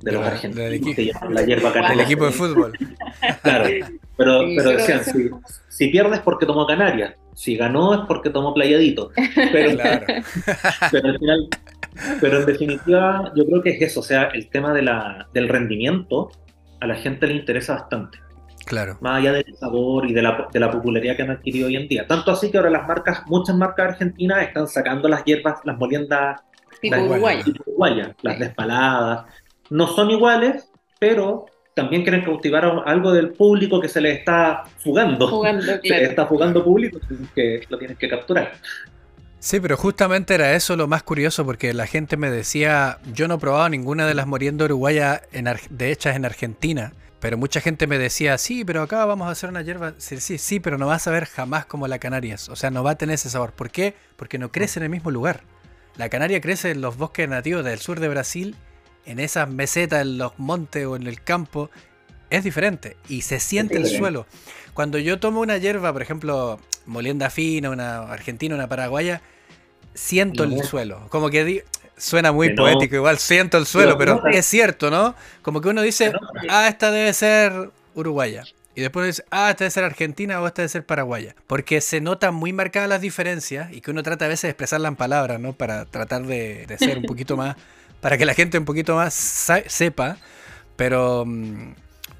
de 0.00 0.12
los 0.12 0.26
argentinos, 0.26 0.94
que 0.96 1.12
la 1.30 1.42
hierba 1.42 1.72
El 1.92 2.00
equipo 2.00 2.26
de 2.26 2.32
fútbol. 2.32 2.72
claro, 3.42 3.68
pero, 4.16 4.40
pero 4.56 4.70
decían, 4.70 5.04
si, 5.04 5.30
si, 5.68 5.88
pierdes 5.88 6.20
porque 6.20 6.44
tomó 6.44 6.66
Canarias, 6.66 7.14
si 7.34 7.56
ganó 7.56 7.94
es 7.94 8.00
porque 8.06 8.30
tomó 8.30 8.52
Playadito. 8.52 9.12
Pero, 9.52 9.76
claro. 9.76 10.06
pero 10.90 11.08
al 11.08 11.18
final 11.18 11.48
pero 12.20 12.40
en 12.40 12.46
definitiva, 12.46 13.32
yo 13.34 13.46
creo 13.46 13.62
que 13.62 13.70
es 13.70 13.82
eso, 13.82 14.00
o 14.00 14.02
sea, 14.02 14.24
el 14.34 14.48
tema 14.48 14.72
de 14.72 14.82
la, 14.82 15.28
del 15.32 15.48
rendimiento 15.48 16.30
a 16.80 16.86
la 16.86 16.94
gente 16.94 17.26
le 17.26 17.34
interesa 17.34 17.74
bastante. 17.74 18.18
Claro. 18.66 18.96
Más 19.00 19.18
allá 19.18 19.32
del 19.32 19.56
sabor 19.56 20.08
y 20.08 20.12
de 20.12 20.22
la, 20.22 20.48
de 20.52 20.60
la 20.60 20.70
popularidad 20.70 21.16
que 21.16 21.22
han 21.22 21.30
adquirido 21.30 21.66
hoy 21.66 21.76
en 21.76 21.88
día. 21.88 22.06
Tanto 22.06 22.30
así 22.30 22.50
que 22.50 22.58
ahora 22.58 22.70
las 22.70 22.86
marcas, 22.86 23.22
muchas 23.26 23.56
marcas 23.56 23.90
argentinas 23.92 24.42
están 24.42 24.68
sacando 24.68 25.08
las 25.08 25.24
hierbas, 25.24 25.60
las 25.64 25.76
moliendas 25.76 26.40
tipo 26.80 26.96
uruguaya. 26.96 28.14
las 28.22 28.38
despaladas. 28.38 29.26
No 29.70 29.86
son 29.88 30.10
iguales, 30.10 30.70
pero 30.98 31.46
también 31.74 32.02
quieren 32.02 32.24
cautivar 32.24 32.64
a 32.64 32.82
algo 32.86 33.12
del 33.12 33.32
público 33.32 33.80
que 33.80 33.88
se 33.88 34.00
les 34.00 34.18
está 34.18 34.64
fugando. 34.78 35.28
Fugando, 35.28 35.64
claro. 35.64 35.80
Se 35.82 35.88
les 35.88 36.10
está 36.10 36.26
fugando 36.26 36.64
público 36.64 36.98
que 37.34 37.62
lo 37.68 37.78
tienes 37.78 37.98
que 37.98 38.08
capturar. 38.08 38.52
Sí, 39.42 39.58
pero 39.58 39.78
justamente 39.78 40.34
era 40.34 40.54
eso 40.54 40.76
lo 40.76 40.86
más 40.86 41.02
curioso 41.02 41.46
porque 41.46 41.72
la 41.72 41.86
gente 41.86 42.18
me 42.18 42.30
decía, 42.30 42.98
yo 43.14 43.26
no 43.26 43.36
he 43.36 43.38
probado 43.38 43.70
ninguna 43.70 44.06
de 44.06 44.12
las 44.12 44.26
moriendo 44.26 44.66
uruguayas 44.66 45.22
de 45.70 45.90
hechas 45.90 46.14
en 46.14 46.26
Argentina, 46.26 46.92
pero 47.20 47.38
mucha 47.38 47.62
gente 47.62 47.86
me 47.86 47.96
decía, 47.96 48.36
sí, 48.36 48.66
pero 48.66 48.82
acá 48.82 49.06
vamos 49.06 49.28
a 49.28 49.30
hacer 49.30 49.48
una 49.48 49.62
hierba, 49.62 49.94
sí, 49.96 50.20
sí, 50.20 50.36
sí, 50.36 50.60
pero 50.60 50.76
no 50.76 50.88
va 50.88 50.96
a 50.96 50.98
saber 50.98 51.24
jamás 51.24 51.64
como 51.64 51.88
la 51.88 51.98
Canarias, 51.98 52.50
o 52.50 52.56
sea, 52.56 52.70
no 52.70 52.84
va 52.84 52.90
a 52.90 52.98
tener 52.98 53.14
ese 53.14 53.30
sabor. 53.30 53.52
¿Por 53.52 53.70
qué? 53.70 53.94
Porque 54.16 54.36
no 54.36 54.52
crece 54.52 54.78
en 54.78 54.84
el 54.84 54.90
mismo 54.90 55.10
lugar. 55.10 55.42
La 55.96 56.10
Canaria 56.10 56.42
crece 56.42 56.70
en 56.70 56.82
los 56.82 56.98
bosques 56.98 57.26
nativos 57.26 57.64
del 57.64 57.78
sur 57.78 57.98
de 57.98 58.08
Brasil, 58.08 58.56
en 59.06 59.18
esas 59.18 59.48
mesetas, 59.48 60.02
en 60.02 60.18
los 60.18 60.38
montes 60.38 60.84
o 60.84 60.96
en 60.96 61.06
el 61.06 61.22
campo, 61.22 61.70
es 62.30 62.44
diferente 62.44 62.96
y 63.08 63.22
se 63.22 63.40
siente 63.40 63.76
el 63.76 63.86
suelo. 63.86 64.26
Cuando 64.74 64.98
yo 64.98 65.18
tomo 65.18 65.40
una 65.40 65.58
hierba, 65.58 65.92
por 65.92 66.02
ejemplo, 66.02 66.58
molienda 66.86 67.28
fina, 67.28 67.70
una 67.70 67.98
argentina, 68.02 68.54
una 68.54 68.68
paraguaya, 68.68 69.20
siento 69.94 70.44
el 70.44 70.62
suelo. 70.64 71.06
Como 71.10 71.28
que 71.30 71.64
suena 71.96 72.32
muy 72.32 72.54
poético, 72.54 72.96
igual 72.96 73.18
siento 73.18 73.58
el 73.58 73.66
suelo, 73.66 73.98
pero, 73.98 74.22
es 74.26 74.46
cierto, 74.46 74.90
¿no? 74.90 75.14
Como 75.42 75.60
que 75.60 75.68
uno 75.68 75.82
dice, 75.82 76.12
ah, 76.48 76.68
esta 76.68 76.90
debe 76.90 77.12
ser 77.12 77.70
uruguaya. 77.94 78.44
Y 78.74 78.82
después 78.82 79.06
dice, 79.06 79.24
ah, 79.30 79.50
esta 79.50 79.64
debe 79.64 79.70
ser 79.72 79.84
argentina 79.84 80.40
o 80.40 80.46
esta 80.46 80.62
debe 80.62 80.70
ser 80.70 80.86
paraguaya. 80.86 81.34
Porque 81.46 81.80
se 81.80 82.00
notan 82.00 82.34
muy 82.34 82.52
marcadas 82.52 82.88
las 82.88 83.00
diferencias 83.00 83.72
y 83.72 83.80
que 83.80 83.90
uno 83.90 84.02
trata 84.02 84.24
a 84.24 84.28
veces 84.28 84.42
de 84.42 84.50
expresarla 84.50 84.88
en 84.88 84.96
palabras, 84.96 85.40
¿no? 85.40 85.52
Para 85.52 85.84
tratar 85.84 86.22
de, 86.22 86.66
de 86.66 86.78
ser 86.78 86.98
un 86.98 87.04
poquito 87.04 87.36
más, 87.36 87.56
para 88.00 88.16
que 88.16 88.24
la 88.24 88.34
gente 88.34 88.56
un 88.56 88.64
poquito 88.64 88.94
más 88.94 89.12
sepa. 89.66 90.16
Pero 90.76 91.24
mm, 91.26 91.72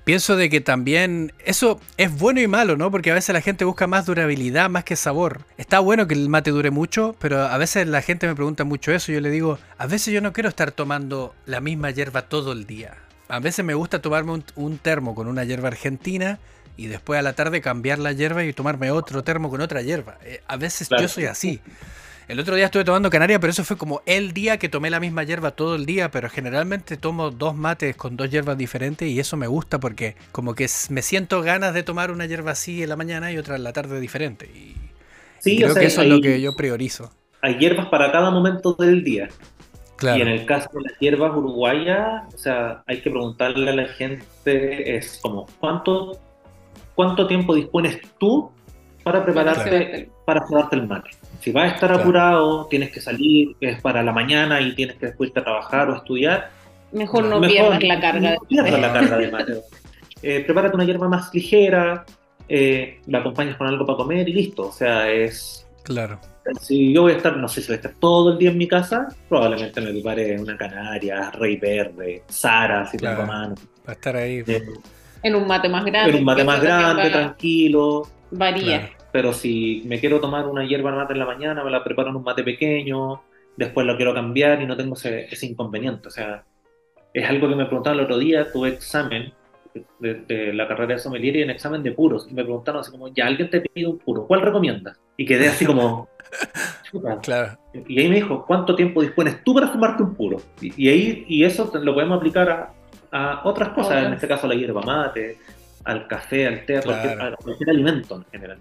pienso 0.04 0.36
de 0.36 0.48
que 0.48 0.60
también 0.60 1.32
eso 1.44 1.80
es 1.96 2.16
bueno 2.16 2.40
y 2.40 2.48
malo, 2.48 2.76
¿no? 2.76 2.90
Porque 2.90 3.10
a 3.10 3.14
veces 3.14 3.32
la 3.32 3.40
gente 3.40 3.64
busca 3.64 3.86
más 3.86 4.06
durabilidad 4.06 4.70
más 4.70 4.84
que 4.84 4.96
sabor. 4.96 5.42
Está 5.56 5.80
bueno 5.80 6.06
que 6.06 6.14
el 6.14 6.28
mate 6.28 6.50
dure 6.50 6.70
mucho, 6.70 7.14
pero 7.18 7.42
a 7.42 7.58
veces 7.58 7.86
la 7.86 8.02
gente 8.02 8.26
me 8.26 8.34
pregunta 8.34 8.64
mucho 8.64 8.92
eso 8.92 9.12
yo 9.12 9.20
le 9.20 9.30
digo, 9.30 9.58
a 9.78 9.86
veces 9.86 10.12
yo 10.12 10.20
no 10.20 10.32
quiero 10.32 10.48
estar 10.48 10.72
tomando 10.72 11.34
la 11.46 11.60
misma 11.60 11.90
hierba 11.90 12.22
todo 12.22 12.52
el 12.52 12.66
día. 12.66 12.96
A 13.28 13.38
veces 13.38 13.64
me 13.64 13.74
gusta 13.74 14.02
tomarme 14.02 14.42
un, 14.56 14.78
termo 14.78 15.14
con 15.14 15.28
una 15.28 15.44
hierba 15.44 15.68
argentina 15.68 16.40
y 16.76 16.88
después 16.88 17.18
a 17.18 17.22
la 17.22 17.34
tarde 17.34 17.60
cambiar 17.60 17.98
la 17.98 18.12
hierba 18.12 18.44
y 18.44 18.52
tomarme 18.52 18.90
otro 18.90 19.22
termo 19.22 19.50
con 19.50 19.60
otra 19.60 19.82
hierba. 19.82 20.18
Eh, 20.24 20.42
a 20.48 20.56
veces 20.56 20.88
yo 20.88 21.06
soy 21.06 21.26
así. 21.26 21.60
El 22.28 22.38
otro 22.38 22.54
día 22.54 22.66
estuve 22.66 22.84
tomando 22.84 23.10
canaria, 23.10 23.40
pero 23.40 23.50
eso 23.50 23.64
fue 23.64 23.76
como 23.76 24.02
el 24.06 24.32
día 24.32 24.58
que 24.58 24.68
tomé 24.68 24.88
la 24.90 25.00
misma 25.00 25.24
hierba 25.24 25.50
todo 25.50 25.74
el 25.74 25.84
día, 25.84 26.10
pero 26.10 26.28
generalmente 26.28 26.96
tomo 26.96 27.30
dos 27.30 27.56
mates 27.56 27.96
con 27.96 28.16
dos 28.16 28.30
hierbas 28.30 28.56
diferentes 28.56 29.08
y 29.08 29.18
eso 29.18 29.36
me 29.36 29.48
gusta 29.48 29.80
porque 29.80 30.14
como 30.30 30.54
que 30.54 30.68
me 30.90 31.02
siento 31.02 31.42
ganas 31.42 31.74
de 31.74 31.82
tomar 31.82 32.10
una 32.10 32.26
hierba 32.26 32.52
así 32.52 32.82
en 32.82 32.88
la 32.88 32.96
mañana 32.96 33.32
y 33.32 33.38
otra 33.38 33.56
en 33.56 33.64
la 33.64 33.72
tarde 33.72 33.98
diferente. 33.98 34.46
Y, 34.46 34.76
sí, 35.40 35.58
creo 35.58 35.74
que 35.74 35.86
eso 35.86 36.02
es 36.02 36.08
lo 36.08 36.20
que 36.20 36.40
yo 36.40 36.54
priorizo. 36.54 37.10
Hay 37.42 37.56
hierbas 37.58 37.86
para 37.86 38.12
cada 38.12 38.30
momento 38.30 38.74
del 38.74 39.02
día. 39.02 39.28
Y 40.02 40.20
en 40.20 40.28
el 40.28 40.46
caso 40.46 40.70
de 40.72 40.82
las 40.82 40.98
hierbas 40.98 41.36
uruguayas, 41.36 42.32
o 42.34 42.38
sea, 42.38 42.82
hay 42.86 43.02
que 43.02 43.10
preguntarle 43.10 43.70
a 43.70 43.74
la 43.74 43.88
gente, 43.88 44.96
es 44.96 45.18
como, 45.20 45.46
¿cuánto, 45.58 46.18
cuánto 46.94 47.26
tiempo 47.26 47.54
dispones 47.54 48.00
tú 48.18 48.50
para 49.02 49.22
prepararte, 49.24 50.10
para 50.24 50.40
prepararte 50.40 50.76
el 50.76 50.86
mate? 50.86 51.10
Si 51.40 51.52
vas 51.52 51.72
a 51.72 51.74
estar 51.74 51.92
apurado, 51.92 52.66
tienes 52.66 52.90
que 52.92 53.00
salir, 53.00 53.56
es 53.60 53.80
para 53.80 54.02
la 54.02 54.12
mañana 54.12 54.60
y 54.60 54.74
tienes 54.74 54.96
que 54.96 55.06
después 55.06 55.30
a 55.34 55.42
trabajar 55.42 55.88
o 55.88 55.96
estudiar. 55.96 56.50
Mejor 56.92 57.24
no 57.24 57.40
pierdas 57.40 57.82
la 57.82 58.00
carga. 58.00 58.36
No 58.50 58.62
la 58.62 58.92
carga 58.92 59.16
de 59.16 59.30
mate. 59.30 59.60
Eh, 60.22 60.42
prepárate 60.44 60.76
una 60.76 60.84
hierba 60.84 61.08
más 61.08 61.32
ligera, 61.32 62.04
eh, 62.46 63.00
la 63.06 63.20
acompañas 63.20 63.56
con 63.56 63.66
algo 63.66 63.86
para 63.86 63.96
comer 63.96 64.28
y 64.28 64.34
listo. 64.34 64.68
O 64.68 64.72
sea, 64.72 65.10
es. 65.10 65.66
Claro. 65.82 66.20
Si 66.60 66.92
yo 66.92 67.02
voy 67.02 67.12
a 67.12 67.16
estar, 67.16 67.36
no 67.36 67.48
sé 67.48 67.62
si 67.62 67.68
voy 67.68 67.74
a 67.74 67.76
estar 67.76 67.92
todo 67.98 68.32
el 68.32 68.38
día 68.38 68.50
en 68.50 68.58
mi 68.58 68.68
casa, 68.68 69.08
probablemente 69.28 69.80
me 69.80 69.92
prepare 69.92 70.38
una 70.38 70.56
canaria, 70.58 71.30
rey 71.30 71.56
verde, 71.56 72.22
Sara, 72.28 72.86
si 72.86 72.98
tengo 72.98 73.24
mano. 73.24 73.54
Va 73.86 73.90
a 73.90 73.92
estar 73.92 74.14
ahí. 74.14 74.42
Eh, 74.46 74.62
en 75.22 75.34
un 75.34 75.46
mate 75.46 75.70
más 75.70 75.84
grande. 75.86 76.10
En 76.10 76.18
un 76.18 76.24
mate 76.24 76.44
más 76.44 76.60
grande, 76.60 77.08
tranquilo. 77.08 78.06
Varía 78.30 78.90
pero 79.12 79.32
si 79.32 79.82
me 79.86 80.00
quiero 80.00 80.20
tomar 80.20 80.46
una 80.46 80.64
hierba 80.64 80.92
mate 80.92 81.12
en 81.12 81.18
la 81.18 81.26
mañana, 81.26 81.64
me 81.64 81.70
la 81.70 81.82
preparo 81.82 82.10
en 82.10 82.16
un 82.16 82.22
mate 82.22 82.42
pequeño, 82.42 83.22
después 83.56 83.86
lo 83.86 83.96
quiero 83.96 84.14
cambiar 84.14 84.60
y 84.62 84.66
no 84.66 84.76
tengo 84.76 84.94
ese, 84.94 85.46
inconveniente. 85.46 86.08
O 86.08 86.10
sea, 86.10 86.44
es 87.12 87.28
algo 87.28 87.48
que 87.48 87.56
me 87.56 87.66
preguntaron 87.66 87.98
el 87.98 88.04
otro 88.04 88.18
día, 88.18 88.50
tuve 88.50 88.70
examen 88.70 89.32
de, 90.00 90.52
la 90.52 90.66
carrera 90.66 90.94
de 90.94 91.00
sommelier 91.00 91.36
y 91.36 91.42
en 91.42 91.50
examen 91.50 91.82
de 91.82 91.92
puros, 91.92 92.26
y 92.30 92.34
me 92.34 92.42
preguntaron 92.42 92.80
así 92.80 92.90
como, 92.90 93.08
ya 93.08 93.26
alguien 93.26 93.50
te 93.50 93.60
pide 93.60 93.86
un 93.86 93.98
puro, 93.98 94.26
¿cuál 94.26 94.40
recomiendas? 94.40 94.98
Y 95.16 95.26
quedé 95.26 95.48
así 95.48 95.66
como... 95.66 96.08
claro. 97.22 97.58
Y 97.86 98.00
ahí 98.00 98.08
me 98.08 98.16
dijo, 98.16 98.44
¿cuánto 98.46 98.74
tiempo 98.74 99.02
dispones 99.02 99.44
tú 99.44 99.54
para 99.54 99.68
fumarte 99.68 100.02
un 100.02 100.14
puro? 100.14 100.38
Y, 100.60 100.88
ahí, 100.88 101.24
y 101.28 101.44
eso 101.44 101.70
lo 101.74 101.94
podemos 101.94 102.18
aplicar 102.18 102.72
a, 103.12 103.40
otras 103.44 103.70
cosas, 103.70 104.06
en 104.06 104.14
este 104.14 104.28
caso 104.28 104.46
a 104.46 104.50
la 104.50 104.54
hierba 104.54 104.82
mate, 104.82 105.38
al 105.84 106.06
café, 106.06 106.46
al 106.46 106.64
té, 106.64 106.78
a 106.78 106.82
cualquier 106.82 107.70
alimento 107.70 108.16
en 108.16 108.24
general. 108.24 108.58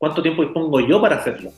¿Cuánto 0.00 0.22
tiempo 0.22 0.42
dispongo 0.42 0.80
yo 0.80 0.98
para 0.98 1.16
hacerlo? 1.16 1.52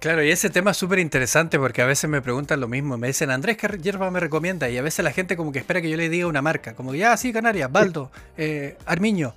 Claro, 0.00 0.24
y 0.24 0.30
ese 0.30 0.48
tema 0.48 0.70
es 0.70 0.76
súper 0.78 1.00
interesante 1.00 1.58
porque 1.58 1.82
a 1.82 1.84
veces 1.84 2.08
me 2.08 2.22
preguntan 2.22 2.58
lo 2.58 2.66
mismo. 2.66 2.96
Me 2.96 3.08
dicen, 3.08 3.30
Andrés, 3.30 3.58
¿qué 3.58 3.68
hierba 3.76 4.10
me 4.10 4.20
recomienda? 4.20 4.70
Y 4.70 4.78
a 4.78 4.82
veces 4.82 5.04
la 5.04 5.12
gente 5.12 5.36
como 5.36 5.52
que 5.52 5.58
espera 5.58 5.82
que 5.82 5.90
yo 5.90 5.98
le 5.98 6.08
diga 6.08 6.26
una 6.26 6.40
marca. 6.40 6.74
Como, 6.74 6.94
ya, 6.94 7.14
sí, 7.18 7.30
Canarias, 7.30 7.70
Baldo, 7.70 8.10
eh, 8.38 8.78
Armiño. 8.86 9.34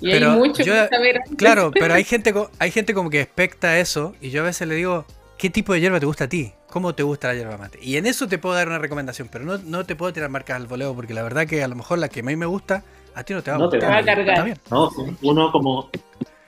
Y 0.00 0.12
pero 0.12 0.30
hay 0.30 0.38
mucho 0.38 0.62
que 0.62 0.70
saber. 0.70 1.20
Claro, 1.36 1.72
pero 1.74 1.94
hay 1.94 2.04
gente, 2.04 2.32
hay 2.60 2.70
gente 2.70 2.94
como 2.94 3.10
que 3.10 3.20
expecta 3.20 3.76
eso 3.80 4.14
y 4.20 4.30
yo 4.30 4.42
a 4.42 4.44
veces 4.44 4.68
le 4.68 4.76
digo, 4.76 5.04
¿qué 5.36 5.50
tipo 5.50 5.72
de 5.72 5.80
hierba 5.80 5.98
te 5.98 6.06
gusta 6.06 6.24
a 6.24 6.28
ti? 6.28 6.52
¿Cómo 6.68 6.94
te 6.94 7.02
gusta 7.02 7.26
la 7.26 7.34
hierba 7.34 7.58
mate? 7.58 7.80
Y 7.82 7.96
en 7.96 8.06
eso 8.06 8.28
te 8.28 8.38
puedo 8.38 8.54
dar 8.54 8.68
una 8.68 8.78
recomendación, 8.78 9.28
pero 9.32 9.44
no, 9.44 9.58
no 9.58 9.84
te 9.84 9.96
puedo 9.96 10.12
tirar 10.12 10.30
marcas 10.30 10.58
al 10.58 10.68
voleo 10.68 10.94
porque 10.94 11.12
la 11.12 11.24
verdad 11.24 11.44
que 11.48 11.64
a 11.64 11.66
lo 11.66 11.74
mejor 11.74 11.98
la 11.98 12.08
que 12.08 12.20
a 12.20 12.22
mí 12.22 12.36
me 12.36 12.46
gusta, 12.46 12.84
a 13.16 13.24
ti 13.24 13.34
no 13.34 13.42
te 13.42 13.50
va 13.50 13.56
a 13.56 13.60
gustar. 13.60 13.80
Te 13.80 13.86
va 13.86 13.96
a 13.96 14.04
cargar. 14.04 14.58
No, 14.70 14.92
uno 15.22 15.50
como 15.50 15.90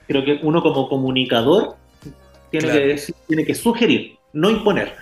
creo 0.07 0.23
que 0.25 0.39
uno 0.43 0.61
como 0.61 0.87
comunicador 0.89 1.75
Tiene, 2.49 2.65
Claro. 2.67 2.79
que, 2.79 2.87
decir- 2.87 3.15
tiene 3.27 3.45
que 3.45 3.53
sugerir, 3.55 4.17
no 4.33 4.49
imponer. 4.49 4.95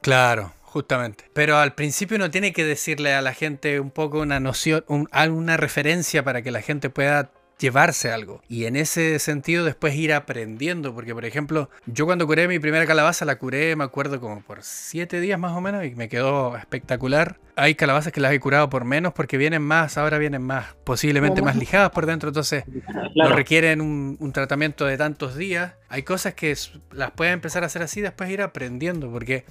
Claro, 0.00 0.52
justamente. 0.62 1.24
Pero 1.32 1.56
al 1.56 1.74
principio 1.74 2.16
uno 2.16 2.30
tiene 2.30 2.52
que 2.52 2.64
decirle 2.64 3.14
a 3.14 3.20
la 3.22 3.32
gente 3.34 3.80
un 3.80 3.90
poco 3.90 4.20
una 4.20 4.38
noción, 4.38 4.84
un- 4.86 5.08
alguna 5.10 5.56
referencia 5.56 6.22
para 6.22 6.42
que 6.42 6.50
la 6.52 6.62
gente 6.62 6.90
pueda 6.90 7.30
llevarse 7.58 8.10
algo. 8.10 8.42
Y 8.48 8.64
en 8.64 8.76
ese 8.76 9.18
sentido 9.18 9.64
después 9.64 9.94
ir 9.94 10.12
aprendiendo, 10.12 10.94
porque 10.94 11.14
por 11.14 11.24
ejemplo, 11.24 11.70
yo 11.86 12.06
cuando 12.06 12.26
curé 12.26 12.48
mi 12.48 12.58
primera 12.58 12.86
calabaza, 12.86 13.24
la 13.24 13.36
curé, 13.36 13.76
me 13.76 13.84
acuerdo, 13.84 14.20
como 14.20 14.40
por 14.42 14.62
siete 14.62 15.20
días 15.20 15.38
más 15.38 15.52
o 15.52 15.60
menos, 15.60 15.84
y 15.84 15.94
me 15.94 16.08
quedó 16.08 16.56
espectacular. 16.56 17.38
Hay 17.56 17.76
calabazas 17.76 18.12
que 18.12 18.20
las 18.20 18.32
he 18.32 18.40
curado 18.40 18.68
por 18.68 18.84
menos 18.84 19.12
porque 19.12 19.38
vienen 19.38 19.62
más, 19.62 19.96
ahora 19.96 20.18
vienen 20.18 20.42
más, 20.42 20.74
posiblemente 20.84 21.40
más 21.40 21.54
lijadas 21.56 21.90
por 21.90 22.06
dentro, 22.06 22.28
entonces 22.30 22.64
no 22.66 23.10
Claro, 23.12 23.36
requieren 23.36 23.80
un, 23.80 24.16
un 24.18 24.32
tratamiento 24.32 24.86
de 24.86 24.96
tantos 24.96 25.36
días. 25.36 25.74
Hay 25.88 26.02
cosas 26.02 26.34
que 26.34 26.56
las 26.90 27.12
puedes 27.12 27.32
empezar 27.32 27.62
a 27.62 27.66
hacer 27.66 27.82
así, 27.82 28.00
después 28.00 28.28
ir 28.30 28.42
aprendiendo, 28.42 29.10
porque 29.10 29.44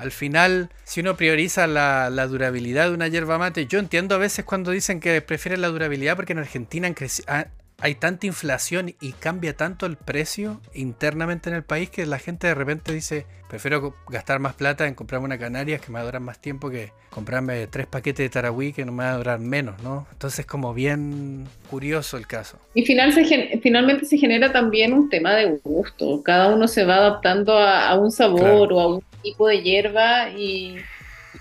al 0.00 0.10
final, 0.12 0.70
si 0.84 1.00
uno 1.00 1.16
prioriza 1.16 1.66
la, 1.66 2.10
la 2.10 2.26
durabilidad 2.26 2.88
de 2.88 2.94
una 2.94 3.08
yerba 3.08 3.38
mate, 3.38 3.66
yo 3.66 3.78
entiendo 3.78 4.14
a 4.14 4.18
veces 4.18 4.44
cuando 4.44 4.70
dicen 4.70 5.00
que 5.00 5.20
prefieren 5.22 5.60
la 5.60 5.68
durabilidad 5.68 6.16
porque 6.16 6.32
en 6.32 6.38
Argentina 6.38 6.86
han 6.86 6.94
creci- 6.94 7.24
ha- 7.28 7.48
hay 7.82 7.94
tanta 7.94 8.26
inflación 8.26 8.94
y 9.00 9.12
cambia 9.12 9.56
tanto 9.56 9.86
el 9.86 9.96
precio 9.96 10.60
internamente 10.74 11.48
en 11.48 11.56
el 11.56 11.62
país 11.62 11.88
que 11.88 12.04
la 12.04 12.18
gente 12.18 12.46
de 12.46 12.54
repente 12.54 12.92
dice, 12.92 13.24
prefiero 13.48 13.96
gastar 14.08 14.38
más 14.38 14.52
plata 14.52 14.86
en 14.86 14.94
comprarme 14.94 15.24
una 15.24 15.38
canaria 15.38 15.78
que 15.78 15.86
me 15.88 15.94
va 15.94 16.00
a 16.00 16.04
durar 16.04 16.20
más 16.20 16.38
tiempo 16.42 16.68
que 16.68 16.92
comprarme 17.08 17.66
tres 17.68 17.86
paquetes 17.86 18.22
de 18.24 18.28
tarahui 18.28 18.74
que 18.74 18.84
no 18.84 18.92
me 18.92 19.04
va 19.04 19.12
a 19.12 19.16
durar 19.16 19.38
menos, 19.40 19.82
¿no? 19.82 20.06
Entonces 20.12 20.44
como 20.44 20.74
bien 20.74 21.46
curioso 21.70 22.18
el 22.18 22.26
caso. 22.26 22.58
Y 22.74 22.84
final 22.84 23.14
se 23.14 23.24
gen- 23.24 23.60
finalmente 23.62 24.04
se 24.04 24.18
genera 24.18 24.52
también 24.52 24.92
un 24.92 25.08
tema 25.08 25.34
de 25.34 25.58
gusto. 25.64 26.22
Cada 26.22 26.54
uno 26.54 26.68
se 26.68 26.84
va 26.84 26.96
adaptando 26.96 27.56
a, 27.56 27.88
a 27.88 27.94
un 27.98 28.10
sabor 28.12 28.68
Claro. 28.68 28.76
o 28.76 28.80
a 28.80 28.94
un 28.96 29.02
tipo 29.22 29.46
de 29.48 29.62
hierba 29.62 30.30
y, 30.30 30.76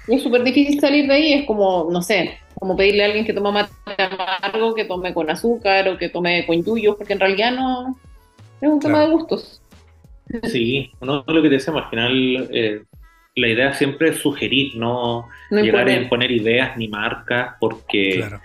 y 0.08 0.16
es 0.16 0.24
súper 0.24 0.44
difícil 0.44 0.80
salir 0.80 1.08
de 1.08 1.14
ahí. 1.14 1.34
Es 1.34 1.46
como, 1.46 1.88
no 1.92 2.02
sé, 2.02 2.38
como 2.56 2.76
pedirle 2.76 3.04
a 3.04 3.06
alguien 3.08 3.26
que 3.26 3.34
toma 3.34 3.52
mate 3.52 3.72
amargo 3.98 4.74
que 4.76 4.86
tome 4.86 5.14
con 5.14 5.30
azúcar 5.30 5.88
o 5.90 5.98
que 5.98 6.10
tome 6.10 6.46
con 6.46 6.64
yuyos, 6.64 6.96
porque 6.96 7.14
en 7.14 7.20
realidad 7.20 7.52
no 7.54 7.98
es 8.62 8.70
un 8.70 8.80
tema 8.80 8.96
Claro. 9.00 9.08
de 9.08 9.14
gustos. 9.14 9.62
sí, 10.44 10.92
no 11.02 11.24
lo 11.26 11.42
que 11.42 11.50
te 11.50 11.56
decíamos, 11.56 11.84
al 11.84 11.90
final 11.90 12.50
eh, 12.52 12.82
la 13.36 13.48
idea 13.48 13.74
siempre 13.74 14.10
es 14.10 14.18
sugerir, 14.18 14.76
no, 14.76 15.28
No 15.50 15.62
llegar 15.62 15.88
a 15.88 15.94
imponer. 15.94 16.30
ideas 16.32 16.76
ni 16.78 16.88
marcas, 16.88 17.56
porque 17.60 18.16
Claro. 18.18 18.42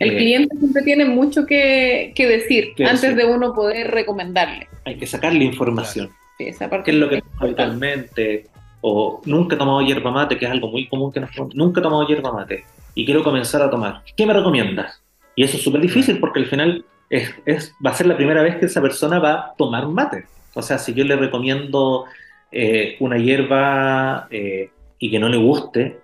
El 0.00 0.10
eh, 0.10 0.16
cliente 0.16 0.56
siempre 0.58 0.82
tiene 0.82 1.04
mucho 1.04 1.46
que, 1.46 2.12
que 2.16 2.26
decir 2.26 2.72
Que 2.76 2.84
antes 2.84 3.00
decir. 3.02 3.16
de 3.16 3.26
uno 3.26 3.54
poder 3.54 3.92
recomendarle. 3.92 4.66
hay 4.84 4.96
que 4.96 5.06
sacarle 5.06 5.44
información. 5.44 6.10
Sí, 6.36 6.46
esa 6.48 6.68
parte 6.68 6.86
¿Qué 6.86 6.90
es 6.90 6.96
lo 6.96 7.08
que 7.08 7.22
habitualmente? 7.38 8.46
O 8.86 9.22
nunca 9.24 9.54
he 9.54 9.58
tomado 9.58 9.80
hierba 9.80 10.10
mate, 10.10 10.36
que 10.36 10.44
es 10.44 10.50
algo 10.50 10.68
muy 10.68 10.86
común 10.88 11.10
que 11.10 11.18
nos. 11.20 11.30
Nunca 11.54 11.80
he 11.80 11.82
tomado 11.82 12.06
hierba 12.06 12.32
mate 12.32 12.64
y 12.94 13.06
quiero 13.06 13.24
comenzar 13.24 13.62
a 13.62 13.70
tomar. 13.70 14.02
¿Qué 14.14 14.26
me 14.26 14.34
recomiendas? 14.34 15.00
Y 15.34 15.42
eso 15.42 15.56
es 15.56 15.62
súper 15.62 15.80
difícil 15.80 16.18
porque 16.20 16.40
al 16.40 16.46
final 16.46 16.84
es, 17.08 17.34
es- 17.46 17.74
va 17.84 17.90
a 17.90 17.94
ser 17.94 18.06
la 18.08 18.16
primera 18.16 18.42
vez 18.42 18.56
que 18.56 18.66
esa 18.66 18.82
persona 18.82 19.18
va 19.18 19.32
a 19.32 19.54
tomar 19.56 19.88
mate. 19.88 20.26
O 20.54 20.60
sea, 20.60 20.76
si 20.76 20.92
yo 20.92 21.02
le 21.04 21.16
recomiendo 21.16 22.04
eh, 22.52 22.96
una 23.00 23.16
hierba 23.16 24.28
eh, 24.30 24.68
y 24.98 25.10
que 25.10 25.18
no 25.18 25.30
le 25.30 25.38
guste, 25.38 25.98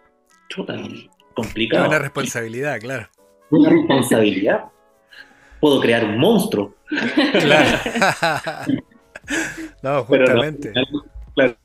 chuta, 0.49 0.75
Es 0.75 1.07
complicado. 1.35 1.87
una 1.87 1.99
responsabilidad, 1.99 2.81
claro. 2.81 3.09
Una 3.51 3.69
responsabilidad. 3.71 4.65
Puedo 5.61 5.81
crear 5.83 6.05
un 6.07 6.17
monstruo. 6.19 6.75
Claro. 7.33 7.79
no, 9.83 10.07
Pero 10.09 10.35
no, 10.35 10.43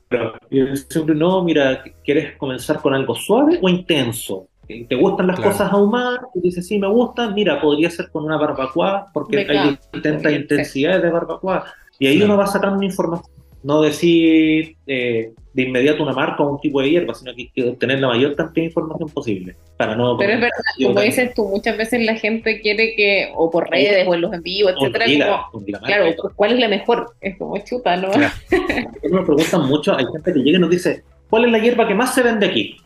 claro, 0.08 0.34
yo 0.50 0.74
siempre, 0.76 1.14
no, 1.14 1.42
mira, 1.42 1.82
¿quieres 2.04 2.36
comenzar 2.36 2.80
con 2.80 2.94
algo 2.94 3.14
suave 3.14 3.58
o 3.62 3.68
intenso? 3.68 4.48
¿Te 4.66 4.94
gustan 4.96 5.28
las 5.28 5.36
Claro. 5.36 5.52
cosas 5.52 5.72
ahumadas? 5.72 6.20
Y 6.34 6.40
dices, 6.40 6.66
sí, 6.66 6.78
me 6.78 6.88
gustan, 6.88 7.34
mira, 7.34 7.60
podría 7.60 7.88
ser 7.90 8.10
con 8.10 8.24
una 8.24 8.36
barbacoa, 8.36 9.10
porque 9.12 9.44
Me 9.46 9.58
hay 9.58 9.70
distintas 9.70 10.32
intensidades 10.32 11.02
de 11.02 11.10
barbacoa. 11.10 11.64
Y 11.98 12.06
ahí 12.08 12.16
Claro. 12.16 12.32
uno 12.32 12.42
va 12.42 12.46
sacando 12.48 12.82
información. 12.82 13.30
No 13.62 13.80
decir 13.80 14.76
eh, 14.86 15.32
de 15.56 15.62
inmediato 15.62 16.02
una 16.02 16.12
marca 16.12 16.42
o 16.42 16.50
un 16.50 16.60
tipo 16.60 16.82
de 16.82 16.90
hierba, 16.90 17.14
sino 17.14 17.34
que 17.34 17.42
hay 17.42 17.48
que 17.48 17.70
obtener 17.70 17.98
la 17.98 18.08
mayor 18.08 18.36
cantidad 18.36 18.64
de 18.64 18.66
información 18.66 19.08
posible. 19.08 19.56
Para 19.78 19.96
no 19.96 20.18
Pero 20.18 20.34
es 20.34 20.40
verdad, 20.40 20.58
como 20.82 21.00
dices 21.00 21.32
tú, 21.34 21.48
muchas 21.48 21.78
veces 21.78 22.04
la 22.04 22.14
gente 22.14 22.60
quiere 22.60 22.94
que, 22.94 23.32
o 23.34 23.50
por 23.50 23.70
redes, 23.70 24.06
o 24.06 24.14
en 24.14 24.20
los 24.20 24.34
en 24.34 24.42
vivo, 24.42 24.68
o 24.68 24.72
etcétera, 24.72 25.06
como, 25.50 25.64
claro, 25.64 26.14
pues, 26.14 26.34
¿cuál 26.36 26.52
es 26.52 26.60
la 26.60 26.68
mejor? 26.68 27.10
Es 27.22 27.38
como 27.38 27.56
chuta, 27.64 27.96
¿no? 27.96 28.10
Claro. 28.10 28.34
Nos 29.10 29.24
preguntan 29.24 29.66
mucho, 29.66 29.96
hay 29.96 30.04
gente 30.12 30.34
que 30.34 30.40
llega 30.40 30.58
y 30.58 30.60
nos 30.60 30.70
dice, 30.70 31.02
¿cuál 31.30 31.46
es 31.46 31.52
la 31.52 31.58
hierba 31.58 31.88
que 31.88 31.94
más 31.94 32.14
se 32.14 32.22
vende 32.22 32.46
aquí? 32.46 32.76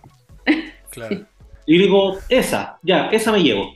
Claro. 0.90 1.26
Y 1.66 1.78
digo, 1.78 2.18
esa, 2.28 2.78
ya, 2.84 3.08
esa 3.08 3.32
me 3.32 3.42
llevo. 3.42 3.74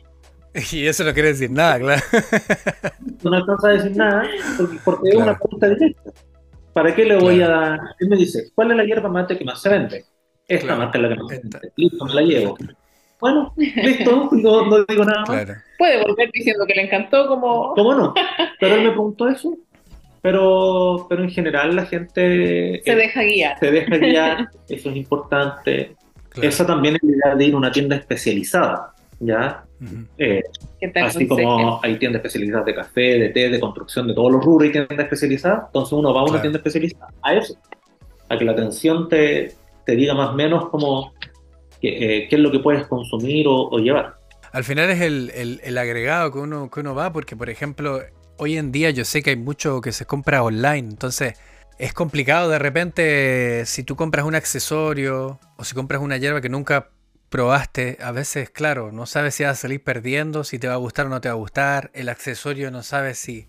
Y 0.70 0.86
eso 0.86 1.02
no 1.02 1.12
quiere 1.12 1.30
decir 1.30 1.50
nada, 1.50 1.80
claro. 1.80 2.02
no 3.24 3.34
alcanza 3.34 3.68
a 3.68 3.72
decir 3.72 3.96
nada 3.96 4.22
porque, 4.56 4.76
porque 4.84 5.08
es 5.08 5.16
una 5.16 5.36
pregunta 5.36 5.68
directa. 5.68 6.12
¿Para 6.74 6.94
qué 6.94 7.04
le 7.04 7.16
voy 7.16 7.36
Claro. 7.38 7.54
a 7.54 7.58
dar? 7.70 7.80
Él 8.00 8.08
me 8.08 8.16
dice, 8.16 8.50
¿cuál 8.54 8.72
es 8.72 8.76
la 8.76 8.84
hierba 8.84 9.08
mate 9.08 9.38
que 9.38 9.44
más 9.44 9.62
se 9.62 9.68
vende? 9.70 10.04
Esta 10.46 10.66
Claro. 10.66 10.80
marca 10.82 10.98
es 10.98 11.02
la 11.02 11.08
que 11.08 11.14
más 11.14 11.28
se 11.30 11.38
vende. 11.40 11.58
Listo, 11.76 12.04
me 12.04 12.14
la 12.14 12.22
llevo. 12.22 12.58
Bueno, 13.20 13.54
listo, 13.56 14.28
no, 14.32 14.66
no 14.66 14.84
digo 14.84 15.04
nada 15.04 15.20
más. 15.20 15.30
Claro. 15.30 15.54
Puede 15.78 16.02
volver 16.02 16.30
diciendo 16.32 16.66
que 16.66 16.74
le 16.74 16.82
encantó, 16.82 17.26
como. 17.28 17.72
¿Cómo 17.74 17.94
no? 17.94 18.12
Pero 18.60 18.74
él 18.74 18.82
me 18.82 18.90
preguntó 18.90 19.28
eso. 19.28 19.56
Pero, 20.20 21.04
pero 21.06 21.22
en 21.22 21.28
general 21.30 21.76
la 21.76 21.84
gente 21.84 22.80
Se 22.82 22.92
eh, 22.92 22.96
deja 22.96 23.22
guiar. 23.22 23.58
se 23.58 23.70
deja 23.70 23.98
guiar, 23.98 24.48
eso 24.70 24.88
es 24.90 24.96
importante. 24.96 25.96
claro. 26.30 26.48
Esa 26.48 26.66
también 26.66 26.96
es 26.96 27.02
la 27.02 27.10
idea 27.12 27.34
de 27.36 27.44
ir 27.44 27.52
a 27.52 27.56
una 27.58 27.70
tienda 27.70 27.96
especializada, 27.96 28.93
¿ya? 29.24 29.64
Eh, 30.18 30.42
Así 31.02 31.26
como 31.26 31.80
hay 31.82 31.98
tiendas 31.98 32.20
especializadas 32.20 32.66
de 32.66 32.74
café, 32.74 33.00
de 33.18 33.28
té, 33.30 33.48
de 33.48 33.60
construcción, 33.60 34.06
de 34.08 34.14
todos 34.14 34.32
los 34.32 34.44
rubros 34.44 34.68
y 34.68 34.72
tiendas 34.72 34.98
especializadas, 34.98 35.64
entonces 35.66 35.92
uno 35.92 36.12
va 36.14 36.20
a 36.20 36.24
una 36.24 36.30
Claro. 36.32 36.42
tienda 36.42 36.58
especializada 36.58 37.08
a 37.22 37.34
eso, 37.34 37.56
a 38.28 38.38
que 38.38 38.44
la 38.44 38.52
atención 38.52 39.08
te, 39.08 39.54
te 39.86 39.96
diga 39.96 40.14
más 40.14 40.30
o 40.30 40.34
menos 40.34 40.68
como 40.68 41.12
qué, 41.80 42.18
eh, 42.24 42.28
qué 42.28 42.36
es 42.36 42.42
lo 42.42 42.50
que 42.52 42.58
puedes 42.60 42.86
consumir 42.86 43.46
o, 43.48 43.68
o 43.70 43.78
llevar. 43.78 44.14
Al 44.52 44.64
final 44.64 44.90
es 44.90 45.00
el, 45.00 45.30
el- 45.34 45.60
el 45.64 45.78
agregado 45.78 46.32
que 46.32 46.38
uno, 46.38 46.70
que 46.70 46.80
uno 46.80 46.94
va, 46.94 47.12
porque 47.12 47.34
por 47.36 47.50
ejemplo, 47.50 48.00
hoy 48.38 48.56
en 48.56 48.72
día 48.72 48.90
yo 48.90 49.04
sé 49.04 49.22
que 49.22 49.30
hay 49.30 49.36
mucho 49.36 49.80
que 49.80 49.92
se 49.92 50.06
compra 50.06 50.42
online, 50.42 50.88
entonces 50.90 51.34
es 51.78 51.92
complicado 51.92 52.48
de 52.50 52.58
repente 52.60 53.66
si 53.66 53.82
tú 53.82 53.96
compras 53.96 54.24
un 54.26 54.34
accesorio 54.36 55.40
o 55.56 55.64
si 55.64 55.74
compras 55.74 56.00
una 56.02 56.18
hierba 56.18 56.40
que 56.40 56.48
nunca 56.48 56.90
probaste, 57.34 57.98
a 58.00 58.12
veces, 58.12 58.48
claro, 58.48 58.92
no 58.92 59.06
sabes 59.06 59.34
si 59.34 59.42
vas 59.42 59.58
a 59.58 59.62
salir 59.62 59.82
perdiendo, 59.82 60.44
si 60.44 60.60
te 60.60 60.68
va 60.68 60.74
a 60.74 60.76
gustar 60.76 61.06
o 61.06 61.08
no 61.08 61.20
te 61.20 61.26
va 61.28 61.32
a 61.32 61.36
gustar, 61.36 61.90
el 61.92 62.08
accesorio 62.08 62.70
no 62.70 62.84
sabes 62.84 63.18
si 63.18 63.48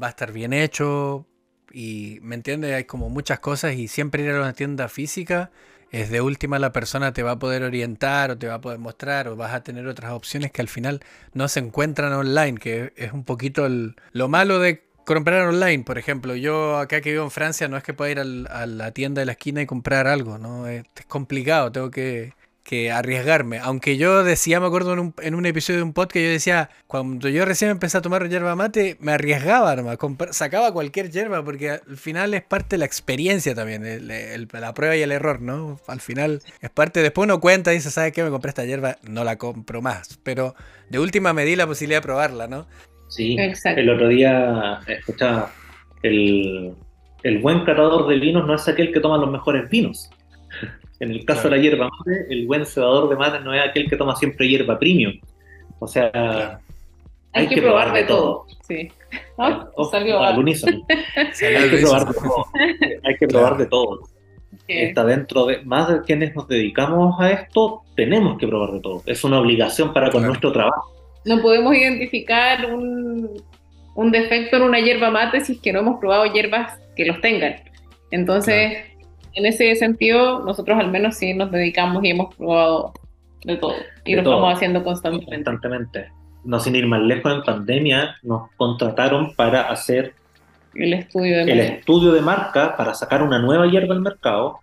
va 0.00 0.08
a 0.08 0.10
estar 0.10 0.30
bien 0.30 0.52
hecho 0.52 1.24
y, 1.72 2.18
¿me 2.20 2.34
entiendes? 2.34 2.74
Hay 2.74 2.84
como 2.84 3.08
muchas 3.08 3.40
cosas 3.40 3.76
y 3.76 3.88
siempre 3.88 4.24
ir 4.24 4.30
a 4.32 4.40
una 4.40 4.52
tienda 4.52 4.90
física 4.90 5.50
es 5.90 6.10
de 6.10 6.20
última 6.20 6.58
la 6.58 6.72
persona 6.72 7.14
te 7.14 7.22
va 7.22 7.30
a 7.30 7.38
poder 7.38 7.62
orientar 7.62 8.30
o 8.32 8.36
te 8.36 8.46
va 8.46 8.56
a 8.56 8.60
poder 8.60 8.78
mostrar 8.78 9.26
o 9.28 9.36
vas 9.36 9.54
a 9.54 9.62
tener 9.62 9.86
otras 9.86 10.12
opciones 10.12 10.52
que 10.52 10.60
al 10.60 10.68
final 10.68 11.00
no 11.32 11.48
se 11.48 11.60
encuentran 11.60 12.12
online, 12.12 12.58
que 12.58 12.92
es 12.94 13.14
un 13.14 13.24
poquito 13.24 13.64
el- 13.64 13.96
lo 14.12 14.28
malo 14.28 14.58
de 14.58 14.84
comprar 15.06 15.46
online. 15.48 15.82
Por 15.82 15.96
ejemplo, 15.96 16.34
yo 16.36 16.76
acá 16.76 17.00
que 17.00 17.12
vivo 17.12 17.24
en 17.24 17.30
Francia 17.30 17.68
no 17.68 17.78
es 17.78 17.84
que 17.84 17.94
pueda 17.94 18.10
ir 18.10 18.18
a 18.20 18.66
la 18.66 18.90
tienda 18.92 19.20
de 19.20 19.26
la 19.26 19.32
esquina 19.32 19.62
y 19.62 19.66
comprar 19.66 20.08
algo, 20.08 20.36
¿no? 20.36 20.66
Es, 20.68 20.84
es 20.94 21.06
complicado, 21.06 21.72
tengo 21.72 21.90
que, 21.90 22.34
que 22.64 22.90
arriesgarme. 22.90 23.58
Aunque 23.58 23.98
yo 23.98 24.24
decía, 24.24 24.58
me 24.58 24.66
acuerdo 24.66 24.94
en 24.94 24.98
un, 24.98 25.14
en 25.20 25.34
un 25.34 25.44
episodio 25.44 25.80
de 25.80 25.82
un 25.84 25.92
podcast, 25.92 26.24
yo 26.24 26.30
decía, 26.30 26.70
cuando 26.86 27.28
yo 27.28 27.44
recién 27.44 27.70
empecé 27.70 27.98
a 27.98 28.02
tomar 28.02 28.26
yerba 28.28 28.56
mate, 28.56 28.96
me 29.00 29.12
arriesgaba 29.12 29.76
nomás, 29.76 29.98
sacaba 30.30 30.72
cualquier 30.72 31.10
yerba, 31.10 31.44
porque 31.44 31.70
al 31.72 31.96
final 31.98 32.32
es 32.32 32.42
parte 32.42 32.74
de 32.76 32.78
la 32.78 32.86
experiencia 32.86 33.54
también, 33.54 33.84
el- 33.84 34.10
el- 34.10 34.48
la 34.50 34.72
prueba 34.72 34.96
y 34.96 35.02
el 35.02 35.12
error, 35.12 35.42
¿no? 35.42 35.78
Al 35.86 36.00
final 36.00 36.40
es 36.62 36.70
parte, 36.70 37.02
después 37.02 37.24
uno 37.26 37.38
cuenta 37.38 37.70
y 37.72 37.76
dice, 37.76 37.90
¿sabes 37.90 38.12
qué? 38.12 38.24
Me 38.24 38.30
compré 38.30 38.48
esta 38.48 38.64
yerba, 38.64 38.96
no 39.02 39.24
la 39.24 39.36
compro 39.36 39.82
más. 39.82 40.18
Pero 40.22 40.54
de 40.88 40.98
última 40.98 41.34
me 41.34 41.44
di 41.44 41.56
la 41.56 41.66
posibilidad 41.66 41.98
de 41.98 42.06
probarla, 42.06 42.48
¿no? 42.48 42.66
Sí, 43.08 43.36
Exacto. 43.38 43.82
el 43.82 43.90
otro 43.90 44.08
día 44.08 44.80
escuchaba, 44.88 45.52
el, 46.02 46.74
el 47.22 47.38
buen 47.40 47.64
catador 47.64 48.08
de 48.08 48.18
vinos 48.18 48.46
no 48.46 48.54
es 48.54 48.66
aquel 48.66 48.90
que 48.90 49.00
toma 49.00 49.18
los 49.18 49.30
mejores 49.30 49.68
vinos. 49.68 50.10
En 51.00 51.10
el 51.10 51.24
caso 51.24 51.42
Claro. 51.42 51.56
de 51.56 51.56
la 51.56 51.62
hierba 51.62 51.88
mate, 51.90 52.26
el 52.30 52.46
buen 52.46 52.64
cebador 52.66 53.08
de 53.08 53.16
mate 53.16 53.40
no 53.40 53.52
es 53.52 53.68
aquel 53.68 53.88
que 53.90 53.96
toma 53.96 54.14
siempre 54.16 54.48
hierba 54.48 54.78
premium. 54.78 55.14
O 55.78 55.86
sea, 55.88 56.10
Claro. 56.10 56.58
Hay, 57.32 57.48
que, 57.48 57.60
probar 57.60 57.92
de 57.92 58.04
todo. 58.04 58.46
Sí. 58.66 58.88
Ah, 59.38 59.68
Ojo, 59.76 59.90
salió 59.90 60.20
al 60.22 60.38
unísono. 60.38 60.84
Salió 61.32 61.58
Hay 61.58 61.70
que 61.70 61.76
probar 61.78 62.06
de 62.06 62.14
todo. 62.14 62.44
Hay 63.04 63.16
que 63.16 63.26
probar 63.26 63.48
Claro. 63.56 63.64
de 63.64 63.66
todo. 63.66 64.00
que- 64.66 64.84
Está 64.88 65.04
dentro 65.04 65.46
de, 65.46 65.62
más 65.64 65.88
de 65.88 66.00
quienes 66.02 66.34
nos 66.34 66.46
dedicamos 66.48 67.20
a 67.20 67.30
esto, 67.32 67.82
tenemos 67.96 68.38
que 68.38 68.46
probar 68.46 68.70
de 68.72 68.80
todo. 68.80 69.02
Es 69.06 69.22
una 69.24 69.40
obligación 69.40 69.92
para 69.92 70.06
con 70.06 70.20
Claro. 70.20 70.28
nuestro 70.28 70.52
trabajo. 70.52 70.92
no 71.26 71.40
podemos 71.42 71.74
identificar 71.74 72.66
un, 72.72 73.30
un 73.94 74.10
defecto 74.12 74.56
en 74.58 74.62
una 74.62 74.78
hierba 74.80 75.10
mate 75.10 75.40
si 75.40 75.52
es 75.54 75.60
que 75.60 75.72
no 75.72 75.80
hemos 75.80 75.98
probado 75.98 76.26
hierbas 76.26 76.78
que 76.96 77.04
los 77.06 77.20
tengan. 77.20 77.56
Entonces, 78.10 78.78
en 79.34 79.46
ese 79.46 79.74
sentido, 79.76 80.40
nosotros 80.44 80.78
al 80.78 80.90
menos 80.90 81.16
sí 81.16 81.34
nos 81.34 81.50
dedicamos 81.50 82.04
y 82.04 82.10
hemos 82.10 82.34
probado 82.34 82.92
de 83.44 83.56
todo. 83.56 83.74
Y 84.04 84.12
De 84.12 84.18
lo 84.18 84.24
todo. 84.24 84.34
estamos 84.34 84.54
haciendo 84.54 84.84
constantemente. 84.84 85.34
constantemente. 85.44 86.08
No 86.44 86.60
sin 86.60 86.76
ir 86.76 86.86
más 86.86 87.00
lejos, 87.02 87.32
en 87.32 87.42
pandemia 87.42 88.16
nos 88.22 88.50
contrataron 88.56 89.34
para 89.34 89.62
hacer 89.70 90.14
El 90.74 90.92
estudio 90.92 91.36
de 91.38 91.42
el 91.52 91.58
moda. 91.58 91.62
estudio 91.68 92.12
de 92.12 92.20
marca 92.20 92.76
para 92.76 92.94
sacar 92.94 93.22
una 93.22 93.38
nueva 93.38 93.66
hierba 93.66 93.94
al 93.94 94.00
mercado 94.00 94.58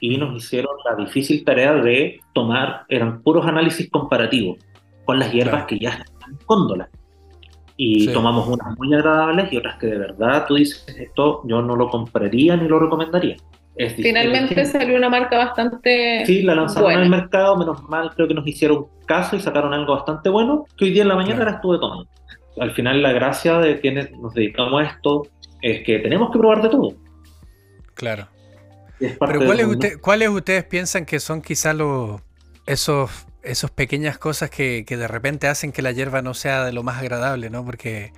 y 0.00 0.16
nos 0.18 0.36
hicieron 0.36 0.72
la 0.84 0.96
difícil 1.04 1.44
tarea 1.44 1.74
de 1.74 2.20
tomar, 2.32 2.82
eran 2.88 3.22
puros 3.22 3.46
análisis 3.46 3.88
comparativos 3.90 4.58
con 5.04 5.18
las 5.18 5.32
hierbas 5.32 5.64
Claro. 5.64 5.66
que 5.68 5.78
ya 5.78 5.90
están 5.90 6.32
en 6.32 6.38
góndola. 6.46 6.88
Y 7.76 8.06
Sí. 8.08 8.12
tomamos 8.12 8.46
unas 8.48 8.76
muy 8.78 8.92
agradables 8.94 9.52
y 9.52 9.56
otras 9.56 9.76
que 9.78 9.86
de 9.86 9.98
verdad 9.98 10.44
tú 10.46 10.56
dices, 10.56 10.84
esto 10.98 11.40
yo 11.46 11.62
no 11.62 11.76
lo 11.76 11.88
compraría 11.88 12.56
ni 12.56 12.68
lo 12.68 12.78
recomendaría. 12.78 13.36
Es. 13.76 13.94
Finalmente 13.94 14.64
salió 14.66 14.96
una 14.96 15.08
marca 15.08 15.38
bastante 15.38 16.24
Sí, 16.26 16.42
la 16.42 16.54
lanzaron 16.54 16.84
buena. 16.84 17.02
al 17.02 17.08
mercado, 17.08 17.56
menos 17.56 17.82
mal 17.88 18.10
creo 18.14 18.28
que 18.28 18.34
nos 18.34 18.46
hicieron 18.46 18.86
caso 19.06 19.34
y 19.36 19.40
sacaron 19.40 19.72
algo 19.72 19.94
bastante 19.94 20.28
bueno, 20.28 20.66
que 20.76 20.84
hoy 20.86 20.90
día 20.92 21.02
en 21.02 21.08
la 21.08 21.14
mañana 21.16 21.36
Claro. 21.36 21.50
la 21.50 21.56
estuve 21.56 21.78
tomando. 21.78 22.08
Al 22.60 22.72
final 22.72 23.00
la 23.02 23.12
gracia 23.12 23.58
de 23.58 23.80
quienes 23.80 24.10
nos 24.12 24.34
dedicamos 24.34 24.82
a 24.82 24.84
esto 24.86 25.22
es 25.62 25.82
que 25.84 25.98
tenemos 26.00 26.30
que 26.30 26.38
probar 26.38 26.60
de 26.62 26.68
todo. 26.68 26.92
Claro. 27.94 28.28
Pero 28.98 29.16
¿cuáles, 29.18 29.40
del 29.56 29.66
mundo. 29.66 29.86
usted- 29.86 30.00
¿cuáles 30.00 30.28
ustedes 30.28 30.64
piensan 30.64 31.04
que 31.06 31.18
son 31.18 31.40
quizás 31.42 31.74
los 31.74 32.20
esos, 32.66 33.10
esos 33.42 33.70
pequeñas 33.70 34.18
cosas 34.18 34.50
que, 34.50 34.84
que 34.86 34.96
de 34.96 35.08
repente 35.08 35.48
hacen 35.48 35.72
que 35.72 35.82
la 35.82 35.90
hierba 35.92 36.22
no 36.22 36.34
sea 36.34 36.64
de 36.64 36.72
lo 36.72 36.82
más 36.84 36.98
agradable, 37.00 37.50
¿no? 37.50 37.64
Porque 37.64 38.12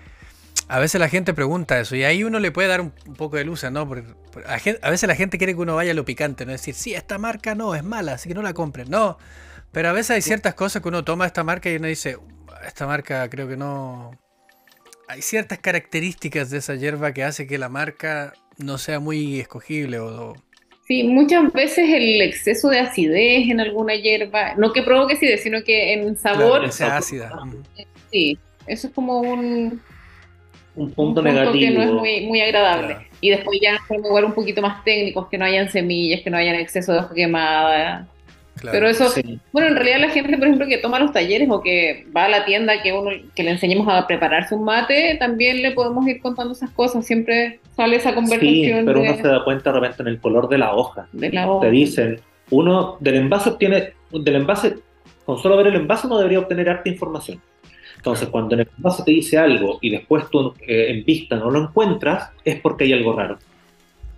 a 0.68 0.78
veces 0.78 1.00
la 1.00 1.08
gente 1.08 1.34
pregunta 1.34 1.78
eso 1.78 1.94
y 1.94 2.04
ahí 2.04 2.24
uno 2.24 2.38
le 2.38 2.50
puede 2.50 2.68
dar 2.68 2.80
un, 2.80 2.92
un 3.06 3.14
poco 3.14 3.36
de 3.36 3.44
luz, 3.44 3.64
¿no? 3.70 3.86
Porque, 3.86 4.08
a, 4.46 4.90
veces 4.90 5.08
la 5.08 5.14
gente 5.14 5.38
quiere 5.38 5.54
que 5.54 5.60
uno 5.60 5.74
vaya 5.76 5.92
a 5.92 5.94
lo 5.94 6.04
picante, 6.04 6.46
¿no? 6.46 6.52
Es 6.52 6.60
decir, 6.62 6.74
sí, 6.74 6.94
esta 6.94 7.18
marca 7.18 7.54
no, 7.54 7.74
es 7.74 7.84
mala, 7.84 8.14
así 8.14 8.28
que 8.28 8.34
no 8.34 8.42
la 8.42 8.54
compren. 8.54 8.88
No, 8.90 9.18
pero 9.72 9.88
a 9.90 9.92
veces 9.92 10.10
hay 10.10 10.22
ciertas 10.22 10.54
cosas 10.54 10.82
que 10.82 10.88
uno 10.88 11.04
toma 11.04 11.26
esta 11.26 11.44
marca 11.44 11.70
y 11.70 11.76
uno 11.76 11.88
dice, 11.88 12.16
esta 12.66 12.86
marca 12.86 13.28
creo 13.28 13.48
que 13.48 13.56
no... 13.56 14.12
Hay 15.06 15.20
ciertas 15.20 15.58
características 15.58 16.48
de 16.48 16.58
esa 16.58 16.76
hierba 16.76 17.12
que 17.12 17.24
hace 17.24 17.46
que 17.46 17.58
la 17.58 17.68
marca 17.68 18.32
no 18.56 18.78
sea 18.78 19.00
muy 19.00 19.40
escogible 19.40 19.98
o, 19.98 20.30
o- 20.30 20.36
Sí, 20.86 21.02
muchas 21.04 21.50
veces 21.52 21.88
el 21.88 22.20
exceso 22.20 22.68
de 22.68 22.78
acidez 22.78 23.48
en 23.48 23.58
alguna 23.58 23.94
hierba, 23.94 24.54
no 24.56 24.72
que 24.74 24.82
provoque 24.82 25.14
acidez, 25.14 25.42
sino 25.42 25.62
que 25.64 25.94
en 25.94 26.14
sabor, 26.16 26.58
Claro, 26.58 26.66
que 26.66 26.72
sea 26.72 26.96
ácida. 26.98 27.32
Sí, 28.12 28.38
eso 28.66 28.88
es 28.88 28.92
como 28.92 29.20
un, 29.20 29.80
un 30.76 30.84
un 30.86 30.90
punto, 30.92 31.22
negativo. 31.22 31.52
que 31.52 31.70
no 31.70 31.82
es 31.82 31.90
muy, 31.92 32.26
muy 32.26 32.40
agradable. 32.40 32.94
Claro. 32.94 33.04
Y 33.20 33.30
después 33.30 33.58
ya 33.62 33.78
son 33.88 33.98
lugares 34.02 34.28
un 34.28 34.34
poquito 34.34 34.60
más 34.62 34.82
técnicos, 34.84 35.28
que 35.28 35.38
no 35.38 35.44
hayan 35.44 35.70
semillas, 35.70 36.20
que 36.22 36.30
no 36.30 36.36
hayan 36.36 36.56
exceso 36.56 36.92
de 36.92 36.98
hoja 36.98 37.14
quemada. 37.14 38.06
Claro. 38.56 38.72
Pero 38.78 38.88
eso, 38.88 39.08
Sí. 39.08 39.38
bueno, 39.52 39.68
en 39.68 39.74
realidad 39.76 39.98
la 40.00 40.10
gente, 40.10 40.36
por 40.38 40.46
ejemplo, 40.46 40.66
que 40.68 40.78
toma 40.78 40.98
los 41.00 41.12
talleres 41.12 41.48
o 41.50 41.60
que 41.60 42.06
va 42.16 42.26
a 42.26 42.28
la 42.28 42.44
tienda 42.44 42.82
que 42.82 42.92
uno 42.92 43.10
que 43.34 43.42
le 43.42 43.50
enseñemos 43.50 43.86
a 43.88 44.06
prepararse 44.06 44.54
un 44.54 44.64
mate, 44.64 45.16
también 45.18 45.60
le 45.62 45.72
podemos 45.72 46.06
ir 46.06 46.20
contando 46.20 46.52
esas 46.52 46.70
cosas. 46.70 47.04
Siempre 47.04 47.58
sale 47.76 47.96
esa 47.96 48.10
Sí, 48.10 48.14
conversación 48.14 48.84
pero 48.86 49.00
de, 49.00 49.08
uno 49.10 49.16
se 49.16 49.26
da 49.28 49.42
cuenta 49.44 49.72
de 49.72 49.80
repente 49.80 50.02
en 50.02 50.08
el 50.08 50.20
color 50.20 50.48
de 50.48 50.58
la 50.58 50.74
hoja. 50.74 51.08
de 51.12 51.30
la 51.30 51.50
hoja. 51.50 51.66
Te 51.66 51.72
dicen, 51.72 52.20
uno 52.50 52.96
del 53.00 53.16
envase 53.16 53.50
obtiene, 53.50 53.92
del 54.12 54.36
envase, 54.36 54.74
con 55.24 55.38
solo 55.38 55.56
ver 55.56 55.68
el 55.68 55.74
envase 55.76 56.06
no 56.06 56.16
debería 56.18 56.38
obtener 56.38 56.68
harta 56.68 56.88
información. 56.88 57.40
Entonces, 58.04 58.28
cuando 58.28 58.54
en 58.54 58.60
el 58.60 58.68
envase 58.76 59.02
te 59.02 59.12
dice 59.12 59.38
algo 59.38 59.78
y 59.80 59.88
después 59.88 60.28
tú 60.30 60.52
eh, 60.60 60.88
en 60.90 61.06
vista 61.06 61.36
no 61.36 61.50
lo 61.50 61.62
encuentras, 61.62 62.32
es 62.44 62.60
porque 62.60 62.84
hay 62.84 62.92
algo 62.92 63.14
raro. 63.14 63.38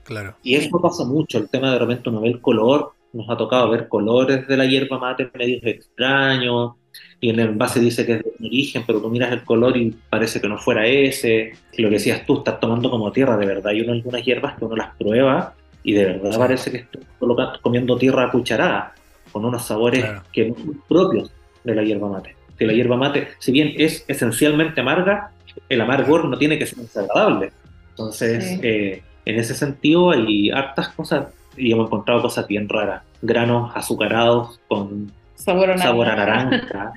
Claro. 0.02 0.34
Y 0.42 0.56
eso 0.56 0.80
pasa 0.80 1.04
mucho, 1.04 1.38
el 1.38 1.48
tema 1.48 1.70
de 1.72 1.78
repente 1.78 2.08
uno 2.10 2.20
ve 2.20 2.30
el 2.30 2.40
color, 2.40 2.94
nos 3.12 3.30
ha 3.30 3.36
tocado 3.36 3.70
ver 3.70 3.86
colores 3.86 4.48
de 4.48 4.56
la 4.56 4.66
hierba 4.66 4.98
mate 4.98 5.30
medios 5.32 5.60
extraños, 5.62 6.72
y 7.20 7.30
en 7.30 7.38
el 7.38 7.48
envase 7.50 7.78
dice 7.78 8.04
que 8.04 8.14
es 8.14 8.24
de 8.24 8.32
un 8.40 8.46
origen, 8.46 8.82
pero 8.84 9.00
tú 9.00 9.08
miras 9.08 9.30
el 9.30 9.44
color 9.44 9.76
y 9.76 9.94
parece 10.10 10.40
que 10.40 10.48
no 10.48 10.58
fuera 10.58 10.84
ese. 10.86 11.52
Y 11.72 11.82
lo 11.82 11.88
que 11.88 11.94
decías 11.94 12.26
tú, 12.26 12.38
estás 12.38 12.58
tomando 12.58 12.90
como 12.90 13.12
tierra, 13.12 13.36
de 13.36 13.46
verdad. 13.46 13.68
Hay 13.68 13.82
uno, 13.82 13.92
algunas 13.92 14.24
hierbas 14.24 14.58
que 14.58 14.64
uno 14.64 14.74
las 14.76 14.96
prueba 14.96 15.54
y 15.84 15.92
de 15.92 16.04
verdad 16.06 16.36
parece 16.38 16.72
que 16.72 16.86
coloca- 17.20 17.58
comiendo 17.62 17.96
tierra 17.96 18.24
a 18.24 18.30
cucharada, 18.32 18.94
con 19.30 19.44
unos 19.44 19.64
sabores 19.64 20.02
Claro. 20.04 20.22
que 20.32 20.48
no 20.48 20.54
son 20.56 20.82
propios 20.88 21.30
de 21.62 21.74
la 21.74 21.82
hierba 21.84 22.08
mate. 22.08 22.35
Que 22.58 22.66
la 22.66 22.72
hierba 22.72 22.96
mate, 22.96 23.28
si 23.38 23.52
bien 23.52 23.72
es 23.76 24.04
esencialmente 24.08 24.80
amarga, 24.80 25.30
el 25.68 25.80
amargor 25.80 26.24
no 26.26 26.38
tiene 26.38 26.58
que 26.58 26.66
ser 26.66 26.78
desagradable. 26.78 27.52
Entonces, 27.90 28.44
Sí. 28.44 28.60
eh, 28.62 29.02
en 29.24 29.38
ese 29.38 29.54
sentido 29.54 30.10
hay 30.10 30.50
hartas 30.50 30.88
cosas 30.90 31.26
y 31.56 31.72
hemos 31.72 31.86
encontrado 31.86 32.22
cosas 32.22 32.46
bien 32.46 32.68
raras. 32.68 33.02
Granos 33.22 33.72
azucarados 33.74 34.60
con 34.68 35.10
sabor 35.34 35.70
a 35.70 35.78
sabor 35.78 36.08
a 36.08 36.16
naranja. 36.16 36.92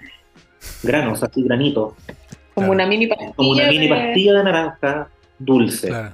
granos 0.84 1.24
así 1.24 1.42
granitos, 1.44 1.94
Como 2.54 2.68
Claro. 2.68 2.72
una 2.74 2.86
mini 2.88 3.08
pastilla. 3.08 3.32
como 3.36 3.50
una 3.52 3.68
mini 3.70 3.88
de- 3.88 3.96
pastilla 3.96 4.34
de 4.34 4.44
naranja 4.44 5.08
dulce. 5.40 5.88
Claro. 5.88 6.14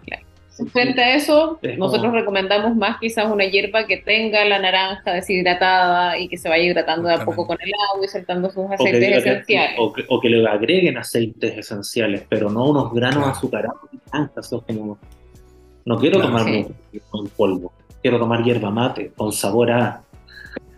Frente 0.71 1.01
a 1.01 1.15
eso, 1.15 1.59
Es 1.61 1.77
nosotros 1.77 2.05
como- 2.07 2.15
recomendamos 2.19 2.75
más 2.75 2.97
quizás 2.99 3.29
una 3.31 3.43
hierba 3.45 3.85
que 3.87 3.97
tenga 3.97 4.45
la 4.45 4.57
naranja 4.59 5.11
deshidratada 5.13 6.17
y 6.17 6.27
que 6.29 6.37
se 6.37 6.47
vaya 6.47 6.63
hidratando 6.63 7.09
de 7.09 7.15
a 7.15 7.25
poco 7.25 7.45
con 7.45 7.57
el 7.61 7.71
agua 7.91 8.05
y 8.05 8.07
soltando 8.07 8.49
sus 8.49 8.71
aceites 8.71 8.99
que- 8.99 9.17
esenciales. 9.17 9.75
o 9.79 9.91
que- 9.91 10.05
o 10.07 10.19
que 10.21 10.29
le 10.29 10.47
agreguen 10.47 10.97
aceites 10.97 11.57
esenciales, 11.57 12.23
pero 12.29 12.49
no 12.49 12.65
unos 12.69 12.93
granos 12.93 13.17
Claro. 13.17 13.31
azucarados 13.31 13.81
de 13.91 13.97
naranja. 14.13 14.39
Eso 14.39 14.63
es 14.67 14.75
como, 14.77 14.97
no 15.85 15.97
quiero 15.99 16.19
Claro. 16.19 16.37
tomar 16.37 16.45
Sí. 16.53 16.65
un 17.11 17.27
polvo, 17.29 17.73
quiero 18.01 18.17
tomar 18.19 18.43
hierba 18.43 18.69
mate 18.71 19.11
con 19.17 19.31
sabor 19.33 19.71
a. 19.71 20.01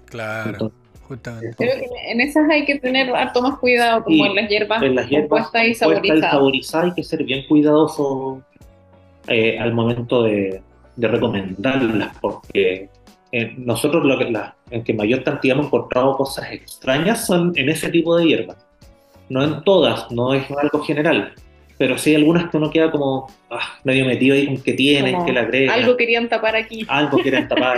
Claro. 0.05 0.49
Entonces, 0.51 0.77
Justamente. 1.07 1.55
Creo 1.55 1.73
que 1.79 2.11
en 2.11 2.19
esas 2.19 2.49
hay 2.49 2.65
que 2.65 2.79
tener 2.79 3.15
harto 3.15 3.41
más 3.41 3.57
cuidado, 3.59 4.03
como 4.03 4.13
Sí, 4.13 4.21
en 4.29 4.35
las 4.35 4.49
hierbas 4.49 4.83
en 4.83 4.93
las 4.95 5.07
hierbas 5.07 5.29
compuestas 5.29 5.61
y 5.61 5.67
compuestas 5.67 5.69
y 5.69 5.73
saborizadas. 5.75 6.31
saborizadas 6.31 6.85
hay 6.85 6.93
que 6.95 7.03
ser 7.05 7.23
bien 7.23 7.45
cuidadoso 7.47 8.41
eh, 9.27 9.57
al 9.59 9.73
momento 9.73 10.23
de, 10.23 10.61
de 10.95 11.07
recomendarlas, 11.07 12.15
porque 12.21 12.89
eh, 13.31 13.53
nosotros 13.57 14.05
lo 14.05 14.17
que, 14.17 14.31
la- 14.31 14.55
en 14.71 14.83
que 14.83 14.93
mayor 14.93 15.23
cantidad 15.23 15.55
hemos 15.55 15.67
encontrado 15.67 16.15
cosas 16.17 16.51
extrañas 16.51 17.25
son 17.25 17.51
en 17.55 17.69
ese 17.69 17.89
tipo 17.89 18.15
de 18.17 18.25
hierbas. 18.25 18.57
No 19.29 19.43
en 19.43 19.63
todas, 19.63 20.09
no 20.11 20.33
es 20.33 20.45
algo 20.51 20.81
general, 20.83 21.33
pero 21.77 21.97
sí 21.97 22.11
hay 22.11 22.15
algunas 22.15 22.49
que 22.49 22.57
uno 22.57 22.71
queda 22.71 22.89
como 22.91 23.27
ah, 23.51 23.77
medio 23.83 24.05
metido 24.05 24.35
ahí 24.35 24.47
con 24.47 24.61
que 24.61 24.73
tienen, 24.73 25.13
Como 25.13 25.25
que 25.25 25.33
le 25.33 25.39
agregan, 25.41 25.73
Algo 25.75 25.85
algo, 25.87 25.97
querían 25.97 26.29
tapar 26.29 26.55
aquí. 26.55 26.87
quieren 27.21 27.47
tapar. 27.47 27.77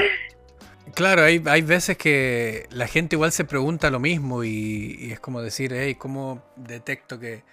Claro, 0.93 1.23
hay, 1.23 1.41
hay 1.45 1.61
veces 1.61 1.97
que 1.97 2.65
la 2.71 2.87
gente 2.87 3.15
igual 3.15 3.31
se 3.31 3.45
pregunta 3.45 3.89
lo 3.89 3.99
mismo 3.99 4.43
y, 4.43 4.95
y 4.99 5.11
es 5.11 5.19
como 5.19 5.41
decir, 5.41 5.71
hey, 5.73 5.95
¿cómo 5.95 6.41
detecto 6.55 7.19
que...? 7.19 7.43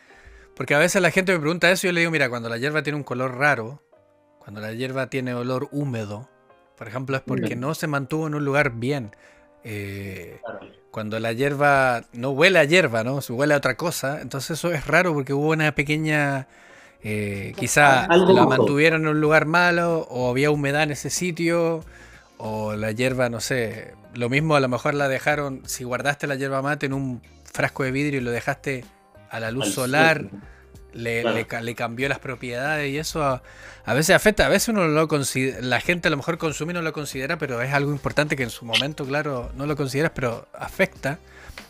Porque 0.54 0.74
a 0.74 0.78
veces 0.78 1.02
la 1.02 1.10
gente 1.10 1.32
me 1.32 1.38
pregunta 1.38 1.70
eso 1.70 1.86
y 1.86 1.88
yo 1.88 1.92
le 1.92 2.00
digo, 2.00 2.10
mira, 2.10 2.30
cuando 2.30 2.48
la 2.48 2.56
hierba 2.56 2.82
tiene 2.82 2.96
un 2.96 3.02
color 3.04 3.36
raro, 3.36 3.82
cuando 4.46 4.60
la 4.60 4.72
hierba 4.72 5.08
tiene 5.10 5.34
olor 5.34 5.68
húmedo, 5.72 6.30
por 6.78 6.86
ejemplo, 6.88 7.16
es 7.16 7.22
porque 7.24 7.56
no 7.56 7.74
se 7.74 7.88
mantuvo 7.88 8.28
en 8.28 8.36
un 8.36 8.44
lugar 8.44 8.70
bien. 8.72 9.16
Eh, 9.64 10.44
Claro. 10.44 10.60
cuando 10.92 11.18
la 11.20 11.32
hierba 11.32 12.04
no 12.12 12.30
huele 12.30 12.60
a 12.60 12.64
hierba, 12.64 13.04
¿no? 13.04 13.20
Se 13.22 13.32
huele 13.32 13.54
a 13.54 13.58
otra 13.58 13.76
cosa, 13.76 14.20
entonces 14.22 14.52
eso 14.58 14.72
es 14.72 14.86
raro 14.86 15.12
porque 15.14 15.32
hubo 15.34 15.50
una 15.50 15.74
pequeña... 15.74 16.48
eh, 17.02 17.54
quizá 17.56 18.04
Algo 18.04 18.32
la 18.32 18.46
mantuvieron 18.46 19.02
en 19.02 19.08
un 19.08 19.20
lugar 19.20 19.46
malo 19.46 20.06
o 20.10 20.30
había 20.30 20.50
humedad 20.52 20.84
en 20.84 20.92
ese 20.92 21.10
sitio 21.10 21.84
o 22.38 22.74
la 22.76 22.92
hierba, 22.92 23.28
no 23.30 23.40
sé, 23.40 23.94
lo 24.14 24.28
mismo 24.30 24.56
a 24.56 24.60
lo 24.60 24.68
mejor 24.68 24.94
la 24.94 25.08
dejaron, 25.08 25.62
si 25.66 25.84
guardaste 25.84 26.26
la 26.28 26.36
hierba 26.36 26.62
mate 26.62 26.86
en 26.86 26.92
un 26.94 27.22
frasco 27.52 27.84
de 27.84 27.90
vidrio 27.92 28.20
y 28.20 28.24
lo 28.24 28.30
dejaste 28.30 28.84
a 29.30 29.40
la 29.40 29.50
luz 29.50 29.66
Al 29.66 29.72
solar, 29.72 30.28
sol. 30.30 30.30
Le, 30.96 31.22
Claro. 31.22 31.36
le 31.36 31.46
ca- 31.46 31.60
le 31.60 31.74
cambió 31.74 32.08
las 32.08 32.18
propiedades 32.18 32.90
y 32.92 32.98
eso 32.98 33.22
a, 33.22 33.42
a 33.84 33.94
veces 33.94 34.16
afecta, 34.16 34.46
a 34.46 34.48
veces 34.48 34.68
uno 34.70 34.82
no 34.82 34.88
lo 34.88 35.08
considera, 35.08 35.58
la 35.60 35.80
gente 35.80 36.08
a 36.08 36.10
lo 36.10 36.16
mejor 36.16 36.38
consume 36.38 36.72
y 36.72 36.74
no 36.74 36.82
lo 36.82 36.92
considera, 36.92 37.38
pero 37.38 37.62
es 37.62 37.72
algo 37.72 37.92
importante 37.92 38.34
que 38.36 38.42
en 38.42 38.50
su 38.50 38.64
momento, 38.64 39.04
claro, 39.04 39.50
no 39.56 39.66
lo 39.66 39.76
consideras, 39.76 40.12
pero 40.14 40.46
afecta. 40.52 41.18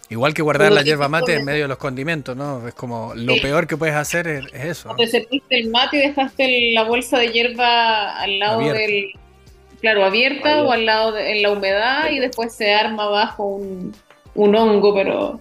Igual 0.09 0.35
que 0.35 0.43
guardar 0.43 0.67
Pero 0.67 0.77
la 0.77 0.83
hierba 0.83 1.09
mate 1.09 1.35
en 1.35 1.45
medio 1.45 1.63
de 1.63 1.69
los 1.69 1.79
condimentos, 1.79 2.37
¿no? 2.37 2.69
Es 2.69 2.75
como 2.75 3.13
lo 3.17 3.35
Sí. 3.35 3.41
peor 3.41 3.67
que 3.67 3.77
puedes 3.77 3.97
hacer 3.97 4.29
es, 4.29 4.45
es 4.55 4.65
eso. 4.65 4.95
Te 4.97 5.09
serviste 5.09 5.59
el 5.59 5.69
mate 5.69 5.97
y 5.97 6.01
dejaste 6.09 6.71
la 6.75 6.85
bolsa 6.85 7.19
de 7.19 7.29
hierba 7.33 8.17
al 8.17 8.39
lado 8.39 8.61
Abierta. 8.61 8.79
del. 8.81 9.13
Claro, 9.81 10.05
abierta 10.05 10.49
Abierta. 10.51 10.69
o 10.69 10.73
al 10.73 10.87
lado 10.87 11.11
de, 11.13 11.33
en 11.33 11.43
la 11.43 11.51
humedad 11.51 12.09
y 12.11 12.21
después 12.21 12.55
se 12.55 12.73
arma 12.73 13.07
bajo 13.09 13.47
un, 13.47 13.95
un 14.37 14.55
hongo, 14.55 14.95
pero 14.95 15.41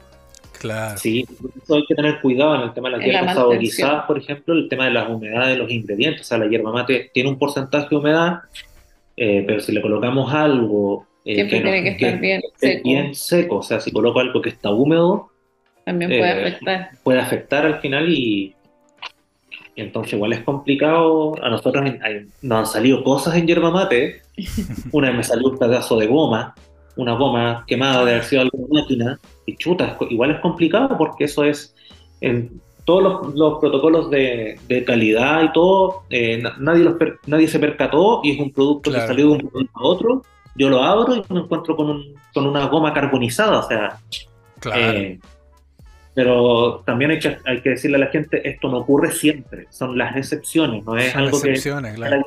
Claro. 0.59 0.97
Sí, 0.97 1.25
eso 1.63 1.75
hay 1.75 1.85
que 1.85 1.95
tener 1.95 2.21
cuidado 2.21 2.55
en 2.55 2.61
el 2.61 2.73
tema 2.73 2.89
de 2.89 2.97
la 3.11 3.33
saborizadas, 3.33 4.05
por 4.05 4.17
ejemplo, 4.17 4.53
el 4.53 4.67
tema 4.69 4.85
de 4.85 4.91
las 4.91 5.09
humedades 5.09 5.49
de 5.49 5.57
los 5.57 5.71
ingredientes. 5.71 6.21
O 6.21 6.23
sea, 6.25 6.37
la 6.37 6.47
hierba 6.47 6.71
mate 6.71 7.09
tiene 7.13 7.29
un 7.29 7.37
porcentaje 7.39 7.87
de 7.89 7.95
humedad, 7.95 8.39
eh, 9.17 9.43
pero 9.47 9.59
si 9.59 9.71
le 9.71 9.81
colocamos 9.81 10.33
algo 10.33 11.05
eh, 11.25 11.35
siempre 11.35 11.59
no- 11.59 11.71
tiene 11.71 11.83
que 11.83 11.89
estar 12.05 12.19
bien 12.19 12.41
esté 12.53 12.67
seco. 12.73 12.83
bien 12.89 13.15
seco, 13.15 13.55
o 13.57 13.63
sea, 13.63 13.79
si 13.79 13.91
coloco 13.91 14.19
algo 14.19 14.41
que 14.41 14.49
está 14.49 14.69
húmedo, 14.71 15.29
También 15.85 16.09
puede 16.11 16.21
eh, 16.31 16.41
afectar. 16.47 16.89
puede 17.03 17.19
afectar 17.19 17.65
al 17.65 17.79
final 17.79 18.09
y, 18.11 18.53
Y 19.77 19.81
entonces 19.81 20.13
igual 20.13 20.31
es 20.33 20.39
complicado. 20.39 21.35
A 21.43 21.49
nosotros 21.49 21.83
nos 22.41 22.57
han 22.59 22.65
salido 22.65 23.03
cosas 23.03 23.35
en 23.35 23.45
yerba 23.45 23.71
mate. 23.71 24.21
Una 24.93 25.09
vez 25.09 25.17
me 25.17 25.23
salió 25.23 25.49
un 25.49 25.57
pedazo 25.57 25.97
de 25.99 26.07
goma, 26.07 26.55
una 26.97 27.13
goma 27.13 27.63
quemada 27.67 28.05
de 28.05 28.11
haber 28.11 28.23
sido 28.23 28.41
alguna 28.43 28.81
máquina. 28.81 29.19
Y 29.45 29.55
chuta, 29.57 29.97
igual 30.09 30.31
es 30.31 30.39
complicado 30.39 30.97
porque 30.97 31.25
eso 31.25 31.43
es 31.43 31.75
en 32.21 32.61
todos 32.85 33.33
los, 33.35 33.59
protocolos 33.59 34.09
de, 34.11 34.83
calidad 34.85 35.43
y 35.43 35.51
todo, 35.53 36.03
eh, 36.09 36.41
nadie, 36.59 36.93
nadie 37.25 37.47
se 37.47 37.59
percató 37.59 38.21
y 38.23 38.31
es 38.31 38.39
un 38.39 38.51
producto 38.51 38.91
que 38.91 38.99
salió 38.99 39.27
de 39.27 39.31
un 39.31 39.49
producto 39.49 39.79
a 39.79 39.83
otro. 39.83 40.21
Yo 40.55 40.69
lo 40.69 40.81
abro 40.81 41.15
y 41.15 41.33
me 41.33 41.41
encuentro 41.41 41.75
con, 41.75 41.89
un, 41.89 42.15
con 42.33 42.45
una 42.45 42.67
goma 42.67 42.93
carbonizada, 42.93 43.59
o 43.59 43.67
sea. 43.67 43.97
Claro. 44.59 44.81
Eh, 44.81 45.19
pero 46.13 46.81
también 46.85 47.11
hay 47.11 47.19
que, 47.19 47.37
hay 47.43 47.61
que 47.61 47.71
decirle 47.71 47.97
a 47.97 47.99
la 47.99 48.07
gente, 48.07 48.47
esto 48.47 48.69
no 48.69 48.77
ocurre 48.77 49.11
siempre, 49.11 49.67
son 49.69 49.97
las 49.97 50.15
excepciones, 50.15 50.83
no 50.85 50.97
es 50.97 51.13
algo 51.13 51.37
excepciones, 51.37 51.91
que... 51.91 51.97
Claro. 51.97 52.25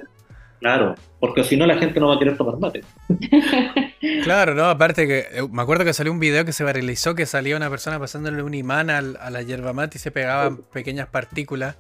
claro, 0.61 0.95
porque 1.21 1.45
si 1.45 1.57
no 1.57 1.67
la 1.67 1.77
gente 1.77 2.01
no 2.01 2.09
va 2.09 2.15
a 2.15 2.19
querer 2.19 2.37
tomar 2.37 2.59
mate. 2.59 2.83
claro, 4.25 4.55
no, 4.55 4.65
aparte 4.67 5.07
que 5.07 5.19
eh, 5.19 5.49
me 5.51 5.63
acuerdo 5.63 5.85
que 5.85 5.93
salió 5.93 6.13
un 6.13 6.21
video 6.21 6.45
que 6.45 6.53
se 6.53 6.65
realizó 6.65 7.15
que 7.15 7.27
salía 7.27 7.57
una 7.57 7.71
persona 7.71 7.99
pasándole 7.99 8.43
un 8.43 8.55
imán 8.55 8.91
a 8.91 9.03
la 9.03 9.43
yerba 9.43 9.73
mate 9.73 9.99
y 9.99 10.01
se 10.01 10.11
pegaban 10.11 10.59
pequeñas 10.73 11.09
partículas 11.09 11.77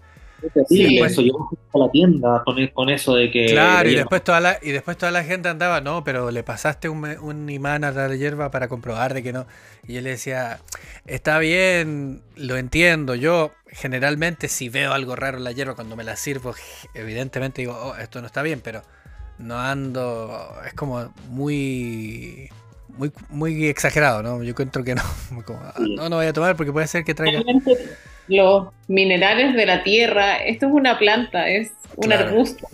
Sí, 0.68 0.98
eso 1.00 1.22
yo 1.22 1.50
a 1.74 1.78
la 1.78 1.90
tienda 1.90 2.44
con, 2.72 2.90
eso 2.90 3.14
de 3.16 3.30
que. 3.30 3.46
Claro, 3.46 3.88
y 3.88 3.96
después, 3.96 4.22
toda 4.22 4.40
la, 4.40 4.58
y 4.62 4.70
después 4.70 4.96
toda 4.96 5.10
la 5.10 5.24
gente 5.24 5.48
andaba, 5.48 5.80
no, 5.80 6.04
pero 6.04 6.30
le 6.30 6.44
pasaste 6.44 6.88
un, 6.88 7.04
un 7.04 7.50
imán 7.50 7.82
a 7.82 7.90
la 7.90 8.14
hierba 8.14 8.50
para 8.50 8.68
comprobar 8.68 9.14
de 9.14 9.22
que 9.22 9.32
no. 9.32 9.46
Y 9.86 9.96
él 9.96 10.04
le 10.04 10.10
decía, 10.10 10.60
está 11.06 11.38
bien, 11.40 12.22
lo 12.36 12.56
entiendo. 12.56 13.16
Yo 13.16 13.50
generalmente 13.66 14.48
si 14.48 14.68
veo 14.68 14.92
algo 14.92 15.16
raro 15.16 15.38
en 15.38 15.44
la 15.44 15.52
hierba 15.52 15.74
cuando 15.74 15.96
me 15.96 16.04
la 16.04 16.14
sirvo, 16.14 16.54
evidentemente 16.94 17.62
digo, 17.62 17.76
oh, 17.76 17.96
esto 17.96 18.20
no 18.20 18.28
está 18.28 18.42
bien, 18.42 18.60
pero 18.62 18.82
no 19.38 19.58
ando. 19.58 20.52
Es 20.66 20.74
como 20.74 21.12
muy. 21.28 22.50
Muy, 22.88 23.12
muy 23.28 23.66
exagerado, 23.66 24.24
¿no? 24.24 24.42
Yo 24.42 24.50
encuentro 24.50 24.82
que 24.82 24.94
no. 24.94 25.02
Ah, 25.48 25.74
no, 25.78 26.08
no 26.08 26.16
voy 26.16 26.26
a 26.26 26.32
tomar 26.32 26.56
porque 26.56 26.72
puede 26.72 26.88
ser 26.88 27.04
que 27.04 27.14
traiga 27.14 27.42
los 28.28 28.68
minerales 28.86 29.54
de 29.54 29.66
la 29.66 29.82
tierra, 29.82 30.36
esto 30.36 30.66
es 30.66 30.72
una 30.72 30.98
planta, 30.98 31.48
es 31.48 31.72
un 31.96 32.12
arbusto. 32.12 32.68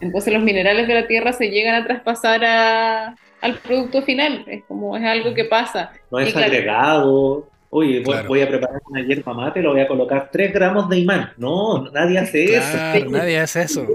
Entonces 0.00 0.32
los 0.32 0.42
minerales 0.42 0.86
de 0.86 0.94
la 0.94 1.06
tierra 1.06 1.32
se 1.32 1.50
llegan 1.50 1.74
a 1.74 1.84
traspasar 1.84 2.44
a, 2.44 3.16
al 3.40 3.54
producto 3.58 4.02
final, 4.02 4.44
es 4.46 4.64
como 4.64 4.96
es 4.96 5.04
algo 5.04 5.34
que 5.34 5.44
pasa. 5.44 5.92
No 6.10 6.18
es 6.18 6.36
agregado. 6.36 7.48
Oye, 7.70 8.02
voy, 8.02 8.40
a 8.40 8.48
preparar 8.48 8.80
una 8.88 9.02
hierba 9.02 9.34
mate, 9.34 9.60
lo 9.60 9.72
voy 9.72 9.80
a 9.80 9.88
colocar 9.88 10.30
3 10.32 10.54
gramos 10.54 10.88
de 10.88 11.00
imán. 11.00 11.32
No, 11.36 11.90
nadie 11.90 12.18
hace 12.18 12.56
eso. 12.56 13.10
Nadie 13.10 13.38
hace 13.38 13.62
eso. 13.62 13.86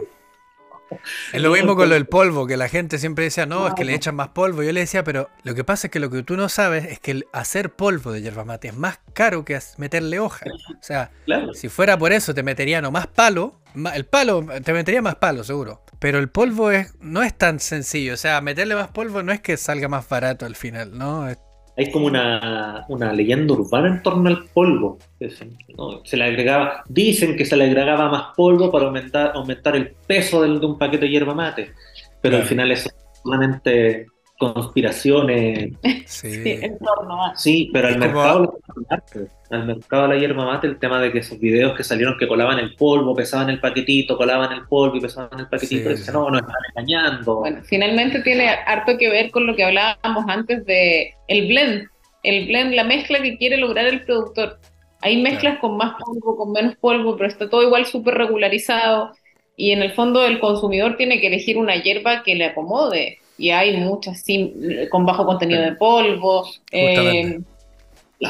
Es 1.31 1.41
lo 1.41 1.51
mismo 1.51 1.75
con 1.75 1.89
lo 1.89 1.95
del 1.95 2.05
polvo, 2.05 2.47
que 2.47 2.57
la 2.57 2.69
gente 2.69 2.97
siempre 2.97 3.25
decía, 3.25 3.45
no, 3.45 3.67
es 3.67 3.73
que 3.73 3.85
le 3.85 3.93
echan 3.93 4.15
más 4.15 4.29
polvo. 4.29 4.63
Yo 4.63 4.71
le 4.71 4.81
decía, 4.81 5.03
pero 5.03 5.29
lo 5.43 5.55
que 5.55 5.63
pasa 5.63 5.87
es 5.87 5.91
que 5.91 5.99
lo 5.99 6.09
que 6.09 6.23
tú 6.23 6.37
no 6.37 6.49
sabes 6.49 6.85
es 6.85 6.99
que 6.99 7.11
el 7.11 7.25
hacer 7.33 7.71
polvo 7.71 8.11
de 8.11 8.21
yerba 8.21 8.45
mate 8.45 8.69
es 8.69 8.75
más 8.75 8.99
caro 9.13 9.45
que 9.45 9.59
meterle 9.77 10.19
hoja. 10.19 10.45
O 10.71 10.83
sea, 10.83 11.11
si 11.53 11.69
fuera 11.69 11.97
por 11.97 12.11
eso 12.11 12.33
te 12.33 12.43
meterían 12.43 12.85
o 12.85 12.91
más 12.91 13.07
palo, 13.07 13.59
el 13.93 14.05
palo 14.05 14.45
te 14.63 14.73
metería 14.73 15.01
más 15.01 15.15
palo 15.15 15.43
seguro. 15.43 15.83
Pero 15.99 16.19
el 16.19 16.29
polvo 16.29 16.71
es, 16.71 16.93
no 16.99 17.23
es 17.23 17.37
tan 17.37 17.59
sencillo. 17.59 18.13
O 18.13 18.17
sea, 18.17 18.41
meterle 18.41 18.75
más 18.75 18.89
polvo 18.89 19.23
no 19.23 19.31
es 19.31 19.39
que 19.39 19.57
salga 19.57 19.87
más 19.87 20.07
barato 20.07 20.45
al 20.45 20.55
final, 20.55 20.97
¿no? 20.97 21.29
Hay 21.75 21.91
como 21.91 22.07
una, 22.07 22.85
leyenda 23.13 23.53
urbana 23.53 23.87
en 23.87 24.03
torno 24.03 24.29
al 24.29 24.45
polvo. 24.45 24.99
Se 26.03 26.17
le 26.17 26.23
agregaba, 26.23 26.83
dicen 26.87 27.35
que 27.35 27.45
se 27.45 27.57
le 27.57 27.65
agregaba 27.65 28.09
más 28.09 28.35
polvo 28.35 28.71
para 28.71 28.85
aumentar, 28.85 29.31
aumentar 29.35 29.75
el 29.75 29.91
peso 30.07 30.41
del, 30.41 30.59
de 30.59 30.65
un 30.65 30.77
paquete 30.77 31.05
de 31.05 31.11
hierba 31.11 31.33
mate, 31.33 31.71
pero 32.21 32.37
al 32.37 32.43
final 32.43 32.71
es 32.71 32.89
solamente 33.23 34.07
conspiraciones. 34.51 35.71
Sí, 36.05 36.41
en 36.45 36.77
torno 36.79 37.25
a. 37.25 37.35
Sí, 37.35 37.69
pero 37.71 37.87
al 37.87 37.97
mercado, 37.97 38.59
al 39.49 39.65
mercado 39.65 40.03
de 40.03 40.15
la 40.15 40.19
hierba 40.19 40.45
mate, 40.45 40.67
el 40.67 40.79
tema 40.79 40.99
de 40.99 41.11
que 41.11 41.19
esos 41.19 41.39
videos 41.39 41.77
que 41.77 41.83
salieron 41.83 42.17
que 42.17 42.27
colaban 42.27 42.59
el 42.59 42.75
polvo, 42.75 43.15
pesaban 43.15 43.49
el 43.49 43.59
paquetito, 43.59 44.17
colaban 44.17 44.51
el 44.51 44.65
polvo 44.67 44.97
y 44.97 45.01
pesaban 45.01 45.39
el 45.39 45.47
paquetito, 45.47 45.91
y 45.91 45.93
dicen, 45.93 46.13
no, 46.13 46.29
nos 46.29 46.41
están 46.41 46.55
engañando. 46.75 47.35
Bueno, 47.35 47.61
finalmente 47.63 48.21
tiene 48.21 48.49
harto 48.49 48.97
que 48.97 49.09
ver 49.09 49.31
con 49.31 49.45
lo 49.45 49.55
que 49.55 49.63
hablábamos 49.63 50.25
antes 50.27 50.65
de 50.65 51.13
el 51.27 51.47
blend, 51.47 51.87
el 52.23 52.47
blend, 52.47 52.73
la 52.73 52.83
mezcla 52.83 53.21
que 53.21 53.37
quiere 53.37 53.57
lograr 53.57 53.85
el 53.85 54.03
productor. 54.03 54.59
Hay 55.01 55.21
mezclas 55.21 55.59
con 55.59 55.77
más 55.77 55.95
polvo, 55.99 56.37
con 56.37 56.51
menos 56.51 56.75
polvo, 56.77 57.15
pero 57.15 57.29
está 57.29 57.49
todo 57.49 57.61
igual 57.61 57.85
súper 57.85 58.15
regularizado. 58.15 59.11
Y 59.55 59.71
en 59.71 59.83
el 59.83 59.91
fondo 59.91 60.25
el 60.25 60.39
consumidor 60.39 60.97
tiene 60.97 61.19
que 61.19 61.27
elegir 61.27 61.57
una 61.57 61.75
hierba 61.75 62.23
que 62.23 62.35
le 62.35 62.45
acomode 62.45 63.19
y 63.37 63.49
hay 63.49 63.77
muchas 63.77 64.23
con 64.89 65.05
bajo 65.05 65.25
contenido 65.25 65.61
de 65.61 65.73
polvo, 65.73 66.47
eh, 66.71 67.39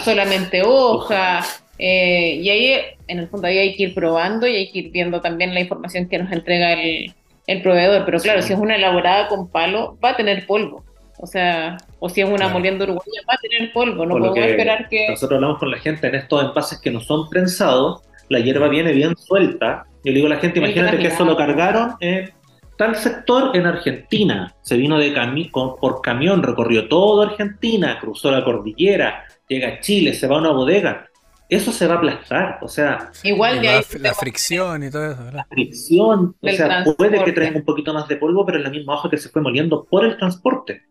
solamente 0.03 0.61
hoja, 0.63 1.43
eh, 1.77 2.35
y 2.41 2.49
ahí 2.49 2.81
en 3.07 3.19
el 3.19 3.27
fondo 3.27 3.47
ahí 3.47 3.57
hay 3.57 3.75
que 3.75 3.83
ir 3.83 3.93
probando 3.93 4.47
y 4.47 4.55
hay 4.55 4.71
que 4.71 4.79
ir 4.79 4.91
viendo 4.91 5.21
también 5.21 5.53
la 5.53 5.59
información 5.59 6.07
que 6.07 6.17
nos 6.17 6.31
entrega 6.31 6.73
el, 6.73 7.61
proveedor, 7.61 8.05
pero 8.05 8.19
claro, 8.19 8.41
si 8.41 8.53
es 8.53 8.59
una 8.59 8.75
elaborada 8.75 9.27
con 9.27 9.49
palo, 9.49 9.97
va 10.03 10.11
a 10.11 10.15
tener 10.15 10.45
polvo. 10.45 10.83
O 11.19 11.27
sea, 11.27 11.77
o 11.99 12.09
si 12.09 12.21
es 12.21 12.29
una 12.29 12.49
molienda 12.49 12.83
uruguaya, 12.85 13.21
va 13.29 13.35
a 13.35 13.37
tener 13.37 13.71
polvo. 13.71 14.05
No 14.05 14.17
podemos 14.17 14.37
esperar 14.39 14.89
que. 14.89 15.07
Nosotros 15.09 15.37
hablamos 15.37 15.59
con 15.59 15.71
la 15.71 15.77
gente 15.77 16.07
en 16.07 16.15
estos 16.15 16.43
envases 16.43 16.79
que 16.79 16.91
no 16.91 16.99
son 16.99 17.29
prensados, 17.29 18.01
la 18.29 18.39
hierba 18.39 18.67
viene 18.67 18.91
bien 18.91 19.15
suelta. 19.15 19.85
Yo 20.03 20.11
le 20.11 20.15
digo 20.15 20.27
a 20.27 20.31
la 20.31 20.37
gente, 20.37 20.59
imagínate 20.59 20.97
que 20.97 21.07
eso 21.07 21.23
lo 21.23 21.37
cargaron 21.37 21.95
en 21.99 22.31
Tal 22.77 22.95
sector 22.95 23.55
en 23.55 23.65
Argentina. 23.65 24.55
Se 24.61 24.75
vino 24.77 24.97
de 24.97 25.13
por 25.51 26.01
camión, 26.01 26.41
recorrió 26.41 26.87
toda 26.87 27.27
Argentina, 27.27 27.99
cruzó 27.99 28.31
la 28.31 28.43
cordillera, 28.43 29.25
llega 29.47 29.67
a 29.67 29.79
Chile, 29.79 30.13
se 30.13 30.27
va 30.27 30.37
a 30.37 30.39
una 30.39 30.51
bodega. 30.51 31.07
Eso 31.49 31.71
se 31.71 31.85
va 31.85 31.95
a 31.95 31.97
aplastar, 31.97 32.59
o 32.61 32.67
sea. 32.67 33.11
Igual 33.23 33.61
de 33.61 33.85
la, 33.99 34.13
fricción 34.13 34.83
y 34.83 34.89
todo 34.89 35.11
eso, 35.11 35.31
La 35.31 35.45
fricción, 35.45 36.35
o 36.41 36.49
sea, 36.49 36.83
puede 36.97 37.23
que 37.23 37.31
traiga 37.31 37.57
un 37.57 37.65
poquito 37.65 37.93
más 37.93 38.07
de 38.07 38.15
polvo, 38.15 38.45
pero 38.45 38.57
es 38.57 38.63
la 38.63 38.71
misma 38.71 38.95
hoja 38.95 39.09
que 39.09 39.17
se 39.17 39.29
fue 39.29 39.41
moliendo 39.41 39.85
por 39.85 40.03
el 40.03 40.17
transporte. 40.17 40.83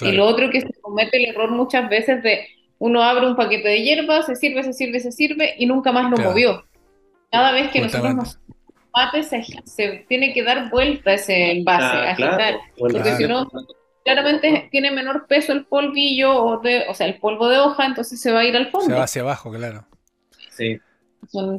Y 0.00 0.12
lo 0.12 0.24
otro 0.24 0.50
que 0.50 0.62
se 0.62 0.72
comete 0.80 1.18
el 1.18 1.26
error 1.26 1.50
muchas 1.50 1.88
veces 1.88 2.22
de 2.22 2.46
uno 2.78 3.02
abre 3.02 3.28
un 3.28 3.36
paquete 3.36 3.68
de 3.68 3.82
hierba, 3.82 4.22
se 4.22 4.34
sirve, 4.34 4.64
se 4.64 4.72
sirve, 4.72 4.98
se 4.98 5.12
sirve 5.12 5.54
y 5.58 5.66
nunca 5.66 5.92
más 5.92 6.10
lo 6.10 6.16
movió. 6.16 6.64
Cada 7.30 7.52
vez 7.52 7.70
que 7.70 7.80
nosotros 7.80 8.14
nos 8.14 8.40
mate 8.94 9.22
se, 9.22 10.04
tiene 10.08 10.32
que 10.32 10.42
dar 10.42 10.70
vuelta 10.70 11.14
ese 11.14 11.52
envase, 11.52 11.96
ah, 11.96 12.10
agitar, 12.10 12.54
porque 12.78 13.16
si 13.16 13.26
no, 13.26 13.48
claramente 14.04 14.68
tiene 14.70 14.90
menor 14.90 15.26
peso 15.26 15.52
el 15.52 15.64
polvillo, 15.66 16.34
o, 16.34 16.60
de, 16.60 16.84
o 16.88 16.94
sea, 16.94 17.06
el 17.06 17.18
polvo 17.18 17.48
de 17.48 17.58
hoja, 17.58 17.86
entonces 17.86 18.20
se 18.20 18.32
va 18.32 18.40
a 18.40 18.44
ir 18.44 18.56
al 18.56 18.70
fondo. 18.70 18.86
Se 18.86 18.94
va 18.94 19.04
hacia 19.04 19.22
abajo, 19.22 19.52
claro. 19.52 19.86
Sí. 20.50 20.80
Son, 21.28 21.58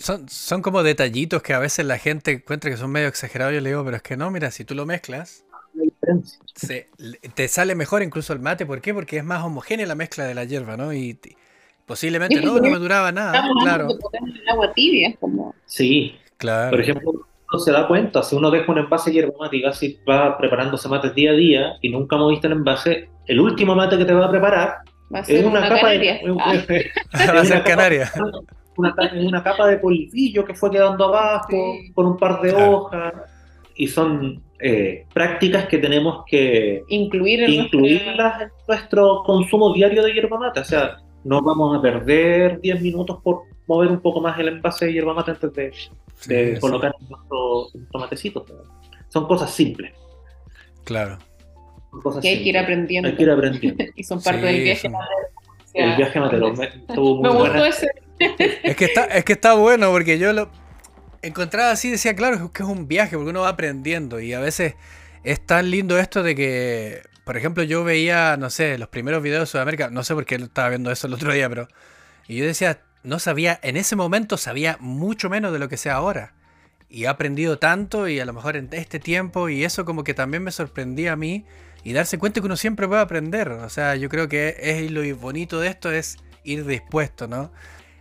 son, 0.00 0.28
son, 0.28 0.62
como 0.62 0.82
detallitos 0.82 1.42
que 1.42 1.54
a 1.54 1.58
veces 1.58 1.84
la 1.86 1.98
gente 1.98 2.32
encuentra 2.32 2.70
que 2.70 2.76
son 2.76 2.90
medio 2.90 3.08
exagerados. 3.08 3.54
Yo 3.54 3.60
le 3.60 3.70
digo, 3.70 3.84
pero 3.84 3.96
es 3.96 4.02
que 4.02 4.16
no, 4.16 4.30
mira, 4.30 4.50
si 4.50 4.64
tú 4.64 4.74
lo 4.74 4.84
mezclas, 4.84 5.44
te 7.34 7.48
sale 7.48 7.74
mejor 7.74 8.02
incluso 8.02 8.32
el 8.32 8.38
mate. 8.38 8.66
¿Por 8.66 8.80
qué? 8.80 8.92
Porque 8.92 9.16
es 9.16 9.24
más 9.24 9.42
homogénea 9.42 9.86
la 9.86 9.94
mezcla 9.94 10.24
de 10.24 10.34
la 10.34 10.44
hierba, 10.44 10.76
¿no? 10.76 10.92
Y, 10.92 11.18
posiblemente 11.86 12.40
no, 12.42 12.60
no 12.60 12.70
me 12.70 12.78
duraba 12.78 13.10
nada. 13.10 13.48
Claro. 13.62 13.88
El 14.12 14.48
agua 14.48 14.72
tibia, 14.74 15.16
como... 15.18 15.54
Sí, 15.64 16.14
por 16.38 16.80
ejemplo, 16.80 17.12
uno 17.50 17.60
se 17.60 17.72
da 17.72 17.88
cuenta, 17.88 18.22
si 18.22 18.36
uno 18.36 18.50
deja 18.50 18.70
un 18.70 18.78
envase 18.78 19.10
hierba 19.10 19.32
mate 19.40 19.56
y 19.56 19.98
va, 20.08 20.38
preparándose 20.38 20.88
mates 20.88 21.14
día 21.14 21.32
a 21.32 21.34
día 21.34 21.76
y 21.80 21.88
nunca 21.88 22.16
moviste 22.16 22.46
el 22.46 22.54
envase, 22.54 23.08
el 23.26 23.40
último 23.40 23.74
mate 23.74 23.98
que 23.98 24.04
te 24.04 24.14
va 24.14 24.26
a 24.26 24.30
preparar 24.30 24.78
es 25.26 25.44
una, 25.44 25.68
capa 25.68 25.90
de. 25.90 26.20
va 26.34 27.64
canaria. 27.64 28.10
Una, 28.76 29.42
capa 29.42 29.66
de 29.66 29.78
polvillo 29.78 30.44
que 30.44 30.54
fue 30.54 30.70
quedando 30.70 31.06
abajo, 31.06 31.76
con 31.94 32.06
un 32.06 32.16
par 32.16 32.40
de 32.42 32.54
hojas. 32.54 33.14
Y 33.74 33.86
son 33.86 34.42
eh, 34.60 35.06
prácticas 35.14 35.66
que 35.66 35.78
tenemos 35.78 36.24
que 36.26 36.82
incluir 36.88 37.44
en 37.44 37.50
incluirlas 37.50 38.42
en 38.42 38.48
nuestro 38.66 39.22
consumo 39.24 39.72
diario 39.72 40.02
de 40.02 40.12
hierba 40.12 40.38
mate. 40.38 40.60
O 40.60 40.64
sea, 40.64 40.98
no 41.24 41.42
vamos 41.42 41.78
a 41.78 41.80
perder 41.80 42.60
10 42.60 42.82
minutos 42.82 43.18
por 43.22 43.42
mover 43.68 43.90
un 43.90 44.00
poco 44.00 44.20
más 44.20 44.38
el 44.40 44.48
envase 44.48 44.86
de 44.86 44.94
hierba 44.94 45.14
mate 45.14 45.30
antes 45.32 45.52
de, 46.26 46.58
colocar 46.58 46.92
nuestros 47.00 47.72
tomatecitos. 47.92 48.44
Son 49.08 49.26
cosas 49.26 49.52
simples. 49.54 49.92
Claro. 50.84 51.18
que 52.20 52.28
hay 52.28 52.42
que 52.42 52.48
ir 52.48 52.58
aprendiendo. 52.58 53.08
Hay 53.08 53.14
que 53.14 53.22
ir 53.22 53.30
aprendiendo. 53.30 53.84
y 53.94 54.02
son 54.02 54.22
parte 54.22 54.46
del 54.46 54.62
viaje. 54.62 54.90
El 55.74 55.96
viaje 55.96 56.18
matero. 56.18 56.52
Me, 56.54 56.70
me 56.88 57.28
gustó 57.28 57.64
ese. 57.64 57.88
es, 58.18 58.76
que 58.76 58.86
está, 58.86 59.04
es 59.04 59.24
que 59.24 59.34
está 59.34 59.54
bueno 59.54 59.92
porque 59.92 60.18
yo 60.18 60.32
lo 60.32 60.50
encontraba 61.22 61.70
así, 61.70 61.90
decía, 61.90 62.16
claro, 62.16 62.52
que 62.52 62.62
es 62.62 62.68
un 62.68 62.88
viaje 62.88 63.16
porque 63.16 63.30
uno 63.30 63.42
va 63.42 63.50
aprendiendo 63.50 64.18
y 64.18 64.32
a 64.32 64.40
veces 64.40 64.74
es 65.22 65.44
tan 65.44 65.70
lindo 65.70 65.98
esto 65.98 66.22
de 66.22 66.34
que 66.34 67.02
por 67.28 67.36
ejemplo, 67.36 67.62
yo 67.62 67.84
veía, 67.84 68.38
no 68.38 68.48
sé, 68.48 68.78
los 68.78 68.88
primeros 68.88 69.22
videos 69.22 69.42
de 69.42 69.46
Sudamérica, 69.46 69.90
no 69.90 70.02
sé 70.02 70.14
por 70.14 70.24
qué 70.24 70.36
estaba 70.36 70.70
viendo 70.70 70.90
eso 70.90 71.06
el 71.08 71.12
otro 71.12 71.30
día, 71.30 71.46
pero. 71.50 71.68
Y 72.26 72.38
yo 72.38 72.46
decía, 72.46 72.80
no 73.08 73.18
sabía, 73.18 73.58
en 73.62 73.76
ese 73.76 73.96
momento 73.96 74.36
sabía 74.36 74.76
mucho 74.80 75.30
menos 75.30 75.52
de 75.52 75.58
lo 75.58 75.68
que 75.68 75.76
sé 75.76 75.90
ahora. 75.90 76.34
y 76.90 77.04
he 77.04 77.08
aprendido 77.08 77.58
tanto 77.58 78.08
y 78.08 78.18
a 78.18 78.24
lo 78.24 78.32
mejor 78.32 78.56
en 78.56 78.68
este 78.72 78.98
tiempo 78.98 79.48
y 79.50 79.64
eso 79.64 79.84
como 79.84 80.04
que 80.04 80.14
también 80.14 80.42
me 80.42 80.50
sorprendía 80.50 81.12
a 81.12 81.16
mí 81.16 81.44
y 81.84 81.92
darse 81.92 82.18
cuenta 82.18 82.40
que 82.40 82.46
uno 82.46 82.56
siempre 82.56 82.88
puede 82.88 83.02
aprender. 83.02 83.50
O 83.50 83.68
sea, 83.68 83.94
yo 83.96 84.08
creo 84.08 84.28
que 84.28 84.56
es 84.58 84.90
lo 84.90 85.02
bonito 85.16 85.60
de 85.60 85.68
esto 85.68 85.90
es 85.90 86.16
ir 86.44 86.66
dispuesto, 86.66 87.28
¿no? 87.28 87.50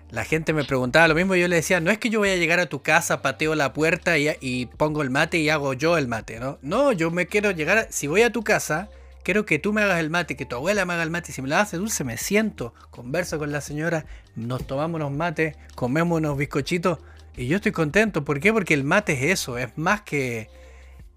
La 0.10 0.24
gente 0.24 0.54
me 0.54 0.64
preguntaba 0.64 1.08
lo 1.08 1.16
mismo 1.16 1.36
y 1.36 1.42
yo 1.42 1.48
le 1.50 1.58
decía, 1.58 1.82
no 1.82 1.92
es 1.92 1.98
que 1.98 2.10
yo 2.10 2.20
voy 2.20 2.30
a 2.30 2.38
llegar 2.38 2.60
a 2.60 2.68
tu 2.68 2.82
casa, 2.82 3.22
pateo 3.22 3.56
la 3.56 3.74
puerta 3.74 4.18
y, 4.18 4.66
pongo 4.78 5.02
el 5.02 5.10
mate 5.10 5.38
y 5.38 5.50
hago 5.50 5.74
yo 5.74 5.98
el 5.98 6.08
mate, 6.08 6.40
¿no? 6.40 6.60
No, 6.62 6.94
yo 6.94 7.12
me 7.12 7.28
quiero 7.28 7.52
llegar, 7.52 7.88
si 7.90 8.08
voy 8.08 8.22
a 8.22 8.32
tu 8.32 8.42
casa, 8.42 8.90
quiero 9.28 9.46
que 9.46 9.60
tú 9.60 9.74
me 9.74 9.82
hagas 9.82 10.00
el 10.00 10.10
mate, 10.10 10.38
que 10.38 10.46
tu 10.46 10.56
abuela 10.56 10.86
me 10.86 10.94
haga 10.94 11.04
el 11.04 11.10
mate, 11.10 11.32
y 11.32 11.36
si 11.36 11.42
me 11.42 11.50
la 11.50 11.60
hace 11.60 11.76
dulce, 11.76 12.06
me 12.06 12.16
siento, 12.16 12.74
converso 12.92 13.38
con 13.38 13.52
la 13.52 13.60
señora, 13.60 14.06
nos 14.38 14.66
tomamos 14.66 15.02
unos 15.02 15.12
mates, 15.12 15.58
comemos 15.76 16.20
unos 16.20 16.38
bizcochitos 16.38 17.00
y 17.36 17.48
yo 17.48 17.58
estoy 17.58 17.74
contento. 17.74 18.24
¿Por 18.24 18.40
qué? 18.40 18.54
Porque 18.54 18.74
el 18.74 18.86
mate 18.86 19.12
es 19.12 19.24
eso, 19.24 19.58
es 19.58 19.78
más 19.78 20.04
que 20.04 20.50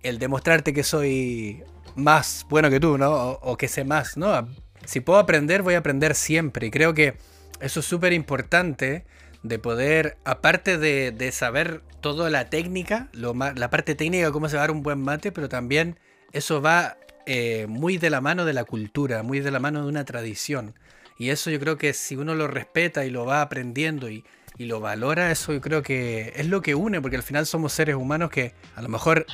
el 0.02 0.18
demostrarte 0.18 0.74
que 0.74 0.82
soy 0.82 1.62
más 1.94 2.46
bueno 2.48 2.68
que 2.68 2.80
tú, 2.80 2.98
¿no? 2.98 3.12
O, 3.12 3.56
que 3.56 3.68
sé 3.68 3.84
más, 3.84 4.16
¿no? 4.16 4.48
Si 4.86 4.98
puedo 4.98 5.20
aprender, 5.20 5.62
voy 5.62 5.74
a 5.74 5.78
aprender 5.78 6.16
siempre. 6.16 6.66
Y 6.66 6.72
creo 6.72 6.94
que 6.94 7.14
eso 7.60 7.78
es 7.78 7.86
súper 7.86 8.12
importante 8.12 9.04
de 9.44 9.60
poder, 9.60 10.16
aparte 10.24 10.78
de, 10.78 11.30
saber 11.30 11.84
toda 12.00 12.28
la 12.28 12.50
técnica, 12.50 13.08
la 13.12 13.70
parte 13.70 13.94
técnica, 13.94 14.32
cómo 14.32 14.48
se 14.48 14.56
va 14.56 14.62
a 14.62 14.66
dar 14.66 14.72
un 14.72 14.82
buen 14.82 15.00
mate, 15.00 15.30
pero 15.30 15.48
también 15.48 15.96
eso 16.32 16.60
va 16.60 16.96
eh, 17.32 17.68
muy 17.68 17.96
de 17.96 18.10
la 18.10 18.20
mano 18.20 18.44
de 18.44 18.52
la 18.52 18.64
cultura, 18.64 19.22
muy 19.22 19.38
de 19.38 19.52
la 19.52 19.60
mano 19.60 19.84
de 19.84 19.88
una 19.88 20.04
tradición. 20.04 20.74
Y 21.16 21.30
eso 21.30 21.48
yo 21.48 21.60
creo 21.60 21.78
que 21.78 21.92
si 21.92 22.16
uno 22.16 22.34
lo 22.34 22.48
respeta 22.48 23.04
y 23.04 23.10
lo 23.10 23.24
va 23.24 23.40
aprendiendo 23.40 24.10
y, 24.10 24.24
y 24.58 24.64
lo 24.64 24.80
valora, 24.80 25.30
eso 25.30 25.52
yo 25.52 25.60
creo 25.60 25.80
que 25.84 26.32
es 26.34 26.48
lo 26.48 26.60
que 26.60 26.74
une, 26.74 27.00
porque 27.00 27.14
al 27.14 27.22
final 27.22 27.46
somos 27.46 27.72
seres 27.72 27.94
humanos 27.94 28.30
que 28.30 28.52
a 28.74 28.82
lo 28.82 28.88
mejor 28.88 29.26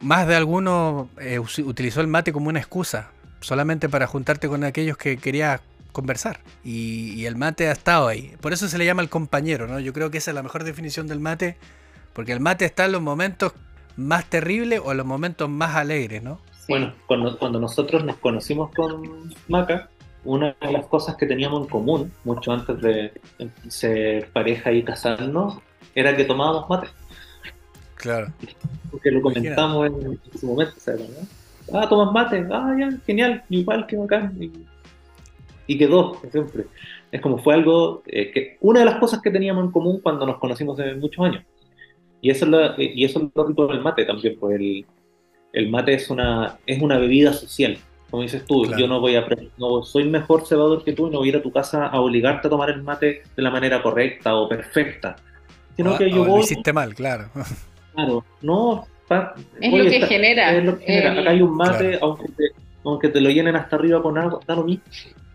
más 0.00 0.26
de 0.26 0.34
alguno 0.34 1.10
eh, 1.20 1.38
utilizó 1.38 2.00
el 2.00 2.08
mate 2.08 2.32
como 2.32 2.48
una 2.48 2.58
excusa, 2.58 3.12
solamente 3.38 3.88
para 3.88 4.08
juntarte 4.08 4.48
con 4.48 4.64
aquellos 4.64 4.96
que 4.96 5.16
querías 5.18 5.60
conversar. 5.92 6.40
Y, 6.64 7.24
el 7.24 7.36
mate 7.36 7.68
ha 7.68 7.72
estado 7.72 8.08
ahí. 8.08 8.34
Por 8.40 8.52
eso 8.52 8.66
se 8.66 8.78
le 8.78 8.84
llama 8.84 9.02
el 9.02 9.10
compañero, 9.10 9.68
¿no? 9.68 9.78
Yo 9.78 9.92
creo 9.92 10.10
que 10.10 10.18
esa 10.18 10.32
es 10.32 10.34
la 10.34 10.42
mejor 10.42 10.64
definición 10.64 11.06
del 11.06 11.20
mate, 11.20 11.56
porque 12.14 12.32
el 12.32 12.40
mate 12.40 12.64
está 12.64 12.86
en 12.86 12.90
los 12.90 13.00
momentos 13.00 13.52
más 13.96 14.24
terribles 14.28 14.80
o 14.84 14.90
en 14.90 14.96
los 14.96 15.06
momentos 15.06 15.48
más 15.48 15.76
alegres, 15.76 16.20
¿no? 16.20 16.40
Bueno, 16.68 16.92
cuando, 17.06 17.38
cuando 17.38 17.58
nosotros 17.58 18.04
nos 18.04 18.16
conocimos 18.16 18.70
con 18.74 19.32
Maca, 19.48 19.88
una 20.24 20.54
de 20.60 20.72
las 20.72 20.86
cosas 20.86 21.16
que 21.16 21.26
teníamos 21.26 21.62
en 21.62 21.68
común, 21.68 22.12
mucho 22.24 22.52
antes 22.52 22.78
de 22.80 23.12
ser 23.68 24.28
pareja 24.32 24.70
y 24.72 24.82
casarnos, 24.82 25.58
era 25.94 26.14
que 26.14 26.24
tomábamos 26.24 26.68
mate. 26.68 26.88
Claro. 27.94 28.32
Porque 28.90 29.10
lo 29.10 29.22
comentamos 29.22 29.86
en, 29.86 30.38
su 30.38 30.46
momento, 30.46 30.74
¿sabes? 30.78 31.08
Ah, 31.72 31.88
tomas 31.88 32.12
mate, 32.12 32.46
ah, 32.52 32.76
ya, 32.78 32.90
genial, 33.06 33.42
igual 33.48 33.86
que 33.86 34.00
acá. 34.00 34.30
Y, 34.38 34.52
y 35.66 35.78
quedó, 35.78 36.20
siempre. 36.30 36.66
Es 37.10 37.22
como 37.22 37.38
fue 37.38 37.54
algo 37.54 38.02
eh, 38.06 38.30
que, 38.30 38.58
una 38.60 38.80
de 38.80 38.86
las 38.86 38.96
cosas 38.96 39.22
que 39.22 39.30
teníamos 39.30 39.64
en 39.64 39.70
común 39.70 40.00
cuando 40.02 40.26
nos 40.26 40.38
conocimos 40.38 40.78
hace 40.78 40.94
muchos 40.94 41.24
años. 41.24 41.44
Y 42.20 42.30
eso 42.30 42.44
es 42.44 42.50
lo, 42.50 42.82
y 42.82 43.04
eso 43.04 43.20
es 43.20 43.28
lo 43.34 43.44
rico 43.46 43.66
del 43.68 43.80
mate 43.80 44.04
también, 44.04 44.36
pues 44.38 44.60
el, 44.60 44.84
el 45.52 45.68
mate 45.70 45.94
es 45.94 46.10
una, 46.10 46.58
es 46.66 46.80
una 46.80 46.98
bebida 46.98 47.32
social. 47.32 47.78
Como 48.10 48.22
dices 48.22 48.44
tú, 48.46 48.64
yo 48.76 48.86
no 48.86 49.00
voy 49.00 49.16
a 49.16 49.26
no 49.58 49.82
soy 49.82 50.04
mejor 50.04 50.46
cebador 50.46 50.82
que 50.82 50.94
tú 50.94 51.08
y 51.08 51.10
no 51.10 51.18
voy 51.18 51.28
a 51.28 51.30
ir 51.30 51.36
a 51.36 51.42
tu 51.42 51.52
casa 51.52 51.86
a 51.86 52.00
obligarte 52.00 52.46
a 52.46 52.50
tomar 52.50 52.70
el 52.70 52.82
mate 52.82 53.22
de 53.36 53.42
la 53.42 53.50
manera 53.50 53.82
correcta 53.82 54.34
o 54.34 54.48
perfecta. 54.48 55.16
Sino 55.76 55.96
que 55.96 56.10
yo 56.10 56.24
voy, 56.24 56.38
lo 56.38 56.40
hiciste 56.40 56.72
mal, 56.72 56.94
claro. 56.94 57.28
Claro, 57.94 58.24
no. 58.42 58.86
es, 59.60 59.72
lo 59.72 59.90
que 59.90 60.06
genera. 60.06 60.56
es 60.56 60.64
lo 60.64 60.78
que 60.78 60.84
genera. 60.86 61.20
Acá 61.20 61.30
hay 61.30 61.42
un 61.42 61.54
mate, 61.54 61.98
aunque, 62.00 62.28
te, 62.28 62.44
aunque 62.84 63.08
te 63.08 63.20
lo 63.20 63.28
llenen 63.28 63.56
hasta 63.56 63.76
arriba 63.76 64.02
con 64.02 64.16
algo, 64.16 64.40
da 64.46 64.54
lo 64.54 64.64
mismo. 64.64 64.84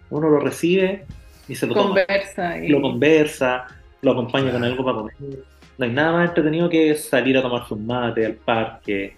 Uno 0.10 0.30
lo 0.30 0.40
recibe 0.40 1.06
y 1.48 1.56
se 1.56 1.68
lo 1.68 1.76
conversa, 1.76 2.58
Y... 2.58 2.70
Lo 2.70 2.82
conversa, 2.82 3.68
lo 4.02 4.12
acompaña 4.12 4.52
con 4.52 4.64
algo 4.64 4.84
para 4.84 4.98
comer. 4.98 5.16
No 5.78 5.86
hay 5.86 5.92
nada 5.92 6.12
más 6.12 6.30
entretenido 6.30 6.70
que 6.70 6.96
salir 6.96 7.38
a 7.38 7.42
tomarse 7.42 7.74
un 7.74 7.86
mate 7.86 8.26
al 8.26 8.34
parque, 8.34 9.16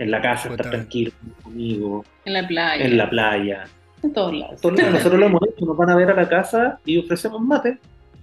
en 0.00 0.10
la 0.10 0.22
casa, 0.22 0.48
estar 0.48 0.70
tranquilo 0.70 1.12
conmigo. 1.42 2.04
En 2.24 2.32
la 2.32 2.48
playa. 2.48 2.84
En 2.84 2.96
la 2.96 3.10
playa. 3.10 3.64
En 4.02 4.12
todos 4.14 4.34
lados. 4.34 4.64
Nosotros 4.92 5.20
lo 5.20 5.26
hemos 5.26 5.42
hecho, 5.42 5.66
nos 5.66 5.76
van 5.76 5.90
a 5.90 5.96
ver 5.96 6.10
a 6.10 6.14
la 6.14 6.26
casa 6.26 6.80
y 6.86 6.98
ofrecemos 6.98 7.42
mate. 7.42 7.78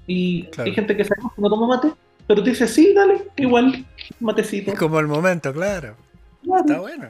Y 0.08 0.49
hay 0.58 0.74
gente 0.74 0.98
que 0.98 1.04
sabemos 1.04 1.34
que 1.34 1.41
no 1.41 1.49
toma 1.49 1.68
mate, 1.68 1.91
pero 2.26 2.41
te 2.41 2.49
dice, 2.49 2.68
sí, 2.68 2.94
dale, 2.95 3.22
igual, 3.38 3.86
matecito. 4.20 4.74
Como 4.80 4.99
el 4.99 5.08
momento, 5.08 5.54
claro. 5.54 5.95
Está 6.41 6.80
bueno. 6.80 7.10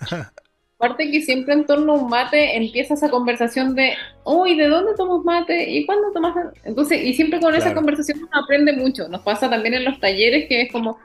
Aparte 0.78 1.10
que 1.10 1.22
siempre 1.22 1.54
en 1.54 1.64
torno 1.64 1.94
a 1.94 1.96
un 1.96 2.08
mate 2.08 2.56
empieza 2.56 2.94
esa 2.94 3.10
conversación 3.10 3.74
de, 3.74 3.94
uy, 4.24 4.56
¿de 4.56 4.68
dónde 4.68 4.92
tomas 4.94 5.24
mate? 5.24 5.68
¿Y 5.70 5.84
cuándo 5.84 6.12
tomas? 6.12 6.36
Entonces, 6.64 7.02
y 7.02 7.14
siempre 7.14 7.40
con 7.40 7.54
esa 7.54 7.74
conversación 7.74 8.18
uno 8.18 8.44
aprende 8.44 8.74
mucho. 8.74 9.08
Nos 9.08 9.22
pasa 9.22 9.48
también 9.48 9.74
en 9.74 9.84
los 9.84 9.98
talleres 9.98 10.46
que 10.48 10.62
es 10.62 10.70
como, 10.70 10.98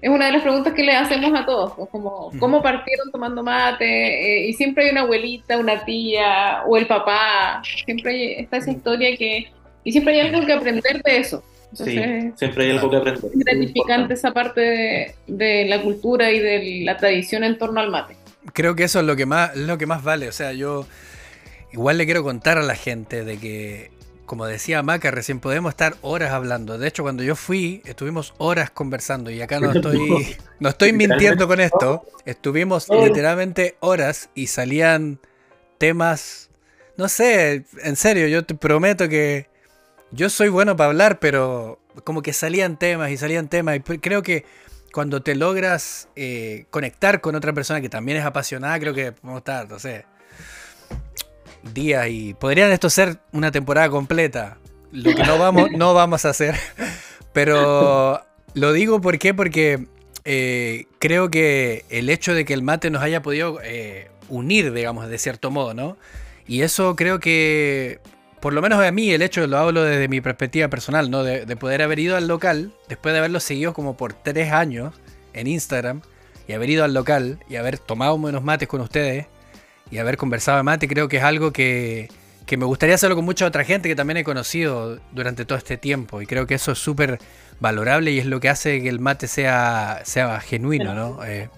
es 0.00 0.10
una 0.10 0.26
de 0.26 0.32
las 0.32 0.42
preguntas 0.42 0.72
que 0.74 0.84
le 0.84 0.94
hacemos 0.94 1.32
a 1.34 1.44
todos, 1.44 1.72
pues, 1.74 1.88
como, 1.90 2.30
¿cómo 2.38 2.62
partieron 2.62 3.10
tomando 3.10 3.42
mate? 3.42 3.84
Eh, 3.84 4.48
y 4.48 4.52
siempre 4.52 4.84
hay 4.84 4.90
una 4.90 5.02
abuelita, 5.02 5.58
una 5.58 5.84
tía 5.84 6.62
o 6.66 6.76
el 6.76 6.86
papá, 6.86 7.62
siempre 7.84 8.40
está 8.40 8.58
esa 8.58 8.70
historia 8.70 9.16
que, 9.16 9.50
y 9.84 9.92
siempre 9.92 10.14
hay 10.20 10.28
algo 10.28 10.46
que 10.46 10.52
aprender 10.52 11.02
de 11.02 11.18
eso 11.18 11.42
sí, 11.72 12.32
siempre 12.36 12.64
hay 12.64 12.70
algo 12.72 12.90
que 12.90 12.96
aprender. 12.96 13.24
Es 13.24 13.38
gratificante 13.38 14.14
esa 14.14 14.32
parte 14.32 15.14
de, 15.26 15.64
la 15.66 15.82
cultura 15.82 16.30
y 16.30 16.38
de 16.38 16.80
la 16.84 16.96
tradición 16.96 17.44
en 17.44 17.58
torno 17.58 17.80
al 17.80 17.90
mate. 17.90 18.16
Creo 18.52 18.74
que 18.74 18.84
eso 18.84 19.00
es 19.00 19.06
lo 19.06 19.16
que 19.16 19.26
más, 19.26 19.54
lo 19.56 19.78
que 19.78 19.86
más 19.86 20.02
vale. 20.02 20.28
O 20.28 20.32
sea, 20.32 20.52
yo 20.52 20.86
igual 21.72 21.98
le 21.98 22.06
quiero 22.06 22.22
contar 22.22 22.58
a 22.58 22.62
la 22.62 22.74
gente 22.74 23.24
de 23.24 23.38
que, 23.38 23.90
como 24.28 24.44
decía 24.44 24.82
Maca, 24.82 25.10
recién 25.10 25.40
podemos 25.40 25.70
estar 25.70 25.96
horas 26.02 26.32
hablando. 26.32 26.76
De 26.76 26.86
hecho, 26.86 27.02
cuando 27.02 27.22
yo 27.22 27.34
fui, 27.34 27.82
estuvimos 27.86 28.34
horas 28.36 28.70
conversando 28.70 29.30
y 29.30 29.40
acá 29.40 29.58
no 29.58 29.72
estoy, 29.74 30.36
no 30.60 30.68
estoy 30.68 30.92
mintiendo 30.92 31.48
con 31.48 31.58
esto. 31.60 32.04
Estuvimos 32.26 32.88
literalmente 32.90 33.76
horas 33.80 34.28
y 34.34 34.48
salían 34.48 35.18
temas, 35.78 36.50
no 36.98 37.08
sé, 37.08 37.64
en 37.82 37.96
serio, 37.96 38.28
yo 38.28 38.44
te 38.44 38.54
prometo 38.54 39.08
que 39.08 39.48
yo 40.10 40.28
soy 40.28 40.50
bueno 40.50 40.76
para 40.76 40.90
hablar, 40.90 41.20
pero 41.20 41.80
como 42.04 42.20
que 42.20 42.34
salían 42.34 42.78
temas 42.78 43.10
y 43.10 43.16
salían 43.16 43.48
temas. 43.48 43.76
Y 43.76 43.80
creo 43.80 44.22
que 44.22 44.44
cuando 44.92 45.22
te 45.22 45.36
logras 45.36 46.10
eh, 46.16 46.66
conectar 46.68 47.22
con 47.22 47.34
otra 47.34 47.54
persona 47.54 47.80
que 47.80 47.88
también 47.88 48.18
es 48.18 48.26
apasionada, 48.26 48.78
creo 48.78 48.92
que 48.92 49.12
podemos 49.12 49.38
estar, 49.38 49.70
no 49.70 49.78
sé, 49.78 50.04
días 51.62 52.08
y 52.08 52.34
podrían 52.34 52.70
esto 52.70 52.90
ser 52.90 53.18
una 53.32 53.50
temporada 53.50 53.88
completa. 53.88 54.58
Lo 54.92 55.14
que 55.14 55.22
no 55.22 55.38
vamos, 55.38 55.70
no 55.76 55.94
vamos 55.94 56.24
a 56.24 56.30
hacer. 56.30 56.56
Pero 57.32 58.22
lo 58.54 58.72
digo 58.72 59.00
¿por 59.00 59.18
qué? 59.18 59.34
porque 59.34 59.86
eh, 60.24 60.86
creo 60.98 61.30
que 61.30 61.84
el 61.90 62.10
hecho 62.10 62.34
de 62.34 62.44
que 62.44 62.54
el 62.54 62.62
mate 62.62 62.90
nos 62.90 63.02
haya 63.02 63.22
podido 63.22 63.60
eh, 63.62 64.10
unir, 64.28 64.72
digamos, 64.72 65.08
de 65.08 65.18
cierto 65.18 65.50
modo, 65.50 65.74
¿no? 65.74 65.96
Y 66.46 66.62
eso 66.62 66.96
creo 66.96 67.20
que 67.20 68.00
por 68.40 68.52
lo 68.52 68.62
menos 68.62 68.84
a 68.84 68.90
mí, 68.92 69.10
el 69.10 69.22
hecho, 69.22 69.46
lo 69.46 69.58
hablo 69.58 69.82
desde 69.82 70.08
mi 70.08 70.20
perspectiva 70.20 70.68
personal, 70.68 71.10
¿no? 71.10 71.24
De, 71.24 71.56
poder 71.56 71.82
haber 71.82 71.98
ido 71.98 72.16
al 72.16 72.28
local, 72.28 72.72
después 72.88 73.12
de 73.12 73.18
haberlo 73.18 73.40
seguido 73.40 73.72
como 73.72 73.96
por 73.96 74.12
tres 74.12 74.52
años 74.52 74.94
en 75.32 75.46
Instagram, 75.46 76.02
y 76.46 76.52
haber 76.52 76.70
ido 76.70 76.84
al 76.84 76.94
local, 76.94 77.40
y 77.48 77.56
haber 77.56 77.78
tomado 77.78 78.14
unos 78.14 78.42
mates 78.42 78.68
con 78.68 78.80
ustedes, 78.80 79.26
y 79.90 79.98
haber 79.98 80.16
conversado 80.16 80.58
de 80.58 80.62
mate, 80.62 80.88
creo 80.88 81.08
que 81.08 81.18
es 81.18 81.22
algo 81.22 81.52
que, 81.52 82.08
que 82.46 82.56
me 82.56 82.64
gustaría 82.64 82.94
hacerlo 82.94 83.16
con 83.16 83.24
mucha 83.24 83.46
otra 83.46 83.64
gente 83.64 83.88
que 83.88 83.96
también 83.96 84.18
he 84.18 84.24
conocido 84.24 85.00
durante 85.12 85.44
todo 85.44 85.58
este 85.58 85.76
tiempo, 85.76 86.22
y 86.22 86.26
creo 86.26 86.46
que 86.46 86.54
eso 86.54 86.72
es 86.72 86.78
súper 86.78 87.18
valorable 87.60 88.12
y 88.12 88.18
es 88.18 88.26
lo 88.26 88.40
que 88.40 88.48
hace 88.48 88.82
que 88.82 88.88
el 88.88 89.00
mate 89.00 89.28
sea, 89.28 90.02
sea 90.04 90.40
genuino, 90.40 90.94
¿no? 90.94 91.24
Eh, 91.24 91.48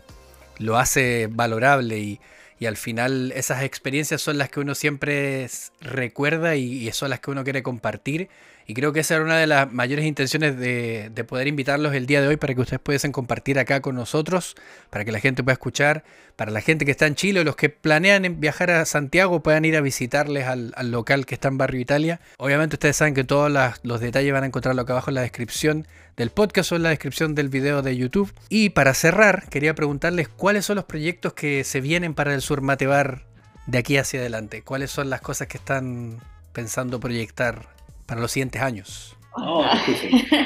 lo 0.58 0.78
hace 0.78 1.28
valorable 1.30 1.98
y 1.98 2.20
y 2.60 2.66
al 2.66 2.76
final 2.76 3.32
esas 3.34 3.62
experiencias 3.62 4.20
son 4.20 4.36
las 4.36 4.50
que 4.50 4.60
uno 4.60 4.74
siempre 4.74 5.48
recuerda 5.80 6.56
y, 6.56 6.92
son 6.92 7.08
las 7.08 7.18
que 7.18 7.30
uno 7.30 7.42
quiere 7.42 7.62
compartir. 7.62 8.28
Y 8.66 8.74
creo 8.74 8.92
que 8.92 9.00
esa 9.00 9.16
era 9.16 9.24
una 9.24 9.36
de 9.36 9.46
las 9.46 9.72
mayores 9.72 10.04
intenciones 10.04 10.56
de, 10.56 11.10
poder 11.28 11.48
invitarlos 11.48 11.94
el 11.94 12.06
día 12.06 12.20
de 12.20 12.28
hoy 12.28 12.36
para 12.36 12.54
que 12.54 12.60
ustedes 12.60 12.80
pudiesen 12.80 13.12
compartir 13.12 13.58
acá 13.58 13.80
con 13.80 13.94
nosotros, 13.94 14.56
para 14.90 15.04
que 15.04 15.12
la 15.12 15.20
gente 15.20 15.42
pueda 15.42 15.54
escuchar, 15.54 16.04
para 16.36 16.50
la 16.50 16.60
gente 16.60 16.84
que 16.84 16.90
está 16.90 17.06
en 17.06 17.14
Chile 17.14 17.40
o 17.40 17.44
los 17.44 17.56
que 17.56 17.68
planean 17.68 18.40
viajar 18.40 18.70
a 18.70 18.84
Santiago 18.84 19.42
puedan 19.42 19.64
ir 19.64 19.76
a 19.76 19.80
visitarles 19.80 20.46
al, 20.46 20.72
local 20.90 21.26
que 21.26 21.34
está 21.34 21.48
en 21.48 21.58
Barrio 21.58 21.80
Italia. 21.80 22.20
Obviamente 22.38 22.76
ustedes 22.76 22.96
saben 22.96 23.14
que 23.14 23.24
todos 23.24 23.52
los 23.82 24.00
detalles 24.00 24.32
van 24.32 24.44
a 24.44 24.46
encontrarlo 24.46 24.82
acá 24.82 24.94
abajo 24.94 25.10
en 25.10 25.16
la 25.16 25.22
descripción 25.22 25.86
del 26.16 26.30
podcast 26.30 26.72
o 26.72 26.76
en 26.76 26.82
la 26.82 26.90
descripción 26.90 27.34
del 27.34 27.48
video 27.48 27.82
de 27.82 27.96
YouTube. 27.96 28.32
Y 28.48 28.70
para 28.70 28.94
cerrar, 28.94 29.48
quería 29.48 29.74
preguntarles 29.74 30.28
cuáles 30.28 30.64
son 30.64 30.76
los 30.76 30.84
proyectos 30.84 31.32
que 31.32 31.64
se 31.64 31.80
vienen 31.80 32.14
para 32.14 32.34
el 32.34 32.40
Sur 32.40 32.60
Matebar 32.60 33.24
de 33.66 33.78
aquí 33.78 33.96
hacia 33.96 34.20
adelante. 34.20 34.62
¿Cuáles 34.62 34.90
son 34.90 35.10
las 35.10 35.20
cosas 35.20 35.48
que 35.48 35.56
están 35.56 36.20
pensando 36.52 37.00
proyectar 37.00 37.68
para 38.10 38.22
los 38.22 38.32
siguientes 38.32 38.60
años? 38.60 39.16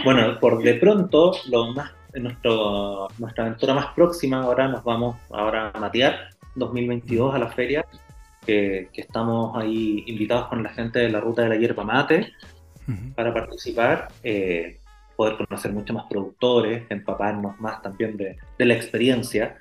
bueno, 0.04 0.38
por 0.38 0.62
de 0.62 0.74
pronto, 0.74 1.32
lo 1.48 1.72
más 1.72 1.92
nuestro, 2.12 3.08
nuestra 3.18 3.46
aventura 3.46 3.72
más 3.72 3.86
próxima, 3.94 4.42
ahora 4.42 4.68
nos 4.68 4.84
vamos 4.84 5.16
ahora 5.30 5.72
a 5.74 5.80
matear 5.80 6.28
2022 6.56 7.34
a 7.34 7.38
la 7.38 7.48
feria, 7.48 7.86
que, 8.44 8.90
que 8.92 9.00
estamos 9.00 9.56
ahí 9.56 10.04
invitados 10.06 10.48
con 10.48 10.62
la 10.62 10.68
gente 10.74 10.98
de 10.98 11.08
la 11.08 11.20
ruta 11.20 11.40
de 11.40 11.48
la 11.48 11.56
hierba 11.56 11.84
mate 11.84 12.34
Ujú. 12.86 13.14
para 13.14 13.32
participar, 13.32 14.08
eh, 14.22 14.78
poder 15.16 15.38
conocer 15.38 15.72
mucho 15.72 15.94
más 15.94 16.04
productores, 16.10 16.84
empaparnos 16.90 17.58
más 17.60 17.80
también 17.80 18.18
de, 18.18 18.36
de 18.58 18.64
la 18.66 18.74
experiencia 18.74 19.56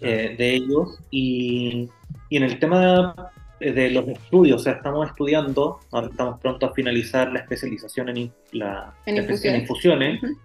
eh, 0.00 0.34
de 0.38 0.54
ellos. 0.54 1.00
Y, 1.10 1.90
y 2.30 2.36
en 2.38 2.44
el 2.44 2.58
tema 2.58 2.80
de, 2.80 3.12
de 3.60 3.90
los 3.90 4.06
estudios, 4.08 4.60
o 4.60 4.64
sea, 4.64 4.74
estamos 4.74 5.08
estudiando, 5.08 5.80
ahora 5.92 6.08
estamos 6.08 6.38
pronto 6.40 6.66
a 6.66 6.74
finalizar 6.74 7.32
la 7.32 7.40
especialización 7.40 8.08
en, 8.10 8.32
la, 8.52 8.94
En 9.06 9.16
en 9.16 9.56
infusiones. 9.60 10.22
Ujú. 10.22 10.36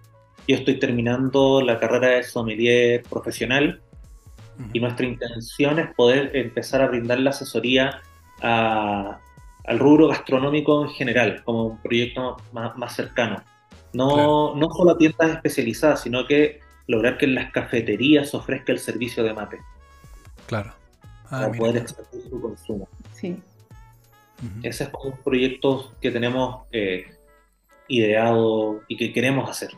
Yo 0.48 0.56
estoy 0.56 0.78
terminando 0.78 1.60
la 1.60 1.78
carrera 1.78 2.08
de 2.08 2.22
sommelier 2.22 3.02
profesional 3.02 3.80
y 4.72 4.80
nuestra 4.80 5.06
intención 5.06 5.78
es 5.78 5.94
poder 5.94 6.34
empezar 6.36 6.82
a 6.82 6.88
brindar 6.88 7.20
la 7.20 7.30
asesoría 7.30 8.00
a- 8.40 9.18
al 9.64 9.78
rubro 9.78 10.08
gastronómico 10.08 10.82
en 10.84 10.90
general, 10.90 11.42
como 11.44 11.66
un 11.66 11.78
proyecto 11.82 12.36
más, 12.52 12.76
más 12.76 12.94
cercano. 12.96 13.42
No, 13.92 14.08
Claro. 14.14 14.54
no 14.56 14.70
solo 14.74 14.92
a 14.92 14.98
tiendas 14.98 15.30
especializadas, 15.30 16.00
sino 16.02 16.26
que 16.26 16.60
lograr 16.88 17.16
que 17.18 17.26
en 17.26 17.34
las 17.36 17.52
cafeterías 17.52 18.34
ofrezca 18.34 18.72
el 18.72 18.78
servicio 18.78 19.22
de 19.22 19.32
mate 19.34 19.58
Claro. 20.46 20.72
Ah, 21.26 21.28
para 21.42 21.48
mira. 21.48 21.58
poder 21.58 21.76
expandir 21.82 22.28
su 22.28 22.40
consumo. 22.40 22.88
Sí. 23.22 23.36
Ese 24.62 24.84
es 24.84 24.90
como 24.90 25.10
un 25.14 25.16
proyecto 25.22 25.92
que 26.00 26.10
tenemos 26.10 26.66
eh, 26.72 27.06
ideado 27.88 28.80
y 28.88 28.96
que 28.96 29.12
queremos 29.12 29.48
hacer. 29.48 29.70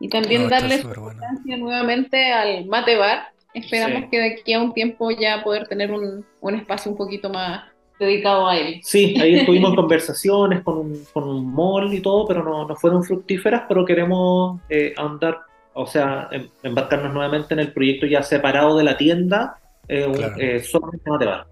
Y 0.00 0.08
también 0.08 0.42
No, 0.44 0.48
darle 0.48 0.82
bueno. 0.82 1.12
importancia 1.12 1.56
nuevamente 1.56 2.32
al 2.32 2.66
mate 2.66 2.96
bar. 2.96 3.28
Esperamos 3.54 4.02
Sí. 4.02 4.08
que 4.10 4.18
de 4.18 4.32
aquí 4.34 4.52
a 4.52 4.60
un 4.60 4.74
tiempo 4.74 5.10
ya 5.12 5.42
poder 5.44 5.68
tener 5.68 5.92
un, 5.92 6.24
un 6.40 6.54
espacio 6.56 6.90
un 6.90 6.96
poquito 6.98 7.30
más 7.30 7.62
dedicado 8.00 8.48
a 8.48 8.58
él. 8.58 8.80
Sí, 8.82 9.14
ahí 9.20 9.36
estuvimos 9.36 9.70
en 9.70 9.76
conversaciones 9.76 10.62
con 10.62 10.78
un, 10.78 11.04
con 11.12 11.22
un 11.28 11.54
mall 11.54 11.94
y 11.94 12.00
todo, 12.00 12.26
pero 12.26 12.42
no, 12.42 12.66
no 12.66 12.74
fueron 12.74 13.04
fructíferas, 13.04 13.62
pero 13.68 13.84
queremos 13.84 14.60
eh, 14.68 14.92
ahondar, 14.96 15.38
o 15.74 15.86
sea, 15.86 16.28
em- 16.32 16.48
embarcarnos 16.64 17.14
nuevamente 17.14 17.54
en 17.54 17.60
el 17.60 17.72
proyecto 17.72 18.06
ya 18.06 18.24
separado 18.24 18.76
de 18.76 18.82
la 18.82 18.96
tienda, 18.96 19.60
eh, 19.86 20.04
un- 20.06 20.14
Claro. 20.14 20.34
eh, 20.40 20.60
solamente 20.60 21.08
mate 21.08 21.24
bar. 21.26 21.46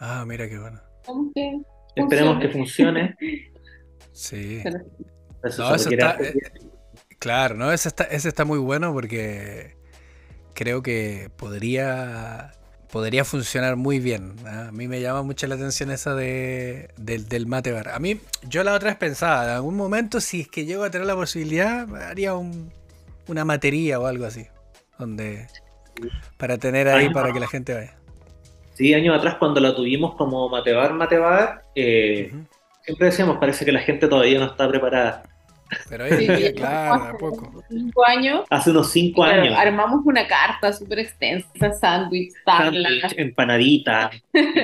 Ah, 0.00 0.24
mira 0.26 0.48
qué 0.48 0.58
bueno. 0.58 0.80
Que 1.34 1.60
Esperemos 1.96 2.40
que 2.40 2.48
funcione. 2.48 3.16
Sí. 4.12 4.60
Pero- 4.62 4.78
Eso 5.44 5.62
No, 5.68 5.74
eso 5.74 5.90
está, 5.90 6.16
eh. 6.20 6.34
Claro, 7.18 7.54
¿no? 7.54 7.72
Ese 7.72 7.88
está, 7.88 8.04
ese 8.04 8.28
está 8.28 8.44
muy 8.44 8.58
bueno 8.58 8.92
porque 8.92 9.76
creo 10.54 10.82
que 10.82 11.30
podría, 11.36 12.52
podría 12.90 13.24
funcionar 13.24 13.76
muy 13.76 13.98
bien. 13.98 14.36
¿ah? 14.46 14.68
A 14.68 14.72
mí 14.72 14.88
me 14.88 15.00
llama 15.00 15.22
mucho 15.22 15.46
la 15.46 15.54
atención 15.56 15.90
esa 15.90 16.14
de, 16.14 16.88
del, 16.96 17.28
del 17.28 17.46
mate 17.46 17.72
bar. 17.72 17.88
A 17.90 17.98
mí, 17.98 18.20
yo 18.48 18.64
la 18.64 18.72
otra 18.74 18.90
vez 18.90 18.96
pensaba, 18.98 19.44
en 19.44 19.50
algún 19.50 19.76
momento, 19.76 20.20
si 20.20 20.42
es 20.42 20.48
que 20.48 20.64
llego 20.64 20.84
a 20.84 20.90
tener 20.90 21.06
la 21.06 21.14
posibilidad, 21.14 21.94
haría 22.08 22.34
un- 22.34 22.72
una 23.28 23.44
matería 23.44 24.00
o 24.00 24.06
algo 24.06 24.24
así. 24.26 24.46
Donde, 24.98 25.46
para 26.38 26.56
tener 26.58 26.88
ahí, 26.88 27.12
para 27.12 27.28
no. 27.28 27.34
que 27.34 27.40
la 27.40 27.48
gente 27.48 27.74
vaya. 27.74 27.96
Sí, 28.74 28.92
años 28.92 29.16
atrás 29.16 29.36
cuando 29.38 29.60
la 29.60 29.74
tuvimos 29.74 30.14
como 30.16 30.48
matebar, 30.48 30.92
matebar, 30.94 31.62
eh, 31.74 32.30
Ujú. 32.32 32.44
siempre 32.82 33.06
decíamos, 33.06 33.38
parece 33.38 33.64
que 33.64 33.72
la 33.72 33.80
gente 33.80 34.08
todavía 34.08 34.38
no 34.38 34.46
está 34.46 34.68
preparada. 34.68 35.22
Pero 35.88 36.06
Sí, 36.08 36.26
día, 36.28 36.52
claro, 36.52 37.02
hace 37.04 37.18
poco. 37.18 37.62
Cinco 37.68 38.04
años. 38.06 38.44
Hace 38.50 38.70
unos 38.70 38.90
cinco 38.90 39.22
claro, 39.22 39.42
años. 39.42 39.54
armamos 39.58 40.00
una 40.04 40.26
carta 40.26 40.72
súper 40.72 41.00
extensa, 41.00 41.72
sándwich, 41.72 42.32
tabla. 42.44 42.88
sándwich, 42.88 43.14
empanadita, 43.18 44.10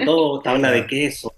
todo, 0.05 0.41
tabla 0.43 0.71
de 0.71 0.87
queso. 0.87 1.33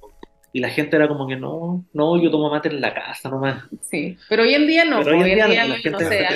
Y 0.53 0.61
la 0.61 0.69
gente 0.69 0.97
era 0.97 1.09
como 1.09 1.27
que 1.27 1.37
no, 1.37 1.85
no, 1.95 2.21
yo 2.21 2.31
tomo 2.31 2.51
mate 2.51 2.69
en 2.69 2.81
la 2.81 2.93
casa 2.93 3.31
nomás. 3.31 3.65
Sí, 3.81 4.19
pero 4.29 4.43
hoy 4.43 4.55
en 4.55 4.67
día 4.67 4.85
no. 4.85 4.99
Pero 5.03 5.13
hoy 5.17 5.19
en 5.19 5.25
hoy 5.25 5.31
en 5.31 5.37
día 5.37 5.47
día, 5.77 5.91
no 5.91 5.99
se 5.99 6.09
sé, 6.09 6.27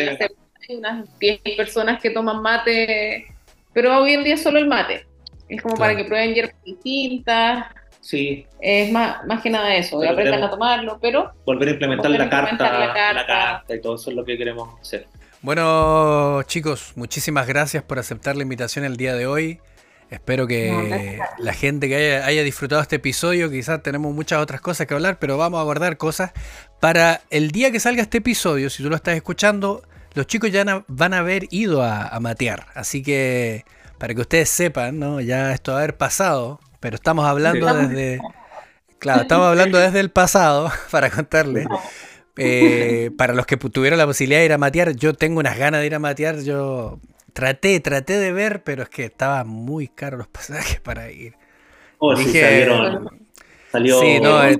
hay 0.68 0.76
unas 0.76 1.18
10 1.18 1.40
personas 1.56 2.00
que 2.00 2.10
toman 2.10 2.40
mate, 2.40 3.26
pero 3.74 3.98
hoy 4.00 4.14
en 4.14 4.24
día 4.24 4.36
solo 4.36 4.58
el 4.58 4.68
mate. 4.68 5.05
Es 5.48 5.62
como 5.62 5.76
para 5.76 5.96
que 5.96 6.04
prueben 6.04 6.34
hierbas 6.34 6.54
distintas, 6.64 7.66
Sí, 8.06 8.46
es 8.60 8.92
más, 8.92 9.26
más 9.26 9.42
que 9.42 9.50
nada 9.50 9.74
eso, 9.74 9.98
Pero 9.98 10.12
aprendan 10.12 10.44
a 10.44 10.48
tomarlo, 10.48 10.96
pero 11.02 11.32
volver 11.44 11.70
a 11.70 11.72
implementar, 11.72 12.06
Volver 12.06 12.20
a 12.20 12.24
la, 12.26 12.30
carta, 12.30 12.50
implementar 12.52 12.88
la 12.88 12.94
carta. 12.94 13.12
la 13.14 13.26
carta 13.26 13.74
y 13.74 13.80
todo 13.80 13.96
eso 13.96 14.10
es 14.10 14.16
lo 14.16 14.24
que 14.24 14.38
queremos 14.38 14.80
hacer. 14.80 15.08
Bueno, 15.42 16.40
chicos, 16.44 16.92
muchísimas 16.94 17.48
gracias 17.48 17.82
por 17.82 17.98
aceptar 17.98 18.36
la 18.36 18.44
invitación 18.44 18.84
el 18.84 18.96
día 18.96 19.16
de 19.16 19.26
hoy. 19.26 19.58
Espero 20.08 20.46
que 20.46 21.18
la 21.38 21.52
gente 21.52 21.88
que 21.88 21.96
haya, 21.96 22.26
haya 22.26 22.44
disfrutado 22.44 22.80
este 22.80 22.94
episodio, 22.94 23.50
quizás 23.50 23.82
tenemos 23.82 24.14
muchas 24.14 24.40
otras 24.40 24.60
cosas 24.60 24.86
que 24.86 24.94
hablar, 24.94 25.18
pero 25.18 25.36
vamos 25.36 25.58
a 25.58 25.64
guardar 25.64 25.96
cosas 25.96 26.30
para 26.80 27.22
el 27.30 27.50
día 27.50 27.72
que 27.72 27.80
salga 27.80 28.02
este 28.02 28.18
episodio, 28.18 28.70
si 28.70 28.84
tú 28.84 28.88
lo 28.88 28.94
estás 28.94 29.16
escuchando, 29.16 29.82
los 30.14 30.28
chicos 30.28 30.52
ya 30.52 30.84
van 30.86 31.12
a 31.12 31.18
haber 31.18 31.48
ido 31.50 31.82
a, 31.82 32.06
a 32.06 32.20
matear. 32.20 32.66
Así 32.76 33.02
que 33.02 33.64
para 33.98 34.14
que 34.14 34.20
ustedes 34.20 34.48
sepan, 34.48 34.98
¿no? 34.98 35.20
Ya 35.20 35.52
esto 35.52 35.72
va 35.72 35.78
a 35.78 35.80
haber 35.82 35.96
pasado, 35.96 36.60
pero 36.80 36.94
estamos 36.96 37.24
hablando 37.26 37.68
Sí. 37.68 37.74
desde... 37.86 38.20
Claro, 38.98 39.22
estamos 39.22 39.46
hablando 39.46 39.78
desde 39.78 40.00
el 40.00 40.10
pasado 40.10 40.70
para 40.90 41.10
contarles. 41.10 41.66
Eh, 42.38 43.10
para 43.16 43.32
los 43.34 43.46
que 43.46 43.56
tuvieron 43.56 43.98
la 43.98 44.06
posibilidad 44.06 44.40
de 44.40 44.46
ir 44.46 44.52
a 44.52 44.58
matear, 44.58 44.94
yo 44.96 45.14
tengo 45.14 45.40
unas 45.40 45.56
ganas 45.58 45.80
de 45.80 45.86
ir 45.86 45.94
a 45.94 45.98
matear. 45.98 46.40
Yo 46.40 46.98
traté, 47.32 47.78
traté 47.80 48.18
de 48.18 48.32
ver, 48.32 48.62
pero 48.62 48.82
es 48.82 48.88
que 48.88 49.04
estaban 49.04 49.48
muy 49.48 49.88
caros 49.88 50.18
los 50.18 50.28
pasajes 50.28 50.80
para 50.80 51.10
ir. 51.10 51.34
Oh, 51.98 52.14
sí, 52.16 52.24
Dije- 52.24 52.40
salieron, 52.42 53.10
salió, 53.72 54.00
Sí, 54.00 54.20
no, 54.20 54.42
eh, 54.44 54.58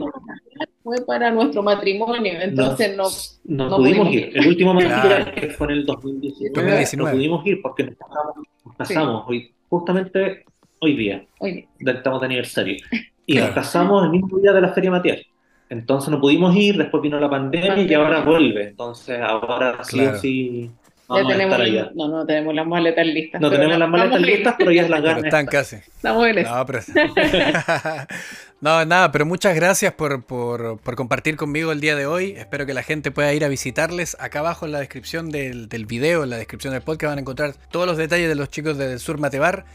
fue 0.83 1.05
para 1.05 1.31
nuestro 1.31 1.63
matrimonio, 1.63 2.33
entonces 2.41 2.97
no, 2.97 3.03
nos, 3.05 3.41
no 3.45 3.77
pudimos 3.77 4.07
pudimos 4.09 4.13
ir. 4.15 4.29
ir. 4.29 4.39
El 4.39 4.47
último 4.49 4.75
Claro. 4.79 5.33
que 5.35 5.49
fue 5.51 5.67
en 5.67 5.73
el 5.73 5.87
2019, 5.87 6.55
2019. 6.55 6.97
no 6.97 7.17
pudimos 7.17 7.47
ir 7.47 7.61
porque 7.63 7.85
nos 7.85 7.95
casamos, 8.77 8.99
casamos 9.07 9.25
hoy, 9.29 9.55
justamente 9.69 10.45
hoy 10.81 10.97
día. 10.97 11.25
oye, 11.41 11.69
estamos 11.79 12.21
de 12.21 12.27
aniversario. 12.27 12.77
Y 13.29 13.35
nos 13.39 13.51
casamos 13.51 14.05
el 14.05 14.11
mismo 14.11 14.39
día 14.39 14.53
de 14.53 14.61
la 14.61 14.69
Feria 14.69 14.89
Matías. 14.89 15.21
Entonces 15.69 16.11
no 16.11 16.21
pudimos 16.21 16.55
ir, 16.55 16.79
después 16.79 17.03
vino 17.03 17.19
la 17.19 17.29
pandemia 17.29 17.83
y 17.83 17.93
ahora 17.93 18.21
vuelve. 18.21 18.69
Entonces 18.69 19.21
ahora 19.21 19.83
sí 19.83 19.97
Claro. 19.97 20.17
o 20.17 20.21
sí 20.21 20.71
ya 21.09 21.15
vamos 21.15 21.31
a 21.31 21.33
tenemos, 21.35 21.53
estar 21.55 21.67
allá. 21.67 21.91
no, 21.95 22.09
no 22.09 22.27
tenemos 22.27 22.55
las 22.55 22.67
maletas 22.67 23.07
listas. 23.07 23.41
No 23.41 23.51
tenemos 23.51 23.79
las 23.79 23.89
maletas 23.89 24.17
a 24.17 24.19
listas, 24.19 24.55
pero 24.59 24.73
ya 24.73 24.83
es 24.83 24.91
las 24.91 25.03
ganas. 25.03 25.25
están 25.25 25.47
casi. 25.47 25.77
Estamos 25.77 26.27
en 26.27 26.39
eso. 26.39 26.57
No, 26.57 26.67
pero... 26.67 26.81
no, 28.61 28.85
nada, 28.87 29.13
pero 29.13 29.27
muchas 29.27 29.55
gracias 29.55 29.93
por, 29.93 30.25
por- 30.25 30.79
por 30.79 30.97
compartir 30.97 31.37
conmigo 31.37 31.73
el 31.73 31.81
día 31.81 31.95
de 31.95 32.07
hoy. 32.07 32.31
Espero 32.37 32.65
que 32.67 32.75
la 32.75 32.83
gente 32.83 33.11
pueda 33.11 33.33
ir 33.35 33.45
a 33.45 33.49
visitarles. 33.49 34.17
Acá 34.19 34.39
abajo 34.41 34.65
en 34.67 34.73
la 34.73 34.79
descripción 34.81 35.31
del, 35.31 35.69
del 35.69 35.85
video, 35.87 36.25
en 36.25 36.31
la 36.31 36.37
descripción 36.39 36.73
del 36.73 36.83
podcast, 36.83 37.11
van 37.11 37.19
a 37.19 37.21
encontrar 37.21 37.55
todos 37.71 37.87
los 37.87 37.97
detalles 37.99 38.29
de 38.29 38.35
los 38.35 38.49
chicos 38.49 38.79
del 38.79 38.99
Sur 38.99 39.19
Matebar. 39.19 39.67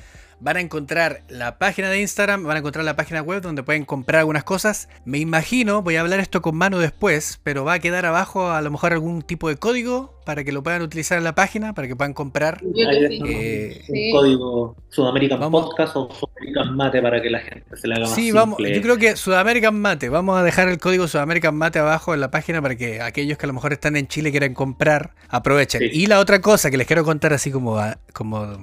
Van 0.43 0.57
a 0.57 0.59
encontrar 0.59 1.21
la 1.29 1.59
página 1.59 1.89
de 1.91 2.01
Instagram, 2.01 2.43
van 2.43 2.55
a 2.55 2.59
encontrar 2.59 2.83
la 2.83 2.95
página 2.95 3.21
web 3.21 3.43
donde 3.43 3.61
pueden 3.61 3.85
comprar 3.85 4.21
algunas 4.21 4.43
cosas. 4.43 4.89
Me 5.05 5.19
imagino, 5.19 5.83
voy 5.83 5.97
a 5.97 6.01
hablar 6.01 6.19
esto 6.19 6.41
con 6.41 6.55
mano 6.55 6.79
después, 6.79 7.39
pero 7.43 7.63
va 7.63 7.73
a 7.73 7.79
quedar 7.79 8.07
abajo 8.07 8.49
a 8.49 8.59
lo 8.61 8.71
mejor 8.71 8.91
algún 8.93 9.21
tipo 9.21 9.49
de 9.49 9.57
código 9.57 10.19
para 10.25 10.43
que 10.43 10.51
lo 10.51 10.63
puedan 10.63 10.81
utilizar 10.81 11.17
en 11.19 11.23
la 11.25 11.35
página, 11.35 11.73
para 11.73 11.87
que 11.87 11.95
puedan 11.95 12.13
comprar. 12.15 12.59
Eh, 12.63 13.81
un 13.87 13.95
Sí. 13.95 14.11
código 14.11 14.75
Sudamerican 14.89 15.39
Vamos. 15.39 15.65
Podcast 15.67 15.95
o 15.95 16.09
Sudamerican 16.11 16.75
Mate 16.75 17.01
para 17.03 17.21
que 17.21 17.29
la 17.29 17.39
gente 17.39 17.77
se 17.77 17.87
le 17.87 17.95
haga 17.95 18.05
más 18.05 18.15
Sí, 18.15 18.21
simple. 18.23 18.39
vamos, 18.39 18.57
yo 18.59 18.81
creo 18.81 18.97
que 18.97 19.15
Sudamerican 19.15 19.79
Mate, 19.79 20.09
vamos 20.09 20.39
a 20.39 20.43
dejar 20.43 20.67
el 20.69 20.79
código 20.79 21.07
Sudamerican 21.07 21.55
Mate 21.55 21.77
abajo 21.79 22.13
en 22.15 22.19
la 22.19 22.31
página 22.31 22.61
para 22.63 22.75
que 22.75 22.99
aquellos 23.01 23.37
que 23.37 23.45
a 23.45 23.47
lo 23.47 23.53
mejor 23.53 23.73
están 23.73 23.95
en 23.95 24.07
Chile 24.07 24.29
y 24.29 24.31
quieran 24.31 24.53
comprar, 24.55 25.13
aprovechen. 25.29 25.81
Sí. 25.81 25.89
Y 25.91 26.07
la 26.07 26.19
otra 26.19 26.41
cosa 26.41 26.71
que 26.71 26.77
les 26.77 26.87
quiero 26.87 27.03
contar 27.03 27.31
así 27.33 27.51
como, 27.51 27.77
a- 27.77 27.99
como 28.13 28.57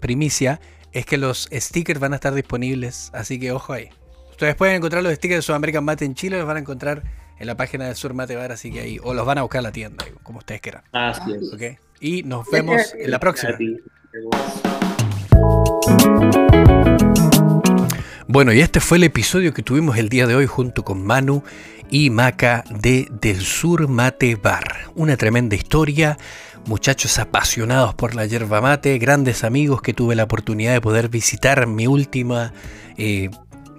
primicia, 0.00 0.60
es 0.94 1.04
que 1.04 1.18
los 1.18 1.48
stickers 1.52 1.98
van 2.00 2.12
a 2.12 2.16
estar 2.16 2.32
disponibles, 2.32 3.10
así 3.12 3.38
que 3.38 3.50
ojo 3.50 3.72
ahí. 3.72 3.90
Ustedes 4.30 4.54
pueden 4.54 4.76
encontrar 4.76 5.02
los 5.02 5.12
stickers 5.14 5.38
de 5.38 5.42
Sudamerican 5.42 5.84
Mate 5.84 6.04
en 6.04 6.14
Chile, 6.14 6.38
los 6.38 6.46
van 6.46 6.56
a 6.56 6.60
encontrar 6.60 7.02
en 7.38 7.46
la 7.48 7.56
página 7.56 7.86
del 7.86 7.96
Sur 7.96 8.14
Mate 8.14 8.36
Bar, 8.36 8.52
así 8.52 8.70
que 8.70 8.80
ahí, 8.80 8.98
o 9.02 9.12
los 9.12 9.26
van 9.26 9.38
a 9.38 9.42
buscar 9.42 9.58
a 9.58 9.62
la 9.62 9.72
tienda, 9.72 10.04
como 10.22 10.38
ustedes 10.38 10.60
quieran. 10.60 10.84
Así 10.92 11.32
es. 11.32 11.52
¿ok? 11.52 11.78
Y 12.00 12.22
nos 12.22 12.48
vemos 12.48 12.94
en 12.96 13.10
la 13.10 13.18
próxima. 13.18 13.54
A 13.54 13.56
ti. 13.56 13.76
Bueno, 18.28 18.52
y 18.52 18.60
este 18.60 18.78
fue 18.78 18.98
el 18.98 19.04
episodio 19.04 19.52
que 19.52 19.62
tuvimos 19.62 19.98
el 19.98 20.08
día 20.08 20.28
de 20.28 20.36
hoy 20.36 20.46
junto 20.46 20.84
con 20.84 21.04
Manu 21.04 21.42
y 21.90 22.10
Maca 22.10 22.64
de 22.70 23.08
Del 23.10 23.40
Sur 23.40 23.88
Mate 23.88 24.36
Bar. 24.36 24.90
Una 24.94 25.16
tremenda 25.16 25.56
historia, 25.56 26.18
muchachos 26.66 27.18
apasionados 27.18 27.94
por 27.94 28.14
la 28.14 28.26
yerba 28.26 28.60
mate, 28.60 28.98
grandes 28.98 29.44
amigos 29.44 29.82
que 29.82 29.94
tuve 29.94 30.14
la 30.14 30.24
oportunidad 30.24 30.72
de 30.72 30.80
poder 30.80 31.08
visitar 31.08 31.66
mi 31.66 31.86
última 31.86 32.52
eh, 32.96 33.30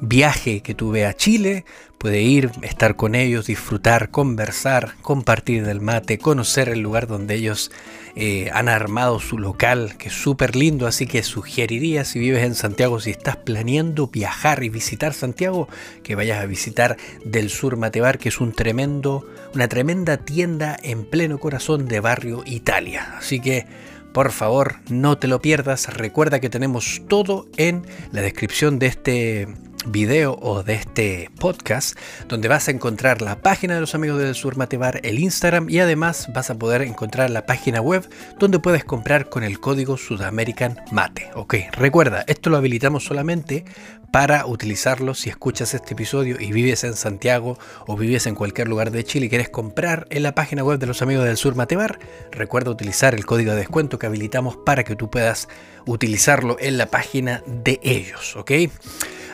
viaje 0.01 0.61
que 0.61 0.75
tuve 0.75 1.05
a 1.05 1.13
Chile. 1.13 1.65
Puede 2.05 2.21
ir, 2.21 2.51
estar 2.61 2.95
con 2.95 3.15
ellos, 3.15 3.47
disfrutar, 3.47 4.11
conversar, 4.11 4.93
compartir 5.01 5.65
del 5.65 5.81
mate, 5.81 6.19
conocer 6.19 6.69
el 6.69 6.81
lugar 6.81 7.07
donde 7.07 7.33
ellos 7.33 7.71
eh, 8.15 8.51
han 8.53 8.69
armado 8.69 9.19
su 9.19 9.39
local, 9.39 9.95
que 9.97 10.09
es 10.09 10.13
súper 10.13 10.55
lindo, 10.55 10.85
así 10.85 11.07
que 11.07 11.23
sugeriría 11.23 12.05
si 12.05 12.19
vives 12.19 12.43
en 12.43 12.53
Santiago, 12.53 12.99
si 12.99 13.09
estás 13.09 13.37
planeando 13.37 14.05
viajar 14.05 14.63
y 14.63 14.69
visitar 14.69 15.15
Santiago, 15.15 15.67
que 16.03 16.13
vayas 16.13 16.43
a 16.43 16.45
visitar 16.45 16.95
Del 17.23 17.49
Sur 17.49 17.75
Matebar, 17.75 18.19
que 18.19 18.29
es 18.29 18.39
un 18.39 18.51
tremendo, 18.51 19.25
una 19.55 19.67
tremenda 19.67 20.17
tienda 20.17 20.77
en 20.83 21.05
pleno 21.05 21.39
corazón 21.39 21.87
de 21.87 22.01
barrio 22.01 22.43
Italia. 22.45 23.15
Así 23.17 23.39
que 23.39 23.65
por 24.13 24.31
favor, 24.31 24.75
no 24.89 25.17
te 25.17 25.27
lo 25.27 25.41
pierdas. 25.41 25.93
Recuerda 25.93 26.39
que 26.39 26.49
tenemos 26.49 27.01
todo 27.09 27.47
en 27.57 27.85
la 28.13 28.21
descripción 28.21 28.79
de 28.79 28.85
este 28.85 29.47
video 29.87 30.37
o 30.41 30.63
de 30.63 30.73
este 30.73 31.29
podcast 31.39 31.97
donde 32.27 32.47
vas 32.47 32.67
a 32.67 32.71
encontrar 32.71 33.21
la 33.21 33.41
página 33.41 33.75
de 33.75 33.81
los 33.81 33.95
amigos 33.95 34.19
del 34.19 34.35
sur 34.35 34.57
Matebar, 34.57 34.99
el 35.03 35.19
Instagram 35.19 35.69
y 35.69 35.79
además 35.79 36.27
vas 36.33 36.49
a 36.49 36.55
poder 36.55 36.81
encontrar 36.81 37.29
la 37.29 37.45
página 37.45 37.81
web 37.81 38.07
donde 38.39 38.59
puedes 38.59 38.83
comprar 38.83 39.29
con 39.29 39.43
el 39.43 39.59
código 39.59 39.97
Sudamerican 39.97 40.79
Mate. 40.91 41.29
Ok, 41.35 41.55
recuerda, 41.73 42.23
esto 42.27 42.49
lo 42.49 42.57
habilitamos 42.57 43.03
solamente 43.03 43.65
para 44.15 44.45
utilizarlo 44.45 45.13
si 45.13 45.29
escuchas 45.29 45.73
este 45.73 45.91
episodio 45.91 46.37
y 46.39 46.53
vives 46.53 46.85
en 46.85 46.93
Santiago 46.93 47.59
o 47.85 47.97
vives 47.97 48.27
en 48.27 48.35
cualquier 48.35 48.69
lugar 48.69 48.91
de 48.91 49.03
Chile 49.03 49.25
y 49.25 49.29
quieres 49.29 49.49
comprar 49.49 50.07
en 50.09 50.23
la 50.23 50.33
página 50.33 50.63
web 50.63 50.79
de 50.79 50.85
los 50.85 51.01
amigos 51.01 51.25
del 51.25 51.35
sur 51.35 51.55
Matebar, 51.55 51.99
recuerda 52.31 52.71
utilizar 52.71 53.13
el 53.13 53.25
código 53.25 53.51
de 53.51 53.57
descuento 53.57 53.99
que 53.99 54.05
habilitamos 54.05 54.55
para 54.55 54.85
que 54.85 54.95
tú 54.95 55.09
puedas 55.09 55.49
utilizarlo 55.85 56.55
en 56.61 56.77
la 56.77 56.85
página 56.85 57.43
de 57.45 57.81
ellos, 57.83 58.37
¿ok? 58.37 58.51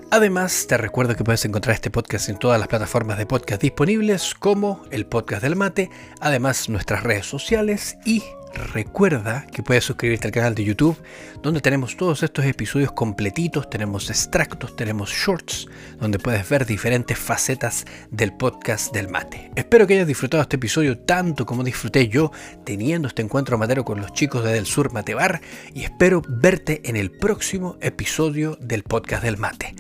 Además, 0.10 0.66
te 0.68 0.78
recuerdo 0.78 1.16
que 1.16 1.24
puedes 1.24 1.46
encontrar 1.46 1.76
este 1.76 1.92
podcast 1.92 2.30
en 2.30 2.40
todas 2.40 2.60
las 2.60 2.68
plataformas 2.68 3.20
de 3.20 3.28
podcast 3.28 3.62
disponibles, 3.62 4.34
como 4.34 4.82
el 4.90 5.06
podcast 5.06 5.44
del 5.44 5.56
mate, 5.56 5.92
además 6.20 6.70
nuestras 6.70 7.04
redes 7.04 7.28
sociales 7.28 7.98
y 8.04 8.24
recuerda 8.54 9.46
que 9.52 9.64
puedes 9.64 9.84
suscribirte 9.84 10.28
al 10.28 10.34
canal 10.34 10.56
de 10.56 10.64
YouTube, 10.64 10.98
donde 11.42 11.62
tenemos 11.62 11.98
todos 11.98 12.24
estos 12.24 12.46
episodios 12.46 12.92
completitos, 12.92 13.70
tenemos 13.70 14.10
extractos, 14.10 14.76
tenemos 14.76 15.12
shorts, 15.12 15.68
donde 16.00 16.20
puedes 16.20 16.48
ver 16.50 16.66
diferentes 16.66 17.18
facetas 17.18 17.86
del 18.10 18.34
podcast 18.34 18.94
del 18.94 19.10
mate. 19.10 19.52
Espero 19.56 19.88
que 19.88 19.96
hayas 19.96 20.08
disfrutado 20.08 20.44
este 20.44 20.58
episodio 20.58 20.98
tanto 21.00 21.46
como 21.46 21.64
disfruté 21.64 22.08
yo 22.08 22.32
teniendo 22.64 23.08
este 23.08 23.22
encuentro 23.22 23.58
matero 23.58 23.86
con 23.86 24.02
los 24.02 24.14
chicos 24.14 24.44
de 24.44 24.54
Del 24.54 24.66
Sur 24.66 24.92
Matebar 24.92 25.42
y 25.74 25.84
espero 25.84 26.22
verte 26.28 26.82
en 26.86 26.96
el 26.96 27.12
próximo 27.12 27.78
episodio 27.82 28.58
del 28.62 28.84
podcast 28.84 29.24
del 29.24 29.38
mate. 29.38 29.76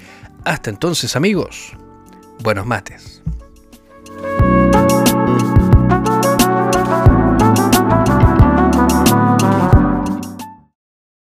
Hasta 0.45 0.69
entonces 0.69 1.15
amigos, 1.15 1.73
buenos 2.39 2.65
mates. 2.65 3.22